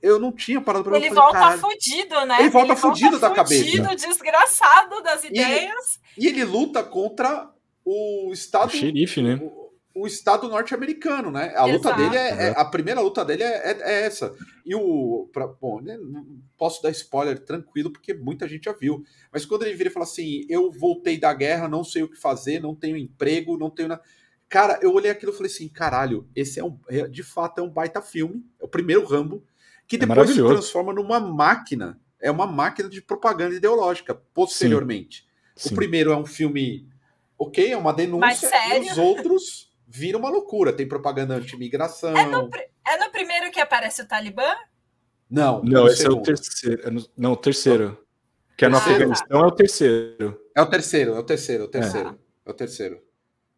Eu 0.02 0.18
não 0.18 0.32
tinha 0.32 0.60
parado 0.60 0.84
para 0.84 0.96
Ele 0.96 1.10
volta 1.10 1.38
caralho. 1.38 1.60
fudido, 1.60 2.26
né? 2.26 2.40
Ele 2.40 2.50
volta 2.50 2.72
ele 2.72 2.80
fudido 2.80 3.20
volta 3.20 3.34
da 3.34 3.46
fudido, 3.46 3.84
cabeça. 3.84 4.08
desgraçado 4.08 5.00
das 5.00 5.22
ideias. 5.24 6.00
E, 6.18 6.24
e 6.24 6.26
ele 6.26 6.44
luta 6.44 6.82
contra 6.82 7.48
o 7.84 8.32
Estado. 8.32 8.68
O 8.68 8.70
xerife, 8.76 9.22
né? 9.22 9.38
O, 9.40 9.62
o 9.94 10.06
Estado 10.06 10.48
norte-americano, 10.48 11.30
né? 11.30 11.54
A 11.54 11.64
luta 11.64 11.90
Exato. 11.90 11.96
dele 12.02 12.16
é, 12.16 12.48
é, 12.48 12.54
a 12.56 12.64
primeira 12.64 13.00
luta 13.00 13.24
dele 13.24 13.44
é, 13.44 13.70
é, 13.70 13.80
é 13.80 14.06
essa. 14.06 14.34
E 14.66 14.74
o 14.74 15.28
pra, 15.32 15.46
bom, 15.46 15.80
né, 15.80 15.96
não 15.96 16.26
posso 16.58 16.82
dar 16.82 16.90
spoiler 16.90 17.38
tranquilo 17.38 17.90
porque 17.90 18.12
muita 18.12 18.48
gente 18.48 18.64
já 18.64 18.72
viu. 18.72 19.04
Mas 19.32 19.44
quando 19.44 19.62
ele 19.64 19.74
vira 19.74 19.88
e 19.88 19.92
fala 19.92 20.04
assim, 20.04 20.44
eu 20.48 20.70
voltei 20.72 21.18
da 21.18 21.32
guerra, 21.32 21.68
não 21.68 21.84
sei 21.84 22.02
o 22.02 22.08
que 22.08 22.16
fazer, 22.16 22.60
não 22.60 22.74
tenho 22.74 22.96
emprego, 22.96 23.56
não 23.56 23.70
tenho 23.70 23.88
nada. 23.88 24.02
Cara, 24.48 24.78
eu 24.82 24.92
olhei 24.92 25.10
aquilo 25.10 25.32
e 25.32 25.34
falei 25.34 25.50
assim, 25.50 25.68
caralho, 25.68 26.28
esse 26.34 26.60
é 26.60 26.64
um, 26.64 26.78
é, 26.88 27.06
de 27.08 27.22
fato 27.22 27.60
é 27.60 27.62
um 27.62 27.70
baita 27.70 28.02
filme, 28.02 28.44
é 28.60 28.64
o 28.64 28.68
primeiro 28.68 29.04
Rambo 29.04 29.42
que 29.98 30.04
é 30.04 30.06
depois 30.06 30.30
se 30.30 30.36
transforma 30.36 30.92
numa 30.92 31.20
máquina, 31.20 32.00
é 32.20 32.30
uma 32.30 32.46
máquina 32.46 32.88
de 32.88 33.02
propaganda 33.02 33.54
ideológica 33.54 34.14
posteriormente. 34.14 35.26
Sim. 35.56 35.72
O 35.72 35.76
primeiro 35.76 36.12
é 36.12 36.16
um 36.16 36.24
filme, 36.24 36.88
ok, 37.38 37.72
é 37.72 37.76
uma 37.76 37.92
denúncia, 37.92 38.48
e 38.76 38.90
os 38.90 38.98
outros 38.98 39.70
vira 39.86 40.16
uma 40.16 40.30
loucura. 40.30 40.72
Tem 40.72 40.88
propaganda 40.88 41.34
anti-imigração. 41.34 42.16
É 42.16 42.24
no, 42.24 42.48
é 42.86 43.04
no 43.04 43.10
primeiro 43.10 43.50
que 43.50 43.60
aparece 43.60 44.02
o 44.02 44.08
Talibã? 44.08 44.54
Não. 45.28 45.62
Não, 45.62 45.86
esse 45.86 46.02
segundo. 46.02 46.18
é 46.18 46.20
o 46.20 46.22
terceiro. 46.22 46.82
É 46.86 46.90
no, 46.90 47.06
não, 47.16 47.32
o 47.32 47.36
terceiro. 47.36 48.06
Que 48.56 48.64
é 48.64 48.68
no 48.68 48.76
ah, 48.76 48.80
Afeganistão, 48.80 49.40
é 49.40 49.46
o 49.46 49.50
terceiro. 49.50 50.40
É 50.54 50.62
o 50.62 50.66
terceiro, 50.66 51.14
é 51.14 51.18
o 51.18 51.22
terceiro, 51.22 51.62
é 51.62 51.66
o 51.66 51.68
terceiro. 51.68 52.08
É. 52.08 52.48
é 52.48 52.50
o 52.50 52.54
terceiro. 52.54 53.02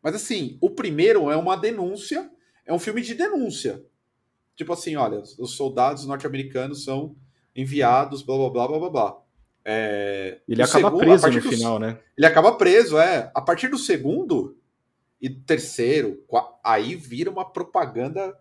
Mas 0.03 0.15
assim, 0.15 0.59
o 0.61 0.71
primeiro 0.71 1.31
é 1.31 1.37
uma 1.37 1.57
denúncia, 1.57 2.31
é 2.67 2.73
um 2.73 2.79
filme 2.79 3.03
de 3.03 3.15
denúncia. 3.15 3.85
Tipo 4.57 4.73
assim, 4.73 4.97
olha, 4.97 5.23
os 5.39 5.57
soldados 5.57 6.07
norte-americanos 6.07 6.85
são 6.85 7.17
enviados, 7.55 8.23
blá 8.23 8.37
blá 8.37 8.51
blá 8.51 8.69
blá 8.69 8.79
blá 8.79 8.91
blá. 8.91 9.25
É, 9.65 10.41
ele 10.47 10.63
acaba 10.63 10.89
segundo, 10.89 10.99
preso 10.99 11.27
no 11.27 11.41
do, 11.41 11.49
final, 11.49 11.79
né? 11.79 11.99
Ele 12.17 12.27
acaba 12.27 12.57
preso, 12.57 12.99
é. 12.99 13.31
A 13.35 13.41
partir 13.41 13.69
do 13.69 13.79
segundo, 13.79 14.59
e 15.21 15.31
terceiro, 15.31 16.23
aí 16.63 16.95
vira 16.95 17.31
uma 17.31 17.51
propaganda. 17.51 18.39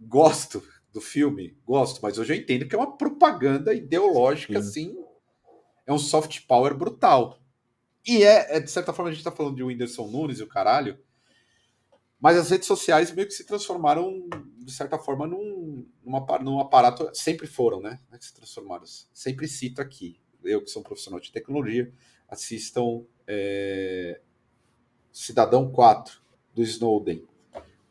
Gosto 0.00 0.62
do 0.92 1.00
filme, 1.00 1.56
gosto, 1.64 2.00
mas 2.02 2.18
hoje 2.18 2.32
eu 2.32 2.38
entendo 2.38 2.66
que 2.66 2.74
é 2.74 2.78
uma 2.78 2.96
propaganda 2.96 3.72
ideológica, 3.74 4.60
Sim. 4.62 4.68
assim. 4.68 5.04
É 5.86 5.92
um 5.92 5.98
soft 5.98 6.46
power 6.46 6.74
brutal. 6.74 7.38
E 8.06 8.24
é, 8.24 8.56
é, 8.56 8.60
de 8.60 8.70
certa 8.70 8.92
forma, 8.92 9.10
a 9.10 9.14
gente 9.14 9.22
tá 9.22 9.30
falando 9.30 9.56
de 9.56 9.62
Whindersson 9.62 10.06
Nunes 10.06 10.40
e 10.40 10.42
o 10.42 10.48
caralho, 10.48 10.98
mas 12.20 12.36
as 12.36 12.50
redes 12.50 12.66
sociais 12.66 13.12
meio 13.12 13.28
que 13.28 13.34
se 13.34 13.46
transformaram, 13.46 14.28
de 14.64 14.72
certa 14.72 14.98
forma, 14.98 15.26
num, 15.26 15.86
numa, 16.04 16.38
num 16.40 16.60
aparato. 16.60 17.10
Sempre 17.12 17.46
foram, 17.46 17.80
né? 17.80 17.98
É 18.12 18.18
que 18.18 18.24
se 18.24 18.34
transformaram. 18.34 18.84
Sempre 19.12 19.48
cito 19.48 19.80
aqui. 19.80 20.18
Eu, 20.44 20.62
que 20.62 20.70
sou 20.70 20.80
um 20.80 20.84
profissional 20.84 21.20
de 21.20 21.32
tecnologia, 21.32 21.92
assistam 22.28 23.02
é, 23.26 24.20
Cidadão 25.12 25.70
4, 25.70 26.20
do 26.54 26.62
Snowden. 26.62 27.24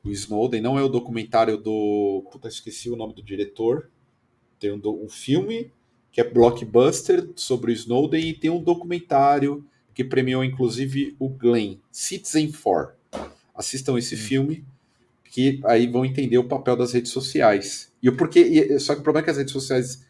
O 0.04 0.10
Snowden 0.12 0.62
não 0.62 0.80
é 0.80 0.84
o 0.84 0.90
documentário 0.90 1.58
do. 1.58 2.26
Puta, 2.32 2.48
esqueci 2.48 2.90
o 2.90 2.96
nome 2.96 3.14
do 3.14 3.22
diretor. 3.22 3.90
Tem 4.60 4.72
um, 4.72 4.82
um 5.04 5.10
filme 5.10 5.72
que 6.12 6.22
é 6.22 6.24
blockbuster 6.24 7.30
sobre 7.36 7.72
o 7.72 7.74
Snowden 7.74 8.30
e 8.30 8.34
tem 8.34 8.50
um 8.50 8.62
documentário 8.62 9.66
que 9.94 10.04
premiou 10.04 10.44
inclusive 10.44 11.16
o 11.20 11.30
Glenn, 11.30 11.78
Citizen 11.92 12.52
4. 12.52 12.94
Assistam 13.54 13.98
esse 13.98 14.16
hum. 14.16 14.18
filme, 14.18 14.66
que 15.30 15.62
aí 15.66 15.88
vão 15.88 16.04
entender 16.04 16.38
o 16.38 16.48
papel 16.48 16.76
das 16.76 16.94
redes 16.94 17.12
sociais. 17.12 17.94
E 18.02 18.10
o 18.10 18.18
porquê. 18.18 18.42
E, 18.42 18.80
só 18.80 18.94
que 18.96 19.02
o 19.02 19.04
problema 19.04 19.24
é 19.24 19.26
que 19.26 19.32
as 19.32 19.38
redes 19.38 19.54
sociais 19.54 20.06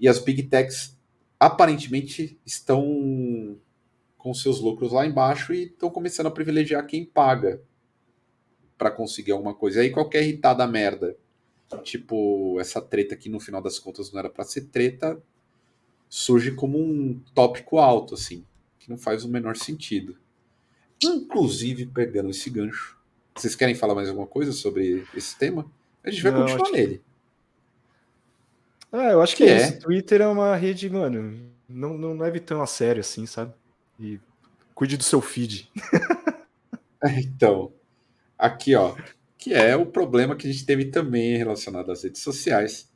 e 0.00 0.08
as 0.08 0.18
big 0.18 0.44
techs 0.44 0.96
aparentemente 1.38 2.38
estão 2.44 3.58
com 4.16 4.32
seus 4.32 4.60
lucros 4.60 4.92
lá 4.92 5.06
embaixo 5.06 5.52
e 5.52 5.64
estão 5.64 5.90
começando 5.90 6.26
a 6.26 6.30
privilegiar 6.30 6.86
quem 6.86 7.04
paga 7.04 7.62
para 8.78 8.90
conseguir 8.90 9.32
alguma 9.32 9.54
coisa. 9.54 9.80
Aí 9.80 9.90
qualquer 9.90 10.22
irritada 10.22 10.66
merda, 10.66 11.16
tipo 11.82 12.58
essa 12.58 12.80
treta 12.80 13.14
que 13.16 13.28
no 13.28 13.38
final 13.38 13.60
das 13.60 13.78
contas 13.78 14.10
não 14.10 14.18
era 14.18 14.30
para 14.30 14.44
ser 14.44 14.62
treta, 14.68 15.22
surge 16.08 16.52
como 16.52 16.78
um 16.78 17.20
tópico 17.34 17.78
alto, 17.78 18.14
assim, 18.14 18.44
que 18.78 18.88
não 18.88 18.96
faz 18.96 19.24
o 19.24 19.28
menor 19.28 19.56
sentido. 19.56 20.16
Inclusive, 21.02 21.86
pegando 21.86 22.30
esse 22.30 22.48
gancho, 22.48 22.98
vocês 23.34 23.56
querem 23.56 23.74
falar 23.74 23.94
mais 23.94 24.08
alguma 24.08 24.26
coisa 24.26 24.52
sobre 24.52 25.04
esse 25.14 25.36
tema? 25.36 25.66
A 26.02 26.10
gente 26.10 26.22
vai 26.22 26.32
não, 26.32 26.42
continuar 26.42 26.70
nele. 26.70 27.02
Ah, 28.92 29.10
eu 29.10 29.20
acho 29.20 29.36
que, 29.36 29.44
que 29.44 29.50
é. 29.50 29.72
Twitter 29.72 30.20
é 30.20 30.26
uma 30.28 30.54
rede, 30.54 30.88
mano, 30.88 31.52
não, 31.68 31.98
não 31.98 32.16
leve 32.16 32.38
tão 32.38 32.62
a 32.62 32.66
sério 32.66 33.00
assim, 33.00 33.26
sabe? 33.26 33.52
E 33.98 34.20
cuide 34.74 34.96
do 34.96 35.02
seu 35.02 35.20
feed. 35.20 35.68
então, 37.18 37.72
aqui, 38.38 38.74
ó, 38.74 38.94
que 39.36 39.52
é 39.52 39.76
o 39.76 39.84
problema 39.84 40.36
que 40.36 40.46
a 40.48 40.52
gente 40.52 40.64
teve 40.64 40.86
também 40.86 41.36
relacionado 41.36 41.90
às 41.90 42.04
redes 42.04 42.22
sociais. 42.22 42.88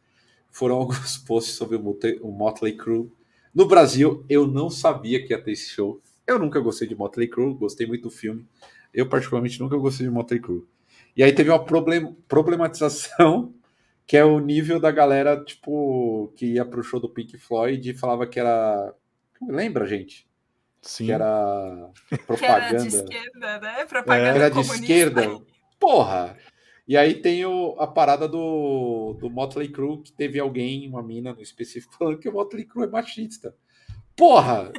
Foram 0.51 0.77
alguns 0.81 1.19
posts 1.19 1.55
sobre 1.55 1.77
o 1.77 2.31
Motley 2.31 2.77
Crue. 2.77 3.11
No 3.55 3.67
Brasil, 3.67 4.25
eu 4.29 4.47
não 4.47 4.71
sabia 4.71 5.25
que 5.25 5.33
ia 5.33 5.43
ter 5.43 5.53
esse 5.53 5.71
show. 5.71 6.01
Eu 6.27 6.39
nunca 6.39 6.61
gostei 6.61 6.87
de 6.87 6.95
Motley 6.95 7.27
Crue, 7.27 7.55
gostei 7.55 7.87
muito 7.87 8.03
do 8.03 8.11
filme. 8.11 8.47
Eu, 8.93 9.09
particularmente, 9.09 9.61
nunca 9.61 9.77
gostei 9.77 10.07
de 10.07 10.13
Motley 10.13 10.41
Crue. 10.41 10.67
E 11.17 11.23
aí 11.23 11.33
teve 11.33 11.51
uma 11.51 11.65
problem 11.65 12.17
problematização, 12.27 13.55
que 14.07 14.17
é 14.17 14.25
o 14.25 14.39
nível 14.39 14.81
da 14.81 14.91
galera, 14.91 15.43
tipo, 15.43 16.33
que 16.37 16.55
ia 16.55 16.65
pro 16.65 16.83
show 16.83 17.01
do 17.01 17.09
Pink 17.09 17.37
Floyd 17.39 17.91
e 17.91 17.95
falava 17.95 18.27
que 18.27 18.39
era. 18.39 18.95
Lembra, 19.43 19.87
gente? 19.87 20.29
Sim. 20.81 21.07
que 21.07 21.13
era 21.13 21.91
propaganda. 22.27 22.39
Que 22.39 22.45
era 22.47 22.79
de 22.79 22.89
esquerda, 22.89 23.61
né? 23.61 23.85
Propaganda 23.87 24.29
é. 24.29 24.35
Era 24.37 24.51
de 24.51 24.61
esquerda. 24.61 25.41
Porra! 25.79 26.37
E 26.87 26.97
aí 26.97 27.21
tem 27.21 27.45
o, 27.45 27.77
a 27.79 27.87
parada 27.87 28.27
do, 28.27 29.15
do 29.21 29.29
Motley 29.29 29.69
Crue, 29.69 30.03
que 30.03 30.11
teve 30.11 30.41
alguém, 30.41 30.89
uma 30.89 31.03
mina 31.03 31.35
no 31.35 31.43
específico, 31.43 31.95
falando 31.99 32.19
que 32.19 32.29
o 32.29 32.33
Motley 32.33 32.65
Crue 32.65 32.85
é 32.85 32.89
machista. 32.89 33.55
Porra! 34.17 34.73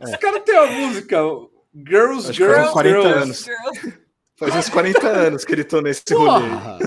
É. 0.00 0.04
Os 0.04 0.16
caras 0.16 0.44
têm 0.44 0.56
a 0.56 0.66
música 0.66 1.18
Girls, 1.86 2.30
Acho 2.30 2.44
Girls, 2.44 2.72
40 2.72 3.00
Girls. 3.00 3.50
Anos. 3.50 3.98
Faz 4.36 4.54
uns 4.54 4.68
40 4.68 5.06
anos 5.06 5.44
que 5.44 5.52
ele 5.52 5.64
tô 5.64 5.80
nesse 5.80 6.04
Porra. 6.04 6.38
rolê. 6.38 6.84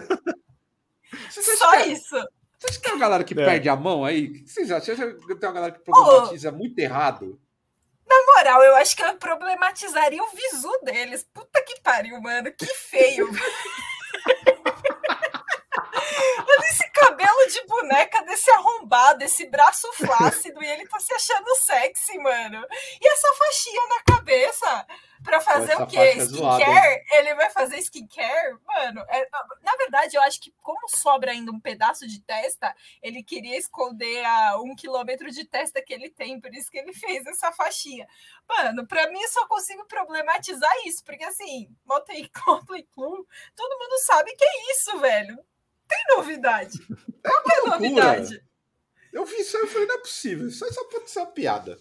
Só 1.29 1.79
isso. 1.81 2.15
Você 2.57 2.67
acha 2.67 2.77
que 2.77 2.83
tem 2.83 2.93
uma 2.93 2.99
galera 2.99 3.23
que 3.23 3.33
é. 3.33 3.45
perde 3.45 3.69
a 3.69 3.75
mão 3.75 4.05
aí? 4.05 4.27
O 4.27 4.33
que 4.33 4.47
vocês 4.47 4.71
acham? 4.71 4.95
Você 4.95 5.03
acha 5.03 5.13
que 5.13 5.35
tem 5.35 5.49
uma 5.49 5.55
galera 5.55 5.73
que 5.73 5.79
problematiza 5.79 6.49
oh. 6.49 6.55
muito 6.55 6.77
errado? 6.79 7.39
Na 8.07 8.15
moral, 8.25 8.63
eu 8.63 8.75
acho 8.75 8.95
que 8.95 9.03
eu 9.03 9.15
problematizaria 9.15 10.21
o 10.21 10.29
visu 10.29 10.79
deles. 10.83 11.25
Puta 11.33 11.63
que 11.63 11.79
pariu, 11.81 12.19
mano. 12.21 12.51
Que 12.51 12.65
feio. 12.65 13.29
Cabelo 17.11 17.47
de 17.47 17.65
boneca 17.65 18.23
desse 18.23 18.49
arrombado, 18.51 19.23
esse 19.23 19.45
braço 19.47 19.91
flácido, 19.93 20.63
e 20.63 20.67
ele 20.67 20.87
tá 20.87 20.97
se 20.97 21.13
achando 21.13 21.55
sexy, 21.55 22.17
mano. 22.17 22.65
E 23.01 23.07
essa 23.07 23.27
faixinha 23.33 23.81
na 23.89 24.15
cabeça 24.15 24.87
pra 25.23 25.41
fazer 25.41 25.75
o 25.75 25.85
quê? 25.85 25.97
É 25.97 26.17
skincare? 26.17 27.05
ele 27.11 27.35
vai 27.35 27.49
fazer 27.49 27.77
skincare? 27.79 28.57
Mano, 28.65 29.03
é, 29.09 29.27
na 29.61 29.75
verdade, 29.75 30.15
eu 30.15 30.21
acho 30.21 30.39
que 30.39 30.53
como 30.61 30.87
sobra 30.87 31.31
ainda 31.31 31.51
um 31.51 31.59
pedaço 31.59 32.07
de 32.07 32.21
testa, 32.21 32.73
ele 33.01 33.21
queria 33.21 33.57
esconder 33.57 34.23
a 34.25 34.57
um 34.61 34.73
quilômetro 34.73 35.29
de 35.31 35.43
testa 35.43 35.81
que 35.81 35.93
ele 35.93 36.09
tem, 36.09 36.39
por 36.39 36.53
isso 36.53 36.71
que 36.71 36.77
ele 36.77 36.93
fez 36.93 37.25
essa 37.27 37.51
faixinha. 37.51 38.07
Mano, 38.47 38.87
pra 38.87 39.11
mim, 39.11 39.21
eu 39.21 39.29
só 39.29 39.45
consigo 39.47 39.85
problematizar 39.85 40.71
isso, 40.85 41.03
porque 41.03 41.25
assim, 41.25 41.69
Motley 41.85 42.29
Crue, 42.33 43.25
todo 43.55 43.79
mundo 43.79 43.99
sabe 44.05 44.33
que 44.33 44.45
é 44.45 44.71
isso, 44.71 44.97
velho 44.99 45.45
tem 45.91 46.17
novidade. 46.17 46.79
Qual 47.23 47.43
é 47.49 47.59
a 47.59 47.69
novidade? 47.71 48.43
Eu 49.11 49.25
vi 49.25 49.41
isso 49.41 49.57
aí 49.57 49.63
e 49.63 49.67
falei, 49.67 49.87
não 49.87 49.95
é 49.95 49.99
possível. 49.99 50.47
Isso 50.47 50.63
aí 50.63 50.71
só 50.71 50.83
pode 50.85 51.09
ser 51.09 51.19
uma 51.19 51.27
piada. 51.27 51.77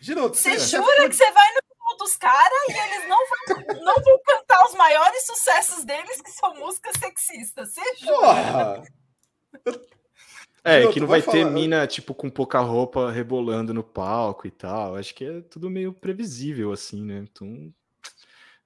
Giroto, 0.00 0.36
você 0.36 0.58
jura 0.58 1.08
que 1.08 1.14
você 1.14 1.30
vai 1.30 1.54
no 1.54 1.68
dos 1.98 2.16
caras 2.16 2.68
e 2.68 2.72
eles 2.72 3.08
não 3.08 3.18
vão, 3.18 3.84
não 3.84 3.94
vão 3.94 4.20
cantar 4.24 4.64
os 4.66 4.74
maiores 4.74 5.26
sucessos 5.26 5.84
deles, 5.84 6.22
que 6.22 6.30
são 6.30 6.54
músicas 6.54 6.94
sexistas. 6.98 7.74
Você 7.74 7.96
jura? 7.96 8.82
É, 10.62 10.86
que 10.88 11.00
não 11.00 11.06
vai, 11.06 11.20
vai 11.20 11.32
ter 11.32 11.44
mina, 11.44 11.86
tipo, 11.86 12.14
com 12.14 12.30
pouca 12.30 12.60
roupa 12.60 13.10
rebolando 13.10 13.72
no 13.74 13.82
palco 13.82 14.46
e 14.46 14.50
tal. 14.50 14.96
Acho 14.96 15.14
que 15.14 15.24
é 15.24 15.40
tudo 15.40 15.70
meio 15.70 15.92
previsível, 15.92 16.72
assim, 16.72 17.02
né? 17.04 17.18
Então, 17.18 17.72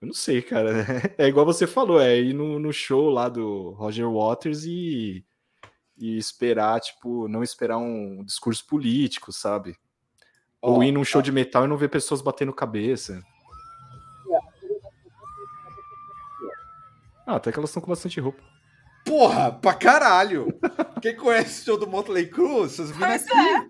eu 0.03 0.07
não 0.07 0.13
sei, 0.13 0.43
cara. 0.43 0.85
É 1.17 1.29
igual 1.29 1.47
você 1.47 1.65
falou, 1.65 2.01
é 2.01 2.19
ir 2.19 2.35
no, 2.35 2.59
no 2.59 2.73
show 2.73 3.09
lá 3.09 3.29
do 3.29 3.71
Roger 3.71 4.11
Waters 4.11 4.65
e, 4.65 5.25
e 5.97 6.19
esperar, 6.19 6.81
tipo, 6.81 7.29
não 7.29 7.41
esperar 7.41 7.79
um 7.79 8.25
discurso 8.25 8.67
político, 8.67 9.33
sabe? 9.33 9.79
Oh, 10.61 10.73
Ou 10.73 10.85
ir 10.85 10.91
num 10.91 11.05
show 11.05 11.21
oh. 11.21 11.23
de 11.23 11.31
metal 11.31 11.65
e 11.65 11.69
não 11.69 11.77
ver 11.77 11.89
pessoas 11.89 12.21
batendo 12.21 12.53
cabeça. 12.53 13.23
Ah, 17.25 17.37
até 17.37 17.53
que 17.53 17.59
elas 17.59 17.71
estão 17.71 17.81
com 17.81 17.89
bastante 17.91 18.19
roupa. 18.19 18.43
Porra, 19.05 19.53
pra 19.53 19.75
caralho! 19.75 20.49
Quem 21.01 21.15
conhece 21.15 21.63
o 21.63 21.65
show 21.65 21.79
do 21.79 21.87
Motley 21.87 22.27
Crue, 22.27 22.65
essas 22.65 22.91
minas 22.91 23.23
aqui... 23.23 23.39
É. 23.39 23.69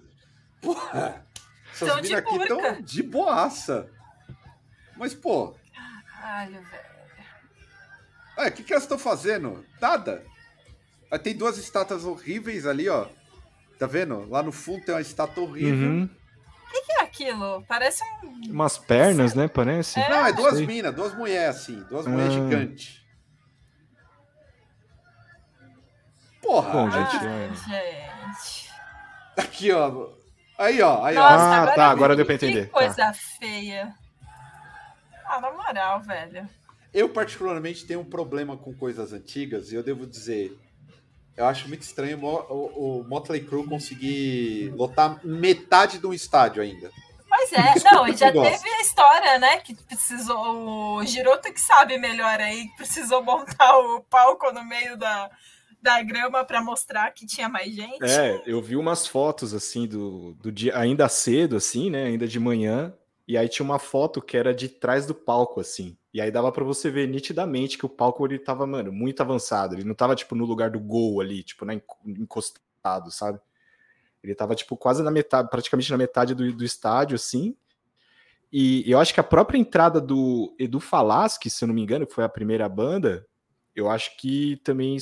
Porra! 0.63 1.27
Essas 1.75 1.95
minas 1.97 2.13
aqui 2.13 2.37
estão 2.37 2.81
de 2.81 3.03
boaça. 3.03 3.91
Mas, 4.97 5.13
pô, 5.15 5.55
Caralho, 6.23 6.63
velho. 8.37 8.49
o 8.49 8.53
que, 8.53 8.63
que 8.63 8.73
elas 8.73 8.85
estão 8.85 8.99
fazendo? 8.99 9.67
Nada. 9.81 10.25
Aí 11.11 11.19
tem 11.19 11.37
duas 11.37 11.59
estátuas 11.59 12.05
horríveis 12.05 12.65
ali, 12.65 12.89
ó. 12.89 13.07
Tá 13.77 13.89
vendo? 13.89 14.29
Lá 14.31 14.41
no 14.41 14.53
fundo 14.53 14.85
tem 14.85 14.95
uma 14.95 15.01
estátua 15.01 15.43
horrível. 15.43 15.89
Uhum. 15.89 16.05
O 16.05 16.71
que, 16.71 16.81
que, 16.83 16.93
é 16.93 17.03
aquilo? 17.03 17.65
Parece 17.67 18.05
um. 18.23 18.53
Umas 18.53 18.79
pernas, 18.79 19.35
né? 19.35 19.49
Parece. 19.49 19.99
É. 19.99 20.09
Não, 20.09 20.27
é 20.27 20.33
duas 20.33 20.61
minas, 20.61 20.95
duas 20.95 21.13
mulheres 21.15 21.57
assim. 21.57 21.83
Duas 21.91 22.07
mulheres 22.07 22.33
ah. 22.33 22.37
gigantes. 22.37 23.03
Porra! 26.41 26.73
Bom, 26.73 26.91
gente, 26.91 27.17
ah, 27.17 27.25
é... 27.25 27.49
gente. 27.49 28.73
Aqui, 29.37 29.73
ó. 29.73 30.09
Aí, 30.57 30.81
ó. 30.81 31.05
Aí, 31.05 31.15
Nossa, 31.17 31.35
ó. 31.35 31.39
Ah, 31.39 31.57
agora 31.57 31.75
tá. 31.75 31.91
Agora 31.91 32.17
deu 32.17 32.25
pra 32.25 32.37
entender. 32.37 32.67
Que 32.67 32.73
coisa 32.73 32.95
tá. 32.95 33.13
feia. 33.13 33.93
Ah, 35.33 35.41
na 35.41 35.51
moral, 35.51 36.01
velho. 36.03 36.47
Eu, 36.93 37.09
particularmente, 37.09 37.87
tenho 37.87 38.01
um 38.01 38.05
problema 38.05 38.55
com 38.55 38.75
coisas 38.75 39.15
antigas 39.15 39.73
e 39.73 39.75
eu 39.75 39.83
devo 39.83 40.07
dizer. 40.07 40.55
Eu 41.35 41.47
acho 41.47 41.67
muito 41.69 41.81
estranho 41.81 42.23
o, 42.23 42.29
o, 42.29 43.01
o 43.01 43.05
Motley 43.09 43.43
Crue 43.43 43.67
conseguir 43.67 44.71
lotar 44.77 45.19
metade 45.25 45.99
de 45.99 46.07
um 46.07 46.13
estádio 46.13 46.63
ainda. 46.63 46.91
Pois 47.27 47.51
é, 47.55 47.75
não, 47.91 48.07
e 48.07 48.15
já 48.15 48.31
teve 48.31 48.69
a 48.69 48.81
história, 48.83 49.39
né? 49.39 49.57
Que 49.57 49.75
precisou. 49.75 50.99
O 50.99 51.05
Giroto 51.07 51.51
que 51.51 51.61
sabe 51.61 51.97
melhor 51.97 52.39
aí, 52.39 52.69
precisou 52.77 53.25
montar 53.25 53.79
o 53.79 54.03
palco 54.03 54.53
no 54.53 54.63
meio 54.63 54.99
da, 54.99 55.31
da 55.81 56.03
grama 56.03 56.45
para 56.45 56.63
mostrar 56.63 57.11
que 57.13 57.25
tinha 57.25 57.49
mais 57.49 57.75
gente. 57.75 58.05
É, 58.05 58.43
eu 58.45 58.61
vi 58.61 58.77
umas 58.77 59.07
fotos 59.07 59.55
assim 59.55 59.87
do, 59.87 60.35
do 60.35 60.53
dia 60.53 60.77
ainda 60.77 61.09
cedo, 61.09 61.57
assim, 61.57 61.89
né? 61.89 62.05
Ainda 62.05 62.29
de 62.29 62.39
manhã, 62.39 62.93
e 63.27 63.37
aí 63.37 63.49
tinha 63.49 63.65
uma 63.65 63.79
foto 63.79 64.21
que 64.21 64.37
era 64.37 64.55
de 64.55 64.69
trás 64.69 65.07
do 65.07 65.15
palco, 65.15 65.61
assim. 65.61 65.97
E 66.13 66.21
aí 66.21 66.31
dava 66.31 66.51
para 66.51 66.65
você 66.65 66.91
ver 66.91 67.09
nitidamente 67.09 67.79
que 67.79 67.87
o 67.87 67.89
palco 67.89 68.27
ele 68.27 68.39
tava, 68.39 68.67
mano, 68.67 68.93
muito 68.93 69.21
avançado. 69.21 69.75
Ele 69.75 69.85
não 69.85 69.95
tava, 69.95 70.15
tipo, 70.15 70.35
no 70.35 70.45
lugar 70.45 70.71
do 70.71 70.81
gol 70.81 71.21
ali, 71.21 71.43
tipo, 71.43 71.65
né, 71.65 71.81
encostado, 72.05 73.11
sabe? 73.11 73.41
Ele 74.23 74.35
tava, 74.35 74.55
tipo, 74.55 74.77
quase 74.77 75.03
na 75.03 75.11
metade, 75.11 75.49
praticamente 75.49 75.91
na 75.91 75.97
metade 75.97 76.35
do, 76.35 76.53
do 76.53 76.65
estádio, 76.65 77.15
assim. 77.15 77.57
E 78.53 78.89
eu 78.91 79.01
acho 79.01 79.15
que 79.15 79.21
a 79.21 79.25
própria 79.25 79.59
entrada 79.59 80.01
do 80.01 80.55
Edu 80.59 80.81
Falaschi, 80.81 81.49
se 81.49 81.65
eu 81.65 81.69
não 81.69 81.75
me 81.75 81.81
engano, 81.81 82.07
que 82.07 82.15
foi 82.15 82.25
a 82.25 82.29
primeira 82.29 82.69
banda, 82.69 83.27
eu 83.75 83.89
acho 83.89 84.17
que 84.19 84.57
também 84.65 84.99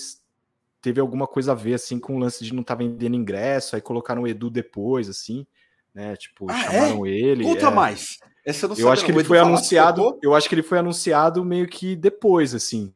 teve 0.81 1.01
alguma 1.01 1.27
coisa 1.27 1.53
a 1.53 1.55
ver, 1.55 1.75
assim, 1.75 1.99
com 1.99 2.17
o 2.17 2.19
lance 2.19 2.45
de 2.45 2.55
não 2.55 2.61
estar 2.61 2.77
tá 2.77 2.79
vendendo 2.79 3.17
ingresso, 3.17 3.75
aí 3.75 3.83
colocaram 3.83 4.23
o 4.23 4.29
Edu 4.29 4.51
depois, 4.51 5.09
assim 5.09 5.47
né? 5.95 6.17
Tipo, 6.17 6.51
ah, 6.51 6.59
é? 6.59 6.65
chamaram 6.65 7.07
é? 7.07 7.11
ele. 7.11 7.45
Conta 7.45 7.67
é... 7.67 7.71
mais. 7.71 8.19
Essa 8.45 8.67
eu, 8.67 8.75
eu 8.77 8.93
acho 8.93 9.05
que 9.05 9.13
ele 9.13 9.25
foi 9.25 9.39
anunciado. 9.39 10.19
Eu 10.23 10.35
acho 10.35 10.49
que 10.49 10.55
ele 10.55 10.63
foi 10.63 10.79
anunciado 10.79 11.45
meio 11.45 11.67
que 11.67 11.95
depois, 11.95 12.55
assim. 12.55 12.93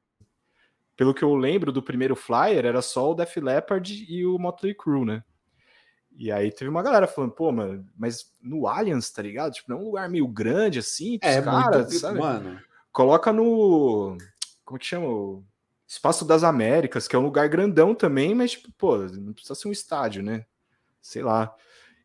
Pelo 0.97 1.13
que 1.13 1.23
eu 1.23 1.35
lembro 1.35 1.73
do 1.73 1.83
primeiro 1.83 2.15
flyer, 2.15 2.65
era 2.65 2.81
só 2.81 3.11
o 3.11 3.15
Def 3.15 3.37
Leppard 3.37 4.07
e 4.09 4.25
o 4.25 4.39
Motley 4.39 4.75
Crue, 4.75 5.05
né? 5.05 5.25
E 6.17 6.31
aí 6.31 6.53
teve 6.53 6.71
uma 6.71 6.83
galera 6.83 7.09
falando, 7.09 7.33
pô, 7.33 7.51
mano, 7.51 7.85
mas 7.97 8.33
no 8.41 8.69
Allianz, 8.69 9.11
tá 9.11 9.21
ligado? 9.21 9.53
Tipo, 9.53 9.71
não 9.71 9.79
é 9.79 9.81
um 9.81 9.85
lugar 9.87 10.09
meio 10.09 10.29
grande 10.29 10.79
assim, 10.79 11.19
é, 11.21 11.43
caras, 11.43 11.87
muito... 11.87 11.99
sabe? 11.99 12.21
Mano. 12.21 12.61
Coloca 12.93 13.33
no. 13.33 14.17
Como 14.65 14.79
que 14.79 14.87
chama? 14.87 15.43
Espaço 15.87 16.25
das 16.25 16.45
Américas, 16.45 17.07
que 17.07 17.15
é 17.15 17.19
um 17.19 17.25
lugar 17.25 17.49
grandão 17.49 17.95
também, 17.95 18.35
mas, 18.35 18.53
tipo, 18.53 18.73
pô, 18.79 18.97
não 18.99 19.33
precisa 19.33 19.55
ser 19.55 19.69
um 19.69 19.73
estádio, 19.73 20.23
né? 20.23 20.47
Sei 21.03 21.23
lá. 21.23 21.55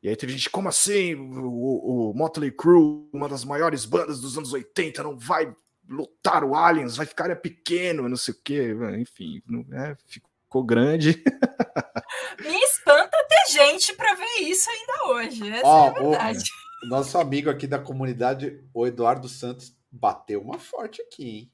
E 0.02 0.08
aí 0.08 0.16
teve 0.16 0.32
gente, 0.32 0.50
como 0.50 0.70
assim? 0.70 1.14
O, 1.16 2.12
o 2.12 2.14
Motley 2.14 2.52
Crue, 2.52 3.10
uma 3.14 3.28
das 3.28 3.44
maiores 3.44 3.86
bandas 3.86 4.22
dos 4.22 4.38
anos 4.38 4.54
80, 4.54 5.04
não 5.04 5.18
vai 5.18 5.54
lutar 5.90 6.44
o 6.44 6.56
Aliens, 6.56 6.96
vai 6.96 7.06
ficar 7.06 7.30
é 7.30 7.36
pequeno, 7.36 8.08
não 8.08 8.16
sei 8.16 8.34
o 8.34 8.38
quê. 8.44 8.74
Enfim, 8.98 9.42
é, 9.74 9.96
ficou 10.08 10.64
grande. 10.64 11.22
Me 12.40 12.58
espanta 12.64 13.18
ter 13.28 13.52
gente 13.52 13.94
para 13.94 14.14
ver 14.14 14.42
isso 14.42 14.70
ainda 14.70 15.06
hoje. 15.08 15.50
Essa 15.50 15.68
oh, 15.68 15.86
é 15.86 15.90
a 15.90 15.92
verdade. 15.92 16.52
O, 16.84 16.88
nosso 16.88 17.18
amigo 17.18 17.50
aqui 17.50 17.68
da 17.68 17.80
comunidade, 17.80 18.64
o 18.74 18.88
Eduardo 18.88 19.28
Santos, 19.28 19.76
bateu 19.92 20.42
uma 20.42 20.58
forte 20.58 21.02
aqui, 21.02 21.30
hein? 21.30 21.52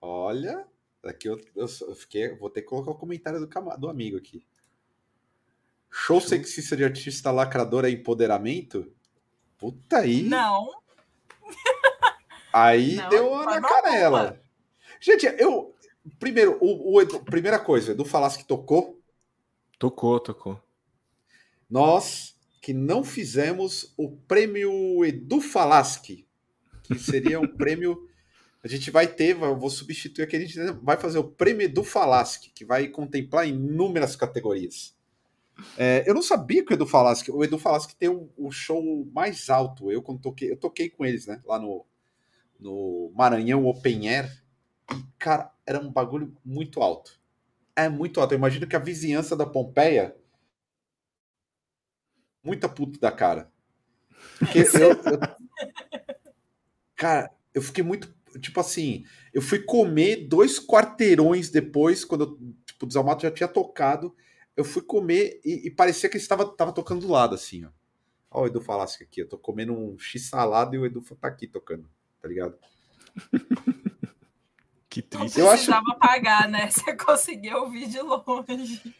Olha, 0.00 0.66
aqui 1.04 1.28
eu, 1.28 1.38
eu, 1.54 1.66
eu 1.66 1.94
fiquei, 1.94 2.34
vou 2.36 2.48
ter 2.48 2.62
que 2.62 2.68
colocar 2.68 2.90
o 2.90 2.98
comentário 2.98 3.38
do, 3.38 3.76
do 3.78 3.88
amigo 3.90 4.16
aqui. 4.16 4.44
Show 5.94 6.22
sexista 6.22 6.74
de 6.74 6.82
artista 6.82 7.30
lacrador 7.30 7.84
é 7.84 7.90
empoderamento? 7.90 8.90
Puta 9.58 9.98
aí. 9.98 10.22
Não. 10.22 10.70
Aí 12.50 12.96
não, 12.96 13.08
deu 13.10 13.44
na 13.44 13.60
canela. 13.60 14.42
Gente, 14.98 15.26
eu. 15.38 15.76
Primeiro, 16.18 16.56
o, 16.60 16.94
o 16.94 17.00
Edu, 17.00 17.20
primeira 17.20 17.58
coisa, 17.58 17.92
Edu 17.92 18.06
falasse 18.06 18.38
que 18.38 18.44
tocou. 18.44 19.00
Tocou, 19.78 20.18
tocou. 20.18 20.60
Nós 21.68 22.36
que 22.60 22.72
não 22.72 23.04
fizemos 23.04 23.92
o 23.96 24.10
prêmio 24.10 25.04
Edu 25.04 25.40
Falaschi, 25.40 26.26
que 26.84 26.98
seria 26.98 27.38
um 27.38 27.46
prêmio. 27.54 28.08
A 28.64 28.68
gente 28.68 28.90
vai 28.90 29.06
ter, 29.06 29.36
eu 29.36 29.58
vou 29.58 29.68
substituir 29.68 30.24
aqui, 30.24 30.36
a 30.36 30.40
gente 30.40 30.58
vai 30.82 30.96
fazer 30.96 31.18
o 31.18 31.24
prêmio 31.24 31.64
Edu 31.64 31.84
Falaschi, 31.84 32.50
que 32.54 32.64
vai 32.64 32.88
contemplar 32.88 33.46
inúmeras 33.46 34.16
categorias. 34.16 34.96
É, 35.76 36.08
eu 36.08 36.14
não 36.14 36.22
sabia 36.22 36.64
que 36.64 36.72
o 36.72 36.74
Edu 36.74 36.86
falasse 36.86 37.24
que 37.24 37.30
o 37.30 37.42
Edu 37.42 37.58
falasse 37.58 37.88
que 37.88 37.96
tem 37.96 38.08
o, 38.08 38.30
o, 38.36 38.50
show 38.50 39.08
mais 39.12 39.48
alto. 39.50 39.90
Eu 39.90 40.02
quando 40.02 40.20
toquei, 40.20 40.50
eu 40.50 40.56
toquei 40.56 40.88
com 40.88 41.04
eles, 41.04 41.26
né? 41.26 41.40
Lá 41.44 41.58
no, 41.58 41.86
no 42.58 43.12
Maranhão 43.14 43.66
Open 43.66 44.08
Air. 44.08 44.42
E, 44.92 45.04
cara, 45.18 45.52
era 45.66 45.80
um 45.80 45.90
bagulho 45.90 46.36
muito 46.44 46.80
alto. 46.80 47.20
É 47.76 47.88
muito 47.88 48.20
alto. 48.20 48.32
Eu 48.32 48.38
imagino 48.38 48.66
que 48.66 48.76
a 48.76 48.80
vizinhança 48.80 49.36
da 49.36 49.46
Pompeia. 49.46 50.16
Muita 52.42 52.68
puta 52.68 52.98
da 52.98 53.12
cara. 53.12 53.50
Porque 54.38 54.60
eu, 54.76 54.90
eu, 54.90 55.20
cara, 56.96 57.30
eu 57.54 57.62
fiquei 57.62 57.84
muito. 57.84 58.12
Tipo 58.40 58.60
assim, 58.60 59.04
eu 59.32 59.42
fui 59.42 59.58
comer 59.58 60.26
dois 60.26 60.58
quarteirões 60.58 61.50
depois, 61.50 62.02
quando 62.02 62.24
eu, 62.24 62.54
tipo, 62.64 62.84
o 62.84 62.88
Desalmato 62.88 63.22
já 63.22 63.30
tinha 63.30 63.46
tocado 63.46 64.14
eu 64.56 64.64
fui 64.64 64.82
comer 64.82 65.40
e, 65.44 65.66
e 65.66 65.70
parecia 65.70 66.08
que 66.08 66.16
ele 66.16 66.22
estava, 66.22 66.44
estava 66.44 66.72
tocando 66.72 67.00
do 67.00 67.12
lado, 67.12 67.34
assim, 67.34 67.64
ó. 67.64 67.68
Olha 68.30 68.44
o 68.44 68.46
Edu 68.46 68.60
Falasco 68.62 69.02
aqui, 69.02 69.20
eu 69.20 69.28
tô 69.28 69.36
comendo 69.36 69.74
um 69.74 69.98
x-salada 69.98 70.74
e 70.74 70.78
o 70.78 70.86
Edu 70.86 71.02
tá 71.20 71.28
aqui 71.28 71.46
tocando, 71.46 71.88
tá 72.20 72.28
ligado? 72.28 72.56
que 74.88 75.02
triste. 75.02 75.38
Não 75.38 75.48
precisava 75.50 75.82
eu 75.86 75.92
acho... 75.92 75.98
pagar, 75.98 76.48
né? 76.48 76.68
Você 76.72 76.96
conseguiu 76.96 77.58
ouvir 77.62 77.88
de 77.88 78.00
longe. 78.00 78.94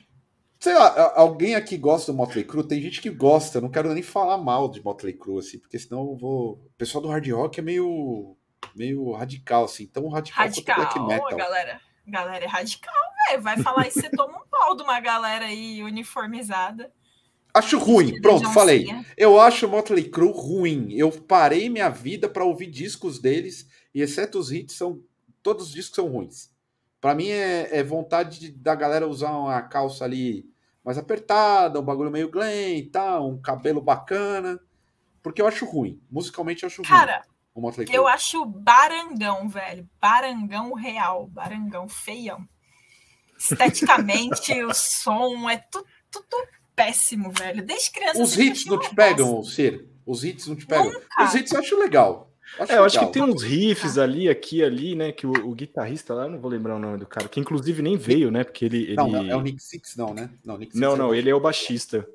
Sei 0.60 0.74
lá, 0.74 1.14
alguém 1.16 1.54
aqui 1.54 1.76
gosta 1.76 2.12
do 2.12 2.16
Motley 2.16 2.44
Crue? 2.44 2.68
Tem 2.68 2.80
gente 2.80 3.00
que 3.00 3.10
gosta, 3.10 3.58
eu 3.58 3.62
não 3.62 3.70
quero 3.70 3.92
nem 3.92 4.02
falar 4.02 4.38
mal 4.38 4.70
de 4.70 4.82
Motley 4.84 5.14
Crue, 5.14 5.38
assim, 5.38 5.58
porque 5.58 5.78
senão 5.78 6.10
eu 6.10 6.16
vou... 6.16 6.52
O 6.52 6.70
pessoal 6.78 7.02
do 7.02 7.08
hard 7.08 7.26
rock 7.30 7.58
é 7.58 7.62
meio, 7.62 8.36
meio 8.74 9.12
radical, 9.12 9.64
assim, 9.64 9.86
tão 9.86 10.08
radical, 10.08 10.44
radical 10.44 10.76
quanto 10.76 11.06
black 11.06 11.22
metal. 11.22 11.38
galera. 11.38 11.80
Galera 12.06 12.44
é 12.44 12.48
radical, 12.48 12.94
velho. 13.32 13.42
Vai 13.42 13.62
falar 13.62 13.88
isso, 13.88 14.00
você 14.00 14.10
toma 14.10 14.38
um 14.38 14.46
pau 14.50 14.76
de 14.76 14.82
uma 14.82 15.00
galera 15.00 15.46
aí 15.46 15.82
uniformizada. 15.82 16.92
Acho 17.54 17.78
ruim, 17.78 18.20
pronto, 18.20 18.50
falei. 18.52 18.86
Eu 19.16 19.38
acho 19.38 19.66
o 19.66 19.68
Motley 19.68 20.04
Crue 20.04 20.32
ruim. 20.32 20.92
Eu 20.94 21.10
parei 21.10 21.68
minha 21.68 21.90
vida 21.90 22.28
para 22.28 22.44
ouvir 22.44 22.66
discos 22.66 23.18
deles 23.18 23.68
e 23.94 24.00
exceto 24.00 24.38
os 24.38 24.50
hits 24.50 24.74
são 24.74 25.02
todos 25.42 25.66
os 25.66 25.72
discos 25.72 25.96
são 25.96 26.08
ruins. 26.08 26.50
Para 27.00 27.14
mim 27.14 27.28
é, 27.28 27.78
é, 27.78 27.82
vontade 27.82 28.38
de, 28.38 28.50
da 28.52 28.74
galera 28.74 29.08
usar 29.08 29.32
uma 29.32 29.60
calça 29.60 30.04
ali 30.04 30.48
mais 30.84 30.96
apertada, 30.96 31.78
um 31.78 31.84
bagulho 31.84 32.10
meio 32.10 32.30
glam 32.30 32.76
e 32.76 32.84
tal, 32.84 33.28
um 33.28 33.40
cabelo 33.40 33.80
bacana, 33.80 34.58
porque 35.22 35.42
eu 35.42 35.46
acho 35.46 35.66
ruim. 35.66 36.00
Musicalmente 36.10 36.62
eu 36.62 36.68
acho 36.68 36.82
Cara, 36.82 37.16
ruim. 37.16 37.24
O 37.54 37.60
Motley 37.60 37.86
Crue. 37.86 37.96
Eu 37.96 38.06
acho 38.06 38.44
barangão, 38.46 39.48
velho. 39.48 39.88
Barangão 40.00 40.72
real, 40.72 41.26
barangão 41.26 41.88
feião. 41.88 42.48
Esteticamente, 43.50 44.62
o 44.64 44.72
som 44.72 45.48
é 45.50 45.56
tudo, 45.70 45.86
tudo 46.10 46.36
péssimo, 46.74 47.30
velho. 47.30 47.64
Desde 47.64 47.90
criança. 47.90 48.22
Os 48.22 48.36
hits 48.38 48.66
não 48.66 48.78
te 48.78 48.94
pegam, 48.94 49.42
Cir? 49.42 49.86
Os 50.06 50.24
hits 50.24 50.46
não 50.46 50.56
te 50.56 50.66
pegam? 50.66 50.92
Nunca. 50.92 51.24
Os 51.24 51.34
hits 51.34 51.52
eu 51.52 51.60
acho 51.60 51.78
legal. 51.78 52.30
Acho 52.58 52.72
é, 52.72 52.76
eu 52.76 52.82
legal. 52.82 52.86
acho 52.86 53.00
que 53.00 53.12
tem 53.12 53.22
uns 53.22 53.42
riffs 53.42 53.98
ali, 53.98 54.28
aqui, 54.28 54.62
ali, 54.62 54.94
né? 54.94 55.12
Que 55.12 55.26
o, 55.26 55.30
o, 55.30 55.54
guitarrista 55.54 56.12
lá, 56.14 56.28
não 56.28 56.38
vou 56.38 56.50
lembrar 56.50 56.76
o 56.76 56.78
nome 56.78 56.98
do 56.98 57.06
cara, 57.06 57.28
que 57.28 57.40
inclusive 57.40 57.82
nem 57.82 57.96
veio, 57.96 58.30
né? 58.30 58.44
Porque 58.44 58.64
ele. 58.64 58.82
ele... 58.82 58.96
Não, 58.96 59.16
é 59.16 59.36
o 59.36 59.40
Nick 59.40 59.62
Six, 59.62 59.96
não, 59.96 60.12
né? 60.12 60.30
Não, 60.44 60.58
Nick 60.58 60.72
Six 60.72 60.80
não, 60.80 60.94
é 60.94 60.98
não, 60.98 61.14
ele 61.14 61.30
é 61.30 61.34
o 61.34 61.40
baixista. 61.40 62.06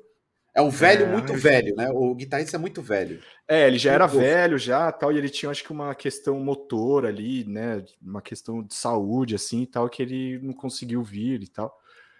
É 0.58 0.60
um 0.60 0.70
velho 0.70 1.04
é, 1.04 1.06
muito 1.08 1.34
velho, 1.34 1.76
né? 1.76 1.88
O 1.92 2.12
guitarrista 2.16 2.56
é 2.56 2.58
muito 2.58 2.82
velho. 2.82 3.22
É, 3.46 3.68
ele 3.68 3.78
já 3.78 3.92
era 3.92 4.08
velho 4.08 4.58
já, 4.58 4.90
tal, 4.90 5.12
e 5.12 5.16
ele 5.16 5.28
tinha 5.28 5.52
acho 5.52 5.62
que 5.62 5.70
uma 5.70 5.94
questão 5.94 6.40
motor 6.40 7.06
ali, 7.06 7.44
né, 7.44 7.84
uma 8.02 8.20
questão 8.20 8.60
de 8.60 8.74
saúde 8.74 9.36
assim, 9.36 9.62
e 9.62 9.66
tal, 9.68 9.88
que 9.88 10.02
ele 10.02 10.40
não 10.42 10.52
conseguiu 10.52 11.00
vir 11.00 11.44
e 11.44 11.46
tal. 11.46 11.72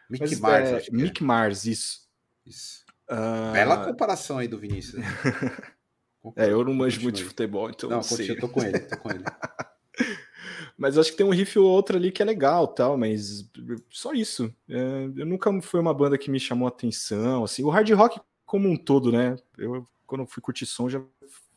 Mick 0.09 0.21
Mas, 0.21 0.39
Mars, 0.39 0.69
é, 0.69 0.83
Mick 0.93 1.21
é. 1.21 1.27
Mars, 1.27 1.65
isso. 1.65 2.09
Isso. 2.47 2.85
Uh... 3.11 3.53
Bela 3.53 3.85
comparação 3.85 4.39
aí 4.39 4.47
do 4.47 4.57
Vinícius. 4.57 5.03
é, 6.37 6.49
eu 6.49 6.63
não 6.63 6.73
manjo 6.73 7.03
muito 7.03 7.17
de 7.17 7.25
futebol, 7.25 7.69
então 7.69 7.91
não, 7.91 7.97
não 7.97 8.03
sei. 8.05 8.31
Eu 8.31 8.39
tô 8.39 8.49
com 8.49 8.63
ele, 8.63 8.79
tô 8.79 8.97
com 8.99 9.11
ele. 9.11 9.25
mas 10.79 10.97
acho 10.97 11.11
que 11.11 11.17
tem 11.17 11.27
um 11.27 11.31
riff 11.31 11.59
ou 11.59 11.69
outro 11.69 11.97
ali 11.97 12.13
que 12.13 12.23
é 12.23 12.25
legal, 12.25 12.69
tal, 12.69 12.97
mas 12.97 13.51
só 13.91 14.13
isso. 14.13 14.55
É, 14.69 15.11
eu 15.17 15.27
nunca 15.27 15.51
foi 15.61 15.81
uma 15.81 15.93
banda 15.93 16.17
que 16.17 16.31
me 16.31 16.39
chamou 16.39 16.67
a 16.67 16.71
atenção, 16.71 17.43
assim, 17.43 17.65
o 17.65 17.69
hard 17.69 17.91
rock 17.91 18.21
como 18.49 18.67
um 18.67 18.77
todo, 18.77 19.13
né? 19.13 19.37
Eu 19.59 19.87
quando 20.07 20.27
fui 20.27 20.43
curtir 20.43 20.65
som 20.65 20.89
já 20.89 21.01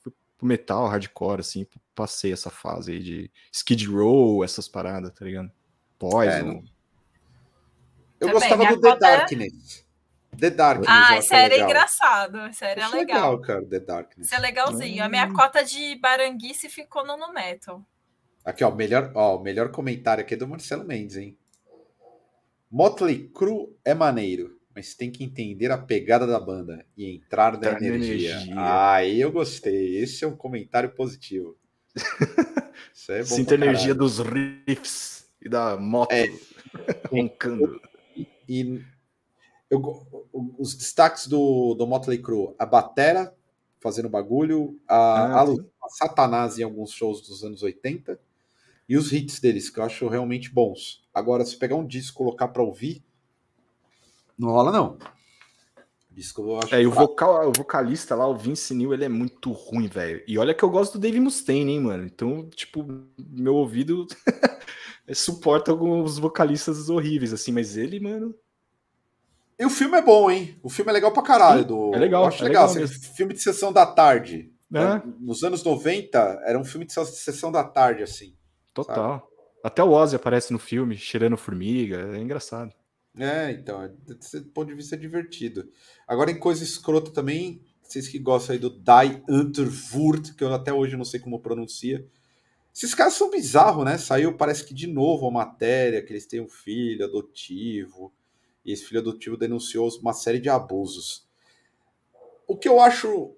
fui 0.02 0.12
pro 0.38 0.46
metal, 0.46 0.88
hardcore, 0.88 1.40
assim, 1.40 1.66
passei 1.96 2.34
essa 2.34 2.50
fase 2.50 2.92
aí 2.92 3.00
de 3.00 3.32
Skid 3.50 3.88
Row, 3.88 4.44
essas 4.44 4.68
paradas, 4.68 5.14
tá 5.14 5.24
ligado? 5.24 5.50
Poison. 5.98 6.30
É, 6.30 6.44
não... 6.44 6.64
Eu 8.20 8.28
Também, 8.28 8.34
gostava 8.34 8.76
do 8.76 8.82
The 8.82 8.96
Darkness. 8.98 9.86
The 10.38 10.50
Darkness. 10.50 10.90
Ah, 10.90 11.18
isso 11.18 11.34
era 11.34 11.54
legal. 11.54 11.70
engraçado. 11.70 12.48
Isso 12.50 12.66
era 12.66 12.88
legal. 12.90 13.00
legal, 13.00 13.42
cara, 13.42 13.66
The 13.66 13.80
Darkness. 13.80 14.28
Isso 14.28 14.36
é 14.36 14.40
legalzinho. 14.40 15.02
Hum. 15.02 15.06
A 15.06 15.10
minha 15.10 15.28
hum. 15.28 15.34
cota 15.34 15.64
de 15.64 15.96
baranguice 15.96 16.70
ficou 16.70 17.06
no, 17.06 17.18
no 17.18 17.34
metal. 17.34 17.84
Aqui, 18.44 18.64
ó, 18.64 18.72
melhor, 18.72 19.12
ó, 19.16 19.38
o 19.38 19.42
melhor 19.42 19.72
comentário 19.72 20.24
aqui 20.24 20.34
é 20.34 20.38
do 20.38 20.48
Marcelo 20.48 20.84
Mendes, 20.84 21.16
hein? 21.16 21.38
Motley 22.70 23.30
Crue 23.30 23.76
é 23.84 23.94
maneiro, 23.94 24.61
mas 24.76 24.94
tem 24.94 25.12
que 25.12 25.24
entender 25.24 25.72
a 25.72 25.78
pegada 25.78 26.26
da 26.26 26.40
banda 26.40 26.86
e 26.96 27.16
entrar 27.16 27.60
na 27.60 27.72
energia. 27.72 28.32
energia. 28.32 28.56
Aí 28.58 29.20
eu 29.20 29.32
gostei. 29.32 29.98
Esse 29.98 30.24
é 30.24 30.28
um 30.28 30.36
comentário 30.36 30.92
positivo. 30.92 31.58
Isso 32.94 33.12
é 33.12 33.20
bom 33.20 33.36
Sinta 33.36 33.54
a 33.54 33.58
energia 33.58 33.94
dos 33.94 34.20
riffs 34.20 35.26
e 35.42 35.50
da 35.50 35.78
moto 35.78 36.12
é. 36.12 36.32
roncando. 37.10 37.82
E, 38.16 38.28
e 38.48 38.82
eu, 39.70 39.82
os 40.58 40.76
destaques 40.76 41.28
do, 41.28 41.74
do 41.74 41.88
Motley 41.88 42.20
Crue, 42.20 42.54
a 42.58 42.66
batera 42.66 43.34
fazendo 43.80 44.10
bagulho, 44.10 44.80
a, 44.88 44.96
ah, 44.96 45.42
a, 45.42 45.44
a 45.44 45.90
Satanás 45.90 46.60
em 46.60 46.64
alguns 46.64 46.92
shows 46.92 47.22
dos 47.22 47.44
anos 47.44 47.64
80 47.64 48.20
e 48.88 48.96
os 48.96 49.12
hits 49.12 49.40
deles, 49.40 49.70
que 49.70 49.80
eu 49.80 49.84
acho 49.84 50.08
realmente 50.08 50.54
bons. 50.54 51.02
Agora, 51.14 51.44
se 51.44 51.58
pegar 51.58 51.76
um 51.76 51.88
disco 51.88 52.14
e 52.14 52.18
colocar 52.18 52.50
para 52.50 52.62
ouvir, 52.62 53.04
não 54.42 54.54
rola 54.54 54.72
não. 54.72 54.98
Eu 56.38 56.60
acho 56.60 56.76
É, 56.76 56.82
e 56.82 56.88
o, 56.88 56.92
vocal, 56.92 57.50
o 57.50 57.54
vocalista 57.54 58.16
lá, 58.16 58.28
o 58.28 58.36
Vince 58.36 58.74
Neil, 58.74 58.94
ele 58.94 59.06
é 59.06 59.10
muito 59.10 59.52
ruim, 59.52 59.88
velho. 59.88 60.22
E 60.28 60.38
olha 60.38 60.54
que 60.54 60.64
eu 60.64 60.70
gosto 60.70 60.94
do 60.94 61.00
Dave 61.00 61.20
Mustaine, 61.20 61.72
hein, 61.72 61.80
mano. 61.80 62.04
Então, 62.04 62.50
tipo, 62.50 62.86
meu 63.18 63.56
ouvido 63.56 64.06
suporta 65.14 65.72
alguns 65.72 66.20
vocalistas 66.20 66.90
horríveis, 66.90 67.34
assim, 67.34 67.52
mas 67.52 67.78
ele, 67.78 68.00
mano. 68.00 68.36
E 69.58 69.66
o 69.66 69.70
filme 69.70 69.98
é 69.98 70.02
bom, 70.02 70.30
hein? 70.30 70.60
O 70.62 70.70
filme 70.70 70.90
é 70.90 70.94
legal 70.94 71.12
pra 71.14 71.24
caralho. 71.24 71.64
Do... 71.64 71.96
É 71.96 72.00
legal. 72.00 72.24
Eu 72.24 72.28
acho 72.28 72.44
é 72.44 72.48
legal. 72.48 72.68
legal 72.68 72.88
filme 72.88 73.34
de 73.34 73.42
sessão 73.42 73.72
da 73.72 73.86
tarde. 73.86 74.52
É. 74.74 75.02
Nos 75.20 75.44
anos 75.44 75.64
90, 75.64 76.42
era 76.46 76.58
um 76.58 76.66
filme 76.66 76.86
de 76.86 76.94
sessão 76.94 77.52
da 77.52 77.64
tarde, 77.64 78.04
assim. 78.04 78.36
Total. 78.74 79.20
Sabe? 79.20 79.32
Até 79.64 79.84
o 79.84 79.92
Ozzy 79.92 80.16
aparece 80.16 80.52
no 80.52 80.60
filme, 80.60 80.98
cheirando 80.98 81.38
formiga. 81.38 82.16
É 82.16 82.18
engraçado. 82.18 82.74
É, 83.18 83.52
então, 83.52 83.84
é, 83.84 83.90
desse 83.90 84.42
ponto 84.42 84.70
de 84.70 84.76
vista 84.76 84.96
é 84.96 84.98
divertido. 84.98 85.70
Agora, 86.08 86.32
em 86.32 86.40
coisa 86.40 86.64
escrota 86.64 87.12
também, 87.12 87.62
vocês 87.84 88.08
que 88.08 88.18
gostam 88.18 88.54
aí 88.54 88.60
do 88.60 88.70
Die 88.70 89.24
Unterwurt, 89.30 90.34
que 90.36 90.44
eu 90.44 90.54
até 90.54 90.72
hoje 90.72 90.96
não 90.96 91.04
sei 91.04 91.20
como 91.20 91.42
pronuncia. 91.42 92.06
Esses 92.74 92.96
caras 92.96 93.14
são 93.14 93.30
bizarros, 93.30 93.84
né? 93.84 93.98
Saiu, 93.98 94.38
parece 94.38 94.64
que 94.64 94.74
de 94.74 94.88
novo 94.88 95.28
a 95.28 95.32
matéria, 95.32 96.02
que 96.02 96.14
eles 96.14 96.26
têm 96.26 96.40
um 96.40 96.48
filho 96.48 97.04
adotivo, 97.04 98.14
e 98.64 98.72
esse 98.72 98.86
filho 98.86 99.02
adotivo 99.02 99.36
denunciou 99.36 99.90
uma 100.00 100.14
série 100.14 100.40
de 100.40 100.50
abusos. 100.50 101.28
O 102.48 102.58
que 102.58 102.70
eu 102.70 102.80
acho 102.80 103.36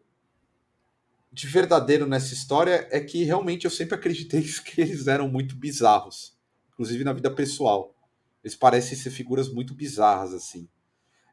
de 1.32 1.48
verdadeiro 1.48 2.06
nessa 2.06 2.34
história 2.34 2.88
é 2.92 3.00
que 3.00 3.24
realmente 3.24 3.66
eu 3.66 3.72
sempre 3.72 3.96
acreditei 3.96 4.44
que 4.66 4.82
eles 4.82 5.08
eram 5.08 5.28
muito 5.28 5.56
bizarros, 5.56 6.38
inclusive 6.74 7.04
na 7.04 7.14
vida 7.14 7.32
pessoal. 7.32 7.96
Eles 8.44 8.56
parecem 8.56 8.98
ser 8.98 9.10
figuras 9.10 9.50
muito 9.50 9.74
bizarras 9.74 10.34
assim. 10.34 10.68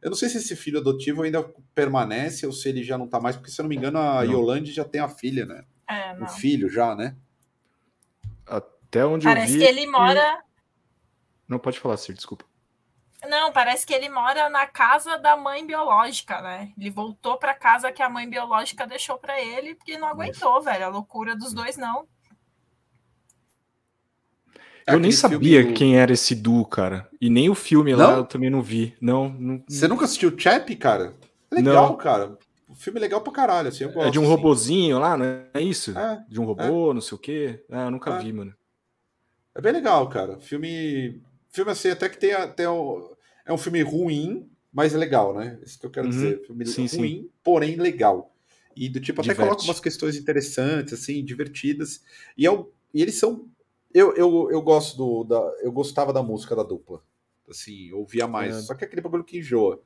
Eu 0.03 0.11
não 0.11 0.17
sei 0.17 0.29
se 0.29 0.39
esse 0.39 0.57
filho 0.57 0.79
adotivo 0.79 1.23
ainda 1.23 1.43
permanece 1.75 2.47
ou 2.47 2.53
se 2.53 2.69
ele 2.69 2.83
já 2.83 2.97
não 2.97 3.07
tá 3.07 3.21
mais, 3.21 3.37
porque 3.37 3.51
se 3.51 3.61
eu 3.61 3.65
não 3.65 3.69
me 3.69 3.77
engano 3.77 3.99
a 3.99 4.25
não. 4.25 4.33
Yolande 4.33 4.73
já 4.73 4.85
tem 4.85 5.01
a 5.01 5.09
filha, 5.09 5.45
né? 5.45 5.65
É, 5.89 6.15
um 6.15 6.29
filho 6.29 6.71
já, 6.71 6.95
né? 6.95 7.17
Até 8.47 9.05
onde 9.05 9.25
Parece 9.25 9.55
eu 9.55 9.59
vi. 9.59 9.65
Parece 9.65 9.75
que 9.75 9.81
ele 9.81 9.91
mora. 9.91 10.45
Não 11.47 11.59
pode 11.59 11.79
falar, 11.79 11.97
Sir, 11.97 12.15
desculpa. 12.15 12.45
Não, 13.29 13.53
parece 13.53 13.87
que 13.87 13.93
ele 13.93 14.09
mora 14.09 14.49
na 14.49 14.67
casa 14.67 15.19
da 15.19 15.37
mãe 15.37 15.67
biológica, 15.67 16.41
né? 16.41 16.73
Ele 16.79 16.91
voltou 16.91 17.37
para 17.37 17.53
casa 17.53 17.93
que 17.93 18.03
a 18.03 18.09
mãe 18.09 18.29
biológica 18.29 18.87
deixou 18.87 19.19
para 19.19 19.39
ele 19.39 19.75
porque 19.75 19.99
não 19.99 20.09
aguentou, 20.09 20.55
Nossa. 20.55 20.71
velho. 20.71 20.87
A 20.87 20.89
loucura 20.89 21.37
dos 21.37 21.53
dois 21.53 21.77
não. 21.77 22.09
Eu 24.93 25.01
nem 25.01 25.13
sabia 25.13 25.65
do... 25.65 25.73
quem 25.73 25.99
era 25.99 26.13
esse 26.13 26.35
duo, 26.35 26.65
cara. 26.65 27.09
E 27.21 27.29
nem 27.29 27.49
o 27.49 27.55
filme 27.55 27.93
não? 27.93 27.99
lá 27.99 28.17
eu 28.17 28.25
também 28.25 28.51
não 28.51 28.63
vi. 28.63 28.95
Não, 29.01 29.29
não... 29.29 29.63
Você 29.69 29.89
nunca 29.89 30.05
assistiu 30.05 30.37
Chap, 30.37 30.75
cara? 30.77 31.15
Legal, 31.51 31.91
não. 31.91 31.97
cara. 31.97 32.39
O 32.69 32.75
filme 32.75 32.99
é 32.99 33.03
legal 33.03 33.21
pra 33.21 33.33
caralho, 33.33 33.69
assim, 33.69 33.85
gosto, 33.85 34.03
É 34.03 34.11
de 34.11 34.19
um 34.19 34.23
assim. 34.23 34.31
robozinho 34.31 34.99
lá, 34.99 35.17
não 35.17 35.25
é 35.53 35.61
isso? 35.61 35.97
É, 35.99 36.25
de 36.29 36.41
um 36.41 36.45
robô, 36.45 36.93
é. 36.93 36.95
não 36.95 37.01
sei 37.01 37.17
o 37.17 37.19
quê. 37.19 37.65
Ah, 37.71 37.87
eu 37.87 37.91
nunca 37.91 38.11
é. 38.15 38.19
vi, 38.23 38.33
mano. 38.33 38.55
É 39.55 39.61
bem 39.61 39.73
legal, 39.73 40.09
cara. 40.09 40.39
Filme 40.39 41.21
filme 41.51 41.73
assim, 41.73 41.91
até 41.91 42.09
que 42.09 42.19
tem 42.19 42.33
até 42.33 42.69
o, 42.69 43.15
é 43.45 43.53
um 43.53 43.59
filme 43.59 43.83
ruim, 43.83 44.49
mas 44.73 44.93
legal, 44.93 45.35
né? 45.35 45.59
Isso 45.65 45.79
que 45.79 45.87
eu 45.87 45.91
quero 45.91 46.07
uhum. 46.07 46.13
dizer. 46.13 46.47
Filme 46.47 46.67
sim, 46.67 46.87
ruim, 46.97 47.23
sim. 47.23 47.31
porém 47.43 47.77
legal. 47.77 48.33
E 48.77 48.89
do 48.89 49.01
tipo, 49.01 49.21
até 49.21 49.33
Diverte. 49.33 49.49
coloca 49.49 49.65
umas 49.65 49.81
questões 49.81 50.17
interessantes, 50.17 50.95
assim, 50.95 51.25
divertidas. 51.25 52.03
E, 52.37 52.47
é, 52.47 52.65
e 52.95 53.03
eles 53.03 53.17
são. 53.17 53.47
Eu, 53.93 54.15
eu, 54.15 54.49
eu 54.51 54.63
gosto 54.63 54.97
do. 54.97 55.25
Da, 55.25 55.41
eu 55.63 55.73
gostava 55.73 56.13
da 56.13 56.23
música 56.23 56.55
da 56.55 56.63
dupla. 56.63 57.03
Assim, 57.49 57.93
ouvia 57.93 58.27
mais. 58.27 58.57
É. 58.57 58.61
Só 58.61 58.75
que 58.75 58.85
é 58.85 58.87
aquele 58.87 59.03
bagulho 59.03 59.25
que 59.25 59.39
enjoa. 59.39 59.83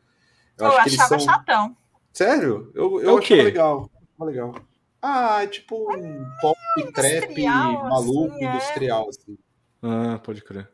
Eu, 0.59 0.67
eu 0.67 0.73
achava 0.73 1.09
são... 1.09 1.21
chatão. 1.21 1.77
Sério? 2.13 2.71
Eu, 2.75 3.01
eu 3.01 3.19
é 3.19 3.23
achava 3.23 3.43
legal. 3.43 3.91
legal. 4.21 4.55
Ah, 5.01 5.43
é 5.43 5.47
tipo 5.47 5.95
um 5.95 6.25
pop 6.41 6.59
ah, 6.79 6.93
trap 6.93 7.43
maluco, 7.45 8.35
assim, 8.35 8.45
é. 8.45 8.49
industrial, 8.49 9.09
assim. 9.09 9.39
Ah, 9.83 10.19
pode 10.19 10.43
crer. 10.43 10.71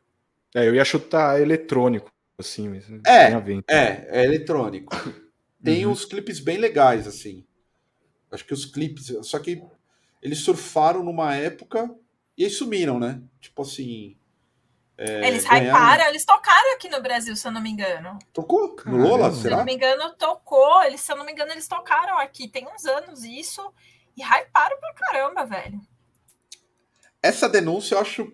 É, 0.55 0.69
eu 0.69 0.74
ia 0.74 0.85
chutar 0.85 1.40
eletrônico, 1.40 2.12
assim. 2.39 2.81
É, 3.07 3.32
é, 3.69 4.09
é 4.09 4.24
eletrônico. 4.24 4.94
Tem 5.62 5.85
uhum. 5.85 5.93
uns 5.93 6.05
clipes 6.05 6.40
bem 6.40 6.59
legais, 6.59 7.07
assim. 7.07 7.44
Acho 8.31 8.44
que 8.44 8.55
os 8.55 8.65
clipes. 8.65 9.12
Só 9.23 9.39
que 9.39 9.62
eles 10.23 10.39
surfaram 10.39 11.02
numa 11.02 11.35
época 11.35 11.93
e 12.41 12.45
aí 12.45 12.51
sumiram, 12.51 12.99
né? 12.99 13.21
Tipo 13.39 13.61
assim. 13.61 14.17
É, 14.97 15.29
eles 15.29 15.45
ganharam... 15.45 15.67
hyparam, 15.67 16.09
eles 16.09 16.25
tocaram 16.25 16.75
aqui 16.75 16.89
no 16.89 17.03
Brasil, 17.03 17.37
se 17.37 17.47
eu 17.47 17.53
não 17.53 17.61
me 17.61 17.69
engano. 17.69 18.19
Tocou? 18.33 18.77
No 18.87 18.97
Lola, 18.97 19.31
se 19.31 19.43
será? 19.43 19.43
Se 19.43 19.49
eu 19.49 19.59
não 19.59 19.65
me 19.67 19.75
engano, 19.75 20.15
tocou. 20.17 20.83
Eles, 20.83 21.03
se 21.03 21.12
eu 21.12 21.19
não 21.19 21.27
me 21.27 21.33
engano, 21.33 21.53
eles 21.53 21.69
tocaram 21.69 22.17
aqui. 22.17 22.49
Tem 22.49 22.67
uns 22.67 22.87
anos 22.87 23.25
isso. 23.25 23.71
E 24.17 24.23
hyparam 24.23 24.81
pra 24.81 24.95
caramba, 24.95 25.45
velho. 25.45 25.83
Essa 27.23 27.47
denúncia 27.47 27.95
eu 27.95 28.01
acho, 28.01 28.33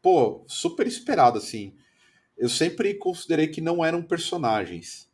pô, 0.00 0.42
super 0.48 0.86
esperada, 0.86 1.36
assim. 1.36 1.76
Eu 2.34 2.48
sempre 2.48 2.94
considerei 2.94 3.48
que 3.48 3.60
não 3.60 3.84
eram 3.84 4.02
personagens. 4.02 5.06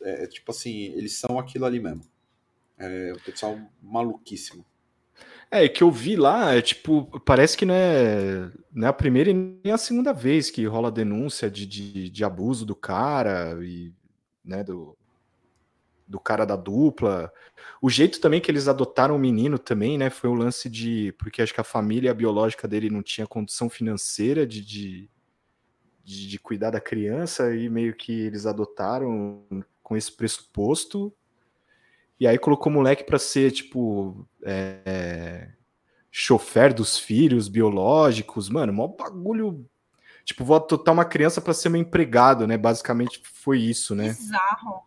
É, 0.00 0.26
tipo 0.26 0.52
assim, 0.52 0.84
eles 0.94 1.18
são 1.18 1.38
aquilo 1.38 1.66
ali 1.66 1.80
mesmo. 1.80 2.10
É 2.78 3.12
o 3.12 3.20
pessoal 3.20 3.58
maluquíssimo. 3.82 4.64
É, 5.50 5.68
que 5.68 5.82
eu 5.82 5.90
vi 5.90 6.16
lá, 6.16 6.54
é 6.54 6.62
tipo, 6.62 7.20
parece 7.20 7.56
que 7.56 7.64
não 7.64 7.74
é, 7.74 8.50
não 8.72 8.86
é 8.86 8.90
a 8.90 8.92
primeira 8.92 9.30
e 9.30 9.34
nem 9.34 9.72
a 9.72 9.78
segunda 9.78 10.12
vez 10.12 10.50
que 10.50 10.66
rola 10.66 10.90
denúncia 10.90 11.50
de, 11.50 11.64
de, 11.66 12.10
de 12.10 12.24
abuso 12.24 12.66
do 12.66 12.74
cara 12.74 13.56
e, 13.62 13.92
né, 14.44 14.64
do, 14.64 14.96
do 16.06 16.18
cara 16.18 16.44
da 16.44 16.56
dupla. 16.56 17.32
O 17.80 17.88
jeito 17.88 18.20
também 18.20 18.40
que 18.40 18.50
eles 18.50 18.68
adotaram 18.68 19.16
o 19.16 19.18
menino 19.18 19.58
também, 19.58 19.96
né, 19.96 20.10
foi 20.10 20.28
o 20.28 20.34
lance 20.34 20.68
de, 20.68 21.12
porque 21.18 21.42
acho 21.42 21.54
que 21.54 21.60
a 21.60 21.64
família 21.64 22.14
biológica 22.14 22.66
dele 22.66 22.90
não 22.90 23.02
tinha 23.02 23.26
condição 23.26 23.70
financeira 23.70 24.46
de, 24.46 24.60
de, 24.64 25.10
de, 26.02 26.28
de 26.28 26.38
cuidar 26.38 26.70
da 26.70 26.80
criança 26.80 27.54
e 27.54 27.68
meio 27.68 27.94
que 27.94 28.12
eles 28.12 28.46
adotaram 28.46 29.42
com 29.82 29.96
esse 29.96 30.10
pressuposto 30.10 31.14
e 32.18 32.26
aí 32.26 32.38
colocou 32.38 32.70
o 32.70 32.74
moleque 32.74 33.04
para 33.04 33.18
ser, 33.18 33.50
tipo, 33.50 34.26
é, 34.42 35.48
chofer 36.10 36.72
dos 36.72 36.98
filhos 36.98 37.48
biológicos. 37.48 38.48
Mano, 38.48 38.72
mó 38.72 38.88
bagulho. 38.88 39.66
Tipo, 40.24 40.44
vou 40.44 40.56
adotar 40.56 40.94
uma 40.94 41.04
criança 41.04 41.40
para 41.40 41.52
ser 41.52 41.68
meu 41.68 41.80
empregado, 41.80 42.46
né? 42.46 42.56
Basicamente 42.56 43.20
foi 43.24 43.58
isso, 43.58 43.94
né? 43.94 44.08
Bizarro. 44.08 44.84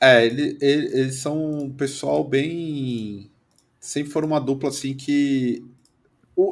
É, 0.00 0.18
é 0.18 0.26
ele, 0.26 0.58
ele, 0.60 0.86
eles 1.00 1.16
são 1.16 1.38
um 1.38 1.72
pessoal 1.72 2.24
bem. 2.26 3.30
Sempre 3.78 4.12
foram 4.12 4.28
uma 4.28 4.40
dupla 4.40 4.70
assim 4.70 4.94
que. 4.94 5.64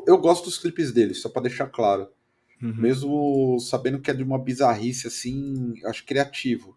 Eu 0.06 0.16
gosto 0.18 0.44
dos 0.44 0.58
clipes 0.58 0.92
deles, 0.92 1.20
só 1.20 1.28
para 1.28 1.42
deixar 1.42 1.66
claro. 1.66 2.08
Uhum. 2.62 2.74
Mesmo 2.74 3.58
sabendo 3.60 4.00
que 4.00 4.10
é 4.10 4.14
de 4.14 4.22
uma 4.22 4.38
bizarrice 4.38 5.06
assim, 5.06 5.74
acho 5.84 6.04
criativo. 6.06 6.76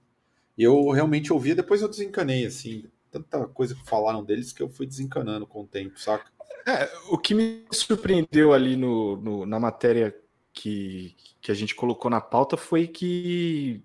E 0.57 0.63
eu 0.63 0.89
realmente 0.89 1.31
ouvia, 1.31 1.55
depois 1.55 1.81
eu 1.81 1.87
desencanei, 1.87 2.45
assim. 2.45 2.85
Tanta 3.11 3.45
coisa 3.47 3.75
que 3.75 3.85
falaram 3.85 4.23
deles 4.23 4.51
que 4.51 4.61
eu 4.61 4.69
fui 4.69 4.85
desencanando 4.85 5.45
com 5.45 5.61
o 5.61 5.67
tempo, 5.67 5.99
saca? 5.99 6.25
É, 6.65 6.89
o 7.09 7.17
que 7.17 7.33
me 7.33 7.63
surpreendeu 7.71 8.51
ali 8.51 8.75
no, 8.75 9.15
no, 9.17 9.45
na 9.45 9.59
matéria 9.59 10.13
que, 10.51 11.15
que 11.39 11.51
a 11.51 11.53
gente 11.53 11.75
colocou 11.75 12.09
na 12.09 12.19
pauta 12.19 12.57
foi 12.57 12.87
que 12.87 13.81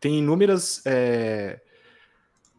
tem 0.00 0.18
inúmeras. 0.18 0.82
É... 0.84 1.60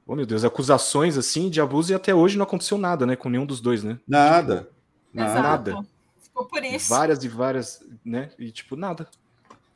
Oh, 0.06 0.16
meu 0.16 0.26
Deus, 0.26 0.46
acusações 0.46 1.18
assim 1.18 1.50
de 1.50 1.60
abuso 1.60 1.92
e 1.92 1.96
até 1.96 2.16
hoje 2.16 2.38
não 2.38 2.44
aconteceu 2.44 2.78
nada, 2.78 3.06
né? 3.06 3.16
Com 3.16 3.30
nenhum 3.30 3.46
dos 3.46 3.60
dois, 3.60 3.84
né? 3.84 4.00
Nada. 4.08 4.60
Tipo, 4.60 4.72
nada. 5.12 5.42
nada. 5.42 5.88
Ficou 6.22 6.46
por 6.46 6.64
isso. 6.64 6.90
Várias 6.90 7.24
e 7.24 7.28
várias, 7.28 7.84
né? 8.06 8.30
E 8.40 8.52
tipo, 8.52 8.76
nada. 8.78 9.10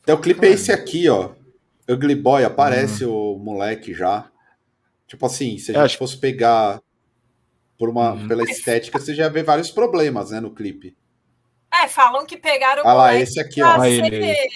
Então 0.01 0.15
o 0.15 0.22
clipe 0.22 0.45
é 0.45 0.51
esse 0.51 0.72
aqui, 0.72 1.09
ó. 1.09 1.31
Ugly 1.89 2.15
Boy, 2.15 2.43
aparece 2.43 3.05
uhum. 3.05 3.35
o 3.35 3.39
moleque 3.39 3.93
já. 3.93 4.29
Tipo 5.07 5.25
assim, 5.25 5.57
se 5.57 5.71
a 5.71 5.73
gente 5.75 5.83
acho... 5.83 5.97
fosse 5.97 6.17
pegar 6.17 6.81
por 7.77 7.89
uma, 7.89 8.13
uhum. 8.13 8.27
pela 8.27 8.43
estética, 8.43 8.99
você 8.99 9.13
já 9.13 9.27
vê 9.27 9.43
vários 9.43 9.71
problemas, 9.71 10.31
né, 10.31 10.39
no 10.39 10.53
clipe. 10.53 10.95
É, 11.73 11.87
falam 11.87 12.25
que 12.25 12.37
pegaram 12.37 12.83
o 12.83 12.87
ah 12.87 12.93
lá, 12.93 13.15
esse 13.15 13.39
aqui, 13.39 13.61
ó. 13.61 13.79
Ser 13.81 14.47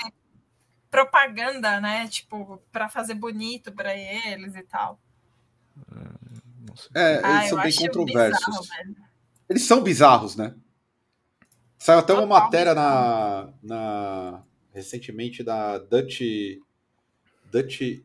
propaganda, 0.91 1.81
né, 1.81 2.07
tipo, 2.07 2.61
para 2.71 2.87
fazer 2.87 3.15
bonito 3.15 3.71
para 3.73 3.95
eles 3.95 4.55
e 4.55 4.63
tal. 4.63 4.99
É, 6.93 7.13
eles 7.13 7.23
ah, 7.23 7.41
são 7.49 7.61
bem 7.61 7.75
controversos. 7.75 8.45
Bizarro, 8.45 8.95
eles 9.49 9.63
são 9.63 9.81
bizarros, 9.81 10.35
né? 10.35 10.55
Saiu 11.77 11.99
até 11.99 12.13
uma 12.13 12.25
matéria 12.25 12.73
na, 12.73 13.49
na 13.61 14.43
recentemente 14.73 15.43
da 15.43 15.77
Dutch 15.77 16.21
Dutch, 17.55 18.03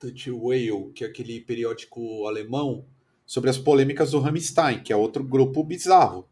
Dutch 0.00 0.26
Whale, 0.28 0.90
que 0.92 1.04
é 1.04 1.06
aquele 1.06 1.40
periódico 1.40 2.26
alemão, 2.26 2.84
sobre 3.24 3.48
as 3.48 3.56
polêmicas 3.56 4.10
do 4.10 4.18
Rammstein, 4.18 4.82
que 4.82 4.92
é 4.92 4.96
outro 4.96 5.22
grupo 5.22 5.62
bizarro. 5.62 6.28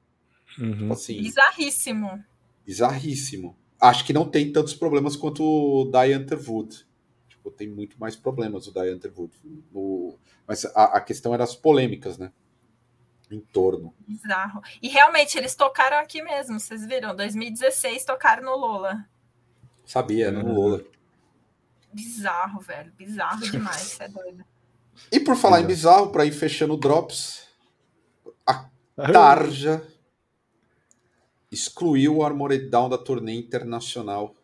Uhum. 0.59 0.77
Tipo 0.77 0.93
assim, 0.93 1.23
bizarríssimo. 1.23 2.25
Bizarríssimo. 2.67 3.57
Acho 3.81 4.05
que 4.05 4.13
não 4.13 4.29
tem 4.29 4.53
tantos 4.53 4.75
problemas 4.75 5.15
quanto 5.15 5.45
o 5.45 5.85
Die 5.85 6.17
Unterwood. 6.17 6.85
Tipo, 7.29 7.53
tem 7.53 7.69
muito 7.69 7.99
mais 8.01 8.17
problemas 8.17 8.67
o 8.67 8.73
Die 8.73 8.91
Unterwood. 8.93 9.33
No... 9.73 10.19
Mas 10.45 10.65
a, 10.65 10.97
a 10.97 11.01
questão 11.01 11.33
era 11.33 11.45
as 11.45 11.55
polêmicas, 11.55 12.19
né? 12.19 12.33
em 13.31 13.41
torno. 13.41 13.95
Bizarro. 14.07 14.63
E 14.81 14.89
realmente 14.89 15.37
eles 15.37 15.55
tocaram 15.55 15.99
aqui 15.99 16.23
mesmo, 16.23 16.59
vocês 16.59 16.87
viram? 16.87 17.15
2016 17.15 18.03
tocaram 18.07 18.43
no 18.43 18.57
Lola. 18.57 19.07
Sabia, 19.85 20.33
no 20.33 20.51
Lola 20.55 20.83
bizarro, 21.93 22.61
velho. 22.61 22.93
Bizarro 22.97 23.51
demais, 23.51 23.99
é 24.01 24.09
doido. 24.09 24.45
E 25.13 25.21
por 25.21 25.37
falar 25.37 25.61
em 25.61 25.67
bizarro, 25.67 26.11
para 26.11 26.25
ir 26.25 26.33
fechando 26.33 26.77
drops, 26.77 27.47
a 28.47 28.69
Tarja 29.13 29.83
excluiu 31.51 32.17
o 32.17 32.25
Armored 32.25 32.69
Down 32.69 32.89
da 32.89 32.99
turnê 32.99 33.35
internacional. 33.35 34.35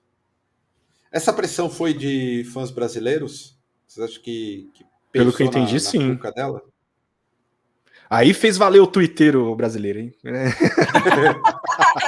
Essa 1.11 1.33
pressão 1.33 1.69
foi 1.69 1.93
de 1.93 2.45
fãs 2.53 2.71
brasileiros? 2.71 3.59
Vocês 3.87 4.11
acham 4.11 4.23
que, 4.23 4.71
que 4.75 4.85
pelo 5.13 5.33
que 5.33 5.43
eu 5.43 5.47
entendi, 5.47 5.75
na, 5.75 5.81
na 5.81 5.81
sim. 5.81 6.15
Dela? 6.35 6.63
Aí 8.09 8.35
fez 8.35 8.57
valer 8.57 8.81
o 8.81 8.87
Twitter 8.87 9.35
brasileiro, 9.57 9.99
hein? 9.99 10.15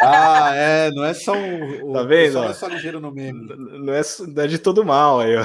ah, 0.03 0.53
é, 0.55 0.91
não 0.91 1.05
é 1.05 1.15
só 1.15 1.33
o. 1.33 1.93
Tá 1.93 2.03
vendo? 2.03 2.35
Não 2.35 2.45
é 2.45 2.55
só 2.55 2.69
ligeiro 2.69 3.01
no 3.01 3.11
meme. 3.11 3.47
Não 3.49 3.93
é, 3.95 4.03
não 4.29 4.43
é 4.43 4.47
de 4.47 4.59
todo 4.59 4.85
mal 4.85 5.21
aí, 5.21 5.37
ó. 5.37 5.45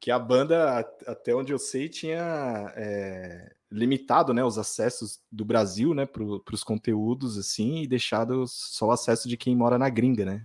que 0.00 0.10
a 0.10 0.18
banda, 0.18 0.80
até 1.06 1.32
onde 1.34 1.52
eu 1.52 1.58
sei, 1.58 1.88
tinha 1.88 2.72
é, 2.74 3.52
limitado 3.70 4.34
né, 4.34 4.42
os 4.42 4.58
acessos 4.58 5.20
do 5.30 5.44
Brasil 5.44 5.94
né, 5.94 6.04
para 6.04 6.24
os 6.24 6.64
conteúdos, 6.64 7.38
assim, 7.38 7.82
e 7.82 7.86
deixado 7.86 8.44
só 8.48 8.86
o 8.86 8.90
acesso 8.90 9.28
de 9.28 9.36
quem 9.36 9.54
mora 9.54 9.78
na 9.78 9.88
gringa, 9.88 10.24
né? 10.24 10.44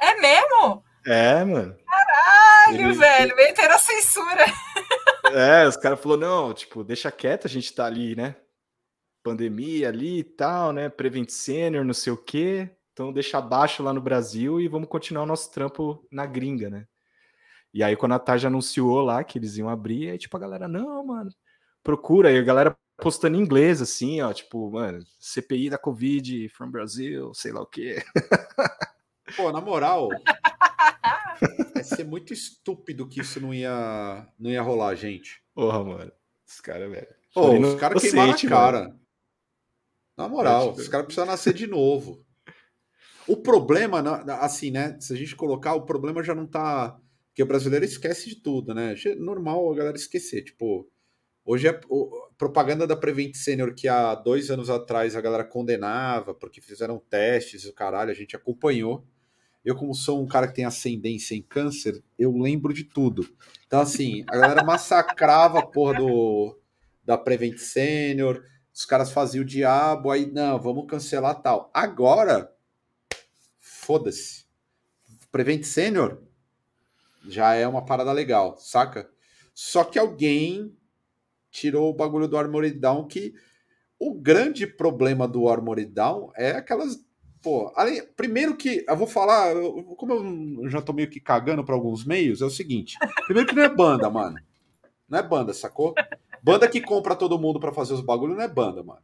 É 0.00 0.14
mesmo? 0.20 0.84
É, 1.04 1.44
mano. 1.44 1.76
Caralho, 1.84 2.90
Ele... 2.90 2.92
velho, 2.92 3.36
meteram 3.36 3.74
a 3.74 3.78
censura. 3.78 4.44
É, 5.32 5.66
os 5.66 5.76
caras 5.76 6.00
falaram, 6.00 6.20
não, 6.20 6.54
tipo, 6.54 6.84
deixa 6.84 7.10
quieto, 7.10 7.46
a 7.46 7.50
gente 7.50 7.74
tá 7.74 7.86
ali, 7.86 8.14
né? 8.14 8.36
Pandemia 9.22 9.88
ali 9.88 10.20
e 10.20 10.24
tal, 10.24 10.72
né? 10.72 10.88
Prevent 10.88 11.28
Senior, 11.30 11.84
não 11.84 11.94
sei 11.94 12.12
o 12.12 12.16
quê. 12.16 12.70
Então 12.92 13.12
deixa 13.12 13.38
abaixo 13.38 13.82
lá 13.82 13.92
no 13.92 14.00
Brasil 14.00 14.60
e 14.60 14.68
vamos 14.68 14.88
continuar 14.88 15.24
o 15.24 15.26
nosso 15.26 15.52
trampo 15.52 16.06
na 16.10 16.24
gringa, 16.24 16.70
né? 16.70 16.86
E 17.74 17.82
aí, 17.82 17.94
quando 17.94 18.12
a 18.12 18.18
Tarja 18.18 18.48
anunciou 18.48 19.02
lá 19.02 19.22
que 19.22 19.38
eles 19.38 19.58
iam 19.58 19.68
abrir, 19.68 20.10
aí, 20.10 20.18
tipo, 20.18 20.34
a 20.34 20.40
galera, 20.40 20.66
não, 20.66 21.04
mano, 21.04 21.30
procura. 21.82 22.30
aí 22.30 22.38
a 22.38 22.42
galera 22.42 22.74
postando 22.96 23.36
em 23.36 23.40
inglês, 23.40 23.82
assim, 23.82 24.22
ó, 24.22 24.32
tipo, 24.32 24.70
mano, 24.70 25.04
CPI 25.20 25.68
da 25.68 25.76
Covid 25.76 26.48
from 26.48 26.70
Brasil, 26.70 27.34
sei 27.34 27.52
lá 27.52 27.60
o 27.60 27.66
quê. 27.66 28.02
Pô, 29.36 29.52
na 29.52 29.60
moral, 29.60 30.08
Vai 31.74 31.84
ser 31.84 32.04
muito 32.04 32.32
estúpido 32.32 33.08
que 33.08 33.20
isso 33.20 33.40
não 33.40 33.52
ia, 33.52 34.26
não 34.38 34.50
ia 34.50 34.62
rolar, 34.62 34.94
gente. 34.94 35.42
Porra, 35.54 35.84
mano. 35.84 36.12
Os 36.46 36.60
caras, 36.60 36.90
velho. 36.90 37.08
Os 37.34 37.74
caras 37.74 38.02
queimaram 38.02 38.32
a 38.32 38.48
cara. 38.48 38.80
Mano. 38.80 39.00
Na 40.16 40.28
moral, 40.28 40.72
os 40.72 40.88
caras 40.88 41.06
precisam 41.06 41.26
nascer 41.26 41.52
de 41.52 41.66
novo. 41.66 42.24
O 43.28 43.36
problema, 43.36 44.00
assim, 44.40 44.70
né? 44.70 44.96
Se 45.00 45.12
a 45.12 45.16
gente 45.16 45.34
colocar, 45.36 45.74
o 45.74 45.84
problema 45.84 46.22
já 46.22 46.34
não 46.34 46.46
tá. 46.46 46.98
Porque 47.28 47.42
o 47.42 47.46
brasileiro 47.46 47.84
esquece 47.84 48.28
de 48.30 48.36
tudo, 48.36 48.72
né? 48.72 48.94
É 49.04 49.14
normal 49.16 49.70
a 49.70 49.74
galera 49.74 49.96
esquecer. 49.96 50.42
Tipo, 50.42 50.88
hoje 51.44 51.68
é 51.68 51.80
propaganda 52.38 52.86
da 52.86 52.96
Prevent 52.96 53.34
Senior 53.34 53.74
que 53.74 53.88
há 53.88 54.14
dois 54.14 54.50
anos 54.50 54.70
atrás 54.70 55.16
a 55.16 55.20
galera 55.20 55.44
condenava 55.44 56.34
porque 56.34 56.60
fizeram 56.60 56.98
testes 56.98 57.64
e 57.64 57.68
o 57.68 57.74
caralho, 57.74 58.10
a 58.10 58.14
gente 58.14 58.36
acompanhou. 58.36 59.06
Eu, 59.66 59.74
como 59.74 59.92
sou 59.94 60.22
um 60.22 60.28
cara 60.28 60.46
que 60.46 60.54
tem 60.54 60.64
ascendência 60.64 61.34
em 61.34 61.42
câncer, 61.42 62.00
eu 62.16 62.30
lembro 62.30 62.72
de 62.72 62.84
tudo. 62.84 63.28
Então, 63.66 63.80
assim, 63.80 64.24
a 64.28 64.36
galera 64.36 64.62
massacrava 64.64 65.58
a 65.58 65.66
porra 65.66 65.94
do, 65.94 66.56
da 67.04 67.18
Prevent 67.18 67.58
Senior, 67.58 68.44
os 68.72 68.84
caras 68.84 69.10
faziam 69.10 69.42
o 69.42 69.46
diabo, 69.46 70.12
aí, 70.12 70.30
não, 70.30 70.60
vamos 70.60 70.86
cancelar 70.86 71.42
tal. 71.42 71.68
Agora, 71.74 72.54
foda-se. 73.58 74.46
Prevent 75.32 75.64
Senior 75.64 76.22
já 77.28 77.54
é 77.54 77.66
uma 77.66 77.84
parada 77.84 78.12
legal, 78.12 78.56
saca? 78.58 79.10
Só 79.52 79.82
que 79.82 79.98
alguém 79.98 80.76
tirou 81.50 81.90
o 81.90 81.94
bagulho 81.94 82.28
do 82.28 82.36
Armored 82.36 82.78
Down, 82.78 83.08
que 83.08 83.34
o 83.98 84.14
grande 84.14 84.64
problema 84.64 85.26
do 85.26 85.48
Armored 85.48 85.90
Down 85.90 86.30
é 86.36 86.52
aquelas. 86.52 87.04
Pô, 87.42 87.72
além, 87.76 88.04
primeiro 88.16 88.56
que 88.56 88.84
eu 88.88 88.96
vou 88.96 89.06
falar, 89.06 89.54
eu, 89.54 89.84
como 89.96 90.12
eu 90.62 90.68
já 90.68 90.82
tô 90.82 90.92
meio 90.92 91.08
que 91.08 91.20
cagando 91.20 91.64
para 91.64 91.74
alguns 91.74 92.04
meios, 92.04 92.40
é 92.40 92.44
o 92.44 92.50
seguinte: 92.50 92.96
primeiro 93.26 93.48
que 93.48 93.54
não 93.54 93.62
é 93.62 93.68
banda, 93.68 94.10
mano. 94.10 94.38
Não 95.08 95.18
é 95.18 95.22
banda, 95.22 95.54
sacou? 95.54 95.94
Banda 96.42 96.68
que 96.68 96.80
compra 96.80 97.14
todo 97.14 97.38
mundo 97.38 97.60
para 97.60 97.72
fazer 97.72 97.94
os 97.94 98.00
bagulhos 98.00 98.36
não 98.36 98.44
é 98.44 98.48
banda, 98.48 98.82
mano. 98.82 99.02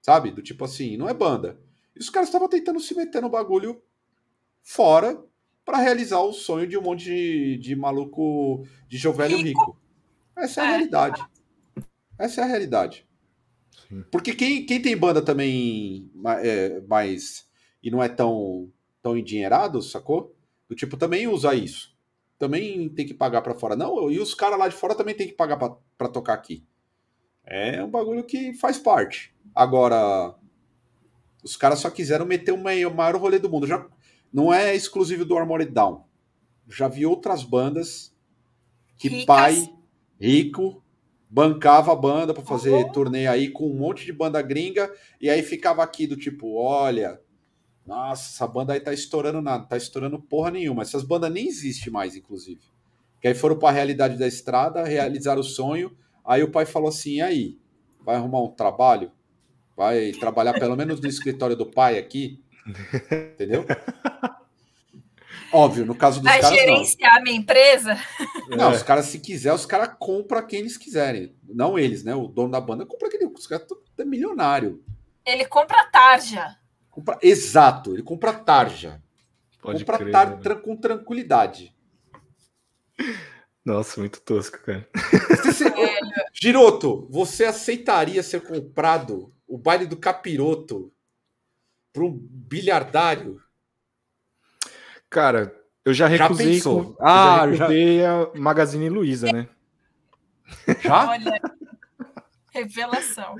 Sabe? 0.00 0.30
Do 0.30 0.42
tipo 0.42 0.64
assim, 0.64 0.96
não 0.96 1.08
é 1.08 1.14
banda. 1.14 1.60
E 1.94 2.00
os 2.00 2.08
caras 2.08 2.28
estavam 2.28 2.48
tentando 2.48 2.80
se 2.80 2.94
meter 2.94 3.20
no 3.20 3.28
bagulho 3.28 3.82
fora 4.62 5.22
para 5.64 5.78
realizar 5.78 6.20
o 6.20 6.32
sonho 6.32 6.66
de 6.66 6.78
um 6.78 6.82
monte 6.82 7.04
de, 7.04 7.58
de 7.58 7.76
maluco 7.76 8.66
de 8.88 8.96
jovelho 8.96 9.36
rico. 9.36 9.60
rico. 9.60 9.80
Essa 10.36 10.62
é 10.62 10.64
a 10.64 10.66
é. 10.66 10.70
realidade. 10.70 11.24
Essa 12.18 12.40
é 12.40 12.44
a 12.44 12.46
realidade. 12.46 13.06
Sim. 13.88 14.04
Porque 14.10 14.34
quem, 14.34 14.64
quem 14.64 14.80
tem 14.80 14.96
banda 14.96 15.22
também 15.22 16.10
é, 16.42 16.80
mais. 16.82 17.48
e 17.82 17.90
não 17.90 18.02
é 18.02 18.08
tão, 18.08 18.70
tão 19.02 19.16
endinheirado, 19.16 19.82
sacou? 19.82 20.34
Do 20.68 20.74
tipo, 20.74 20.96
também 20.96 21.26
usa 21.26 21.54
isso. 21.54 21.96
Também 22.38 22.88
tem 22.88 23.06
que 23.06 23.14
pagar 23.14 23.42
para 23.42 23.54
fora. 23.54 23.76
Não, 23.76 24.10
e 24.10 24.18
os 24.18 24.34
caras 24.34 24.58
lá 24.58 24.68
de 24.68 24.74
fora 24.74 24.94
também 24.94 25.14
tem 25.14 25.26
que 25.26 25.34
pagar 25.34 25.56
para 25.56 26.08
tocar 26.08 26.34
aqui. 26.34 26.64
É 27.44 27.82
um 27.82 27.90
bagulho 27.90 28.24
que 28.24 28.54
faz 28.54 28.78
parte. 28.78 29.34
Agora, 29.54 30.34
os 31.42 31.56
caras 31.56 31.80
só 31.80 31.90
quiseram 31.90 32.24
meter 32.24 32.52
o 32.52 32.58
maior 32.62 33.16
rolê 33.16 33.38
do 33.38 33.50
mundo. 33.50 33.66
Já 33.66 33.86
não 34.32 34.52
é 34.52 34.74
exclusivo 34.74 35.24
do 35.24 35.36
Armored 35.36 35.72
Down. 35.72 36.04
Já 36.68 36.86
vi 36.86 37.04
outras 37.04 37.42
bandas 37.42 38.14
que 38.96 39.08
Ricas. 39.08 39.24
pai 39.24 39.74
rico 40.20 40.82
bancava 41.30 41.92
a 41.92 41.96
banda 41.96 42.34
para 42.34 42.42
fazer 42.42 42.70
uhum. 42.70 42.90
turnê 42.90 43.28
aí 43.28 43.48
com 43.48 43.70
um 43.70 43.74
monte 43.74 44.04
de 44.04 44.12
banda 44.12 44.42
gringa 44.42 44.92
e 45.20 45.30
aí 45.30 45.42
ficava 45.42 45.80
aqui 45.80 46.04
do 46.04 46.16
tipo, 46.16 46.56
olha, 46.56 47.20
nossa, 47.86 48.34
essa 48.34 48.46
banda 48.48 48.72
aí 48.72 48.80
tá 48.80 48.92
estourando 48.92 49.40
nada, 49.40 49.64
tá 49.64 49.76
estourando 49.76 50.20
porra 50.20 50.50
nenhuma. 50.50 50.82
Essas 50.82 51.04
bandas 51.04 51.32
nem 51.32 51.46
existem 51.46 51.92
mais, 51.92 52.16
inclusive. 52.16 52.60
Que 53.20 53.28
aí 53.28 53.34
foram 53.34 53.58
para 53.58 53.68
a 53.68 53.72
realidade 53.72 54.18
da 54.18 54.26
estrada, 54.26 54.84
realizaram 54.84 55.40
o 55.40 55.44
sonho. 55.44 55.96
Aí 56.24 56.42
o 56.42 56.50
pai 56.50 56.66
falou 56.66 56.88
assim: 56.88 57.20
aí, 57.20 57.58
vai 58.04 58.16
arrumar 58.16 58.42
um 58.42 58.50
trabalho? 58.50 59.12
Vai 59.76 60.12
trabalhar 60.12 60.54
pelo 60.54 60.76
menos 60.76 61.00
no 61.00 61.08
escritório 61.08 61.56
do 61.56 61.66
pai 61.66 61.98
aqui? 61.98 62.42
Entendeu? 63.34 63.64
Óbvio, 65.52 65.84
no 65.84 65.94
caso 65.94 66.20
dos 66.20 66.30
Vai 66.30 66.40
caras. 66.40 66.56
Vai 66.56 66.66
gerenciar 66.66 67.16
a 67.16 67.20
minha 67.20 67.36
empresa? 67.36 67.98
Não, 68.48 68.70
é. 68.70 68.76
os 68.76 68.82
caras, 68.82 69.06
se 69.06 69.18
quiser, 69.18 69.52
os 69.52 69.66
caras 69.66 69.96
compram 69.98 70.46
quem 70.46 70.60
eles 70.60 70.76
quiserem. 70.76 71.34
Não 71.48 71.78
eles, 71.78 72.04
né? 72.04 72.14
O 72.14 72.28
dono 72.28 72.50
da 72.50 72.60
banda 72.60 72.86
compra 72.86 73.08
quem 73.10 73.26
Os 73.26 73.46
caras 73.46 73.66
é 73.98 74.04
milionário. 74.04 74.82
Ele 75.24 75.44
compra 75.44 75.84
tarja. 75.86 76.56
Compra... 76.90 77.18
Exato, 77.22 77.94
ele 77.94 78.02
compra 78.02 78.32
tarja. 78.32 79.02
Pode 79.60 79.84
compra 79.84 79.98
crer, 79.98 80.12
tar... 80.12 80.38
né? 80.38 80.54
com 80.56 80.76
tranquilidade. 80.76 81.74
Nossa, 83.64 84.00
muito 84.00 84.20
tosco, 84.20 84.58
cara. 84.64 84.88
Você, 85.44 85.64
Giroto, 86.32 87.06
você 87.10 87.44
aceitaria 87.44 88.22
ser 88.22 88.40
comprado 88.40 89.32
o 89.46 89.58
baile 89.58 89.86
do 89.86 89.96
capiroto 89.96 90.92
para 91.92 92.04
um 92.04 92.10
bilhardário? 92.10 93.40
Cara, 95.10 95.52
eu 95.84 95.92
já 95.92 96.06
recusei. 96.06 96.58
Já 96.58 96.64
com, 96.64 96.96
ah, 97.00 97.38
já 97.38 97.66
recusei 97.66 98.00
já... 98.00 98.22
a 98.22 98.38
Magazine 98.38 98.88
Luiza, 98.88 99.32
né? 99.32 99.48
Já? 100.82 101.10
Olha, 101.10 101.40
revelação. 102.52 103.36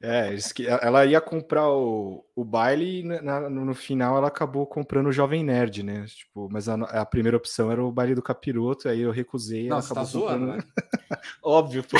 É, 0.00 0.36
ela 0.82 1.04
ia 1.04 1.20
comprar 1.20 1.68
o, 1.68 2.24
o 2.34 2.44
baile 2.44 3.00
e 3.00 3.02
na, 3.02 3.48
no 3.48 3.74
final 3.74 4.16
ela 4.16 4.28
acabou 4.28 4.66
comprando 4.66 5.08
o 5.08 5.12
Jovem 5.12 5.42
Nerd, 5.42 5.82
né? 5.82 6.04
Tipo, 6.06 6.48
mas 6.50 6.68
a, 6.68 6.74
a 6.74 7.04
primeira 7.06 7.36
opção 7.36 7.72
era 7.72 7.82
o 7.82 7.90
baile 7.90 8.14
do 8.14 8.22
capiroto, 8.22 8.88
aí 8.88 9.00
eu 9.00 9.10
recusei. 9.10 9.68
Nossa, 9.68 9.94
tá 9.94 10.04
zoando, 10.04 10.46
comprando... 10.46 10.64
né? 11.10 11.18
Óbvio, 11.42 11.84
pô. 11.84 11.96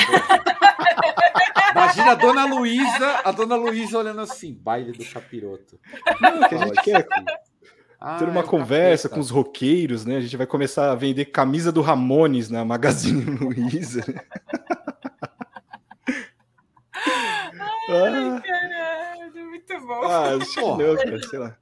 Imagina 1.71 2.11
a 2.11 2.15
dona 2.15 2.45
Luísa, 2.45 3.21
a 3.25 3.31
dona 3.31 3.55
Luísa 3.55 3.97
olhando 3.97 4.21
assim, 4.21 4.53
baile 4.53 4.93
do 4.93 5.05
capiroto. 5.05 5.77
Não, 6.21 6.47
que 6.47 6.55
a 6.55 6.57
gente 6.65 6.81
quer 6.81 7.07
ah, 7.99 8.17
ter 8.17 8.27
uma 8.27 8.41
é 8.41 8.43
conversa 8.43 9.09
com 9.09 9.19
os 9.19 9.29
roqueiros, 9.29 10.05
né? 10.05 10.17
A 10.17 10.21
gente 10.21 10.37
vai 10.37 10.45
começar 10.45 10.91
a 10.91 10.95
vender 10.95 11.25
camisa 11.25 11.71
do 11.71 11.81
Ramones 11.81 12.49
na 12.49 12.65
Magazine 12.65 13.23
Luiza. 13.37 14.03
Ai, 17.87 18.41
caralho, 18.41 19.49
muito 19.49 19.79
bom. 19.81 20.03
Ah, 20.03 20.35
acho 20.35 20.53
que 20.53 20.61
não, 20.61 20.95
cara, 20.95 21.23
sei 21.23 21.39
lá. 21.39 21.57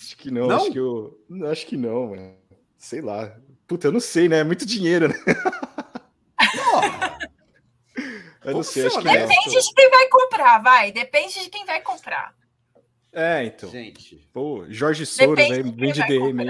Acho 0.00 0.16
que 0.16 0.30
não, 0.30 0.46
não? 0.46 0.56
acho 0.56 0.70
que 0.70 0.78
eu. 0.78 1.18
Acho 1.50 1.66
que 1.66 1.76
não, 1.76 2.08
mano. 2.08 2.34
Sei 2.78 3.00
lá. 3.00 3.36
Puta, 3.66 3.88
eu 3.88 3.92
não 3.92 4.00
sei, 4.00 4.28
né? 4.28 4.40
É 4.40 4.44
muito 4.44 4.66
dinheiro, 4.66 5.08
né? 5.08 5.14
eu 8.44 8.54
não 8.54 8.62
sei, 8.62 8.86
acho 8.86 8.98
que 8.98 9.04
Depende 9.04 9.54
não. 9.54 9.60
de 9.60 9.74
quem 9.74 9.90
vai 9.90 10.08
comprar, 10.08 10.62
vai. 10.62 10.92
Depende 10.92 11.42
de 11.42 11.50
quem 11.50 11.64
vai 11.64 11.80
comprar. 11.80 12.34
É, 13.12 13.44
então. 13.44 13.68
Gente. 13.70 14.26
Pô, 14.32 14.64
Jorge 14.70 15.04
Soros 15.04 15.38
aí, 15.38 15.62
vende 15.62 16.02
DM. 16.06 16.46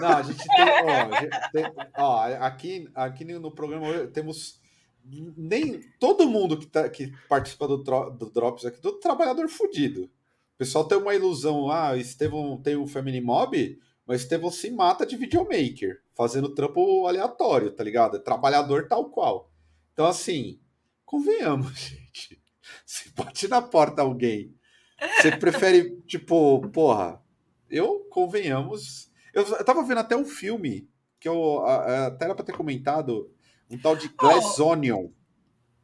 Não, 0.00 0.08
a 0.08 0.22
gente 0.22 0.44
tem. 0.46 0.64
Ó, 0.84 1.20
gente 1.20 1.52
tem, 1.52 1.64
ó, 1.96 2.22
aqui, 2.40 2.88
aqui 2.94 3.24
no 3.24 3.50
programa 3.50 4.06
temos. 4.06 4.60
Nem 5.04 5.80
todo 5.98 6.28
mundo 6.28 6.56
que, 6.56 6.66
tá, 6.66 6.88
que 6.88 7.12
participa 7.28 7.66
do, 7.66 7.78
do 7.78 8.30
Drops 8.30 8.66
aqui, 8.66 8.78
todo 8.80 9.00
trabalhador 9.00 9.48
fudido. 9.48 10.04
O 10.04 10.58
pessoal 10.58 10.84
tem 10.84 10.98
uma 10.98 11.14
ilusão. 11.14 11.70
Ah, 11.70 11.96
Estevão 11.96 12.60
tem 12.60 12.76
um 12.76 12.86
Family 12.86 13.20
Mob, 13.20 13.78
mas 14.06 14.20
Estevão 14.20 14.50
se 14.50 14.70
mata 14.70 15.04
de 15.04 15.16
videomaker, 15.16 16.00
fazendo 16.14 16.54
trampo 16.54 17.06
aleatório, 17.06 17.72
tá 17.72 17.82
ligado? 17.82 18.18
É 18.18 18.20
trabalhador 18.20 18.86
tal 18.86 19.06
qual. 19.10 19.50
Então, 19.92 20.06
assim, 20.06 20.60
convenhamos, 21.04 21.72
gente. 21.80 22.40
Se 22.84 23.10
bate 23.10 23.48
na 23.48 23.62
porta 23.62 24.02
alguém 24.02 24.57
você 25.00 25.36
prefere, 25.36 26.00
tipo, 26.06 26.60
porra, 26.68 27.22
eu, 27.70 28.00
convenhamos. 28.10 29.10
Eu, 29.32 29.44
eu 29.44 29.64
tava 29.64 29.82
vendo 29.84 29.98
até 29.98 30.16
um 30.16 30.24
filme 30.24 30.88
que 31.20 31.28
eu 31.28 31.64
até 31.66 32.26
era 32.26 32.34
pra 32.34 32.44
ter 32.44 32.52
comentado, 32.52 33.30
um 33.70 33.78
tal 33.78 33.96
de 33.96 34.08
Glass 34.08 34.58
oh. 34.58 34.68
Onion. 34.68 35.02
Não 35.02 35.12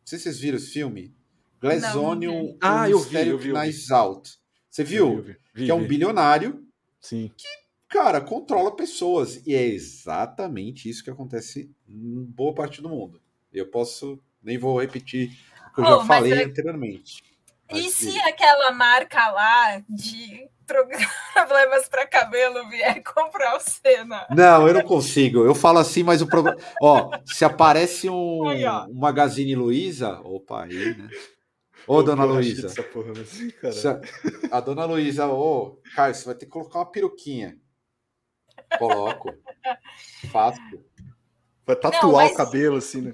sei 0.04 0.18
se 0.18 0.24
vocês 0.24 0.38
viram 0.38 0.58
esse 0.58 0.70
filme. 0.70 1.14
Glass 1.60 1.94
não, 1.94 2.04
Onion, 2.04 2.42
não 2.42 2.58
ah, 2.60 2.88
eu 2.88 2.98
vi, 2.98 3.16
eu 3.16 3.38
vi, 3.38 3.48
eu 3.48 3.54
vi. 3.54 3.92
Out. 3.92 4.38
Você 4.68 4.84
viu? 4.84 5.22
Vi, 5.22 5.36
vi, 5.54 5.64
que 5.64 5.70
é 5.70 5.74
um 5.74 5.86
bilionário 5.86 6.66
Sim. 7.00 7.30
que, 7.36 7.48
cara, 7.88 8.20
controla 8.20 8.76
pessoas. 8.76 9.40
E 9.46 9.54
é 9.54 9.64
exatamente 9.64 10.88
isso 10.88 11.02
que 11.02 11.10
acontece 11.10 11.70
em 11.88 12.24
boa 12.24 12.54
parte 12.54 12.82
do 12.82 12.88
mundo. 12.88 13.20
Eu 13.52 13.70
posso, 13.70 14.20
nem 14.42 14.58
vou 14.58 14.80
repetir 14.80 15.30
o 15.70 15.74
que 15.74 15.80
eu 15.80 15.84
oh, 15.84 16.00
já 16.00 16.04
falei 16.04 16.32
é... 16.32 16.44
anteriormente. 16.44 17.33
E 17.78 17.90
se 17.90 18.18
aquela 18.20 18.70
marca 18.72 19.30
lá 19.30 19.82
de 19.88 20.48
problemas 20.66 21.88
para 21.88 22.06
cabelo 22.06 22.68
vier 22.68 23.02
comprar 23.02 23.56
o 23.56 23.60
Senna? 23.60 24.26
Não, 24.30 24.66
eu 24.66 24.74
não 24.74 24.82
consigo. 24.82 25.44
Eu 25.44 25.54
falo 25.54 25.78
assim, 25.78 26.02
mas 26.02 26.22
o 26.22 26.26
problema. 26.26 26.56
ó, 26.80 27.10
se 27.24 27.44
aparece 27.44 28.08
um, 28.08 28.46
aí, 28.48 28.66
um 28.66 28.94
Magazine 28.94 29.54
Luiza, 29.54 30.20
opa, 30.20 30.64
aí, 30.64 30.94
né? 30.96 31.08
Ô, 31.86 32.02
dona 32.02 32.24
Luísa. 32.24 32.72
A 34.50 34.60
dona 34.60 34.86
Luísa, 34.86 35.26
ô, 35.26 35.78
Caio, 35.94 36.14
você 36.14 36.24
vai 36.24 36.34
ter 36.34 36.46
que 36.46 36.52
colocar 36.52 36.78
uma 36.78 36.90
peruquinha. 36.90 37.58
Coloco. 38.78 39.30
Fácil. 40.32 40.84
Vai 41.66 41.76
tatuar 41.76 42.02
não, 42.02 42.12
mas... 42.12 42.32
o 42.32 42.36
cabelo, 42.36 42.76
assim, 42.76 43.02
né? 43.02 43.12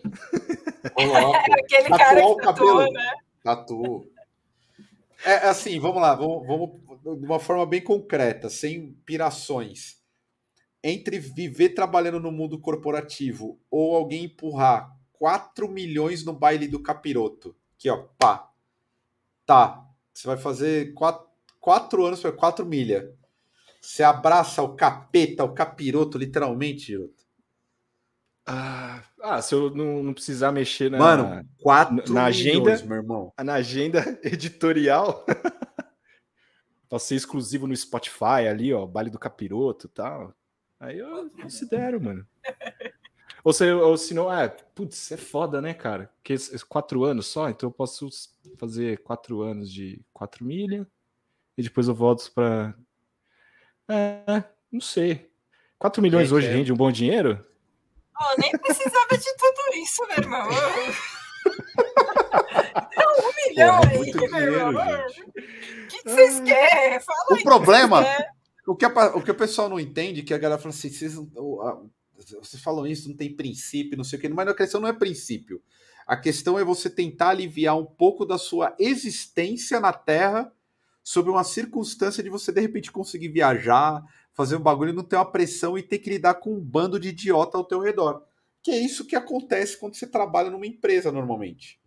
Coloco. 0.95 1.37
Aquele 1.65 1.89
tatuar 1.89 1.99
cara 1.99 2.27
o 2.27 2.37
cabelo. 2.37 2.93
né? 2.93 3.12
Tatu. 3.43 4.11
É, 5.24 5.32
é 5.32 5.48
assim, 5.48 5.78
vamos 5.78 6.01
lá, 6.01 6.14
vamos, 6.14 6.47
vamos 6.47 7.18
de 7.18 7.26
uma 7.26 7.38
forma 7.38 7.66
bem 7.66 7.82
concreta, 7.82 8.48
sem 8.48 8.92
pirações. 9.05 9.98
Entre 10.82 11.18
viver 11.18 11.70
trabalhando 11.70 12.20
no 12.20 12.32
mundo 12.32 12.59
corporativo 12.59 13.60
ou 13.70 13.94
alguém 13.94 14.24
empurrar 14.24 14.90
4 15.12 15.68
milhões 15.68 16.24
no 16.24 16.32
baile 16.32 16.66
do 16.66 16.82
capiroto, 16.82 17.55
aqui 17.74 17.90
ó, 17.90 18.05
pá, 18.18 18.51
tá, 19.44 19.86
você 20.12 20.26
vai 20.26 20.38
fazer 20.38 20.94
4, 20.94 21.26
4 21.60 22.06
anos 22.06 22.20
para 22.20 22.32
4 22.32 22.64
milha. 22.64 23.14
Você 23.80 24.02
abraça 24.02 24.62
o 24.62 24.74
capeta, 24.74 25.44
o 25.44 25.55
capiroto, 25.55 26.18
literalmente. 26.18 26.94
Ah, 28.46 29.02
ah, 29.22 29.42
se 29.42 29.54
eu 29.54 29.70
não, 29.74 30.02
não 30.02 30.14
precisar 30.14 30.50
mexer 30.50 30.90
na, 30.90 30.98
Mano, 30.98 31.48
quatro 31.62 32.12
na 32.12 32.24
agenda, 32.24 32.58
milhões, 32.58 32.82
meu 32.82 32.96
irmão. 32.96 33.32
Na 33.42 33.54
agenda 33.54 34.02
editorial. 34.24 35.24
pra 36.88 36.98
ser 36.98 37.14
exclusivo 37.14 37.66
no 37.66 37.76
Spotify 37.76 38.48
ali, 38.48 38.74
ó, 38.74 38.84
Baile 38.84 39.10
do 39.10 39.18
Capiroto 39.18 39.86
e 39.86 39.90
tal. 39.90 40.34
Aí 40.80 40.98
eu 40.98 41.30
considero, 41.30 42.02
mano. 42.02 42.26
Ou 43.42 43.54
se, 43.54 43.70
ou 43.72 43.96
se 43.96 44.12
não, 44.12 44.30
é, 44.30 44.48
putz, 44.48 45.12
é 45.12 45.16
foda, 45.16 45.62
né, 45.62 45.72
cara? 45.72 46.12
Porque 46.16 46.34
quatro 46.68 47.04
anos 47.04 47.26
só, 47.26 47.48
então 47.48 47.70
eu 47.70 47.72
posso 47.72 48.10
fazer 48.58 48.98
quatro 48.98 49.40
anos 49.40 49.72
de 49.72 49.98
quatro 50.12 50.44
milha 50.44 50.86
e 51.56 51.62
depois 51.62 51.88
eu 51.88 51.94
volto 51.94 52.30
para. 52.34 52.74
É, 53.88 54.44
não 54.70 54.80
sei. 54.80 55.30
Quatro 55.78 56.02
milhões 56.02 56.30
hoje 56.30 56.48
é. 56.48 56.52
rende 56.52 56.70
um 56.70 56.76
bom 56.76 56.92
dinheiro? 56.92 57.42
Oh, 58.20 58.40
nem 58.40 58.51
precisava 58.52 59.16
de 59.16 59.36
tudo 59.36 59.76
isso, 59.82 60.06
meu 60.09 60.18
irmão. 60.18 60.48
Dá 62.74 63.06
um 63.18 63.48
milhão 63.48 63.80
Porra, 63.80 63.92
aí, 63.92 64.30
meu 64.30 64.66
irmão. 64.66 65.01
O 65.01 65.86
que, 65.88 66.02
que 66.02 66.09
vocês 66.09 66.40
querem? 66.40 67.01
Fala 67.01 67.18
o 67.30 67.42
problema, 67.42 68.05
o 68.66 68.76
que, 68.76 68.84
a, 68.84 69.16
o 69.16 69.22
que 69.22 69.30
o 69.30 69.34
pessoal 69.34 69.68
não 69.68 69.80
entende, 69.80 70.22
que 70.22 70.34
a 70.34 70.38
galera 70.38 70.60
fala 70.60 70.74
assim, 70.74 70.90
vocês, 70.90 71.14
vocês 71.14 72.62
falam 72.62 72.86
isso, 72.86 73.09
não 73.09 73.16
tem 73.16 73.34
princípio, 73.34 73.97
não 73.97 74.05
sei 74.05 74.18
o 74.18 74.22
que, 74.22 74.28
mas 74.28 74.48
a 74.48 74.55
questão 74.55 74.80
não 74.80 74.88
é 74.88 74.92
princípio. 74.92 75.62
A 76.06 76.16
questão 76.16 76.59
é 76.59 76.64
você 76.64 76.90
tentar 76.90 77.30
aliviar 77.30 77.78
um 77.78 77.86
pouco 77.86 78.26
da 78.26 78.36
sua 78.36 78.74
existência 78.78 79.80
na 79.80 79.92
Terra 79.92 80.52
sobre 81.02 81.30
uma 81.30 81.44
circunstância 81.44 82.22
de 82.22 82.28
você 82.28 82.52
de 82.52 82.60
repente 82.60 82.92
conseguir 82.92 83.28
viajar, 83.28 84.02
fazer 84.40 84.56
um 84.56 84.62
bagulho 84.62 84.94
não 84.94 85.04
ter 85.04 85.16
uma 85.16 85.30
pressão 85.30 85.76
e 85.76 85.82
ter 85.82 85.98
que 85.98 86.08
lidar 86.08 86.36
com 86.36 86.54
um 86.54 86.60
bando 86.60 86.98
de 86.98 87.10
idiota 87.10 87.58
ao 87.58 87.64
teu 87.64 87.78
redor. 87.78 88.24
Que 88.62 88.70
é 88.70 88.78
isso 88.78 89.06
que 89.06 89.14
acontece 89.14 89.76
quando 89.76 89.94
você 89.94 90.06
trabalha 90.06 90.50
numa 90.50 90.66
empresa 90.66 91.12
normalmente. 91.12 91.78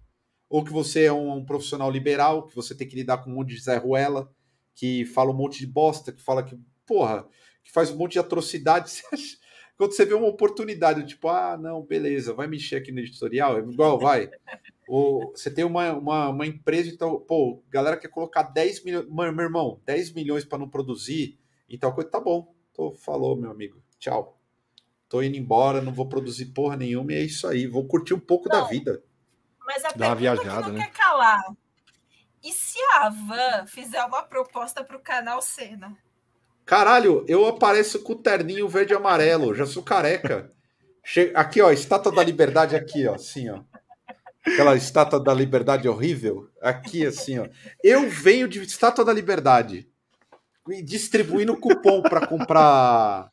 Ou 0.47 0.63
que 0.63 0.71
você 0.71 1.05
é 1.05 1.11
um, 1.11 1.37
um 1.37 1.43
profissional 1.43 1.89
liberal, 1.89 2.45
que 2.45 2.55
você 2.55 2.75
tem 2.75 2.87
que 2.87 2.95
lidar 2.95 3.17
com 3.17 3.31
um 3.31 3.33
monte 3.33 3.55
de 3.55 3.59
Zé 3.59 3.77
Ruela, 3.77 4.31
que 4.75 5.03
fala 5.03 5.31
um 5.31 5.35
monte 5.35 5.57
de 5.57 5.65
bosta, 5.65 6.11
que 6.11 6.21
fala 6.21 6.43
que, 6.43 6.55
porra, 6.85 7.27
que 7.63 7.71
faz 7.71 7.89
um 7.89 7.97
monte 7.97 8.13
de 8.13 8.19
atrocidades. 8.19 9.01
Quando 9.75 9.93
você 9.93 10.05
vê 10.05 10.13
uma 10.13 10.27
oportunidade, 10.27 11.07
tipo, 11.07 11.27
ah, 11.29 11.57
não, 11.57 11.81
beleza, 11.81 12.35
vai 12.35 12.45
mexer 12.45 12.75
aqui 12.75 12.91
no 12.91 12.99
editorial, 12.99 13.57
é 13.57 13.61
igual, 13.61 13.97
vai. 13.97 14.29
Ou 14.87 15.31
você 15.31 15.49
tem 15.49 15.65
uma, 15.65 15.91
uma, 15.93 16.29
uma 16.29 16.45
empresa, 16.45 16.87
então, 16.87 17.19
pô, 17.19 17.63
galera 17.67 17.97
quer 17.97 18.09
colocar 18.09 18.43
10 18.43 18.83
milhões, 18.83 19.07
meu 19.09 19.43
irmão, 19.43 19.81
10 19.87 20.13
milhões 20.13 20.45
para 20.45 20.59
não 20.59 20.69
produzir, 20.69 21.39
então 21.75 21.91
coisa 21.91 22.09
tá 22.09 22.19
bom. 22.19 22.53
Tô, 22.73 22.93
falou, 22.93 23.35
meu 23.35 23.51
amigo. 23.51 23.81
Tchau. 23.99 24.39
Tô 25.09 25.21
indo 25.21 25.37
embora, 25.37 25.81
não 25.81 25.93
vou 25.93 26.07
produzir 26.07 26.47
porra 26.47 26.75
nenhuma 26.75 27.13
e 27.13 27.15
é 27.15 27.21
isso 27.21 27.47
aí. 27.47 27.67
Vou 27.67 27.87
curtir 27.87 28.13
um 28.13 28.19
pouco 28.19 28.49
não, 28.49 28.61
da 28.61 28.67
vida. 28.67 29.03
Mas 29.65 29.83
a 29.85 29.89
Dá 29.89 30.07
uma 30.07 30.15
viajada, 30.15 30.63
que 30.63 30.69
não 30.69 30.77
né? 30.77 30.85
quer 30.85 30.91
calar. 30.91 31.43
E 32.43 32.51
se 32.51 32.79
a 32.95 33.09
Van 33.09 33.65
fizer 33.67 34.03
uma 34.03 34.23
proposta 34.23 34.83
pro 34.83 34.99
canal 34.99 35.41
Cena? 35.41 35.97
Caralho, 36.65 37.25
eu 37.27 37.45
apareço 37.45 38.01
com 38.03 38.13
o 38.13 38.21
terninho 38.21 38.67
verde 38.67 38.93
e 38.93 38.95
amarelo, 38.95 39.53
já 39.53 39.65
sou 39.65 39.83
careca. 39.83 40.49
Che... 41.03 41.31
Aqui, 41.35 41.61
ó, 41.61 41.71
estátua 41.71 42.11
da 42.11 42.23
liberdade 42.23 42.75
aqui, 42.75 43.07
ó, 43.07 43.15
assim, 43.15 43.49
ó. 43.49 43.61
Aquela 44.45 44.75
estátua 44.75 45.19
da 45.19 45.33
liberdade 45.33 45.87
horrível, 45.87 46.49
aqui 46.61 47.05
assim, 47.05 47.39
ó. 47.39 47.47
Eu 47.81 48.09
venho 48.09 48.47
de 48.47 48.61
estátua 48.61 49.05
da 49.05 49.13
liberdade 49.13 49.89
distribuindo 50.83 51.57
cupom 51.57 52.01
para 52.01 52.25
comprar 52.25 53.31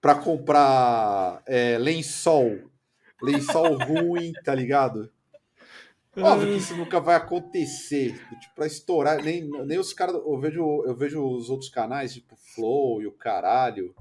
para 0.00 0.14
comprar 0.14 1.42
é, 1.46 1.76
lençol, 1.78 2.70
lençol 3.20 3.76
ruim, 3.78 4.32
tá 4.44 4.54
ligado? 4.54 5.10
Óbvio 6.16 6.52
que 6.52 6.58
isso 6.58 6.76
nunca 6.76 7.00
vai 7.00 7.14
acontecer. 7.14 8.12
Tipo, 8.40 8.54
pra 8.54 8.66
estourar, 8.66 9.22
nem, 9.22 9.48
nem 9.64 9.78
os 9.78 9.92
caras. 9.92 10.14
Eu 10.16 10.38
vejo, 10.38 10.84
eu 10.84 10.94
vejo 10.94 11.24
os 11.24 11.50
outros 11.50 11.70
canais, 11.70 12.12
tipo 12.12 12.36
Flow 12.36 13.02
e 13.02 13.06
o 13.06 13.12
caralho. 13.12 13.94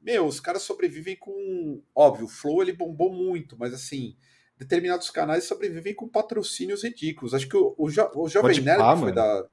Meu, 0.00 0.26
os 0.26 0.40
caras 0.40 0.62
sobrevivem 0.62 1.16
com. 1.16 1.80
Óbvio, 1.94 2.26
o 2.26 2.28
Flow 2.28 2.62
ele 2.62 2.72
bombou 2.72 3.12
muito, 3.12 3.56
mas 3.58 3.72
assim, 3.74 4.16
determinados 4.56 5.10
canais 5.10 5.44
sobrevivem 5.44 5.94
com 5.94 6.08
patrocínios 6.08 6.82
ridículos. 6.82 7.34
Acho 7.34 7.48
que 7.48 7.56
o, 7.56 7.74
o, 7.76 7.90
jo, 7.90 8.08
o 8.14 8.28
Jovem 8.28 8.60
Nerd 8.60 9.00
foi 9.00 9.12
da. 9.12 9.46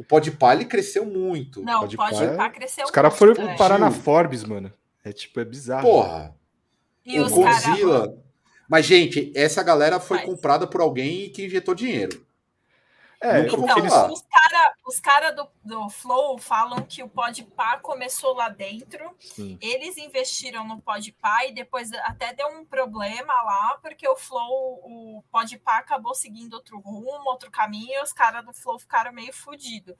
O 0.00 0.02
Podpah 0.02 0.54
ele 0.54 0.64
cresceu 0.64 1.04
muito. 1.04 1.60
Não, 1.62 1.80
o 1.80 1.80
Podpah 1.80 2.46
é... 2.46 2.48
cresceu 2.48 2.86
Os 2.86 2.90
caras 2.90 3.14
foram 3.14 3.50
é. 3.50 3.54
parar 3.54 3.78
na 3.78 3.90
Forbes, 3.90 4.42
mano. 4.44 4.72
É 5.04 5.12
tipo, 5.12 5.38
é 5.38 5.44
bizarro. 5.44 5.82
Porra. 5.82 6.34
E 7.04 7.20
o 7.20 7.28
Godzilla. 7.28 8.08
Cara... 8.08 8.18
Mas, 8.66 8.86
gente, 8.86 9.30
essa 9.36 9.62
galera 9.62 10.00
foi 10.00 10.16
Mas... 10.16 10.26
comprada 10.26 10.66
por 10.66 10.80
alguém 10.80 11.28
que 11.28 11.44
injetou 11.44 11.74
dinheiro. 11.74 12.24
É, 13.22 13.40
então, 13.40 13.78
eles... 13.78 13.92
os 13.92 14.22
caras 14.22 14.74
os 14.90 14.98
cara 14.98 15.30
do, 15.30 15.48
do 15.64 15.88
Flow 15.88 16.36
falam 16.36 16.82
que 16.82 17.00
o 17.02 17.08
Podpah 17.08 17.78
começou 17.78 18.34
lá 18.34 18.48
dentro, 18.48 19.14
Sim. 19.20 19.56
eles 19.60 19.96
investiram 19.96 20.66
no 20.66 20.80
Podpah 20.80 21.46
e 21.46 21.52
depois 21.52 21.92
até 21.92 22.32
deu 22.34 22.48
um 22.48 22.64
problema 22.64 23.32
lá, 23.32 23.78
porque 23.80 24.08
o 24.08 24.16
Flow, 24.16 24.80
o 24.82 25.24
Podpah 25.30 25.78
acabou 25.78 26.12
seguindo 26.12 26.54
outro 26.54 26.80
rumo, 26.80 27.30
outro 27.30 27.50
caminho, 27.50 27.92
e 27.92 28.02
os 28.02 28.12
caras 28.12 28.44
do 28.44 28.52
Flow 28.52 28.80
ficaram 28.80 29.12
meio 29.12 29.32
fodidos. 29.32 29.94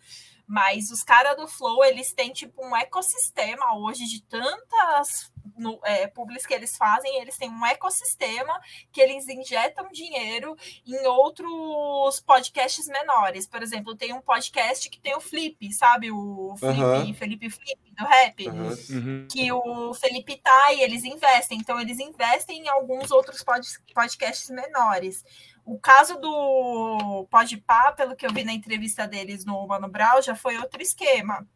Mas 0.50 0.90
os 0.90 1.04
caras 1.04 1.36
do 1.36 1.46
Flow, 1.46 1.84
eles 1.84 2.12
têm 2.12 2.32
tipo 2.32 2.60
um 2.60 2.74
ecossistema 2.74 3.76
hoje 3.76 4.04
de 4.06 4.20
tantas 4.20 5.30
no, 5.56 5.78
é, 5.84 6.08
publics 6.08 6.44
que 6.44 6.52
eles 6.52 6.76
fazem, 6.76 7.20
eles 7.20 7.36
têm 7.36 7.48
um 7.48 7.64
ecossistema 7.64 8.60
que 8.90 9.00
eles 9.00 9.28
injetam 9.28 9.88
dinheiro 9.92 10.56
em 10.84 11.06
outros 11.06 12.18
podcasts 12.20 12.88
menores. 12.88 13.46
Por 13.46 13.62
exemplo, 13.62 13.94
tem 13.94 14.12
um 14.12 14.20
podcast 14.20 14.90
que 14.90 14.98
tem 14.98 15.14
o 15.14 15.20
Flip, 15.20 15.72
sabe? 15.72 16.10
O 16.10 16.56
Flip, 16.58 16.80
uhum. 16.80 17.14
Felipe 17.14 17.48
Flip, 17.48 17.78
do 17.96 18.04
rap, 18.04 18.48
uhum. 18.48 19.28
que 19.30 19.52
o 19.52 19.94
Felipe 19.94 20.36
tá 20.36 20.72
e 20.72 20.80
eles 20.82 21.04
investem. 21.04 21.58
Então, 21.58 21.78
eles 21.80 22.00
investem 22.00 22.64
em 22.64 22.68
alguns 22.68 23.12
outros 23.12 23.44
pod, 23.44 23.64
podcasts 23.94 24.50
menores. 24.50 25.24
O 25.70 25.78
caso 25.78 26.16
do 26.16 27.28
Podpah, 27.30 27.92
pelo 27.92 28.16
que 28.16 28.26
eu 28.26 28.32
vi 28.32 28.42
na 28.42 28.52
entrevista 28.52 29.06
deles 29.06 29.44
no 29.44 29.68
Mano 29.68 29.88
Brown, 29.88 30.20
já 30.20 30.34
foi 30.34 30.58
outro 30.58 30.82
esquema. 30.82 31.46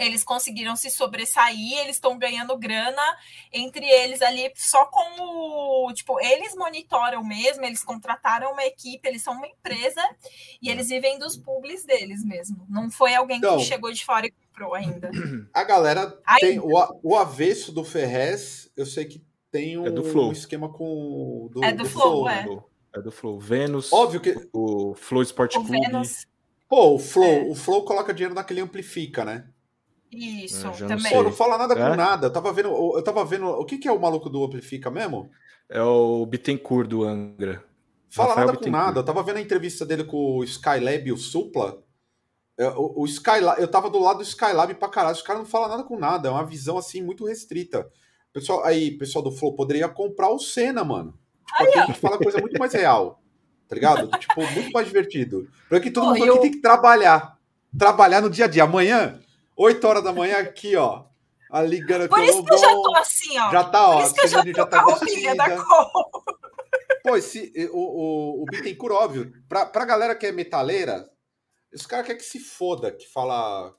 Eles 0.00 0.24
conseguiram 0.24 0.74
se 0.74 0.90
sobressair, 0.90 1.78
eles 1.78 1.94
estão 1.94 2.18
ganhando 2.18 2.58
grana 2.58 3.00
entre 3.52 3.86
eles 3.88 4.20
ali 4.20 4.50
só 4.56 4.86
com 4.86 5.86
o. 5.86 5.92
Tipo, 5.92 6.18
eles 6.20 6.56
monitoram 6.56 7.22
mesmo, 7.22 7.64
eles 7.64 7.84
contrataram 7.84 8.50
uma 8.50 8.64
equipe, 8.64 9.06
eles 9.06 9.22
são 9.22 9.34
uma 9.34 9.46
empresa 9.46 10.02
e 10.60 10.68
eles 10.68 10.88
vivem 10.88 11.16
dos 11.16 11.36
publis 11.36 11.84
deles 11.84 12.24
mesmo. 12.24 12.66
Não 12.68 12.90
foi 12.90 13.14
alguém 13.14 13.36
então, 13.36 13.58
que 13.58 13.64
chegou 13.64 13.92
de 13.92 14.04
fora 14.04 14.26
e 14.26 14.32
comprou 14.32 14.74
ainda. 14.74 15.08
A 15.54 15.62
galera 15.62 16.10
tem. 16.40 16.58
O, 16.58 16.72
o 17.00 17.16
avesso 17.16 17.70
do 17.70 17.84
Ferrez, 17.84 18.72
eu 18.76 18.86
sei 18.86 19.04
que 19.04 19.24
tem 19.52 19.78
um, 19.78 19.86
é 19.86 19.90
um 19.90 20.32
esquema 20.32 20.68
com. 20.68 21.48
Do, 21.52 21.62
é 21.62 21.70
do, 21.70 21.84
do 21.84 21.88
Flow, 21.88 22.24
Flow, 22.24 22.28
é. 22.28 22.71
É 22.94 23.00
do 23.00 23.10
Flow. 23.10 23.38
Vênus. 23.38 23.92
Óbvio 23.92 24.20
que. 24.20 24.48
O 24.52 24.94
Flow 24.94 25.22
Sport 25.22 25.56
o 25.56 25.64
Clube. 25.64 25.80
Vênus. 25.80 26.26
Pô, 26.68 26.94
o 26.94 26.98
Flow, 26.98 27.24
é. 27.24 27.42
o 27.42 27.54
Flow 27.54 27.84
coloca 27.84 28.14
dinheiro 28.14 28.34
naquele 28.34 28.60
amplifica, 28.60 29.24
né? 29.24 29.46
Isso, 30.10 30.66
é, 30.66 30.86
também. 30.86 31.12
Pô, 31.12 31.22
não 31.22 31.32
fala 31.32 31.56
nada 31.56 31.74
é? 31.74 31.76
com 31.76 31.96
nada. 31.96 32.26
Eu 32.26 32.32
tava 32.32 32.52
vendo, 32.52 32.68
eu 32.68 33.02
tava 33.02 33.24
vendo. 33.24 33.46
O 33.46 33.64
que, 33.64 33.78
que 33.78 33.88
é 33.88 33.92
o 33.92 34.00
maluco 34.00 34.28
do 34.28 34.44
amplifica 34.44 34.90
mesmo? 34.90 35.30
É 35.68 35.82
o 35.82 36.26
Bittencourt 36.26 36.88
do 36.88 37.04
Angra. 37.04 37.64
Fala 38.10 38.30
Rafael 38.30 38.46
nada 38.48 38.58
com 38.58 38.70
nada. 38.70 39.00
Eu 39.00 39.04
tava 39.04 39.22
vendo 39.22 39.38
a 39.38 39.40
entrevista 39.40 39.86
dele 39.86 40.04
com 40.04 40.38
o 40.38 40.44
Skylab 40.44 41.08
e 41.08 41.12
o 41.12 41.16
Supla. 41.16 41.82
É, 42.58 42.68
o, 42.68 43.00
o 43.00 43.06
Skylab, 43.06 43.58
eu 43.58 43.68
tava 43.68 43.88
do 43.88 43.98
lado 43.98 44.18
do 44.18 44.22
Skylab 44.22 44.74
pra 44.74 44.88
caralho. 44.88 45.16
Os 45.16 45.22
caras 45.22 45.42
não 45.42 45.48
falam 45.48 45.70
nada 45.70 45.84
com 45.84 45.98
nada. 45.98 46.28
É 46.28 46.30
uma 46.30 46.44
visão 46.44 46.76
assim 46.76 47.02
muito 47.02 47.24
restrita. 47.24 47.90
Pessoal, 48.32 48.64
aí, 48.64 48.90
pessoal 48.90 49.22
do 49.22 49.32
Flow, 49.32 49.54
poderia 49.54 49.88
comprar 49.88 50.30
o 50.30 50.38
Senna, 50.38 50.84
mano. 50.84 51.18
Aqui 51.54 51.78
a 51.78 51.86
gente 51.86 51.98
fala 51.98 52.18
coisa 52.18 52.38
muito 52.40 52.58
mais 52.58 52.72
real. 52.72 53.22
Tá 53.68 53.74
ligado? 53.74 54.10
tipo, 54.18 54.40
muito 54.52 54.70
mais 54.72 54.86
divertido. 54.86 55.48
Porque 55.68 55.90
todo 55.90 56.06
mundo 56.08 56.26
eu... 56.26 56.34
aqui 56.34 56.42
tem 56.42 56.50
que 56.52 56.60
trabalhar. 56.60 57.38
Trabalhar 57.76 58.20
no 58.20 58.28
dia 58.28 58.44
a 58.44 58.48
dia. 58.48 58.64
Amanhã, 58.64 59.18
8 59.56 59.86
horas 59.86 60.04
da 60.04 60.12
manhã, 60.12 60.38
aqui, 60.38 60.76
ó. 60.76 61.04
A 61.50 61.62
ligando 61.62 62.08
Por 62.08 62.22
isso 62.22 62.44
que 62.44 62.54
eu 62.54 62.58
já 62.58 62.70
tô 62.70 62.96
assim, 62.96 63.38
ó. 63.38 63.50
Já 63.50 63.64
tá, 63.64 63.88
ó. 63.88 63.94
Por 63.94 64.04
isso 64.04 64.14
que 64.14 64.20
eu 64.20 64.28
já 64.28 64.42
tô 64.42 64.52
já 64.52 64.66
tá 64.66 64.82
com 64.82 64.90
a 64.90 64.94
roupinha 64.94 65.34
da 65.34 65.56
cor. 65.62 66.22
Pô, 67.02 67.16
esse, 67.16 67.52
o, 67.72 67.78
o, 67.78 68.42
o 68.42 68.44
Bittencourt, 68.46 68.94
óbvio, 68.94 69.32
pra, 69.48 69.66
pra 69.66 69.84
galera 69.84 70.14
que 70.14 70.26
é 70.26 70.32
metaleira, 70.32 71.10
esse 71.72 71.86
cara 71.86 72.04
quer 72.04 72.14
que 72.14 72.22
se 72.22 72.38
foda, 72.38 72.92
que 72.92 73.08
fala 73.08 73.74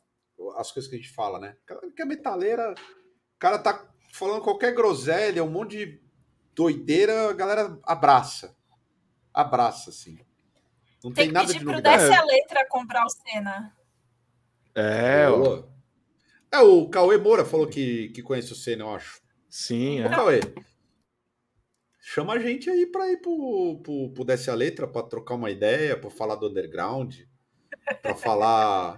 as 0.58 0.72
coisas 0.72 0.90
que 0.90 0.98
a 0.98 1.00
gente 1.00 1.14
fala, 1.14 1.40
né? 1.40 1.56
O 1.64 1.66
cara 1.66 1.82
que 1.96 2.02
é 2.02 2.06
metaleira, 2.06 2.72
o 2.72 3.40
cara 3.40 3.58
tá 3.58 3.88
falando 4.14 4.42
qualquer 4.42 4.74
groselha, 4.74 5.44
um 5.44 5.50
monte 5.50 5.78
de 5.78 6.03
doideira, 6.56 7.30
a 7.30 7.34
galera 7.34 7.80
abraça. 7.84 8.56
Abraça, 9.34 9.90
assim. 9.90 10.18
Não 11.04 11.12
tem, 11.12 11.26
tem 11.26 11.34
nada 11.34 11.54
de 11.54 11.64
novidade. 11.64 11.98
Tem 11.98 12.08
que 12.08 12.08
pedir 12.08 12.08
pro 12.08 12.08
Desce 12.08 12.14
a 12.14 12.26
Letra 12.26 12.68
comprar 12.70 13.06
o 13.06 13.10
Senna. 13.10 13.76
É, 14.76 15.28
ó. 15.30 15.64
É, 16.52 16.60
o 16.60 16.88
Cauê 16.88 17.18
Moura 17.18 17.44
falou 17.44 17.68
que, 17.68 18.10
que 18.10 18.22
conhece 18.22 18.54
o 18.54 18.56
Senna, 18.56 18.84
eu 18.84 18.96
acho. 18.96 19.22
Sim, 19.50 20.02
é. 20.02 20.08
Ô, 20.08 20.10
Cauê, 20.10 20.40
chama 22.00 22.34
a 22.34 22.40
gente 22.40 22.70
aí 22.70 22.86
para 22.86 23.12
ir 23.12 23.18
pro, 23.18 23.82
pro, 23.84 24.10
pro 24.14 24.24
Desce 24.24 24.50
a 24.50 24.56
Letra, 24.56 24.88
para 24.88 25.08
trocar 25.08 25.36
uma 25.36 25.50
ideia, 25.50 25.98
para 25.98 26.10
falar 26.10 26.36
do 26.36 26.48
underground, 26.48 27.22
para 28.02 28.16
falar 28.16 28.98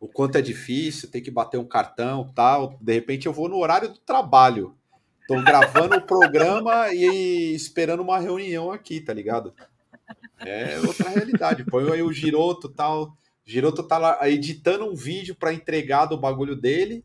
o 0.00 0.08
quanto 0.08 0.36
é 0.36 0.42
difícil, 0.42 1.10
tem 1.10 1.22
que 1.22 1.30
bater 1.30 1.58
um 1.58 1.66
cartão 1.66 2.30
tal. 2.34 2.76
De 2.80 2.92
repente 2.92 3.26
eu 3.26 3.32
vou 3.32 3.48
no 3.48 3.56
horário 3.56 3.88
do 3.88 3.98
trabalho. 3.98 4.76
Tô 5.26 5.40
gravando 5.42 5.96
o 5.96 6.02
programa 6.02 6.92
e 6.92 7.54
esperando 7.54 8.02
uma 8.02 8.18
reunião 8.18 8.70
aqui, 8.70 9.00
tá 9.00 9.12
ligado? 9.12 9.54
É 10.38 10.78
outra 10.80 11.08
realidade. 11.08 11.64
Põe 11.64 11.90
aí 11.90 12.02
o 12.02 12.12
Giroto 12.12 12.68
tal. 12.68 13.16
Giroto 13.44 13.82
tá 13.82 13.98
lá 13.98 14.28
editando 14.28 14.84
um 14.84 14.94
vídeo 14.94 15.34
para 15.34 15.52
entregar 15.52 16.06
do 16.06 16.18
bagulho 16.18 16.56
dele, 16.56 17.04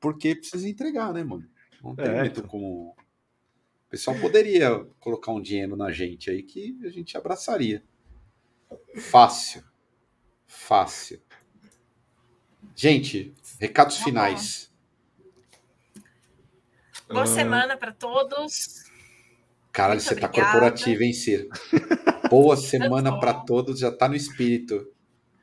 porque 0.00 0.34
precisa 0.34 0.68
entregar, 0.68 1.12
né, 1.12 1.22
mano? 1.22 1.46
Não 1.82 1.94
tem 1.94 2.06
é, 2.06 2.20
muito 2.20 2.40
então. 2.40 2.48
como. 2.48 2.90
O 3.86 3.90
pessoal 3.90 4.18
poderia 4.18 4.84
colocar 4.98 5.32
um 5.32 5.40
dinheiro 5.40 5.76
na 5.76 5.92
gente 5.92 6.30
aí 6.30 6.42
que 6.42 6.78
a 6.84 6.88
gente 6.88 7.16
abraçaria. 7.16 7.82
Fácil. 8.96 9.62
Fácil. 10.46 11.20
Gente, 12.74 13.32
recados 13.60 13.98
tá 13.98 14.04
finais. 14.04 14.73
Boa 17.08 17.24
uh... 17.24 17.26
semana 17.26 17.76
para 17.76 17.92
todos. 17.92 18.84
Caralho, 19.72 20.00
Muito 20.00 20.08
você 20.08 20.14
tá 20.14 20.26
obrigada. 20.26 20.46
tá 20.46 20.52
corporativo, 20.52 21.02
hein, 21.02 21.12
Ciro? 21.12 21.48
Boa 22.30 22.56
semana 22.56 23.18
para 23.18 23.34
todos, 23.34 23.80
já 23.80 23.90
tá 23.90 24.08
no 24.08 24.14
espírito. 24.14 24.88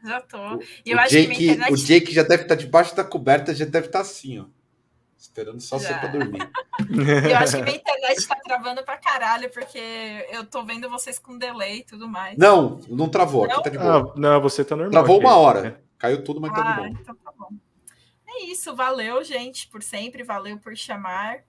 Já 0.04 0.22
tô. 0.22 0.38
E 0.86 0.92
eu 0.92 0.98
o 0.98 1.00
acho 1.00 1.10
Jake, 1.12 1.36
que 1.36 1.44
internet... 1.46 1.74
O 1.74 1.78
Jake 1.78 2.14
já 2.14 2.24
deve 2.24 2.44
estar 2.44 2.56
tá 2.56 2.62
debaixo 2.62 2.96
da 2.96 3.04
coberta, 3.04 3.54
já 3.54 3.66
deve 3.66 3.88
estar 3.88 4.00
tá 4.00 4.06
assim, 4.06 4.40
ó. 4.40 4.46
Esperando 5.18 5.62
só 5.62 5.78
você 5.78 5.94
pra 5.94 6.08
dormir. 6.08 6.50
eu 7.30 7.38
acho 7.38 7.58
que 7.58 7.64
minha 7.64 7.76
internet 7.78 8.28
tá 8.28 8.36
travando 8.44 8.84
pra 8.84 8.98
caralho, 8.98 9.52
porque 9.52 10.26
eu 10.32 10.44
tô 10.46 10.64
vendo 10.64 10.90
vocês 10.90 11.20
com 11.20 11.38
delay 11.38 11.80
e 11.80 11.84
tudo 11.84 12.08
mais. 12.08 12.36
Não, 12.38 12.80
não 12.90 13.08
travou, 13.08 13.48
não? 13.48 13.54
aqui 13.54 13.64
tá 13.66 13.70
de 13.70 13.78
boa. 13.78 14.12
Ah, 14.16 14.20
não, 14.20 14.42
você 14.42 14.66
tá 14.66 14.76
normal. 14.76 14.92
Travou 14.92 15.18
aqui. 15.18 15.26
uma 15.26 15.36
hora. 15.36 15.84
Caiu 16.00 16.24
tudo, 16.24 16.42
mas 16.42 16.52
ah, 16.52 16.56
tá 16.56 16.62
de 16.62 16.68
ah, 16.68 16.74
boa. 16.74 16.90
Então 16.90 17.16
tá 17.16 17.32
bom. 17.38 17.50
É 18.28 18.46
isso, 18.46 18.76
valeu, 18.76 19.24
gente, 19.24 19.68
por 19.68 19.84
sempre, 19.84 20.24
valeu 20.24 20.58
por 20.58 20.76
chamar. 20.76 21.44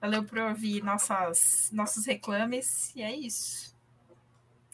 Valeu 0.00 0.24
por 0.24 0.38
ouvir 0.38 0.82
nossas, 0.82 1.68
nossos 1.72 2.06
reclames. 2.06 2.94
E 2.96 3.02
é 3.02 3.14
isso. 3.14 3.76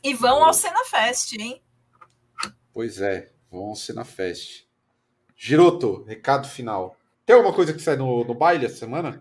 E 0.02 0.14
vão 0.14 0.44
ao 0.44 0.54
Cena 0.54 0.84
Fest, 0.84 1.32
hein? 1.32 1.60
Pois 2.72 3.00
é, 3.00 3.32
vão 3.50 3.70
ao 3.70 3.76
Cena 3.76 4.04
Fest. 4.04 4.66
Giroto, 5.34 6.04
recado 6.04 6.46
final. 6.46 6.96
Tem 7.24 7.34
alguma 7.34 7.52
coisa 7.52 7.72
que 7.72 7.82
sai 7.82 7.96
no, 7.96 8.24
no 8.24 8.34
baile 8.34 8.66
essa 8.66 8.76
semana? 8.76 9.20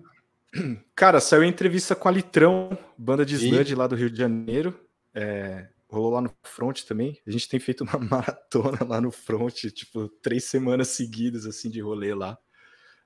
Cara, 0.95 1.19
saiu 1.19 1.43
entrevista 1.43 1.95
com 1.95 2.07
a 2.07 2.11
Litrão, 2.11 2.77
banda 2.97 3.25
de 3.25 3.35
sludge 3.35 3.73
lá 3.73 3.87
do 3.87 3.95
Rio 3.95 4.09
de 4.09 4.17
Janeiro. 4.17 4.79
É, 5.13 5.67
rolou 5.89 6.11
lá 6.11 6.21
no 6.21 6.31
front 6.43 6.83
também. 6.83 7.19
A 7.25 7.31
gente 7.31 7.49
tem 7.49 7.59
feito 7.59 7.83
uma 7.83 7.97
maratona 8.07 8.83
lá 8.83 9.01
no 9.01 9.11
front, 9.11 9.55
tipo, 9.71 10.07
três 10.21 10.45
semanas 10.45 10.89
seguidas 10.89 11.45
assim 11.45 11.69
de 11.69 11.81
rolê 11.81 12.13
lá. 12.13 12.37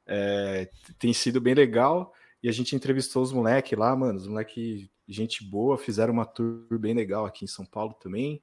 É, 0.05 0.69
tem 0.97 1.13
sido 1.13 1.39
bem 1.39 1.53
legal. 1.53 2.13
E 2.41 2.47
a 2.49 2.51
gente 2.51 2.75
entrevistou 2.75 3.21
os 3.21 3.31
moleques 3.31 3.77
lá, 3.77 3.95
mano. 3.95 4.17
Os 4.17 4.27
moleques, 4.27 4.89
gente 5.07 5.43
boa, 5.43 5.77
fizeram 5.77 6.13
uma 6.13 6.25
tour 6.25 6.79
bem 6.79 6.93
legal 6.93 7.25
aqui 7.25 7.45
em 7.45 7.47
São 7.47 7.65
Paulo 7.65 7.93
também. 7.93 8.41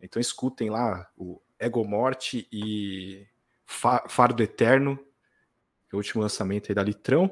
Então 0.00 0.20
escutem 0.20 0.70
lá 0.70 1.08
o 1.16 1.40
Ego 1.58 1.84
Morte 1.84 2.46
e 2.52 3.26
Fardo 3.66 4.42
Eterno, 4.42 4.96
que 4.96 5.94
é 5.94 5.96
o 5.96 5.98
último 5.98 6.22
lançamento 6.22 6.70
aí 6.70 6.74
da 6.74 6.82
Litrão. 6.82 7.30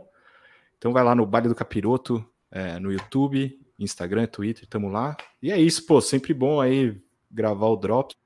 Então 0.78 0.93
vai 0.93 1.05
lá 1.05 1.15
no 1.15 1.27
Baile 1.27 1.49
do 1.49 1.55
Capiroto, 1.55 2.24
é, 2.51 2.78
no 2.78 2.93
YouTube, 2.93 3.61
Instagram, 3.78 4.27
Twitter, 4.27 4.66
tamo 4.66 4.89
lá. 4.89 5.16
E 5.43 5.51
é 5.51 5.59
isso, 5.59 5.85
pô, 5.86 6.01
sempre 6.01 6.32
bom 6.32 6.61
aí 6.61 7.01
gravar 7.31 7.66
o 7.66 7.77
Drops. 7.77 8.16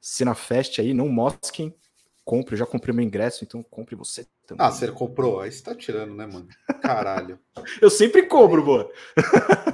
Cinafest 0.00 0.80
aí, 0.80 0.92
não 0.92 1.08
mosquem. 1.08 1.74
Compre, 2.24 2.54
eu 2.54 2.58
já 2.58 2.66
comprei 2.66 2.94
meu 2.94 3.04
ingresso, 3.04 3.44
então 3.44 3.62
compre 3.62 3.94
você 3.94 4.26
também. 4.46 4.66
Ah, 4.66 4.70
você 4.70 4.88
comprou? 4.88 5.40
Aí 5.40 5.50
você 5.50 5.62
tá 5.62 5.74
tirando, 5.74 6.14
né, 6.14 6.26
mano? 6.26 6.46
Caralho. 6.82 7.38
eu 7.80 7.90
sempre 7.90 8.26
cobro, 8.26 8.62
boa. 8.62 8.90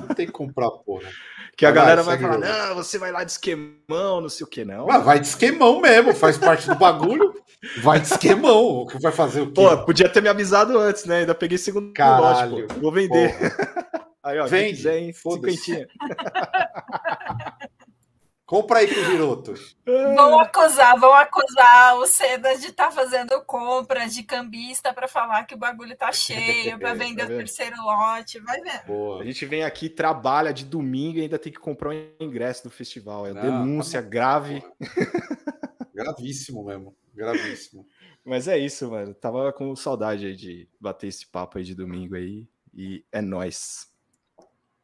Não 0.01 0.15
tem 0.15 0.27
que 0.27 0.33
comprar, 0.33 0.71
porra. 0.71 1.09
Que 1.57 1.67
a 1.67 1.71
galera 1.71 2.03
vai 2.03 2.19
falar, 2.19 2.39
não, 2.39 2.75
você 2.77 2.97
vai 2.97 3.13
lá 3.13 3.23
de 3.23 3.33
esquemão, 3.33 4.21
não 4.21 4.29
sei 4.31 4.47
o 4.47 4.49
que, 4.49 4.65
não. 4.65 4.91
Ah, 4.91 4.99
vai 4.99 5.21
de 5.21 5.27
esquemão 5.27 5.81
mesmo, 5.81 6.15
faz 6.15 6.39
parte 6.39 6.67
do 6.67 6.75
bagulho. 6.75 7.35
Vai 7.83 8.01
de 8.01 8.07
esquemão, 8.07 8.87
que 8.87 8.99
vai 8.99 9.13
fazer 9.13 9.43
o 9.43 9.47
quê? 9.49 9.53
Pô, 9.53 9.85
podia 9.85 10.09
ter 10.09 10.23
me 10.23 10.31
avisado 10.31 10.79
antes, 10.79 11.05
né? 11.05 11.19
Ainda 11.19 11.35
peguei 11.35 11.59
segundo 11.59 11.93
Caralho, 11.93 12.63
lote. 12.63 12.81
Vou 12.81 12.91
vender. 12.91 13.35
Aí, 14.25 14.39
ó, 14.39 14.47
Vende, 14.47 14.77
quiser, 14.77 14.99
hein? 14.99 15.13
Cinquentinha. 15.13 15.87
Compra 18.51 18.81
aí 18.81 18.93
com 18.93 19.01
o 19.01 19.05
Giroto. 19.05 19.55
Vão 19.87 20.41
acusar, 20.41 20.99
vão 20.99 21.15
acusar 21.15 21.97
o 21.99 22.05
Seda 22.05 22.59
de 22.59 22.67
estar 22.67 22.87
tá 22.87 22.91
fazendo 22.91 23.41
compras 23.45 24.13
de 24.13 24.25
cambista 24.25 24.93
para 24.93 25.07
falar 25.07 25.45
que 25.45 25.55
o 25.55 25.57
bagulho 25.57 25.97
tá 25.97 26.11
cheio, 26.11 26.77
para 26.77 26.93
vender 26.99 27.29
tá 27.29 27.33
o 27.33 27.37
terceiro 27.37 27.81
lote. 27.81 28.41
Vai 28.41 28.61
ver. 28.61 28.85
Boa. 28.89 29.23
A 29.23 29.25
gente 29.25 29.47
vem 29.47 29.63
aqui, 29.63 29.89
trabalha 29.89 30.53
de 30.53 30.65
domingo 30.65 31.19
e 31.19 31.23
ainda 31.23 31.39
tem 31.39 31.53
que 31.53 31.61
comprar 31.61 31.91
o 31.91 31.93
ingresso 32.19 32.65
do 32.65 32.71
festival. 32.71 33.25
É 33.25 33.33
Não, 33.33 33.41
denúncia 33.41 34.03
tá 34.03 34.09
grave. 34.09 34.65
Gravíssimo 35.95 36.65
mesmo. 36.65 36.97
Gravíssimo. 37.15 37.87
Mas 38.25 38.49
é 38.49 38.59
isso, 38.59 38.91
mano. 38.91 39.15
Tava 39.15 39.53
com 39.53 39.77
saudade 39.77 40.35
de 40.35 40.69
bater 40.81 41.07
esse 41.07 41.25
papo 41.25 41.59
aí 41.59 41.63
de 41.63 41.77
domingo 41.77 42.17
aí. 42.17 42.49
E 42.75 43.05
é 43.13 43.23
nós. 43.23 43.87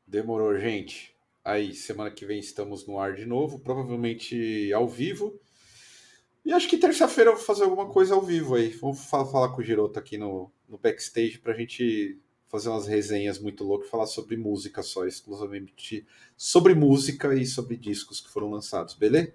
Demorou, 0.06 0.56
gente. 0.56 1.15
Aí, 1.46 1.76
semana 1.76 2.10
que 2.10 2.26
vem 2.26 2.40
estamos 2.40 2.88
no 2.88 2.98
ar 2.98 3.14
de 3.14 3.24
novo, 3.24 3.60
provavelmente 3.60 4.72
ao 4.72 4.88
vivo. 4.88 5.38
E 6.44 6.52
acho 6.52 6.68
que 6.68 6.76
terça-feira 6.76 7.30
eu 7.30 7.36
vou 7.36 7.44
fazer 7.44 7.62
alguma 7.62 7.86
coisa 7.86 8.16
ao 8.16 8.20
vivo 8.20 8.56
aí. 8.56 8.70
Vamos 8.70 9.04
falar 9.04 9.50
com 9.50 9.60
o 9.60 9.64
Giroto 9.64 9.96
aqui 9.96 10.18
no, 10.18 10.50
no 10.68 10.76
backstage 10.76 11.38
pra 11.38 11.54
gente 11.54 12.18
fazer 12.48 12.68
umas 12.68 12.88
resenhas 12.88 13.38
muito 13.38 13.62
loucas, 13.62 13.88
falar 13.88 14.06
sobre 14.06 14.36
música 14.36 14.82
só, 14.82 15.06
exclusivamente 15.06 16.04
sobre 16.36 16.74
música 16.74 17.32
e 17.32 17.46
sobre 17.46 17.76
discos 17.76 18.20
que 18.20 18.28
foram 18.28 18.50
lançados, 18.50 18.94
beleza? 18.94 19.32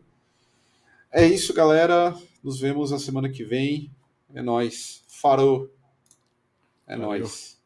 É 1.09 1.25
isso, 1.25 1.53
galera. 1.53 2.13
Nos 2.43 2.59
vemos 2.59 2.91
na 2.91 2.99
semana 2.99 3.29
que 3.29 3.45
vem. 3.45 3.89
É 4.33 4.41
nós. 4.41 5.05
Farou. 5.07 5.73
É 6.85 6.97
nós. 6.97 7.60